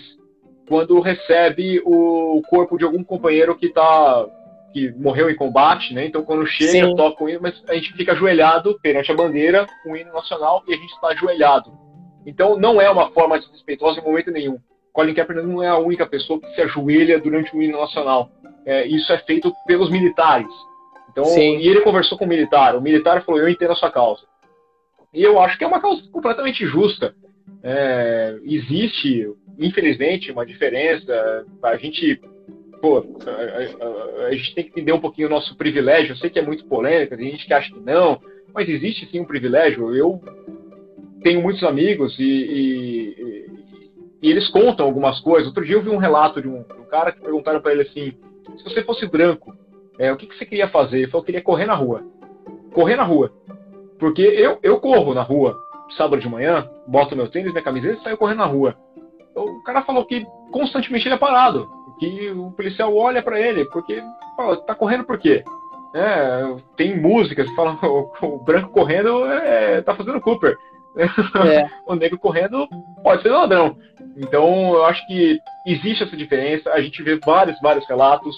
quando 0.67 0.99
recebe 0.99 1.81
o 1.85 2.41
corpo 2.49 2.77
de 2.77 2.83
algum 2.83 3.03
companheiro 3.03 3.55
que 3.55 3.67
está 3.67 4.27
que 4.73 4.91
morreu 4.91 5.29
em 5.29 5.35
combate, 5.35 5.93
né? 5.93 6.05
Então 6.05 6.23
quando 6.23 6.45
chega, 6.45 6.87
Sim. 6.87 6.95
toca 6.95 7.23
o 7.23 7.29
hino, 7.29 7.39
mas 7.41 7.63
a 7.69 7.73
gente 7.73 7.93
fica 7.93 8.11
ajoelhado 8.11 8.77
perante 8.81 9.11
a 9.11 9.15
bandeira, 9.15 9.65
com 9.81 9.93
o 9.93 9.97
hino 9.97 10.11
nacional, 10.11 10.61
e 10.67 10.73
a 10.73 10.77
gente 10.77 10.93
está 10.93 11.07
ajoelhado. 11.07 11.71
Então 12.25 12.57
não 12.57 12.81
é 12.81 12.89
uma 12.89 13.09
forma 13.11 13.39
desrespeitosa 13.39 13.99
em 13.99 14.03
momento 14.03 14.29
nenhum. 14.29 14.59
Colin 14.91 15.13
Kaepernick 15.13 15.47
não 15.47 15.63
é 15.63 15.67
a 15.67 15.77
única 15.77 16.05
pessoa 16.05 16.39
que 16.41 16.53
se 16.53 16.61
ajoelha 16.61 17.19
durante 17.19 17.55
o 17.55 17.61
hino 17.61 17.79
nacional. 17.79 18.29
É, 18.65 18.85
isso 18.85 19.13
é 19.13 19.17
feito 19.19 19.53
pelos 19.65 19.89
militares. 19.89 20.47
Então, 21.11 21.23
Sim. 21.25 21.57
e 21.57 21.67
ele 21.67 21.81
conversou 21.81 22.17
com 22.17 22.25
o 22.25 22.27
militar. 22.27 22.75
O 22.75 22.81
militar 22.81 23.23
falou: 23.23 23.39
Eu 23.39 23.47
entendo 23.47 23.71
a 23.71 23.75
sua 23.75 23.91
causa. 23.91 24.23
E 25.17 25.23
eu 25.23 25.39
acho 25.41 25.57
que 25.57 25.63
é 25.63 25.67
uma 25.67 25.81
causa 25.81 26.03
completamente 26.11 26.63
justa. 26.67 27.15
É, 27.63 28.37
existe, 28.43 29.27
infelizmente, 29.57 30.31
uma 30.31 30.45
diferença. 30.45 31.43
A 31.63 31.75
gente 31.75 32.21
pô, 32.79 33.03
a, 33.25 34.23
a, 34.23 34.27
a, 34.27 34.31
gente 34.35 34.53
tem 34.53 34.63
que 34.65 34.69
entender 34.69 34.91
um 34.91 34.99
pouquinho 34.99 35.27
o 35.27 35.31
nosso 35.31 35.57
privilégio. 35.57 36.11
Eu 36.11 36.17
sei 36.17 36.29
que 36.29 36.37
é 36.37 36.43
muito 36.43 36.67
polêmico, 36.67 37.17
tem 37.17 37.31
gente 37.31 37.47
que 37.47 37.53
acha 37.53 37.73
que 37.73 37.79
não, 37.79 38.21
mas 38.53 38.69
existe 38.69 39.09
sim 39.09 39.19
um 39.19 39.25
privilégio. 39.25 39.95
Eu 39.95 40.21
tenho 41.23 41.41
muitos 41.41 41.63
amigos 41.63 42.15
e, 42.19 42.23
e, 42.23 43.45
e 44.21 44.29
eles 44.29 44.47
contam 44.49 44.85
algumas 44.85 45.19
coisas. 45.21 45.47
Outro 45.47 45.65
dia 45.65 45.77
eu 45.77 45.81
vi 45.81 45.89
um 45.89 45.97
relato 45.97 46.39
de 46.39 46.47
um, 46.47 46.59
um 46.59 46.85
cara 46.91 47.11
que 47.11 47.21
perguntaram 47.21 47.59
para 47.59 47.71
ele 47.71 47.81
assim: 47.81 48.13
se 48.55 48.63
você 48.63 48.83
fosse 48.83 49.07
branco, 49.07 49.51
é, 49.97 50.13
o 50.13 50.15
que, 50.15 50.27
que 50.27 50.37
você 50.37 50.45
queria 50.45 50.67
fazer? 50.67 50.97
Ele 50.97 51.07
falou 51.07 51.23
que 51.23 51.31
queria 51.31 51.43
correr 51.43 51.65
na 51.65 51.73
rua. 51.73 52.05
Correr 52.71 52.95
na 52.95 53.03
rua. 53.03 53.33
Porque 53.99 54.21
eu, 54.21 54.59
eu 54.61 54.79
corro 54.79 55.13
na 55.13 55.21
rua 55.21 55.57
sábado 55.97 56.21
de 56.21 56.29
manhã, 56.29 56.69
boto 56.87 57.15
meu 57.15 57.29
tênis, 57.29 57.51
minha 57.51 57.63
camiseta 57.63 57.99
e 57.99 58.03
saio 58.03 58.17
correndo 58.17 58.39
na 58.39 58.45
rua. 58.45 58.75
O 59.35 59.63
cara 59.63 59.83
falou 59.83 60.05
que 60.05 60.25
constantemente 60.51 61.07
ele 61.07 61.15
é 61.15 61.17
parado 61.17 61.67
que 61.99 62.29
o 62.31 62.51
policial 62.51 62.95
olha 62.95 63.21
para 63.21 63.39
ele, 63.39 63.65
porque 63.65 64.01
fala, 64.35 64.57
tá 64.57 64.75
correndo 64.75 65.03
por 65.03 65.17
quê? 65.17 65.43
É, 65.95 66.55
tem 66.75 66.99
músicas 66.99 67.47
que 67.49 67.55
falam 67.55 67.77
o, 67.81 68.25
o 68.25 68.43
branco 68.43 68.69
correndo 68.69 69.25
é, 69.25 69.81
tá 69.81 69.95
fazendo 69.95 70.21
Cooper. 70.21 70.55
É. 70.97 71.69
o 71.85 71.95
negro 71.95 72.17
correndo 72.17 72.67
pode 73.03 73.21
ser 73.21 73.29
ladrão. 73.29 73.77
Então 74.17 74.73
eu 74.73 74.85
acho 74.85 75.05
que 75.07 75.39
existe 75.65 76.03
essa 76.03 76.17
diferença. 76.17 76.71
A 76.71 76.81
gente 76.81 77.01
vê 77.03 77.19
vários, 77.23 77.59
vários 77.61 77.87
relatos. 77.87 78.35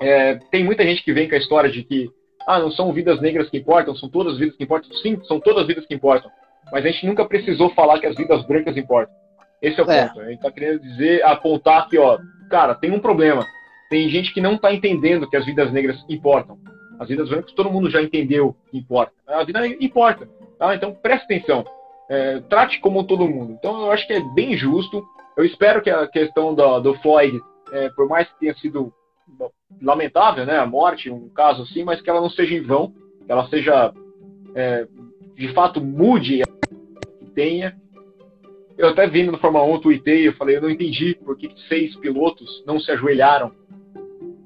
É, 0.00 0.36
tem 0.50 0.64
muita 0.64 0.84
gente 0.84 1.02
que 1.02 1.12
vem 1.12 1.28
com 1.28 1.34
a 1.34 1.38
história 1.38 1.70
de 1.70 1.82
que 1.82 2.08
ah, 2.46 2.60
não 2.60 2.70
são 2.70 2.92
vidas 2.92 3.20
negras 3.20 3.50
que 3.50 3.58
importam, 3.58 3.94
são 3.96 4.08
todas 4.08 4.34
as 4.34 4.38
vidas 4.38 4.56
que 4.56 4.62
importam. 4.62 4.90
Sim, 4.98 5.20
são 5.24 5.40
todas 5.40 5.62
as 5.62 5.66
vidas 5.66 5.84
que 5.84 5.94
importam. 5.94 6.30
Mas 6.70 6.84
a 6.84 6.88
gente 6.88 7.06
nunca 7.06 7.24
precisou 7.24 7.70
falar 7.70 7.98
que 7.98 8.06
as 8.06 8.16
vidas 8.16 8.44
brancas 8.46 8.76
importam. 8.76 9.14
Esse 9.60 9.80
é 9.80 9.84
o 9.84 9.90
é. 9.90 10.06
ponto. 10.06 10.20
A 10.20 10.30
gente 10.30 10.40
tá 10.40 10.50
querendo 10.50 10.80
dizer, 10.80 11.24
apontar 11.24 11.88
que, 11.88 11.98
ó, 11.98 12.18
cara, 12.48 12.74
tem 12.74 12.92
um 12.92 13.00
problema. 13.00 13.44
Tem 13.90 14.08
gente 14.08 14.32
que 14.32 14.40
não 14.40 14.54
está 14.54 14.72
entendendo 14.72 15.28
que 15.28 15.36
as 15.36 15.44
vidas 15.44 15.72
negras 15.72 16.04
importam. 16.08 16.58
As 16.98 17.08
vidas 17.08 17.28
brancas 17.28 17.52
todo 17.52 17.70
mundo 17.70 17.90
já 17.90 18.00
entendeu 18.00 18.56
que 18.70 18.78
importa. 18.78 19.12
A 19.26 19.44
vida 19.44 19.66
importa. 19.66 20.28
Tá? 20.58 20.74
Então 20.74 20.94
preste 20.94 21.24
atenção. 21.24 21.64
É, 22.08 22.40
trate 22.48 22.80
como 22.80 23.04
todo 23.04 23.28
mundo. 23.28 23.52
Então 23.58 23.86
eu 23.86 23.92
acho 23.92 24.06
que 24.06 24.12
é 24.12 24.20
bem 24.34 24.56
justo. 24.56 25.04
Eu 25.36 25.44
espero 25.44 25.82
que 25.82 25.90
a 25.90 26.06
questão 26.06 26.54
do, 26.54 26.80
do 26.80 26.94
Floyd, 27.00 27.38
é, 27.72 27.90
por 27.90 28.08
mais 28.08 28.28
que 28.28 28.38
tenha 28.40 28.54
sido 28.54 28.92
lamentável, 29.80 30.46
né, 30.46 30.58
a 30.58 30.66
morte, 30.66 31.10
um 31.10 31.28
caso 31.28 31.62
assim, 31.62 31.84
mas 31.84 32.00
que 32.00 32.08
ela 32.08 32.20
não 32.20 32.30
seja 32.30 32.54
em 32.54 32.62
vão, 32.62 32.92
que 33.24 33.30
ela 33.32 33.48
seja 33.48 33.92
é, 34.54 34.86
de 35.34 35.52
fato 35.52 35.80
mude, 35.80 36.42
que 37.18 37.30
tenha 37.30 37.76
eu 38.78 38.88
até 38.88 39.06
vi 39.06 39.22
no 39.22 39.38
Fórmula 39.38 39.64
1, 39.64 39.80
tuitei, 39.80 40.28
eu 40.28 40.34
falei, 40.34 40.56
eu 40.56 40.60
não 40.60 40.68
entendi 40.68 41.14
por 41.24 41.36
que 41.36 41.50
seis 41.66 41.96
pilotos 41.96 42.62
não 42.66 42.78
se 42.78 42.90
ajoelharam 42.90 43.50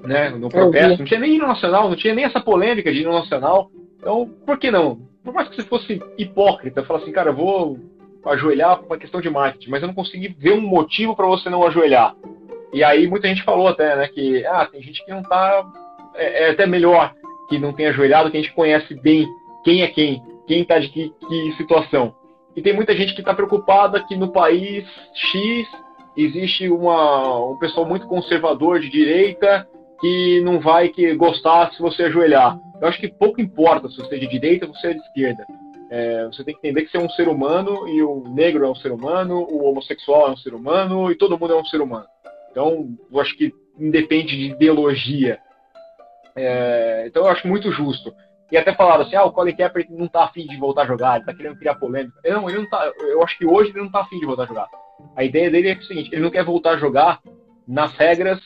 né, 0.04 0.30
no 0.30 0.48
protesto. 0.48 1.00
Não 1.00 1.04
tinha 1.04 1.18
nem 1.18 1.34
hino 1.34 1.48
nacional, 1.48 1.88
não 1.88 1.96
tinha 1.96 2.14
nem 2.14 2.24
essa 2.24 2.40
polêmica 2.40 2.92
de 2.92 3.00
hino 3.00 3.12
nacional. 3.12 3.70
Então, 3.98 4.30
por 4.46 4.56
que 4.56 4.70
não? 4.70 5.10
por 5.22 5.34
mais 5.34 5.48
que 5.48 5.56
você 5.56 5.68
fosse 5.68 6.02
hipócrita, 6.16 6.84
falar 6.84 7.00
assim, 7.00 7.12
cara, 7.12 7.30
eu 7.30 7.36
vou 7.36 7.78
ajoelhar 8.24 8.78
por 8.78 8.86
uma 8.86 8.98
questão 8.98 9.20
de 9.20 9.28
marketing, 9.28 9.70
mas 9.70 9.82
eu 9.82 9.88
não 9.88 9.94
consegui 9.94 10.28
ver 10.28 10.52
um 10.52 10.60
motivo 10.60 11.14
para 11.14 11.26
você 11.26 11.50
não 11.50 11.66
ajoelhar. 11.66 12.14
E 12.72 12.84
aí 12.84 13.06
muita 13.06 13.28
gente 13.28 13.42
falou 13.42 13.68
até, 13.68 13.96
né, 13.96 14.08
que 14.08 14.44
ah, 14.46 14.66
tem 14.66 14.82
gente 14.82 15.04
que 15.04 15.10
não 15.10 15.22
tá. 15.22 15.64
É, 16.14 16.48
é 16.48 16.50
até 16.50 16.66
melhor 16.66 17.12
que 17.48 17.58
não 17.58 17.72
tenha 17.72 17.90
ajoelhado, 17.90 18.30
que 18.30 18.36
a 18.36 18.40
gente 18.40 18.54
conhece 18.54 18.94
bem 18.94 19.26
quem 19.64 19.82
é 19.82 19.88
quem, 19.88 20.22
quem 20.46 20.64
tá 20.64 20.78
de 20.78 20.88
que, 20.88 21.12
que 21.28 21.52
situação. 21.56 22.14
E 22.56 22.62
tem 22.62 22.72
muita 22.72 22.96
gente 22.96 23.14
que 23.14 23.20
está 23.20 23.34
preocupada 23.34 24.04
que 24.04 24.16
no 24.16 24.32
país 24.32 24.84
X 25.14 25.68
existe 26.16 26.68
uma, 26.68 27.50
um 27.50 27.58
pessoal 27.58 27.86
muito 27.86 28.06
conservador 28.06 28.80
de 28.80 28.88
direita 28.88 29.66
que 30.00 30.40
não 30.40 30.58
vai 30.58 30.88
que 30.88 31.14
gostar 31.14 31.72
se 31.72 31.80
você 31.80 32.04
ajoelhar. 32.04 32.58
Eu 32.80 32.88
acho 32.88 32.98
que 32.98 33.08
pouco 33.08 33.40
importa 33.40 33.88
se 33.88 33.96
você 33.98 34.16
é 34.16 34.18
de 34.18 34.26
direita 34.26 34.66
ou 34.66 34.74
você 34.74 34.88
é 34.88 34.94
de 34.94 35.00
esquerda. 35.00 35.46
É, 35.90 36.24
você 36.26 36.44
tem 36.44 36.54
que 36.54 36.60
entender 36.60 36.84
que 36.84 36.90
você 36.90 36.96
é 36.96 37.00
um 37.00 37.10
ser 37.10 37.28
humano 37.28 37.88
e 37.88 38.02
o 38.02 38.22
negro 38.28 38.64
é 38.64 38.70
um 38.70 38.76
ser 38.76 38.92
humano, 38.92 39.46
o 39.50 39.64
homossexual 39.64 40.28
é 40.28 40.30
um 40.30 40.36
ser 40.36 40.54
humano 40.54 41.10
e 41.10 41.16
todo 41.16 41.38
mundo 41.38 41.52
é 41.52 41.56
um 41.56 41.64
ser 41.64 41.80
humano. 41.80 42.06
Então, 42.50 42.88
eu 43.10 43.20
acho 43.20 43.36
que 43.36 43.52
independe 43.78 44.36
de 44.36 44.52
ideologia. 44.52 45.38
É, 46.36 47.04
então, 47.06 47.24
eu 47.24 47.28
acho 47.28 47.46
muito 47.46 47.70
justo. 47.70 48.12
E 48.50 48.56
até 48.56 48.74
falaram 48.74 49.02
assim, 49.02 49.14
ah, 49.14 49.24
o 49.24 49.32
Colin 49.32 49.54
Kaepernick 49.54 49.92
não 49.92 50.08
tá 50.08 50.24
afim 50.24 50.46
de 50.46 50.56
voltar 50.56 50.82
a 50.82 50.86
jogar, 50.86 51.16
ele 51.16 51.24
tá 51.24 51.34
querendo 51.34 51.56
criar 51.56 51.76
polêmica. 51.76 52.18
Não, 52.24 52.48
ele 52.48 52.58
não 52.58 52.68
tá, 52.68 52.90
eu 53.00 53.22
acho 53.22 53.38
que 53.38 53.46
hoje 53.46 53.70
ele 53.70 53.82
não 53.82 53.90
tá 53.90 54.00
afim 54.00 54.18
de 54.18 54.26
voltar 54.26 54.42
a 54.42 54.46
jogar. 54.46 54.68
A 55.16 55.24
ideia 55.24 55.50
dele 55.50 55.68
é 55.68 55.74
o 55.74 55.82
seguinte, 55.84 56.10
ele 56.12 56.22
não 56.22 56.30
quer 56.30 56.44
voltar 56.44 56.72
a 56.72 56.78
jogar 56.78 57.20
nas 57.66 57.92
regras 57.94 58.40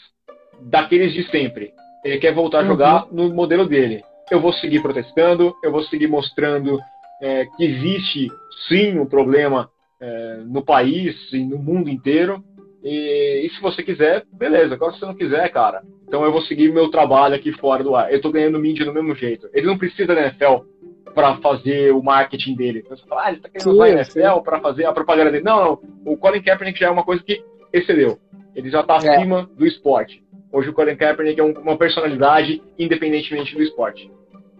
daqueles 0.61 1.13
de 1.15 1.25
sempre. 1.31 1.73
Ele 2.05 2.19
quer 2.19 2.35
voltar 2.35 2.59
uhum. 2.59 2.65
a 2.65 2.67
jogar 2.67 3.07
no 3.11 3.33
modelo 3.33 3.67
dele. 3.67 4.03
Eu 4.31 4.41
vou 4.41 4.53
seguir 4.53 4.83
protestando, 4.83 5.55
eu 5.63 5.73
vou 5.73 5.83
seguir 5.85 6.07
mostrando 6.07 6.79
é, 7.21 7.47
que 7.47 7.65
existe 7.65 8.29
sim 8.69 8.99
um 8.99 9.07
problema 9.07 9.71
é, 10.01 10.37
no 10.45 10.63
país 10.63 11.17
e 11.33 11.43
no 11.43 11.59
mundo 11.59 11.89
inteiro. 11.89 12.45
E, 12.85 13.47
e, 13.47 13.51
se 13.51 13.61
você 13.63 13.83
quiser, 13.83 14.25
beleza. 14.31 14.75
Agora, 14.75 14.93
se 14.93 15.01
você 15.01 15.07
não 15.07 15.15
quiser, 15.15 15.49
cara, 15.49 15.83
então 16.07 16.23
eu 16.23 16.31
vou 16.31 16.43
seguir 16.43 16.71
meu 16.71 16.91
trabalho 16.91 17.35
aqui 17.35 17.51
fora 17.53 17.83
do 17.83 17.97
ar. 17.97 18.13
Eu 18.13 18.21
tô 18.21 18.31
ganhando 18.31 18.59
mídia 18.59 18.85
do 18.85 18.93
mesmo 18.93 19.15
jeito. 19.15 19.49
Ele 19.55 19.67
não 19.67 19.79
precisa 19.79 20.15
da 20.15 20.21
NFL 20.21 20.67
para 21.15 21.37
fazer 21.37 21.93
o 21.93 22.03
marketing 22.03 22.55
dele. 22.55 22.83
Então, 22.85 22.97
você 22.97 23.07
fala, 23.07 23.25
ah, 23.25 23.33
ele 23.33 23.41
tá 23.41 23.49
querendo 23.49 23.71
usar 23.73 23.85
a 23.85 23.91
NFL 23.91 24.41
para 24.45 24.61
fazer 24.61 24.85
a 24.85 24.93
propaganda 24.93 25.31
dele. 25.31 25.45
Não, 25.45 25.65
não. 25.65 26.13
O 26.13 26.17
Colin 26.19 26.43
Kaepernick 26.43 26.79
já 26.79 26.89
é 26.89 26.91
uma 26.91 27.05
coisa 27.05 27.23
que 27.23 27.43
excedeu. 27.73 28.19
Ele 28.55 28.69
já 28.69 28.83
tá 28.83 28.99
é. 29.03 29.17
acima 29.17 29.49
do 29.57 29.67
esporte. 29.67 30.23
Hoje 30.53 30.69
o 30.69 30.73
Colin 30.75 30.97
Kaepernick 30.97 31.41
é 31.41 31.43
uma 31.43 31.79
personalidade 31.79 32.63
independentemente 32.79 33.55
do 33.55 33.63
esporte. 33.63 34.11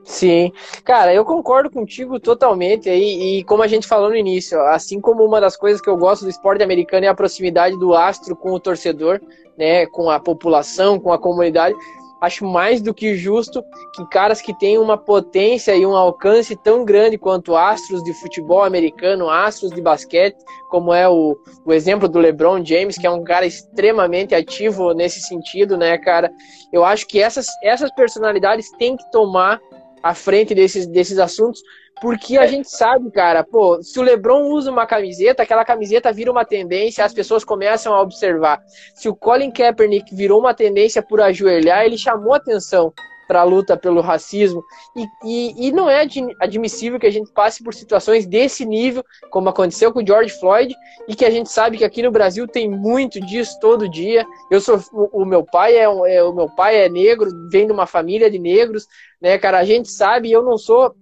Sim, 0.05 0.53
cara, 0.85 1.15
eu 1.15 1.25
concordo 1.25 1.71
contigo 1.71 2.21
totalmente 2.21 2.91
aí, 2.91 3.39
e 3.39 3.45
como 3.45 3.63
a 3.63 3.67
gente 3.67 3.87
falou 3.87 4.11
no 4.11 4.17
início, 4.17 4.61
assim 4.67 5.01
como 5.01 5.25
uma 5.25 5.41
das 5.41 5.57
coisas 5.57 5.81
que 5.81 5.89
eu 5.89 5.97
gosto 5.97 6.25
do 6.25 6.31
esporte 6.31 6.63
americano 6.63 7.07
é 7.07 7.09
a 7.09 7.15
proximidade 7.15 7.79
do 7.79 7.95
astro 7.95 8.37
com 8.37 8.53
o 8.53 8.61
torcedor, 8.61 9.19
né, 9.57 9.87
com 9.87 10.11
a 10.11 10.21
população, 10.21 11.01
com 11.01 11.11
a 11.11 11.19
comunidade, 11.19 11.75
acho 12.21 12.45
mais 12.45 12.81
do 12.81 12.93
que 12.93 13.15
justo 13.15 13.63
que 13.95 14.07
caras 14.09 14.41
que 14.41 14.53
têm 14.59 14.79
uma 14.79 14.97
potência 14.97 15.75
e 15.75 15.87
um 15.87 15.97
alcance 15.97 16.57
tão 16.57 16.85
grande 16.85 17.19
quanto 17.19 17.57
astros 17.57 18.03
de 18.03 18.13
futebol 18.15 18.63
americano, 18.63 19.31
astros 19.31 19.71
de 19.71 19.81
basquete, 19.81 20.37
como 20.71 20.93
é 20.93 21.09
o, 21.09 21.37
o 21.65 21.73
exemplo 21.73 22.09
do 22.09 22.19
LeBron 22.19 22.65
James, 22.65 22.99
que 22.99 23.07
é 23.07 23.11
um 23.11 23.23
cara 23.23 23.47
extremamente 23.47 24.35
ativo 24.35 24.93
nesse 24.93 25.21
sentido, 25.21 25.77
né, 25.77 25.97
cara? 25.99 26.31
Eu 26.73 26.85
acho 26.85 27.07
que 27.07 27.21
essas, 27.21 27.47
essas 27.63 27.91
personalidades 27.95 28.71
têm 28.73 28.97
que 28.97 29.11
tomar 29.11 29.61
à 30.05 30.13
frente 30.13 30.55
desses, 30.55 30.87
desses 30.87 31.19
assuntos, 31.19 31.63
porque 31.99 32.37
a 32.37 32.47
gente 32.47 32.69
sabe, 32.69 33.11
cara, 33.11 33.43
pô, 33.43 33.83
se 33.83 33.99
o 33.99 34.03
LeBron 34.03 34.51
usa 34.51 34.71
uma 34.71 34.85
camiseta, 34.85 35.43
aquela 35.43 35.65
camiseta 35.65 36.13
vira 36.13 36.31
uma 36.31 36.45
tendência, 36.45 37.03
as 37.03 37.15
pessoas 37.15 37.43
começam 37.43 37.95
a 37.95 38.03
observar. 38.03 38.63
Se 38.95 39.09
o 39.09 39.17
Colin 39.17 39.51
Kaepernick 39.51 40.15
virou 40.15 40.41
uma 40.41 40.53
tendência 40.53 41.03
por 41.03 41.23
ajoelhar, 41.23 41.87
ele 41.87 41.97
chamou 41.97 42.35
atenção 42.35 42.93
para 43.27 43.41
a 43.41 43.45
luta 43.45 43.77
pelo 43.77 44.01
racismo. 44.01 44.63
E, 44.97 45.07
e, 45.25 45.69
e, 45.69 45.73
não 45.73 45.89
é 45.89 46.07
admissível 46.41 46.99
que 46.99 47.07
a 47.07 47.11
gente 47.11 47.31
passe 47.33 47.63
por 47.63 47.75
situações 47.75 48.27
desse 48.27 48.65
nível, 48.65 49.05
como 49.31 49.49
aconteceu 49.49 49.93
com 49.93 50.03
o 50.03 50.07
George 50.07 50.39
Floyd, 50.39 50.75
e 51.09 51.15
que 51.15 51.25
a 51.25 51.31
gente 51.31 51.51
sabe 51.51 51.79
que 51.79 51.85
aqui 51.85 52.03
no 52.03 52.11
Brasil 52.11 52.47
tem 52.47 52.69
muito 52.69 53.21
disso 53.21 53.59
todo 53.61 53.89
dia. 53.89 54.25
Eu 54.51 54.61
sou 54.61 54.81
o, 54.93 55.23
o 55.23 55.25
meu 55.25 55.45
pai 55.45 55.77
é, 55.77 55.85
é, 55.85 56.23
o 56.23 56.33
meu 56.33 56.49
pai 56.49 56.77
é 56.77 56.89
negro, 56.89 57.31
vem 57.51 57.67
de 57.67 57.73
uma 57.73 57.87
família 57.87 58.31
de 58.31 58.39
negros, 58.39 58.87
né, 59.21 59.39
cara? 59.39 59.59
A 59.59 59.65
gente 59.65 59.91
sabe, 59.91 60.31
eu 60.31 60.43
não 60.43 60.57
sou 60.57 60.95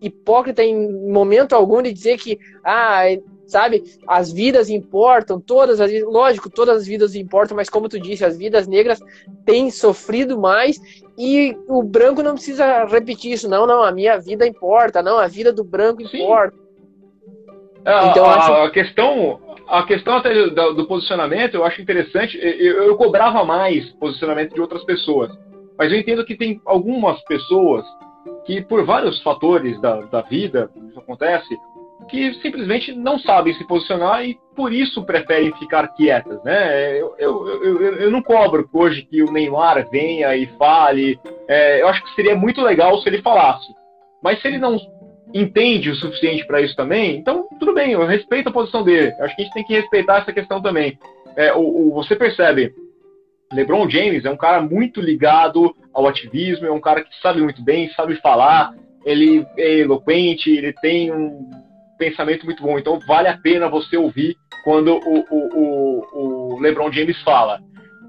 hipócrita 0.00 0.62
em 0.62 1.10
momento 1.10 1.54
algum 1.54 1.82
de 1.82 1.92
dizer 1.92 2.18
que 2.18 2.38
ah, 2.64 3.02
sabe? 3.46 3.82
As 4.06 4.32
vidas 4.32 4.70
importam, 4.70 5.40
todas 5.40 5.80
as 5.80 5.90
vidas, 5.90 6.08
lógico, 6.08 6.50
todas 6.50 6.78
as 6.78 6.86
vidas 6.86 7.14
importam, 7.14 7.56
mas 7.56 7.68
como 7.68 7.88
tu 7.88 8.00
disse, 8.00 8.24
as 8.24 8.36
vidas 8.36 8.66
negras 8.66 9.00
têm 9.44 9.70
sofrido 9.70 10.38
mais 10.38 10.78
e 11.18 11.56
o 11.68 11.82
branco 11.82 12.22
não 12.22 12.34
precisa 12.34 12.84
repetir 12.84 13.32
isso, 13.32 13.48
não, 13.48 13.66
não, 13.66 13.82
a 13.82 13.92
minha 13.92 14.18
vida 14.18 14.46
importa, 14.46 15.02
não, 15.02 15.18
a 15.18 15.26
vida 15.26 15.52
do 15.52 15.64
branco 15.64 16.02
importa. 16.02 16.56
É, 17.84 18.08
então, 18.08 18.24
a, 18.24 18.36
acho... 18.36 18.52
a, 18.52 18.70
questão, 18.70 19.40
a 19.68 19.82
questão 19.84 20.16
até 20.16 20.32
do, 20.32 20.74
do 20.74 20.86
posicionamento, 20.86 21.54
eu 21.54 21.64
acho 21.64 21.82
interessante. 21.82 22.38
Eu, 22.42 22.84
eu, 22.84 22.96
cobrava 22.96 23.44
mais 23.44 23.90
posicionamento 23.92 24.54
de 24.54 24.60
outras 24.60 24.82
pessoas, 24.84 25.30
mas 25.78 25.92
eu 25.92 25.98
entendo 25.98 26.24
que 26.24 26.34
tem 26.34 26.60
algumas 26.64 27.22
pessoas 27.24 27.84
que, 28.46 28.62
por 28.62 28.84
vários 28.86 29.22
fatores 29.22 29.78
da, 29.82 30.00
da 30.00 30.22
vida, 30.22 30.70
isso 30.88 30.98
acontece, 30.98 31.54
que 32.08 32.34
simplesmente 32.34 32.92
não 32.92 33.18
sabem 33.18 33.54
se 33.54 33.66
posicionar 33.66 34.24
e 34.24 34.36
por 34.54 34.72
isso 34.72 35.04
preferem 35.04 35.52
ficar 35.56 35.88
quietas, 35.88 36.42
né? 36.44 37.00
Eu, 37.00 37.14
eu, 37.18 37.62
eu, 37.62 37.82
eu 37.96 38.10
não 38.10 38.22
cobro 38.22 38.68
hoje 38.72 39.02
que 39.02 39.22
o 39.22 39.30
Neymar 39.32 39.88
venha 39.90 40.34
e 40.36 40.46
fale. 40.58 41.18
É, 41.48 41.82
eu 41.82 41.88
acho 41.88 42.02
que 42.04 42.14
seria 42.14 42.36
muito 42.36 42.60
legal 42.60 42.98
se 42.98 43.08
ele 43.08 43.22
falasse. 43.22 43.66
Mas 44.22 44.40
se 44.40 44.48
ele 44.48 44.58
não 44.58 44.78
entende 45.32 45.90
o 45.90 45.96
suficiente 45.96 46.46
para 46.46 46.60
isso 46.60 46.76
também, 46.76 47.16
então 47.16 47.48
tudo 47.58 47.74
bem, 47.74 47.92
eu 47.92 48.06
respeito 48.06 48.48
a 48.48 48.52
posição 48.52 48.84
dele. 48.84 49.12
Eu 49.18 49.24
acho 49.24 49.34
que 49.34 49.42
a 49.42 49.44
gente 49.44 49.54
tem 49.54 49.64
que 49.64 49.74
respeitar 49.74 50.18
essa 50.18 50.32
questão 50.32 50.62
também. 50.62 50.98
É, 51.36 51.52
o, 51.52 51.60
o, 51.60 51.94
você 51.94 52.14
percebe, 52.14 52.72
LeBron 53.52 53.88
James 53.88 54.24
é 54.24 54.30
um 54.30 54.36
cara 54.36 54.60
muito 54.60 55.00
ligado 55.00 55.74
ao 55.92 56.06
ativismo, 56.06 56.66
é 56.66 56.72
um 56.72 56.80
cara 56.80 57.02
que 57.02 57.20
sabe 57.20 57.40
muito 57.40 57.62
bem, 57.62 57.90
sabe 57.90 58.14
falar, 58.16 58.74
ele 59.04 59.46
é 59.56 59.80
eloquente, 59.80 60.50
ele 60.50 60.72
tem 60.72 61.12
um 61.12 61.63
pensamento 61.96 62.44
muito 62.44 62.62
bom. 62.62 62.78
Então 62.78 62.98
vale 63.06 63.28
a 63.28 63.38
pena 63.38 63.68
você 63.68 63.96
ouvir 63.96 64.36
quando 64.64 64.94
o, 64.94 65.24
o, 65.30 65.48
o, 65.54 66.54
o 66.54 66.60
LeBron 66.60 66.90
James 66.92 67.20
fala. 67.22 67.60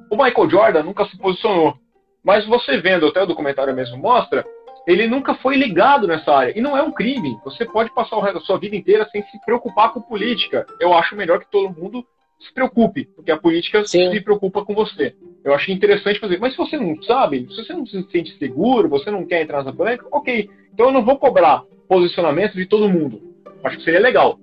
O 0.09 0.15
Michael 0.15 0.49
Jordan 0.49 0.83
nunca 0.83 1.05
se 1.05 1.17
posicionou, 1.17 1.75
mas 2.23 2.45
você 2.45 2.77
vendo 2.77 3.07
até 3.07 3.21
o 3.21 3.25
documentário 3.25 3.75
mesmo 3.75 3.97
mostra, 3.97 4.45
ele 4.87 5.07
nunca 5.07 5.33
foi 5.35 5.55
ligado 5.55 6.07
nessa 6.07 6.31
área. 6.31 6.57
E 6.57 6.61
não 6.61 6.77
é 6.77 6.83
um 6.83 6.91
crime. 6.91 7.37
Você 7.43 7.65
pode 7.65 7.93
passar 7.93 8.17
o 8.17 8.21
resto 8.21 8.39
da 8.39 8.45
sua 8.45 8.59
vida 8.59 8.75
inteira 8.75 9.07
sem 9.11 9.23
se 9.23 9.39
preocupar 9.43 9.91
com 9.91 10.01
política. 10.01 10.65
Eu 10.79 10.93
acho 10.93 11.15
melhor 11.15 11.39
que 11.39 11.49
todo 11.49 11.73
mundo 11.73 12.05
se 12.39 12.53
preocupe, 12.53 13.05
porque 13.15 13.31
a 13.31 13.37
política 13.37 13.83
Sim. 13.85 14.11
se 14.11 14.21
preocupa 14.21 14.63
com 14.63 14.75
você. 14.75 15.15
Eu 15.43 15.53
acho 15.53 15.71
interessante 15.71 16.19
fazer. 16.19 16.39
Mas 16.39 16.53
se 16.53 16.57
você 16.57 16.77
não 16.77 17.01
sabe, 17.03 17.47
se 17.49 17.63
você 17.63 17.73
não 17.73 17.85
se 17.85 18.01
sente 18.11 18.37
seguro, 18.37 18.89
você 18.89 19.09
não 19.09 19.25
quer 19.25 19.41
entrar 19.41 19.59
nessa 19.59 19.75
polêmica, 19.75 20.05
ok. 20.11 20.49
Então 20.73 20.87
eu 20.87 20.91
não 20.91 21.03
vou 21.03 21.17
cobrar 21.17 21.63
posicionamento 21.87 22.53
de 22.53 22.65
todo 22.65 22.89
mundo. 22.89 23.34
Acho 23.65 23.77
que 23.77 23.83
seria 23.83 23.99
legal. 23.99 24.39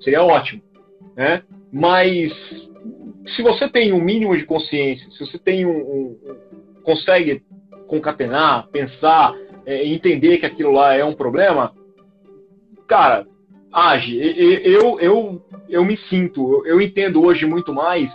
Seria 0.00 0.22
ótimo. 0.22 0.62
Né? 1.16 1.42
Mas 1.72 2.32
se 3.34 3.42
você 3.42 3.68
tem 3.68 3.92
um 3.92 4.00
mínimo 4.00 4.36
de 4.36 4.44
consciência, 4.44 5.10
se 5.10 5.26
você 5.26 5.38
tem 5.38 5.64
um, 5.64 5.78
um, 5.78 6.18
consegue 6.82 7.42
concatenar, 7.88 8.68
pensar, 8.68 9.34
é, 9.64 9.86
entender 9.86 10.38
que 10.38 10.46
aquilo 10.46 10.72
lá 10.72 10.94
é 10.94 11.04
um 11.04 11.14
problema, 11.14 11.72
cara, 12.86 13.26
age. 13.72 14.18
Eu, 14.64 15.00
eu, 15.00 15.42
eu 15.68 15.84
me 15.84 15.96
sinto, 16.08 16.64
eu 16.66 16.80
entendo 16.80 17.22
hoje 17.22 17.46
muito 17.46 17.72
mais 17.72 18.10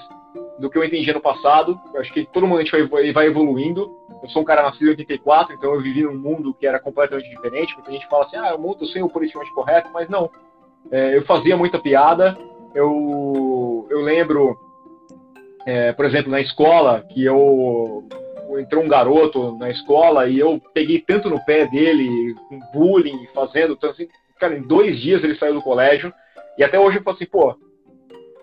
do 0.59 0.69
que 0.69 0.77
eu 0.77 0.83
entendi 0.83 1.11
no 1.11 1.21
passado. 1.21 1.79
Eu 1.93 2.01
acho 2.01 2.13
que 2.13 2.25
todo 2.31 2.45
mundo 2.45 2.59
a 2.59 2.63
gente 2.63 2.87
vai, 2.87 3.11
vai 3.11 3.27
evoluindo. 3.27 3.98
Eu 4.21 4.29
sou 4.29 4.41
um 4.41 4.45
cara 4.45 4.63
nascido 4.63 4.87
em 4.87 4.89
84, 4.89 5.55
então 5.55 5.73
eu 5.73 5.81
vivi 5.81 6.03
num 6.03 6.17
mundo 6.17 6.53
que 6.53 6.67
era 6.67 6.79
completamente 6.79 7.29
diferente. 7.29 7.73
Muita 7.75 7.91
gente 7.91 8.07
fala 8.07 8.25
assim, 8.25 8.35
ah, 8.35 8.55
o 8.55 8.59
mundo 8.59 8.85
sem 8.87 9.01
o 9.01 9.09
politicamente 9.09 9.53
correto, 9.53 9.89
mas 9.93 10.09
não. 10.09 10.29
É, 10.91 11.17
eu 11.17 11.25
fazia 11.25 11.55
muita 11.55 11.79
piada. 11.79 12.37
Eu, 12.75 13.87
eu 13.89 14.01
lembro, 14.01 14.57
é, 15.65 15.93
por 15.93 16.05
exemplo, 16.05 16.31
na 16.31 16.41
escola, 16.41 17.03
que 17.13 17.23
eu 17.23 18.03
entrou 18.59 18.83
um 18.83 18.87
garoto 18.87 19.57
na 19.57 19.69
escola 19.69 20.27
e 20.27 20.39
eu 20.39 20.61
peguei 20.73 20.99
tanto 20.99 21.29
no 21.29 21.43
pé 21.45 21.65
dele, 21.67 22.35
com 22.47 22.59
bullying, 22.73 23.27
fazendo, 23.33 23.73
então, 23.73 23.91
assim, 23.91 24.07
cara, 24.39 24.57
em 24.57 24.61
dois 24.61 24.99
dias 24.99 25.23
ele 25.23 25.35
saiu 25.35 25.53
do 25.53 25.61
colégio. 25.61 26.13
E 26.57 26.63
até 26.63 26.79
hoje 26.79 26.97
eu 26.97 27.03
falo 27.03 27.15
assim, 27.15 27.25
pô, 27.25 27.55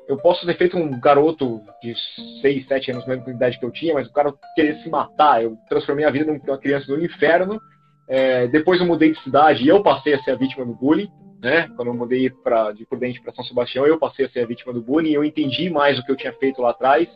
eu 0.09 0.17
posso 0.17 0.47
ter 0.47 0.57
feito 0.57 0.77
um 0.77 1.01
garoto 1.01 1.61
de 1.83 1.95
6, 2.41 2.67
7 2.67 2.91
anos, 2.93 3.07
mesmo 3.07 3.25
com 3.25 3.31
a 3.31 3.35
idade 3.35 3.59
que 3.59 3.65
eu 3.65 3.71
tinha, 3.71 3.95
mas 3.95 4.07
o 4.07 4.13
cara 4.13 4.33
querer 4.55 4.77
se 4.83 4.89
matar. 4.89 5.43
Eu 5.43 5.57
transformei 5.69 6.05
a 6.05 6.11
vida 6.11 6.25
de 6.25 6.51
uma 6.51 6.59
criança 6.59 6.91
no 6.93 7.05
inferno 7.05 7.61
É, 8.09 8.47
depois 8.47 8.81
eu 8.81 8.87
mudei 8.87 9.13
de 9.13 9.21
cidade 9.23 9.65
e 9.65 9.69
eu 9.69 9.83
passei 9.83 10.15
a 10.15 10.23
ser 10.23 10.31
a 10.31 10.37
vítima 10.37 10.65
do 10.65 10.75
bullying, 10.75 11.11
né? 11.43 11.69
Quando 11.75 11.89
eu 11.89 11.95
mudei 11.95 12.31
pra, 12.31 12.71
de 12.71 12.87
Prudente 12.87 13.21
para 13.21 13.35
São 13.35 13.45
Sebastião, 13.45 13.85
eu 13.85 13.99
passei 13.99 14.27
a 14.27 14.29
ser 14.29 14.41
a 14.41 14.47
vítima 14.47 14.73
do 14.73 14.81
bullying, 14.81 15.11
eu 15.11 15.25
entendi 15.25 15.69
mais 15.69 15.99
o 15.99 16.05
que 16.05 16.13
eu 16.13 16.17
tinha 16.17 16.33
feito 16.35 16.63
lá 16.63 16.71
atrás. 16.71 17.09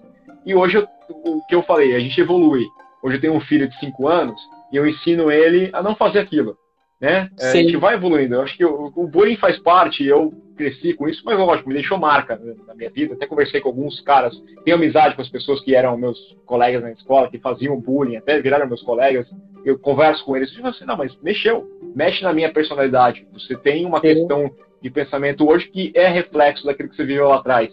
E 0.45 0.53
hoje, 0.53 0.79
eu, 0.79 0.89
o 1.09 1.47
que 1.47 1.55
eu 1.55 1.63
falei, 1.63 1.95
a 1.95 2.01
gente 2.01 2.21
evolui. 2.21 2.65
Hoje 3.05 3.17
eu 3.17 3.21
tenho 3.21 3.35
um 3.35 3.41
filho 3.41 3.69
de 3.69 3.79
5 3.79 4.09
anos 4.09 4.41
e 4.73 4.77
eu 4.77 4.87
ensino 4.87 5.31
ele 5.31 5.71
a 5.73 5.81
não 5.81 5.95
fazer 5.95 6.19
aquilo 6.19 6.57
né? 7.01 7.31
É, 7.41 7.49
a 7.49 7.55
gente 7.55 7.77
vai 7.77 7.95
evoluindo. 7.95 8.35
Eu 8.35 8.43
acho 8.43 8.57
que 8.57 8.65
o, 8.65 8.93
o 8.95 9.09
bullying 9.09 9.37
faz 9.37 9.59
parte, 9.59 10.05
eu 10.05 10.33
cresci 10.61 10.93
com 10.93 11.09
isso, 11.09 11.23
mas 11.25 11.39
lógico, 11.39 11.71
me 11.71 11.75
deixou 11.75 11.97
marca 11.97 12.39
na 12.67 12.75
minha 12.75 12.91
vida. 12.91 13.15
Até 13.15 13.27
conversei 13.27 13.63
com 13.63 13.71
alguns 13.71 13.99
caras, 14.03 14.37
tenho 14.63 14.77
amizade 14.77 15.17
com 15.17 15.23
as 15.23 15.29
pessoas 15.29 15.61
que 15.63 15.75
eram 15.75 15.97
meus 15.97 16.37
colegas 16.45 16.83
na 16.83 16.93
escola, 16.93 17.31
que 17.31 17.39
faziam 17.39 17.81
bullying, 17.81 18.17
até 18.17 18.39
viraram 18.41 18.69
meus 18.69 18.83
colegas. 18.83 19.27
Eu 19.65 19.79
converso 19.79 20.23
com 20.25 20.37
eles 20.37 20.51
e 20.51 20.57
digo 20.57 20.69
assim, 20.69 20.85
não, 20.85 20.99
mas 20.99 21.17
mexeu, 21.23 21.67
mexe 21.95 22.23
na 22.23 22.33
minha 22.33 22.53
personalidade. 22.53 23.27
Você 23.33 23.57
tem 23.57 23.87
uma 23.87 24.01
Sim. 24.01 24.09
questão 24.09 24.51
de 24.83 24.91
pensamento 24.91 25.49
hoje 25.49 25.69
que 25.69 25.93
é 25.95 26.09
reflexo 26.09 26.67
daquilo 26.67 26.91
que 26.91 26.97
você 26.97 27.05
viveu 27.05 27.29
lá 27.29 27.37
atrás. 27.37 27.73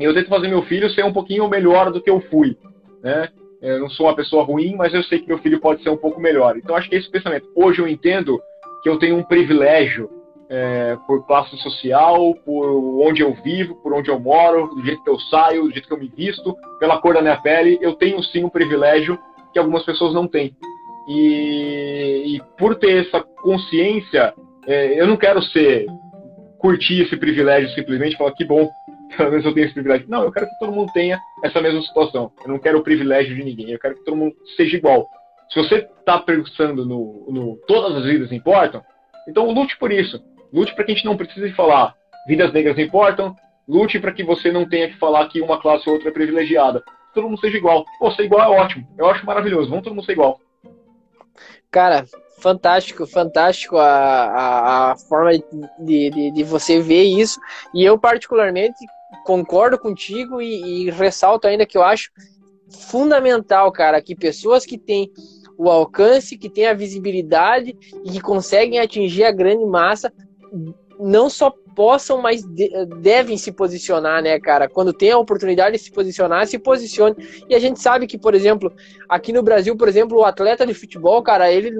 Eu 0.00 0.14
tento 0.14 0.28
fazer 0.28 0.48
meu 0.48 0.62
filho 0.62 0.90
ser 0.90 1.04
um 1.04 1.12
pouquinho 1.12 1.48
melhor 1.48 1.92
do 1.92 2.00
que 2.00 2.10
eu 2.10 2.20
fui, 2.22 2.56
né? 3.02 3.28
Eu 3.60 3.78
não 3.78 3.90
sou 3.90 4.06
uma 4.06 4.16
pessoa 4.16 4.42
ruim, 4.42 4.74
mas 4.74 4.92
eu 4.92 5.04
sei 5.04 5.20
que 5.20 5.28
meu 5.28 5.38
filho 5.38 5.60
pode 5.60 5.82
ser 5.82 5.90
um 5.90 5.96
pouco 5.96 6.20
melhor. 6.20 6.56
Então, 6.56 6.74
acho 6.74 6.88
que 6.88 6.96
é 6.96 6.98
esse 6.98 7.08
pensamento. 7.08 7.48
Hoje 7.54 7.80
eu 7.80 7.86
entendo 7.86 8.42
que 8.82 8.88
eu 8.88 8.98
tenho 8.98 9.16
um 9.16 9.22
privilégio 9.22 10.10
é, 10.52 10.98
por 11.06 11.26
classe 11.26 11.56
social, 11.56 12.34
por 12.44 13.06
onde 13.06 13.22
eu 13.22 13.32
vivo, 13.42 13.74
por 13.76 13.94
onde 13.94 14.10
eu 14.10 14.20
moro, 14.20 14.66
do 14.74 14.84
jeito 14.84 15.02
que 15.02 15.08
eu 15.08 15.18
saio, 15.18 15.62
do 15.62 15.72
jeito 15.72 15.88
que 15.88 15.94
eu 15.94 15.98
me 15.98 16.12
visto, 16.14 16.54
pela 16.78 17.00
cor 17.00 17.14
da 17.14 17.22
minha 17.22 17.40
pele. 17.40 17.78
Eu 17.80 17.94
tenho 17.94 18.22
sim 18.22 18.44
um 18.44 18.50
privilégio 18.50 19.18
que 19.50 19.58
algumas 19.58 19.82
pessoas 19.82 20.12
não 20.12 20.28
têm. 20.28 20.54
E, 21.08 22.36
e 22.36 22.42
por 22.58 22.74
ter 22.74 23.06
essa 23.06 23.22
consciência, 23.22 24.34
é, 24.66 25.00
eu 25.00 25.06
não 25.06 25.16
quero 25.16 25.42
ser 25.42 25.86
curtir 26.58 27.02
esse 27.02 27.16
privilégio 27.16 27.70
simplesmente 27.70 28.18
falar 28.18 28.32
que 28.32 28.44
bom, 28.44 28.68
pelo 29.16 29.30
menos 29.30 29.46
eu 29.46 29.54
tenho 29.54 29.64
esse 29.64 29.74
privilégio. 29.74 30.06
Não, 30.06 30.22
eu 30.22 30.30
quero 30.30 30.46
que 30.46 30.58
todo 30.58 30.72
mundo 30.72 30.92
tenha 30.92 31.18
essa 31.42 31.62
mesma 31.62 31.80
situação. 31.80 32.30
Eu 32.44 32.50
não 32.50 32.58
quero 32.58 32.78
o 32.78 32.84
privilégio 32.84 33.34
de 33.34 33.42
ninguém. 33.42 33.70
Eu 33.70 33.78
quero 33.78 33.94
que 33.94 34.04
todo 34.04 34.18
mundo 34.18 34.34
seja 34.54 34.76
igual. 34.76 35.08
Se 35.48 35.58
você 35.58 35.76
está 35.98 36.18
pensando 36.18 36.84
no, 36.84 37.26
no, 37.30 37.56
todas 37.66 37.96
as 37.96 38.04
vidas 38.04 38.30
importam, 38.32 38.82
então 39.26 39.50
lute 39.50 39.78
por 39.78 39.90
isso. 39.90 40.22
Lute 40.52 40.74
para 40.74 40.84
que 40.84 40.92
a 40.92 40.94
gente 40.94 41.04
não 41.04 41.16
precise 41.16 41.52
falar 41.52 41.94
vidas 42.26 42.52
negras 42.52 42.78
importam. 42.78 43.34
Lute 43.66 43.98
para 43.98 44.12
que 44.12 44.22
você 44.22 44.50
não 44.52 44.68
tenha 44.68 44.88
que 44.88 44.98
falar 44.98 45.28
que 45.28 45.40
uma 45.40 45.60
classe 45.60 45.88
ou 45.88 45.94
outra 45.94 46.08
é 46.08 46.12
privilegiada. 46.12 46.82
Todo 47.14 47.28
mundo 47.28 47.40
seja 47.40 47.56
igual. 47.56 47.84
Pô, 47.98 48.10
ser 48.10 48.24
igual 48.24 48.52
é 48.52 48.60
ótimo. 48.60 48.86
Eu 48.98 49.06
acho 49.06 49.24
maravilhoso. 49.24 49.68
Vamos 49.68 49.84
todo 49.84 49.94
mundo 49.94 50.04
ser 50.04 50.12
igual. 50.12 50.40
Cara, 51.70 52.04
fantástico, 52.38 53.06
fantástico 53.06 53.78
a, 53.78 53.86
a, 53.86 54.92
a 54.92 54.96
forma 54.96 55.32
de, 55.32 56.10
de, 56.10 56.30
de, 56.32 56.44
você 56.44 56.80
ver 56.80 57.04
isso. 57.04 57.40
E 57.74 57.84
eu, 57.84 57.98
particularmente, 57.98 58.76
concordo 59.24 59.78
contigo 59.78 60.42
e, 60.42 60.86
e 60.86 60.90
ressalto 60.90 61.46
ainda 61.46 61.64
que 61.64 61.78
eu 61.78 61.82
acho 61.82 62.10
fundamental, 62.70 63.70
cara, 63.70 64.02
que 64.02 64.14
pessoas 64.14 64.66
que 64.66 64.78
têm 64.78 65.10
o 65.56 65.70
alcance, 65.70 66.36
que 66.36 66.50
têm 66.50 66.66
a 66.66 66.74
visibilidade 66.74 67.76
e 68.04 68.10
que 68.10 68.20
conseguem 68.20 68.80
atingir 68.80 69.24
a 69.24 69.32
grande 69.32 69.64
massa, 69.64 70.12
não 70.98 71.30
só 71.30 71.50
possam, 71.74 72.20
mas 72.20 72.42
de, 72.42 72.70
devem 73.00 73.36
se 73.36 73.50
posicionar, 73.50 74.22
né, 74.22 74.38
cara? 74.38 74.68
Quando 74.68 74.92
tem 74.92 75.10
a 75.10 75.18
oportunidade 75.18 75.76
de 75.76 75.82
se 75.82 75.90
posicionar, 75.90 76.46
se 76.46 76.58
posicione. 76.58 77.16
E 77.48 77.54
a 77.54 77.58
gente 77.58 77.80
sabe 77.80 78.06
que, 78.06 78.18
por 78.18 78.34
exemplo, 78.34 78.72
aqui 79.08 79.32
no 79.32 79.42
Brasil, 79.42 79.76
por 79.76 79.88
exemplo, 79.88 80.18
o 80.18 80.24
atleta 80.24 80.66
de 80.66 80.74
futebol, 80.74 81.22
cara, 81.22 81.50
ele 81.50 81.72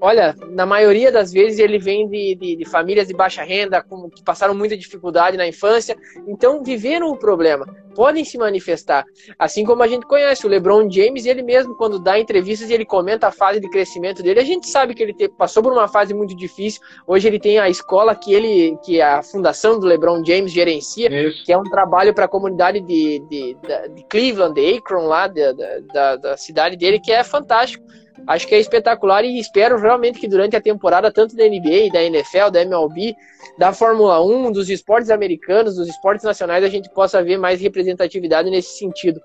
olha, 0.00 0.34
na 0.50 0.64
maioria 0.64 1.12
das 1.12 1.30
vezes 1.30 1.58
ele 1.58 1.78
vem 1.78 2.08
de, 2.08 2.34
de, 2.34 2.56
de, 2.56 2.64
famílias 2.64 3.06
de 3.06 3.14
baixa 3.14 3.42
renda, 3.42 3.82
com, 3.82 4.08
que 4.08 4.22
passaram 4.22 4.54
muita 4.54 4.76
dificuldade 4.76 5.36
na 5.36 5.46
infância, 5.46 5.94
então 6.26 6.62
viveram 6.64 7.10
o 7.10 7.18
problema, 7.18 7.66
podem 7.94 8.24
se 8.24 8.38
manifestar. 8.38 9.04
Assim 9.38 9.64
como 9.64 9.82
a 9.82 9.88
gente 9.88 10.06
conhece 10.06 10.46
o 10.46 10.48
LeBron 10.48 10.90
James, 10.90 11.26
ele 11.26 11.42
mesmo, 11.42 11.74
quando 11.76 11.98
dá 11.98 12.18
entrevistas 12.18 12.70
e 12.70 12.72
ele 12.72 12.84
comenta 12.84 13.28
a 13.28 13.32
fase 13.32 13.60
de 13.60 13.68
crescimento 13.68 14.22
dele, 14.22 14.40
a 14.40 14.44
gente 14.44 14.68
sabe 14.68 14.94
que 14.94 15.02
ele 15.02 15.12
te, 15.12 15.28
passou 15.28 15.62
por 15.62 15.72
uma 15.72 15.88
fase 15.88 16.14
muito 16.14 16.36
difícil. 16.36 16.80
Hoje 17.06 17.28
ele 17.28 17.38
tem 17.38 17.58
a 17.58 17.68
escola 17.68 18.14
que 18.14 18.32
ele, 18.32 18.76
que 18.84 19.00
a 19.00 19.22
fundação 19.22 19.78
do 19.78 19.86
LeBron 19.86 20.24
James 20.24 20.52
gerencia, 20.52 21.08
Isso. 21.10 21.44
que 21.44 21.52
é 21.52 21.58
um 21.58 21.64
trabalho 21.64 22.14
para 22.14 22.24
a 22.24 22.28
comunidade 22.28 22.80
de, 22.80 23.20
de, 23.28 23.56
de, 23.94 24.04
Cleveland, 24.08 24.54
de 24.54 24.76
Akron, 24.76 25.06
lá, 25.06 25.26
da, 25.26 25.52
da, 25.92 26.16
da 26.16 26.36
cidade 26.36 26.76
dele, 26.76 27.00
que 27.00 27.12
é 27.12 27.22
fantástico 27.24 27.84
Acho 28.26 28.46
que 28.46 28.54
é 28.54 28.60
espetacular 28.60 29.24
e 29.24 29.38
espero 29.38 29.78
realmente 29.78 30.18
que 30.18 30.28
durante 30.28 30.56
a 30.56 30.60
temporada, 30.60 31.12
tanto 31.12 31.36
da 31.36 31.44
NBA, 31.44 31.90
da 31.92 32.02
NFL, 32.02 32.50
da 32.52 32.62
MLB, 32.62 33.14
da 33.58 33.72
Fórmula 33.72 34.24
1, 34.24 34.52
dos 34.52 34.68
esportes 34.70 35.10
americanos, 35.10 35.76
dos 35.76 35.88
esportes 35.88 36.24
nacionais, 36.24 36.64
a 36.64 36.68
gente 36.68 36.88
possa 36.90 37.22
ver 37.22 37.38
mais 37.38 37.60
representatividade 37.60 38.50
nesse 38.50 38.78
sentido. 38.78 39.20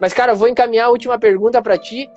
Mas, 0.00 0.12
cara, 0.12 0.34
vou 0.34 0.48
encaminhar 0.48 0.86
a 0.86 0.90
última 0.90 1.18
pergunta 1.18 1.60
para 1.60 1.76
ti. 1.76 2.08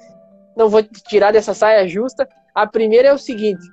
Não 0.55 0.69
vou 0.69 0.83
te 0.83 1.01
tirar 1.03 1.31
dessa 1.31 1.53
saia 1.53 1.87
justa. 1.87 2.27
A 2.53 2.67
primeira 2.67 3.09
é 3.09 3.13
o 3.13 3.17
seguinte: 3.17 3.65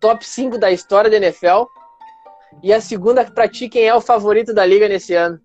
top 0.00 0.24
5 0.26 0.58
da 0.58 0.70
história 0.70 1.10
da 1.10 1.16
NFL. 1.16 1.64
E 2.62 2.72
a 2.72 2.80
segunda 2.80 3.24
para 3.24 3.48
ti, 3.48 3.68
quem 3.68 3.84
é 3.84 3.94
o 3.94 4.00
favorito 4.00 4.52
da 4.52 4.64
liga 4.64 4.88
nesse 4.88 5.14
ano? 5.14 5.40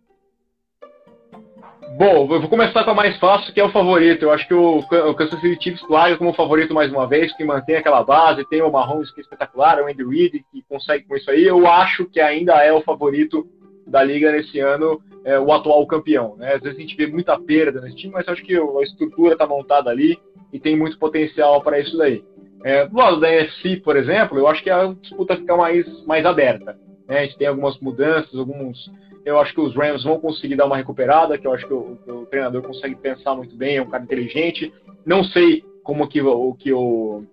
Bom, 1.97 2.31
eu 2.31 2.39
vou 2.39 2.47
começar 2.47 2.83
com 2.83 2.91
a 2.91 2.93
mais 2.93 3.17
fácil, 3.17 3.51
que 3.51 3.59
é 3.59 3.63
o 3.63 3.71
favorito. 3.71 4.21
Eu 4.21 4.31
acho 4.31 4.47
que 4.47 4.53
o, 4.53 4.77
o 4.77 5.15
Kansas 5.15 5.41
City 5.41 5.63
Chiefs 5.63 5.89
larga 5.89 6.15
como 6.15 6.31
favorito 6.31 6.71
mais 6.71 6.91
uma 6.91 7.07
vez, 7.07 7.35
que 7.35 7.43
mantém 7.43 7.75
aquela 7.75 8.03
base, 8.03 8.47
tem 8.49 8.61
o 8.61 8.71
Mahomes 8.71 9.09
que 9.09 9.19
é 9.19 9.23
espetacular, 9.23 9.81
o 9.81 9.87
Andy 9.87 10.03
Reid 10.03 10.45
que 10.51 10.61
consegue 10.69 11.05
com 11.05 11.17
isso 11.17 11.31
aí. 11.31 11.43
Eu 11.43 11.65
acho 11.65 12.05
que 12.05 12.19
ainda 12.19 12.53
é 12.63 12.71
o 12.71 12.83
favorito 12.83 13.47
da 13.87 14.03
liga 14.03 14.31
nesse 14.31 14.59
ano, 14.59 15.01
é, 15.25 15.39
o 15.39 15.51
atual 15.51 15.87
campeão. 15.87 16.35
Né? 16.37 16.53
Às 16.53 16.61
vezes 16.61 16.77
a 16.77 16.81
gente 16.81 16.95
vê 16.95 17.07
muita 17.07 17.35
perda 17.39 17.81
nesse 17.81 17.95
time, 17.95 18.13
mas 18.13 18.29
acho 18.29 18.43
que 18.43 18.55
a 18.55 18.83
estrutura 18.83 19.33
está 19.33 19.47
montada 19.47 19.89
ali 19.89 20.19
e 20.53 20.59
tem 20.59 20.77
muito 20.77 20.99
potencial 20.99 21.63
para 21.63 21.79
isso 21.79 21.97
daí. 21.97 22.23
É, 22.63 22.85
do 22.85 22.95
lado 22.95 23.19
da 23.19 23.33
NFC, 23.33 23.77
por 23.77 23.97
exemplo, 23.97 24.37
eu 24.37 24.47
acho 24.47 24.61
que 24.61 24.69
a 24.69 24.93
disputa 25.01 25.35
fica 25.35 25.57
mais, 25.57 26.05
mais 26.05 26.27
aberta. 26.27 26.77
Né? 27.07 27.21
A 27.21 27.23
gente 27.23 27.39
tem 27.39 27.47
algumas 27.47 27.79
mudanças, 27.79 28.37
alguns 28.37 28.87
eu 29.27 29.37
acho 29.39 29.53
que 29.53 29.59
os 29.59 29.75
Rams 29.75 30.05
vão 30.05 30.19
conseguir 30.21 30.55
dar 30.55 30.65
uma 30.65 30.77
recuperada, 30.77 31.37
que 31.37 31.45
eu 31.45 31.53
acho 31.53 31.67
que 31.67 31.73
o, 31.73 31.97
o 32.07 32.25
treinador 32.27 32.61
consegue 32.61 32.95
pensar 32.95 33.35
muito 33.35 33.55
bem, 33.57 33.75
é 33.75 33.81
um 33.81 33.89
cara 33.89 34.03
inteligente. 34.03 34.73
Não 35.05 35.21
sei 35.25 35.65
como 35.83 36.07
que 36.07 36.21
o, 36.21 36.53
que 36.53 36.71
o, 36.71 37.23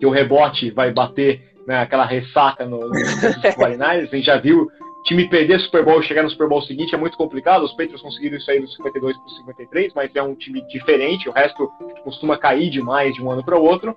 que 0.00 0.04
o 0.04 0.10
rebote 0.10 0.72
vai 0.72 0.92
bater 0.92 1.40
naquela 1.64 2.06
né, 2.06 2.18
ressaca 2.18 2.66
no, 2.66 2.88
no 2.88 2.90
49ers. 2.90 4.08
A 4.10 4.16
gente 4.16 4.26
já 4.26 4.36
viu 4.38 4.68
time 5.04 5.28
perder 5.28 5.60
Super 5.60 5.84
Bowl 5.84 6.00
e 6.00 6.04
chegar 6.04 6.24
no 6.24 6.30
Super 6.30 6.48
Bowl 6.48 6.60
seguinte 6.62 6.92
é 6.92 6.98
muito 6.98 7.16
complicado. 7.16 7.62
Os 7.62 7.70
Patriots 7.70 8.02
conseguiram 8.02 8.38
aí 8.48 8.60
dos 8.60 8.74
52 8.74 9.16
para 9.16 9.28
53, 9.28 9.92
mas 9.94 10.10
é 10.16 10.22
um 10.24 10.34
time 10.34 10.60
diferente. 10.66 11.28
O 11.28 11.32
resto 11.32 11.70
costuma 12.02 12.36
cair 12.36 12.68
demais 12.68 13.14
de 13.14 13.22
um 13.22 13.30
ano 13.30 13.44
para 13.44 13.56
o 13.56 13.62
outro. 13.62 13.96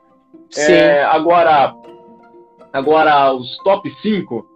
É, 0.55 1.03
agora, 1.05 1.73
agora 2.71 3.33
os 3.33 3.57
top 3.63 3.91
5 4.03 4.54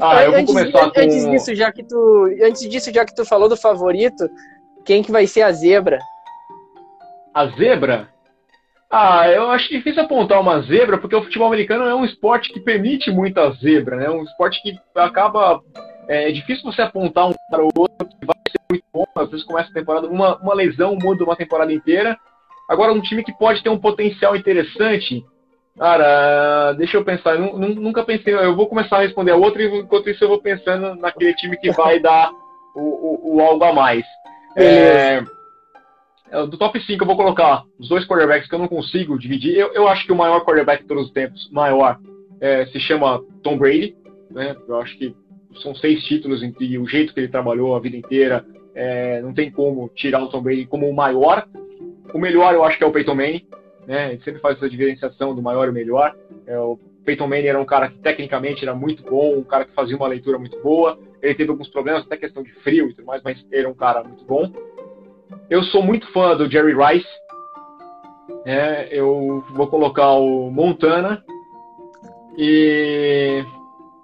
ah, 0.00 0.24
eu 0.24 0.30
vou 0.30 0.40
antes, 0.40 0.54
começar 0.54 0.90
com... 0.90 1.00
Antes 1.00 1.30
disso, 1.30 1.54
já 1.54 1.72
que 1.72 1.82
tu, 1.84 2.24
antes 2.42 2.68
disso, 2.68 2.92
já 2.92 3.04
que 3.04 3.14
tu 3.14 3.24
falou 3.24 3.48
do 3.48 3.56
favorito, 3.56 4.28
quem 4.84 5.02
que 5.02 5.12
vai 5.12 5.26
ser 5.26 5.42
a 5.42 5.52
zebra? 5.52 5.98
A 7.34 7.46
zebra? 7.48 8.08
Ah, 8.90 9.28
eu 9.28 9.50
acho 9.50 9.68
difícil 9.68 10.02
apontar 10.02 10.40
uma 10.40 10.62
zebra, 10.62 10.96
porque 10.96 11.16
o 11.16 11.22
futebol 11.22 11.48
americano 11.48 11.84
é 11.84 11.94
um 11.94 12.04
esporte 12.04 12.52
que 12.52 12.60
permite 12.60 13.10
muita 13.10 13.50
zebra, 13.52 13.96
né? 13.96 14.08
Um 14.08 14.22
esporte 14.22 14.62
que 14.62 14.78
acaba. 14.94 15.60
É, 16.08 16.28
é 16.28 16.32
difícil 16.32 16.64
você 16.64 16.82
apontar 16.82 17.28
um 17.28 17.34
para 17.50 17.64
o 17.64 17.70
outro 17.76 18.08
que 18.08 18.24
vai 18.24 18.36
ser 18.48 18.60
muito 18.70 18.84
bom. 18.92 19.04
Às 19.16 19.30
vezes 19.30 19.44
começa 19.44 19.70
a 19.70 19.74
temporada, 19.74 20.06
uma, 20.06 20.36
uma 20.38 20.54
lesão 20.54 20.96
muda 20.96 21.24
uma 21.24 21.36
temporada 21.36 21.72
inteira. 21.72 22.16
Agora, 22.70 22.92
um 22.92 23.00
time 23.00 23.24
que 23.24 23.36
pode 23.36 23.62
ter 23.62 23.68
um 23.68 23.78
potencial 23.78 24.36
interessante 24.36 25.24
Cara, 25.78 26.72
deixa 26.72 26.96
eu 26.96 27.04
pensar. 27.04 27.34
Eu 27.36 27.58
nunca 27.58 28.02
pensei. 28.02 28.34
Eu 28.34 28.56
vou 28.56 28.66
começar 28.66 28.96
a 28.96 29.02
responder 29.02 29.32
a 29.32 29.36
outra 29.36 29.62
e 29.62 29.80
enquanto 29.80 30.08
isso 30.08 30.24
eu 30.24 30.28
vou 30.28 30.40
pensando 30.40 30.94
naquele 30.94 31.34
time 31.34 31.56
que 31.58 31.70
vai 31.70 32.00
dar 32.00 32.30
o, 32.74 32.80
o, 32.80 33.36
o 33.36 33.40
algo 33.40 33.62
a 33.62 33.72
mais. 33.72 34.04
É, 34.56 35.22
é 36.30 36.46
do 36.46 36.56
top 36.56 36.80
5 36.80 37.02
eu 37.02 37.06
vou 37.06 37.16
colocar 37.16 37.62
os 37.78 37.88
dois 37.88 38.06
quarterbacks 38.06 38.48
que 38.48 38.54
eu 38.54 38.58
não 38.58 38.68
consigo 38.68 39.18
dividir. 39.18 39.54
Eu, 39.54 39.72
eu 39.74 39.86
acho 39.86 40.06
que 40.06 40.12
o 40.12 40.16
maior 40.16 40.44
quarterback 40.44 40.82
de 40.82 40.88
todos 40.88 41.06
os 41.06 41.12
tempos, 41.12 41.48
maior, 41.52 41.98
é, 42.40 42.64
se 42.66 42.80
chama 42.80 43.22
Tom 43.42 43.58
Brady. 43.58 43.94
Né? 44.30 44.56
Eu 44.66 44.80
acho 44.80 44.96
que 44.96 45.14
são 45.62 45.74
seis 45.74 46.02
títulos 46.04 46.42
e 46.42 46.78
o 46.78 46.86
jeito 46.86 47.12
que 47.12 47.20
ele 47.20 47.28
trabalhou 47.28 47.76
a 47.76 47.80
vida 47.80 47.96
inteira, 47.96 48.44
é, 48.74 49.20
não 49.20 49.34
tem 49.34 49.50
como 49.50 49.90
tirar 49.94 50.22
o 50.22 50.28
Tom 50.28 50.40
Brady 50.40 50.64
como 50.64 50.88
o 50.88 50.94
maior. 50.94 51.46
O 52.14 52.18
melhor 52.18 52.54
eu 52.54 52.64
acho 52.64 52.78
que 52.78 52.84
é 52.84 52.86
o 52.86 52.92
Peyton 52.92 53.14
Manning 53.14 53.46
né? 53.86 54.06
A 54.06 54.10
gente 54.10 54.24
sempre 54.24 54.40
faz 54.40 54.56
essa 54.56 54.68
diferenciação 54.68 55.34
do 55.34 55.42
maior 55.42 55.68
e 55.68 55.72
melhor. 55.72 56.14
É, 56.46 56.58
o 56.58 56.78
Peyton 57.04 57.28
Manning 57.28 57.46
era 57.46 57.60
um 57.60 57.64
cara 57.64 57.88
que 57.88 57.98
tecnicamente 57.98 58.64
era 58.64 58.74
muito 58.74 59.02
bom, 59.02 59.38
um 59.38 59.44
cara 59.44 59.64
que 59.64 59.74
fazia 59.74 59.96
uma 59.96 60.08
leitura 60.08 60.38
muito 60.38 60.60
boa. 60.60 60.98
Ele 61.22 61.34
teve 61.34 61.50
alguns 61.50 61.68
problemas, 61.68 62.02
até 62.02 62.16
questão 62.16 62.42
de 62.42 62.52
frio 62.62 62.88
e 62.88 62.94
tudo 62.94 63.06
mais, 63.06 63.22
mas 63.22 63.44
era 63.52 63.68
um 63.68 63.74
cara 63.74 64.02
muito 64.02 64.24
bom. 64.24 64.52
Eu 65.48 65.62
sou 65.64 65.82
muito 65.82 66.10
fã 66.12 66.36
do 66.36 66.50
Jerry 66.50 66.74
Rice. 66.74 67.08
É, 68.44 68.88
eu 68.90 69.44
vou 69.54 69.68
colocar 69.68 70.12
o 70.14 70.50
Montana. 70.50 71.22
E. 72.36 73.44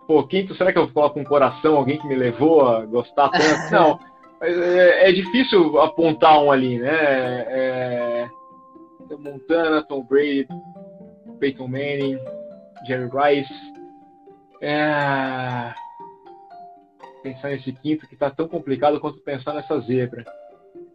Pô, 0.07 0.25
quinto, 0.25 0.55
será 0.55 0.73
que 0.73 0.79
eu 0.79 0.89
coloco 0.89 1.19
um 1.19 1.25
coração? 1.25 1.77
Alguém 1.77 1.99
que 1.99 2.07
me 2.07 2.15
levou 2.15 2.67
a 2.67 2.85
gostar 2.85 3.29
tanto? 3.31 3.71
Não. 3.71 3.99
É, 4.41 5.09
é, 5.09 5.13
difícil 5.13 5.79
apontar 5.81 6.43
um 6.43 6.51
ali, 6.51 6.79
né? 6.79 6.91
É, 6.91 8.29
Montana, 9.19 9.83
Tom 9.83 10.03
Brady, 10.05 10.49
Peyton 11.39 11.69
Manning, 11.69 12.19
Jerry 12.87 13.09
Rice. 13.13 13.53
É... 14.61 15.75
Pensar 17.23 17.51
nesse 17.51 17.73
quinto 17.73 18.07
que 18.09 18.17
tá 18.17 18.31
tão 18.31 18.49
complicado 18.49 19.01
quanto 19.01 19.21
pensar 19.21 19.55
nessa 19.55 19.79
zebra. 19.81 20.25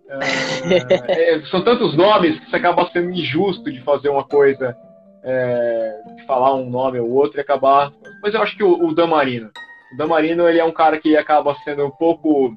É... 0.09 1.35
é, 1.35 1.45
são 1.47 1.63
tantos 1.63 1.95
nomes 1.95 2.39
que 2.39 2.49
você 2.49 2.55
acaba 2.55 2.89
sendo 2.91 3.11
injusto 3.11 3.71
de 3.71 3.81
fazer 3.81 4.09
uma 4.09 4.23
coisa, 4.23 4.75
é... 5.23 6.01
de 6.17 6.25
falar 6.25 6.55
um 6.55 6.69
nome 6.69 6.99
ou 6.99 7.09
outro 7.09 7.39
e 7.39 7.41
acabar. 7.41 7.91
Mas 8.21 8.33
eu 8.33 8.41
acho 8.41 8.55
que 8.55 8.63
o, 8.63 8.87
o 8.87 8.93
Damarino. 8.93 9.51
O 9.93 9.97
Damarino 9.97 10.47
ele 10.47 10.59
é 10.59 10.65
um 10.65 10.71
cara 10.71 10.99
que 10.99 11.15
acaba 11.15 11.55
sendo 11.63 11.85
um 11.85 11.91
pouco 11.91 12.55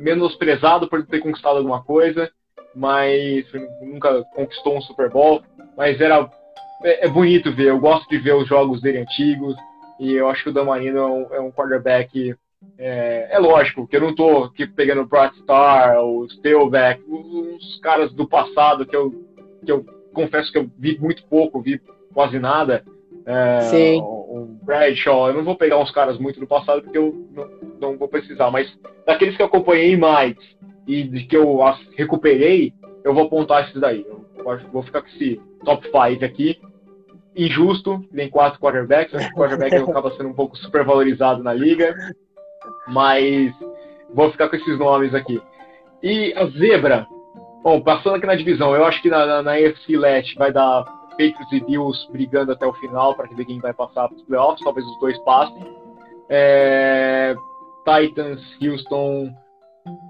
menosprezado 0.00 0.88
por 0.88 1.04
ter 1.06 1.20
conquistado 1.20 1.58
alguma 1.58 1.82
coisa, 1.82 2.30
mas 2.74 3.44
nunca 3.80 4.24
conquistou 4.34 4.76
um 4.76 4.82
Super 4.82 5.10
Bowl. 5.10 5.42
Mas 5.76 6.00
era 6.00 6.28
é, 6.82 7.06
é, 7.06 7.08
bonito 7.08 7.52
ver, 7.52 7.68
eu 7.68 7.80
gosto 7.80 8.08
de 8.08 8.18
ver 8.18 8.34
os 8.34 8.48
jogos 8.48 8.80
dele 8.80 8.98
antigos, 8.98 9.54
e 9.98 10.12
eu 10.12 10.28
acho 10.28 10.42
que 10.44 10.50
o 10.50 10.52
Damarino 10.52 10.98
é 10.98 11.06
um, 11.06 11.34
é 11.34 11.40
um 11.40 11.50
quarterback. 11.50 12.34
É, 12.78 13.28
é, 13.30 13.38
lógico 13.38 13.86
que 13.86 13.96
eu 13.96 14.00
não 14.00 14.10
estou 14.10 14.44
aqui 14.44 14.66
pegando 14.66 15.02
o 15.02 15.06
Brad 15.06 15.32
Star, 15.34 16.02
o 16.02 16.26
Stelbeck, 16.30 17.02
os 17.08 17.80
caras 17.80 18.12
do 18.12 18.26
passado 18.26 18.86
que 18.86 18.96
eu, 18.96 19.12
que 19.64 19.70
eu 19.70 19.84
confesso 20.12 20.50
que 20.50 20.58
eu 20.58 20.70
vi 20.78 20.98
muito 20.98 21.24
pouco, 21.26 21.60
vi 21.60 21.80
quase 22.12 22.38
nada. 22.38 22.84
É, 23.26 23.60
Sim. 23.62 24.00
O, 24.00 24.42
o 24.42 24.58
Bradshaw, 24.62 25.28
eu 25.28 25.34
não 25.34 25.44
vou 25.44 25.56
pegar 25.56 25.78
uns 25.78 25.90
caras 25.90 26.18
muito 26.18 26.40
do 26.40 26.46
passado 26.46 26.82
porque 26.82 26.98
eu 26.98 27.14
não, 27.32 27.48
não 27.80 27.98
vou 27.98 28.08
precisar, 28.08 28.50
mas 28.50 28.70
daqueles 29.06 29.36
que 29.36 29.42
eu 29.42 29.46
acompanhei 29.46 29.96
mais 29.96 30.36
e 30.86 31.02
de 31.02 31.24
que 31.24 31.36
eu 31.36 31.58
recuperei, 31.96 32.72
eu 33.02 33.14
vou 33.14 33.24
apontar 33.24 33.64
esses 33.64 33.80
daí. 33.80 34.06
Eu 34.36 34.60
vou 34.72 34.82
ficar 34.82 35.02
com 35.02 35.08
esse 35.08 35.40
top 35.64 35.86
5 35.86 36.24
aqui 36.24 36.58
injusto, 37.36 38.00
tem 38.14 38.30
quatro 38.30 38.60
quarterbacks, 38.60 39.14
acho 39.14 39.28
que 39.28 39.34
o 39.34 39.36
quarterback 39.36 39.74
acaba 39.90 40.10
sendo 40.12 40.28
um 40.28 40.34
pouco 40.34 40.56
supervalorizado 40.56 41.42
na 41.42 41.52
liga, 41.52 41.94
mas 42.88 43.52
vou 44.12 44.30
ficar 44.30 44.48
com 44.48 44.56
esses 44.56 44.78
nomes 44.78 45.14
aqui. 45.14 45.40
E 46.02 46.32
a 46.34 46.46
zebra, 46.46 47.06
bom, 47.62 47.80
passando 47.80 48.16
aqui 48.16 48.26
na 48.26 48.34
divisão, 48.34 48.74
eu 48.74 48.84
acho 48.84 49.02
que 49.02 49.10
na, 49.10 49.26
na, 49.26 49.42
na 49.42 49.52
AFC 49.52 49.96
Leste 49.96 50.36
vai 50.36 50.52
dar 50.52 50.84
Patriots 51.10 51.52
e 51.52 51.60
Bills 51.60 52.12
brigando 52.12 52.52
até 52.52 52.66
o 52.66 52.74
final 52.74 53.14
para 53.14 53.28
ver 53.34 53.44
quem 53.44 53.58
vai 53.58 53.72
passar 53.72 54.08
para 54.08 54.16
os 54.16 54.22
playoffs, 54.22 54.62
talvez 54.62 54.86
os 54.86 54.98
dois 55.00 55.18
passem. 55.24 55.74
É, 56.28 57.34
Titans, 57.84 58.40
Houston, 58.62 59.30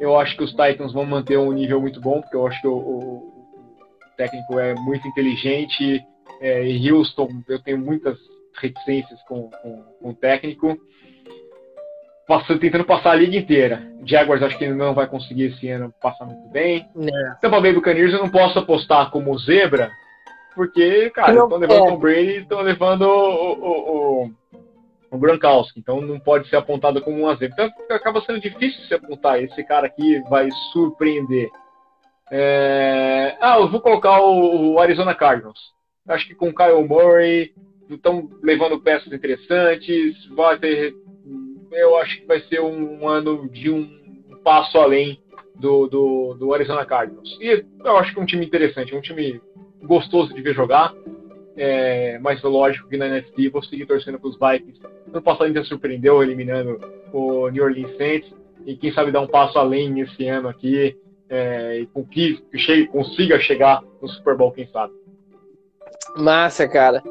eu 0.01 0.19
acho 0.19 0.37
que 0.37 0.45
os 0.45 0.51
Titans 0.51 0.93
vão 0.93 1.05
manter 1.05 1.39
um 1.39 1.53
nível 1.53 1.81
muito 1.81 2.01
bom, 2.01 2.21
porque 2.21 2.37
eu 2.37 2.47
acho 2.47 2.61
que 2.61 2.69
o, 2.69 2.77
o, 2.77 3.35
técnico 4.17 4.59
é 4.59 4.75
muito 4.75 5.07
inteligente, 5.09 6.05
é, 6.41 6.65
em 6.65 6.91
Houston 6.91 7.29
eu 7.49 7.61
tenho 7.61 7.79
muitas 7.79 8.17
reticências 8.61 9.21
com, 9.23 9.51
com, 9.51 9.83
com 10.01 10.09
o 10.11 10.15
técnico. 10.15 10.79
Passando, 12.27 12.59
tentando 12.59 12.85
passar 12.85 13.11
a 13.11 13.17
liga 13.17 13.37
inteira. 13.37 13.83
Jaguars 14.03 14.43
acho 14.43 14.57
que 14.57 14.67
não 14.67 14.95
vai 14.95 15.07
conseguir 15.07 15.53
esse 15.53 15.69
ano 15.69 15.93
passar 16.01 16.25
muito 16.25 16.49
bem. 16.49 16.89
É. 16.97 17.35
Tampa 17.43 17.61
Bay 17.61 17.75
Buccaneers 17.75 18.15
eu 18.15 18.21
não 18.21 18.31
posso 18.31 18.59
apostar 18.59 19.11
como 19.11 19.39
zebra, 19.39 19.91
porque, 20.55 21.11
cara, 21.11 21.33
estão 21.33 21.59
levando 21.59 21.89
é. 21.89 21.93
o 21.93 21.99
Brady 21.99 22.31
e 22.31 22.39
estão 22.39 22.61
levando 22.63 23.03
o, 23.03 23.53
o, 23.53 24.25
o, 24.25 24.31
o 25.16 25.19
Gronkowski, 25.19 25.78
então 25.78 26.01
não 26.01 26.19
pode 26.19 26.49
ser 26.49 26.57
apontado 26.57 27.01
como 27.01 27.20
uma 27.20 27.36
zebra. 27.36 27.66
Então 27.66 27.97
acaba 27.97 28.20
sendo 28.23 28.41
difícil 28.41 28.85
se 28.86 28.95
apontar. 28.95 29.43
Esse 29.43 29.62
cara 29.65 29.86
aqui 29.86 30.20
vai 30.28 30.49
surpreender. 30.73 31.49
É... 32.31 33.36
Ah, 33.41 33.59
eu 33.59 33.70
vou 33.70 33.81
colocar 33.81 34.20
o 34.20 34.78
Arizona 34.78 35.15
Cardinals. 35.15 35.59
Acho 36.09 36.27
que 36.27 36.35
com 36.35 36.53
Kyle 36.53 36.86
Murray 36.86 37.53
estão 37.89 38.28
levando 38.43 38.81
peças 38.81 39.12
interessantes. 39.12 40.27
Vai 40.35 40.59
ter, 40.59 40.95
eu 41.73 41.97
acho 41.99 42.20
que 42.20 42.27
vai 42.27 42.41
ser 42.41 42.61
um 42.61 43.07
ano 43.07 43.49
de 43.49 43.70
um 43.70 43.89
passo 44.43 44.78
além 44.78 45.19
do, 45.55 45.86
do, 45.86 46.35
do 46.35 46.55
Arizona 46.55 46.85
Cardinals. 46.85 47.39
E 47.41 47.65
eu 47.85 47.97
acho 47.97 48.12
que 48.12 48.19
é 48.19 48.23
um 48.23 48.27
time 48.27 48.45
interessante, 48.45 48.95
um 48.95 49.01
time 49.01 49.41
gostoso 49.82 50.35
de 50.35 50.43
ver 50.43 50.55
jogar. 50.55 50.93
É, 51.57 52.19
mas 52.19 52.43
lógico 52.43 52.89
que 52.89 52.97
na 52.97 53.07
NFC 53.07 53.49
vou 53.49 53.63
seguir 53.63 53.87
torcendo 53.87 54.19
para 54.19 54.29
os 54.29 54.39
Vikings. 54.39 54.81
Ano 55.09 55.23
passado 55.23 55.47
ainda 55.47 55.65
surpreendeu 55.65 56.23
eliminando 56.23 56.81
o 57.13 57.49
New 57.49 57.63
Orleans 57.63 57.97
Saints 57.97 58.33
e 58.67 58.77
quem 58.77 58.93
sabe 58.93 59.13
dar 59.13 59.21
um 59.21 59.27
passo 59.27 59.59
além 59.59 60.01
esse 60.01 60.27
ano 60.27 60.49
aqui 60.49 60.97
é, 61.29 61.81
e 61.81 61.87
com 61.87 62.05
que 62.05 62.43
chegue, 62.55 62.87
consiga 62.89 63.39
chegar 63.39 63.83
no 64.01 64.09
Super 64.09 64.37
Bowl, 64.37 64.53
quem 64.53 64.67
sabe. 64.69 64.93
Massa, 66.17 66.69
cara. 66.69 67.03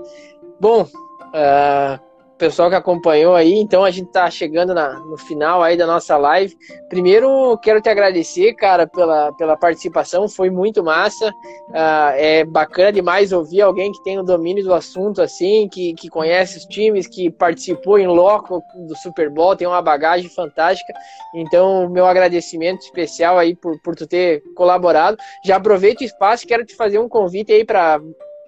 Bom, 0.60 0.84
uh, 0.84 2.00
pessoal 2.38 2.70
que 2.70 2.76
acompanhou 2.76 3.36
aí, 3.36 3.54
então 3.54 3.84
a 3.84 3.92
gente 3.92 4.12
tá 4.12 4.30
chegando 4.30 4.74
na, 4.74 5.00
no 5.00 5.18
final 5.18 5.62
aí 5.62 5.78
da 5.78 5.86
nossa 5.86 6.18
live. 6.18 6.56
Primeiro, 6.90 7.58
quero 7.60 7.82
te 7.82 7.90
agradecer, 7.90 8.54
cara, 8.54 8.88
pela, 8.88 9.32
pela 9.34 9.58
participação, 9.58 10.28
foi 10.28 10.50
muito 10.50 10.84
massa. 10.84 11.30
Uh, 11.70 12.14
é 12.16 12.44
bacana 12.44 12.92
demais 12.92 13.32
ouvir 13.32 13.62
alguém 13.62 13.92
que 13.92 14.04
tem 14.04 14.20
o 14.20 14.24
domínio 14.24 14.64
do 14.64 14.74
assunto, 14.74 15.22
assim, 15.22 15.68
que, 15.70 15.94
que 15.94 16.10
conhece 16.10 16.58
os 16.58 16.66
times, 16.66 17.08
que 17.08 17.30
participou 17.30 17.98
em 17.98 18.08
loco 18.08 18.62
do 18.88 18.96
Super 18.98 19.30
Bowl, 19.30 19.56
tem 19.56 19.68
uma 19.68 19.82
bagagem 19.82 20.30
fantástica. 20.30 20.94
Então, 21.36 21.90
meu 21.90 22.06
agradecimento 22.06 22.82
especial 22.82 23.38
aí 23.38 23.56
por, 23.56 23.80
por 23.82 23.96
tu 23.96 24.08
ter 24.08 24.42
colaborado. 24.56 25.18
Já 25.46 25.58
aproveito 25.58 26.02
o 26.02 26.06
espaço, 26.06 26.48
quero 26.48 26.66
te 26.66 26.76
fazer 26.76 27.00
um 27.00 27.10
convite 27.10 27.52
aí 27.52 27.64
para 27.64 28.00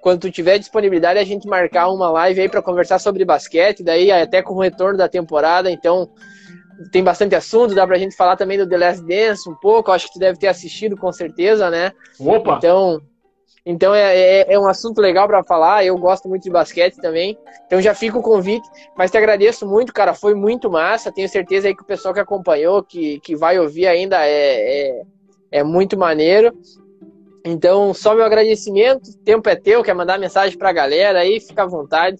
quando 0.06 0.20
tu 0.20 0.30
tiver 0.30 0.60
disponibilidade, 0.60 1.18
a 1.18 1.24
gente 1.24 1.48
marcar 1.48 1.90
uma 1.90 2.12
live 2.12 2.42
aí 2.42 2.48
para 2.48 2.62
conversar 2.62 3.00
sobre 3.00 3.26
basquete, 3.26 3.82
daí 3.82 4.12
até 4.12 4.40
com 4.40 4.54
o 4.54 4.62
retorno 4.62 4.96
da 4.96 5.10
temporada, 5.10 5.72
então 5.72 6.12
tem 6.92 7.04
bastante 7.04 7.34
assunto, 7.34 7.74
dá 7.74 7.88
pra 7.88 7.98
gente 7.98 8.16
falar 8.16 8.36
também 8.36 8.56
do 8.56 8.70
The 8.70 8.78
Last 8.78 9.04
Dance 9.04 9.50
um 9.50 9.56
pouco, 9.56 9.92
acho 9.92 10.06
que 10.06 10.14
tu 10.14 10.20
deve 10.20 10.38
ter 10.38 10.46
assistido 10.46 10.96
com 10.96 11.12
certeza, 11.12 11.72
né? 11.72 11.92
Opa! 12.20 12.58
Então, 12.58 13.02
então 13.66 13.96
é, 13.96 14.16
é, 14.16 14.54
é 14.54 14.60
um 14.60 14.68
assunto 14.68 15.02
legal 15.02 15.26
para 15.28 15.44
falar, 15.44 15.84
eu 15.84 15.98
gosto 15.98 16.30
muito 16.30 16.44
de 16.44 16.52
basquete 16.52 16.98
também, 16.98 17.36
então 17.66 17.82
já 17.82 17.96
fica 17.96 18.20
o 18.20 18.22
convite, 18.22 18.70
mas 18.96 19.10
te 19.10 19.18
agradeço 19.18 19.68
muito, 19.68 19.92
cara, 19.92 20.14
foi 20.14 20.36
muito 20.36 20.70
massa, 20.70 21.12
tenho 21.12 21.28
certeza 21.28 21.68
aí 21.68 21.76
que 21.76 21.82
o 21.82 21.88
pessoal 21.88 22.14
que 22.14 22.20
acompanhou, 22.20 22.84
que, 22.84 23.20
que 23.22 23.36
vai 23.36 23.58
ouvir 23.58 23.88
ainda 23.88 24.24
é, 24.24 25.00
é, 25.00 25.02
é 25.52 25.64
muito 25.64 25.98
maneiro, 25.98 26.56
então, 27.46 27.94
só 27.94 28.16
meu 28.16 28.26
agradecimento. 28.26 29.08
O 29.10 29.18
tempo 29.24 29.48
é 29.48 29.56
teu, 29.56 29.84
quer 29.84 29.94
mandar 29.94 30.18
mensagem 30.18 30.58
para 30.58 30.70
a 30.70 30.74
galera 30.74 31.20
aí, 31.20 31.40
fica 31.40 31.62
à 31.62 31.68
vontade. 31.68 32.18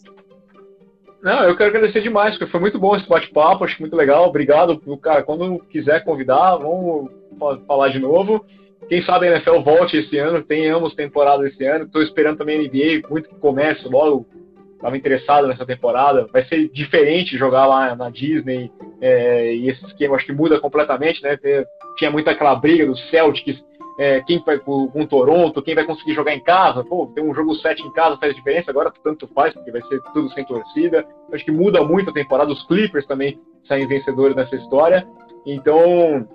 Não, 1.24 1.44
eu 1.46 1.58
quero 1.58 1.72
agradecer 1.72 2.02
demais, 2.02 2.38
porque 2.38 2.52
foi 2.52 2.60
muito 2.60 2.78
bom 2.78 2.96
esse 2.96 3.10
bate-papo, 3.10 3.64
acho 3.64 3.82
muito 3.82 3.96
legal. 3.96 4.28
Obrigado, 4.28 4.80
cara. 5.02 5.24
Quando 5.24 5.58
quiser 5.72 6.04
convidar, 6.04 6.58
vamos 6.58 7.10
falar 7.66 7.90
de 7.90 7.98
novo. 7.98 8.46
Quem 8.88 9.04
sabe 9.04 9.28
a 9.28 9.32
NFL 9.32 9.62
volte 9.62 9.98
esse 9.98 10.16
ano, 10.20 10.44
tenhamos 10.44 10.94
temporada 10.94 11.48
esse 11.48 11.66
ano. 11.66 11.86
Estou 11.86 12.04
esperando 12.04 12.38
também 12.38 12.60
a 12.60 12.62
NBA, 12.62 13.10
muito 13.10 13.28
que 13.28 13.36
comece 13.36 13.88
logo. 13.88 14.28
Estava 14.76 14.96
interessado 14.96 15.48
nessa 15.48 15.66
temporada. 15.66 16.28
Vai 16.32 16.46
ser 16.46 16.70
diferente 16.70 17.36
jogar 17.36 17.66
lá 17.66 17.96
na 17.96 18.12
Disney 18.12 18.70
é, 19.02 19.56
e 19.56 19.68
esse 19.68 19.84
esquema 19.88 20.16
acho 20.16 20.28
que 20.28 20.34
muda 20.34 20.60
completamente, 20.60 21.24
né? 21.24 21.36
Tinha 21.98 22.12
muita 22.12 22.30
aquela 22.30 22.54
briga 22.54 22.86
dos 22.86 23.10
Celtics 23.10 23.60
é, 23.98 24.22
quem 24.22 24.44
vai 24.44 24.60
com, 24.60 24.88
com 24.90 25.06
Toronto, 25.06 25.62
quem 25.62 25.76
vai 25.76 25.86
conseguir 25.86 26.14
jogar 26.14 26.34
em 26.34 26.40
casa. 26.40 26.84
Pô, 26.84 27.08
tem 27.16 27.24
um 27.24 27.34
jogo 27.34 27.56
7 27.56 27.82
em 27.82 27.92
casa 27.92 28.18
faz 28.18 28.36
diferença, 28.36 28.70
agora 28.70 28.92
tanto 29.04 29.28
faz, 29.34 29.54
porque 29.54 29.72
vai 29.72 29.82
ser 29.84 30.02
tudo 30.14 30.30
sem 30.32 30.44
torcida. 30.44 31.06
Acho 31.32 31.46
que 31.46 31.52
muda 31.52 31.84
muito 31.84 32.10
a 32.10 32.14
temporada. 32.14 32.52
Os 32.52 32.66
Clippers 32.68 33.06
também 33.06 33.40
saem 33.68 33.88
vencedores 33.88 34.36
nessa 34.36 34.56
história. 34.56 35.08
Então, 35.46 36.28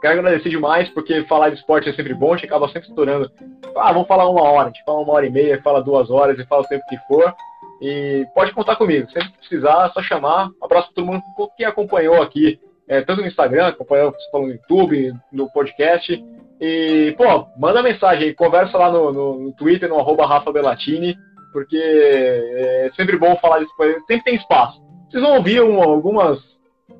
quero 0.00 0.20
agradecer 0.20 0.50
demais, 0.50 0.88
porque 0.90 1.24
falar 1.24 1.50
de 1.50 1.56
esporte 1.56 1.88
é 1.88 1.92
sempre 1.92 2.14
bom, 2.14 2.32
a 2.34 2.36
gente 2.36 2.46
acaba 2.46 2.68
sempre 2.68 2.88
estourando. 2.88 3.30
Ah, 3.76 3.92
vamos 3.92 4.06
falar 4.06 4.28
uma 4.28 4.42
hora, 4.42 4.68
a 4.68 4.72
gente 4.72 4.84
fala 4.84 5.00
uma 5.00 5.12
hora 5.12 5.26
e 5.26 5.30
meia, 5.30 5.60
fala 5.62 5.82
duas 5.82 6.10
horas 6.10 6.38
e 6.38 6.46
fala 6.46 6.62
o 6.62 6.68
tempo 6.68 6.84
que 6.88 6.98
for. 7.08 7.34
E 7.80 8.24
pode 8.32 8.52
contar 8.52 8.76
comigo, 8.76 9.10
sempre 9.10 9.32
que 9.32 9.38
precisar, 9.38 9.86
é 9.86 9.92
só 9.92 10.00
chamar. 10.02 10.50
Um 10.60 10.64
abraço 10.64 10.86
para 10.88 10.94
todo 10.94 11.06
mundo 11.06 11.22
que 11.56 11.64
acompanhou 11.64 12.22
aqui, 12.22 12.60
é, 12.86 13.00
tanto 13.00 13.22
no 13.22 13.26
Instagram, 13.26 13.66
acompanhou 13.66 14.14
no 14.34 14.48
YouTube, 14.48 15.12
no 15.32 15.50
podcast. 15.50 16.22
E, 16.64 17.12
pô, 17.18 17.48
manda 17.58 17.82
mensagem 17.82 18.28
aí, 18.28 18.34
conversa 18.34 18.78
lá 18.78 18.88
no, 18.88 19.12
no, 19.12 19.38
no 19.40 19.52
Twitter, 19.52 19.88
no 19.88 19.98
arroba 19.98 20.24
Rafa 20.24 20.52
Bellatini, 20.52 21.16
porque 21.52 21.76
é 21.76 22.88
sempre 22.94 23.18
bom 23.18 23.34
falar 23.38 23.58
disso, 23.58 23.72
sempre 24.06 24.22
tem 24.22 24.36
espaço. 24.36 24.80
Vocês 25.10 25.20
vão 25.20 25.38
ouvir 25.38 25.60
um, 25.60 25.82
algumas 25.82 26.38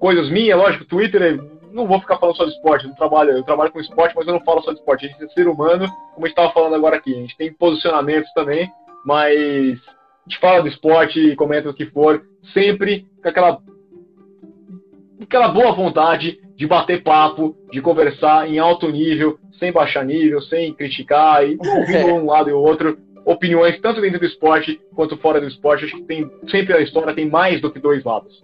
coisas 0.00 0.28
minhas, 0.30 0.58
lógico, 0.58 0.84
Twitter 0.84 1.40
não 1.70 1.86
vou 1.86 2.00
ficar 2.00 2.18
falando 2.18 2.36
só 2.36 2.44
de 2.44 2.50
esporte, 2.50 2.88
eu, 2.88 2.94
trabalho, 2.96 3.30
eu 3.30 3.44
trabalho 3.44 3.70
com 3.70 3.78
esporte, 3.78 4.16
mas 4.16 4.26
eu 4.26 4.32
não 4.32 4.40
falo 4.40 4.62
só 4.62 4.72
de 4.72 4.80
esporte. 4.80 5.06
A 5.06 5.08
gente 5.08 5.22
é 5.22 5.28
ser 5.28 5.46
humano, 5.46 5.86
como 6.12 6.26
a 6.26 6.28
gente 6.28 6.36
estava 6.36 6.52
falando 6.52 6.74
agora 6.74 6.96
aqui. 6.96 7.14
A 7.14 7.20
gente 7.20 7.36
tem 7.36 7.52
posicionamentos 7.52 8.32
também, 8.32 8.68
mas 9.06 9.78
a 10.26 10.28
gente 10.28 10.40
fala 10.40 10.62
do 10.62 10.68
esporte, 10.68 11.36
comenta 11.36 11.70
o 11.70 11.74
que 11.74 11.86
for, 11.86 12.20
sempre 12.52 13.06
com 13.22 13.28
aquela, 13.28 13.58
aquela 15.20 15.48
boa 15.48 15.72
vontade 15.72 16.36
de 16.62 16.66
bater 16.68 17.02
papo, 17.02 17.56
de 17.72 17.82
conversar 17.82 18.48
em 18.48 18.60
alto 18.60 18.88
nível, 18.88 19.36
sem 19.58 19.72
baixar 19.72 20.04
nível, 20.04 20.40
sem 20.42 20.72
criticar, 20.72 21.44
e 21.44 21.58
ouvindo 21.58 22.14
um 22.14 22.26
lado 22.26 22.50
e 22.50 22.52
o 22.52 22.58
outro, 22.60 22.96
opiniões 23.24 23.80
tanto 23.80 24.00
dentro 24.00 24.20
do 24.20 24.26
esporte 24.26 24.80
quanto 24.94 25.16
fora 25.16 25.40
do 25.40 25.48
esporte. 25.48 25.86
Acho 25.86 25.96
que 25.96 26.04
tem 26.04 26.30
sempre 26.48 26.72
a 26.74 26.80
história 26.80 27.12
tem 27.16 27.28
mais 27.28 27.60
do 27.60 27.68
que 27.68 27.80
dois 27.80 28.04
lados. 28.04 28.40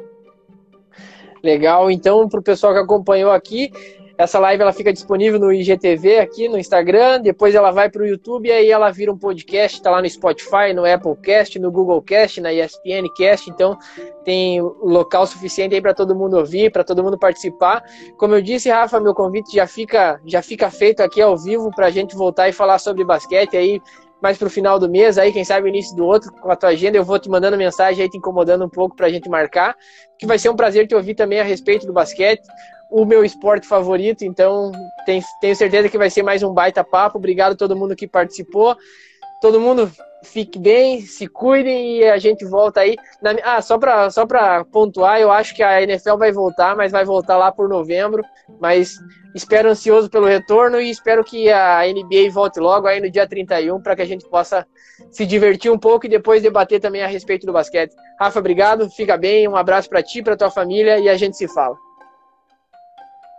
Legal, 1.45 1.89
então 1.93 2.29
para 2.29 2.41
o 2.41 2.43
pessoal 2.43 2.73
que 2.73 2.81
acompanhou 2.81 3.31
aqui, 3.31 3.71
essa 4.19 4.41
live 4.41 4.61
ela 4.61 4.73
fica 4.73 4.93
disponível 4.93 5.39
no 5.39 5.53
IGTV 5.53 6.19
aqui 6.19 6.49
no 6.49 6.59
Instagram, 6.59 7.21
depois 7.21 7.55
ela 7.55 7.71
vai 7.71 7.89
para 7.89 8.03
o 8.03 8.07
YouTube 8.07 8.49
e 8.49 8.53
aí 8.53 8.69
ela 8.69 8.91
vira 8.91 9.13
um 9.13 9.17
podcast, 9.17 9.79
está 9.79 9.93
lá 9.93 10.03
no 10.03 10.11
Spotify, 10.11 10.75
no 10.75 10.85
Apple 10.85 11.15
Cast, 11.23 11.57
no 11.61 11.71
Google 11.71 12.03
Cast, 12.03 12.41
na 12.41 12.53
ESPN 12.53 13.09
Cast, 13.17 13.49
então 13.49 13.79
tem 14.25 14.61
local 14.61 15.25
suficiente 15.25 15.77
aí 15.77 15.81
para 15.81 15.95
todo 15.95 16.17
mundo 16.17 16.37
ouvir, 16.37 16.73
para 16.73 16.83
todo 16.83 17.03
mundo 17.03 17.17
participar. 17.17 17.81
Como 18.17 18.35
eu 18.35 18.43
disse, 18.43 18.69
Rafa, 18.69 18.99
meu 18.99 19.15
convite 19.15 19.55
já 19.55 19.69
fica 19.69 20.21
já 20.27 20.43
fica 20.43 20.69
feito 20.69 21.01
aqui 21.01 21.23
ao 21.23 21.39
vivo 21.39 21.71
para 21.71 21.87
a 21.87 21.91
gente 21.91 22.17
voltar 22.17 22.49
e 22.49 22.53
falar 22.53 22.81
sobre 22.81 23.05
basquete 23.05 23.57
aí 23.57 23.81
mais 24.21 24.37
pro 24.37 24.51
final 24.51 24.81
do 24.81 24.89
mês, 24.89 25.17
aí, 25.17 25.33
quem 25.33 25.45
sabe 25.45 25.69
início 25.69 25.97
do 25.97 26.05
outro, 26.05 26.33
com 26.33 26.51
a 26.51 26.57
tua 26.57 26.71
agenda, 26.71 26.97
eu 26.97 27.05
vou 27.05 27.19
te 27.19 27.31
mandando 27.31 27.57
mensagem 27.57 28.03
aí, 28.03 28.11
te 28.11 28.17
incomodando 28.17 28.65
um 28.65 28.69
pouco 28.69 28.97
pra 28.97 29.09
gente 29.09 29.29
marcar, 29.29 29.77
que 30.19 30.27
vai 30.27 30.39
ser 30.39 30.49
um 30.49 30.57
prazer 30.57 30.89
te 30.89 30.95
ouvir 30.95 31.15
também 31.15 31.39
a 31.39 31.45
respeito 31.45 31.87
do 31.87 31.93
basquete, 31.93 32.43
o 32.91 33.05
meu 33.05 33.25
esporte 33.25 33.67
favorito, 33.67 34.25
então 34.25 34.73
tenho, 35.05 35.23
certeza 35.55 35.89
que 35.89 35.99
vai 35.99 36.11
ser 36.11 36.23
mais 36.23 36.43
um 36.43 36.53
baita 36.53 36.83
papo. 36.83 37.19
Obrigado 37.19 37.53
a 37.53 37.57
todo 37.57 37.77
mundo 37.77 37.97
que 37.97 38.07
participou. 38.07 38.77
Todo 39.41 39.61
mundo 39.61 39.91
fique 40.23 40.59
bem, 40.59 41.01
se 41.01 41.29
cuidem 41.29 41.99
e 41.99 42.05
a 42.05 42.19
gente 42.19 42.45
volta 42.45 42.81
aí. 42.81 42.97
Na, 43.23 43.37
ah, 43.45 43.63
só 43.63 43.79
para 43.79 44.11
só 44.11 44.27
pontuar, 44.71 45.21
eu 45.21 45.31
acho 45.31 45.55
que 45.55 45.63
a 45.63 45.83
NFL 45.83 46.17
vai 46.17 46.33
voltar, 46.33 46.77
mas 46.77 46.91
vai 46.91 47.05
voltar 47.05 47.37
lá 47.37 47.53
por 47.53 47.69
novembro. 47.69 48.23
Mas 48.61 48.99
espero 49.35 49.69
ansioso 49.69 50.11
pelo 50.11 50.27
retorno 50.27 50.81
e 50.81 50.91
espero 50.91 51.23
que 51.23 51.51
a 51.51 51.83
NBA 51.87 52.31
volte 52.33 52.59
logo 52.59 52.87
aí 52.87 53.01
no 53.01 53.11
dia 53.11 53.29
31 53.29 53.81
para 53.81 53.95
que 53.95 54.03
a 54.03 54.07
gente 54.07 54.29
possa 54.29 54.67
se 55.11 55.25
divertir 55.25 55.71
um 55.71 55.79
pouco 55.79 56.07
e 56.07 56.09
depois 56.09 56.43
debater 56.43 56.81
também 56.81 57.03
a 57.03 57.07
respeito 57.07 57.47
do 57.47 57.53
basquete. 57.53 57.95
Rafa, 58.19 58.39
obrigado, 58.39 58.91
fica 58.91 59.17
bem, 59.17 59.47
um 59.47 59.57
abraço 59.57 59.89
para 59.89 60.03
ti, 60.03 60.23
para 60.23 60.37
tua 60.37 60.51
família 60.51 60.99
e 60.99 61.09
a 61.09 61.17
gente 61.17 61.37
se 61.37 61.47
fala. 61.47 61.88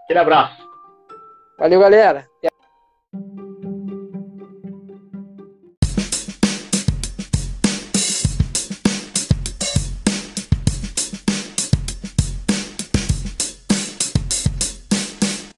Aquele 0.09 0.21
abraço. 0.21 0.67
Valeu, 1.59 1.79
galera. 1.79 2.27
Até 2.39 2.48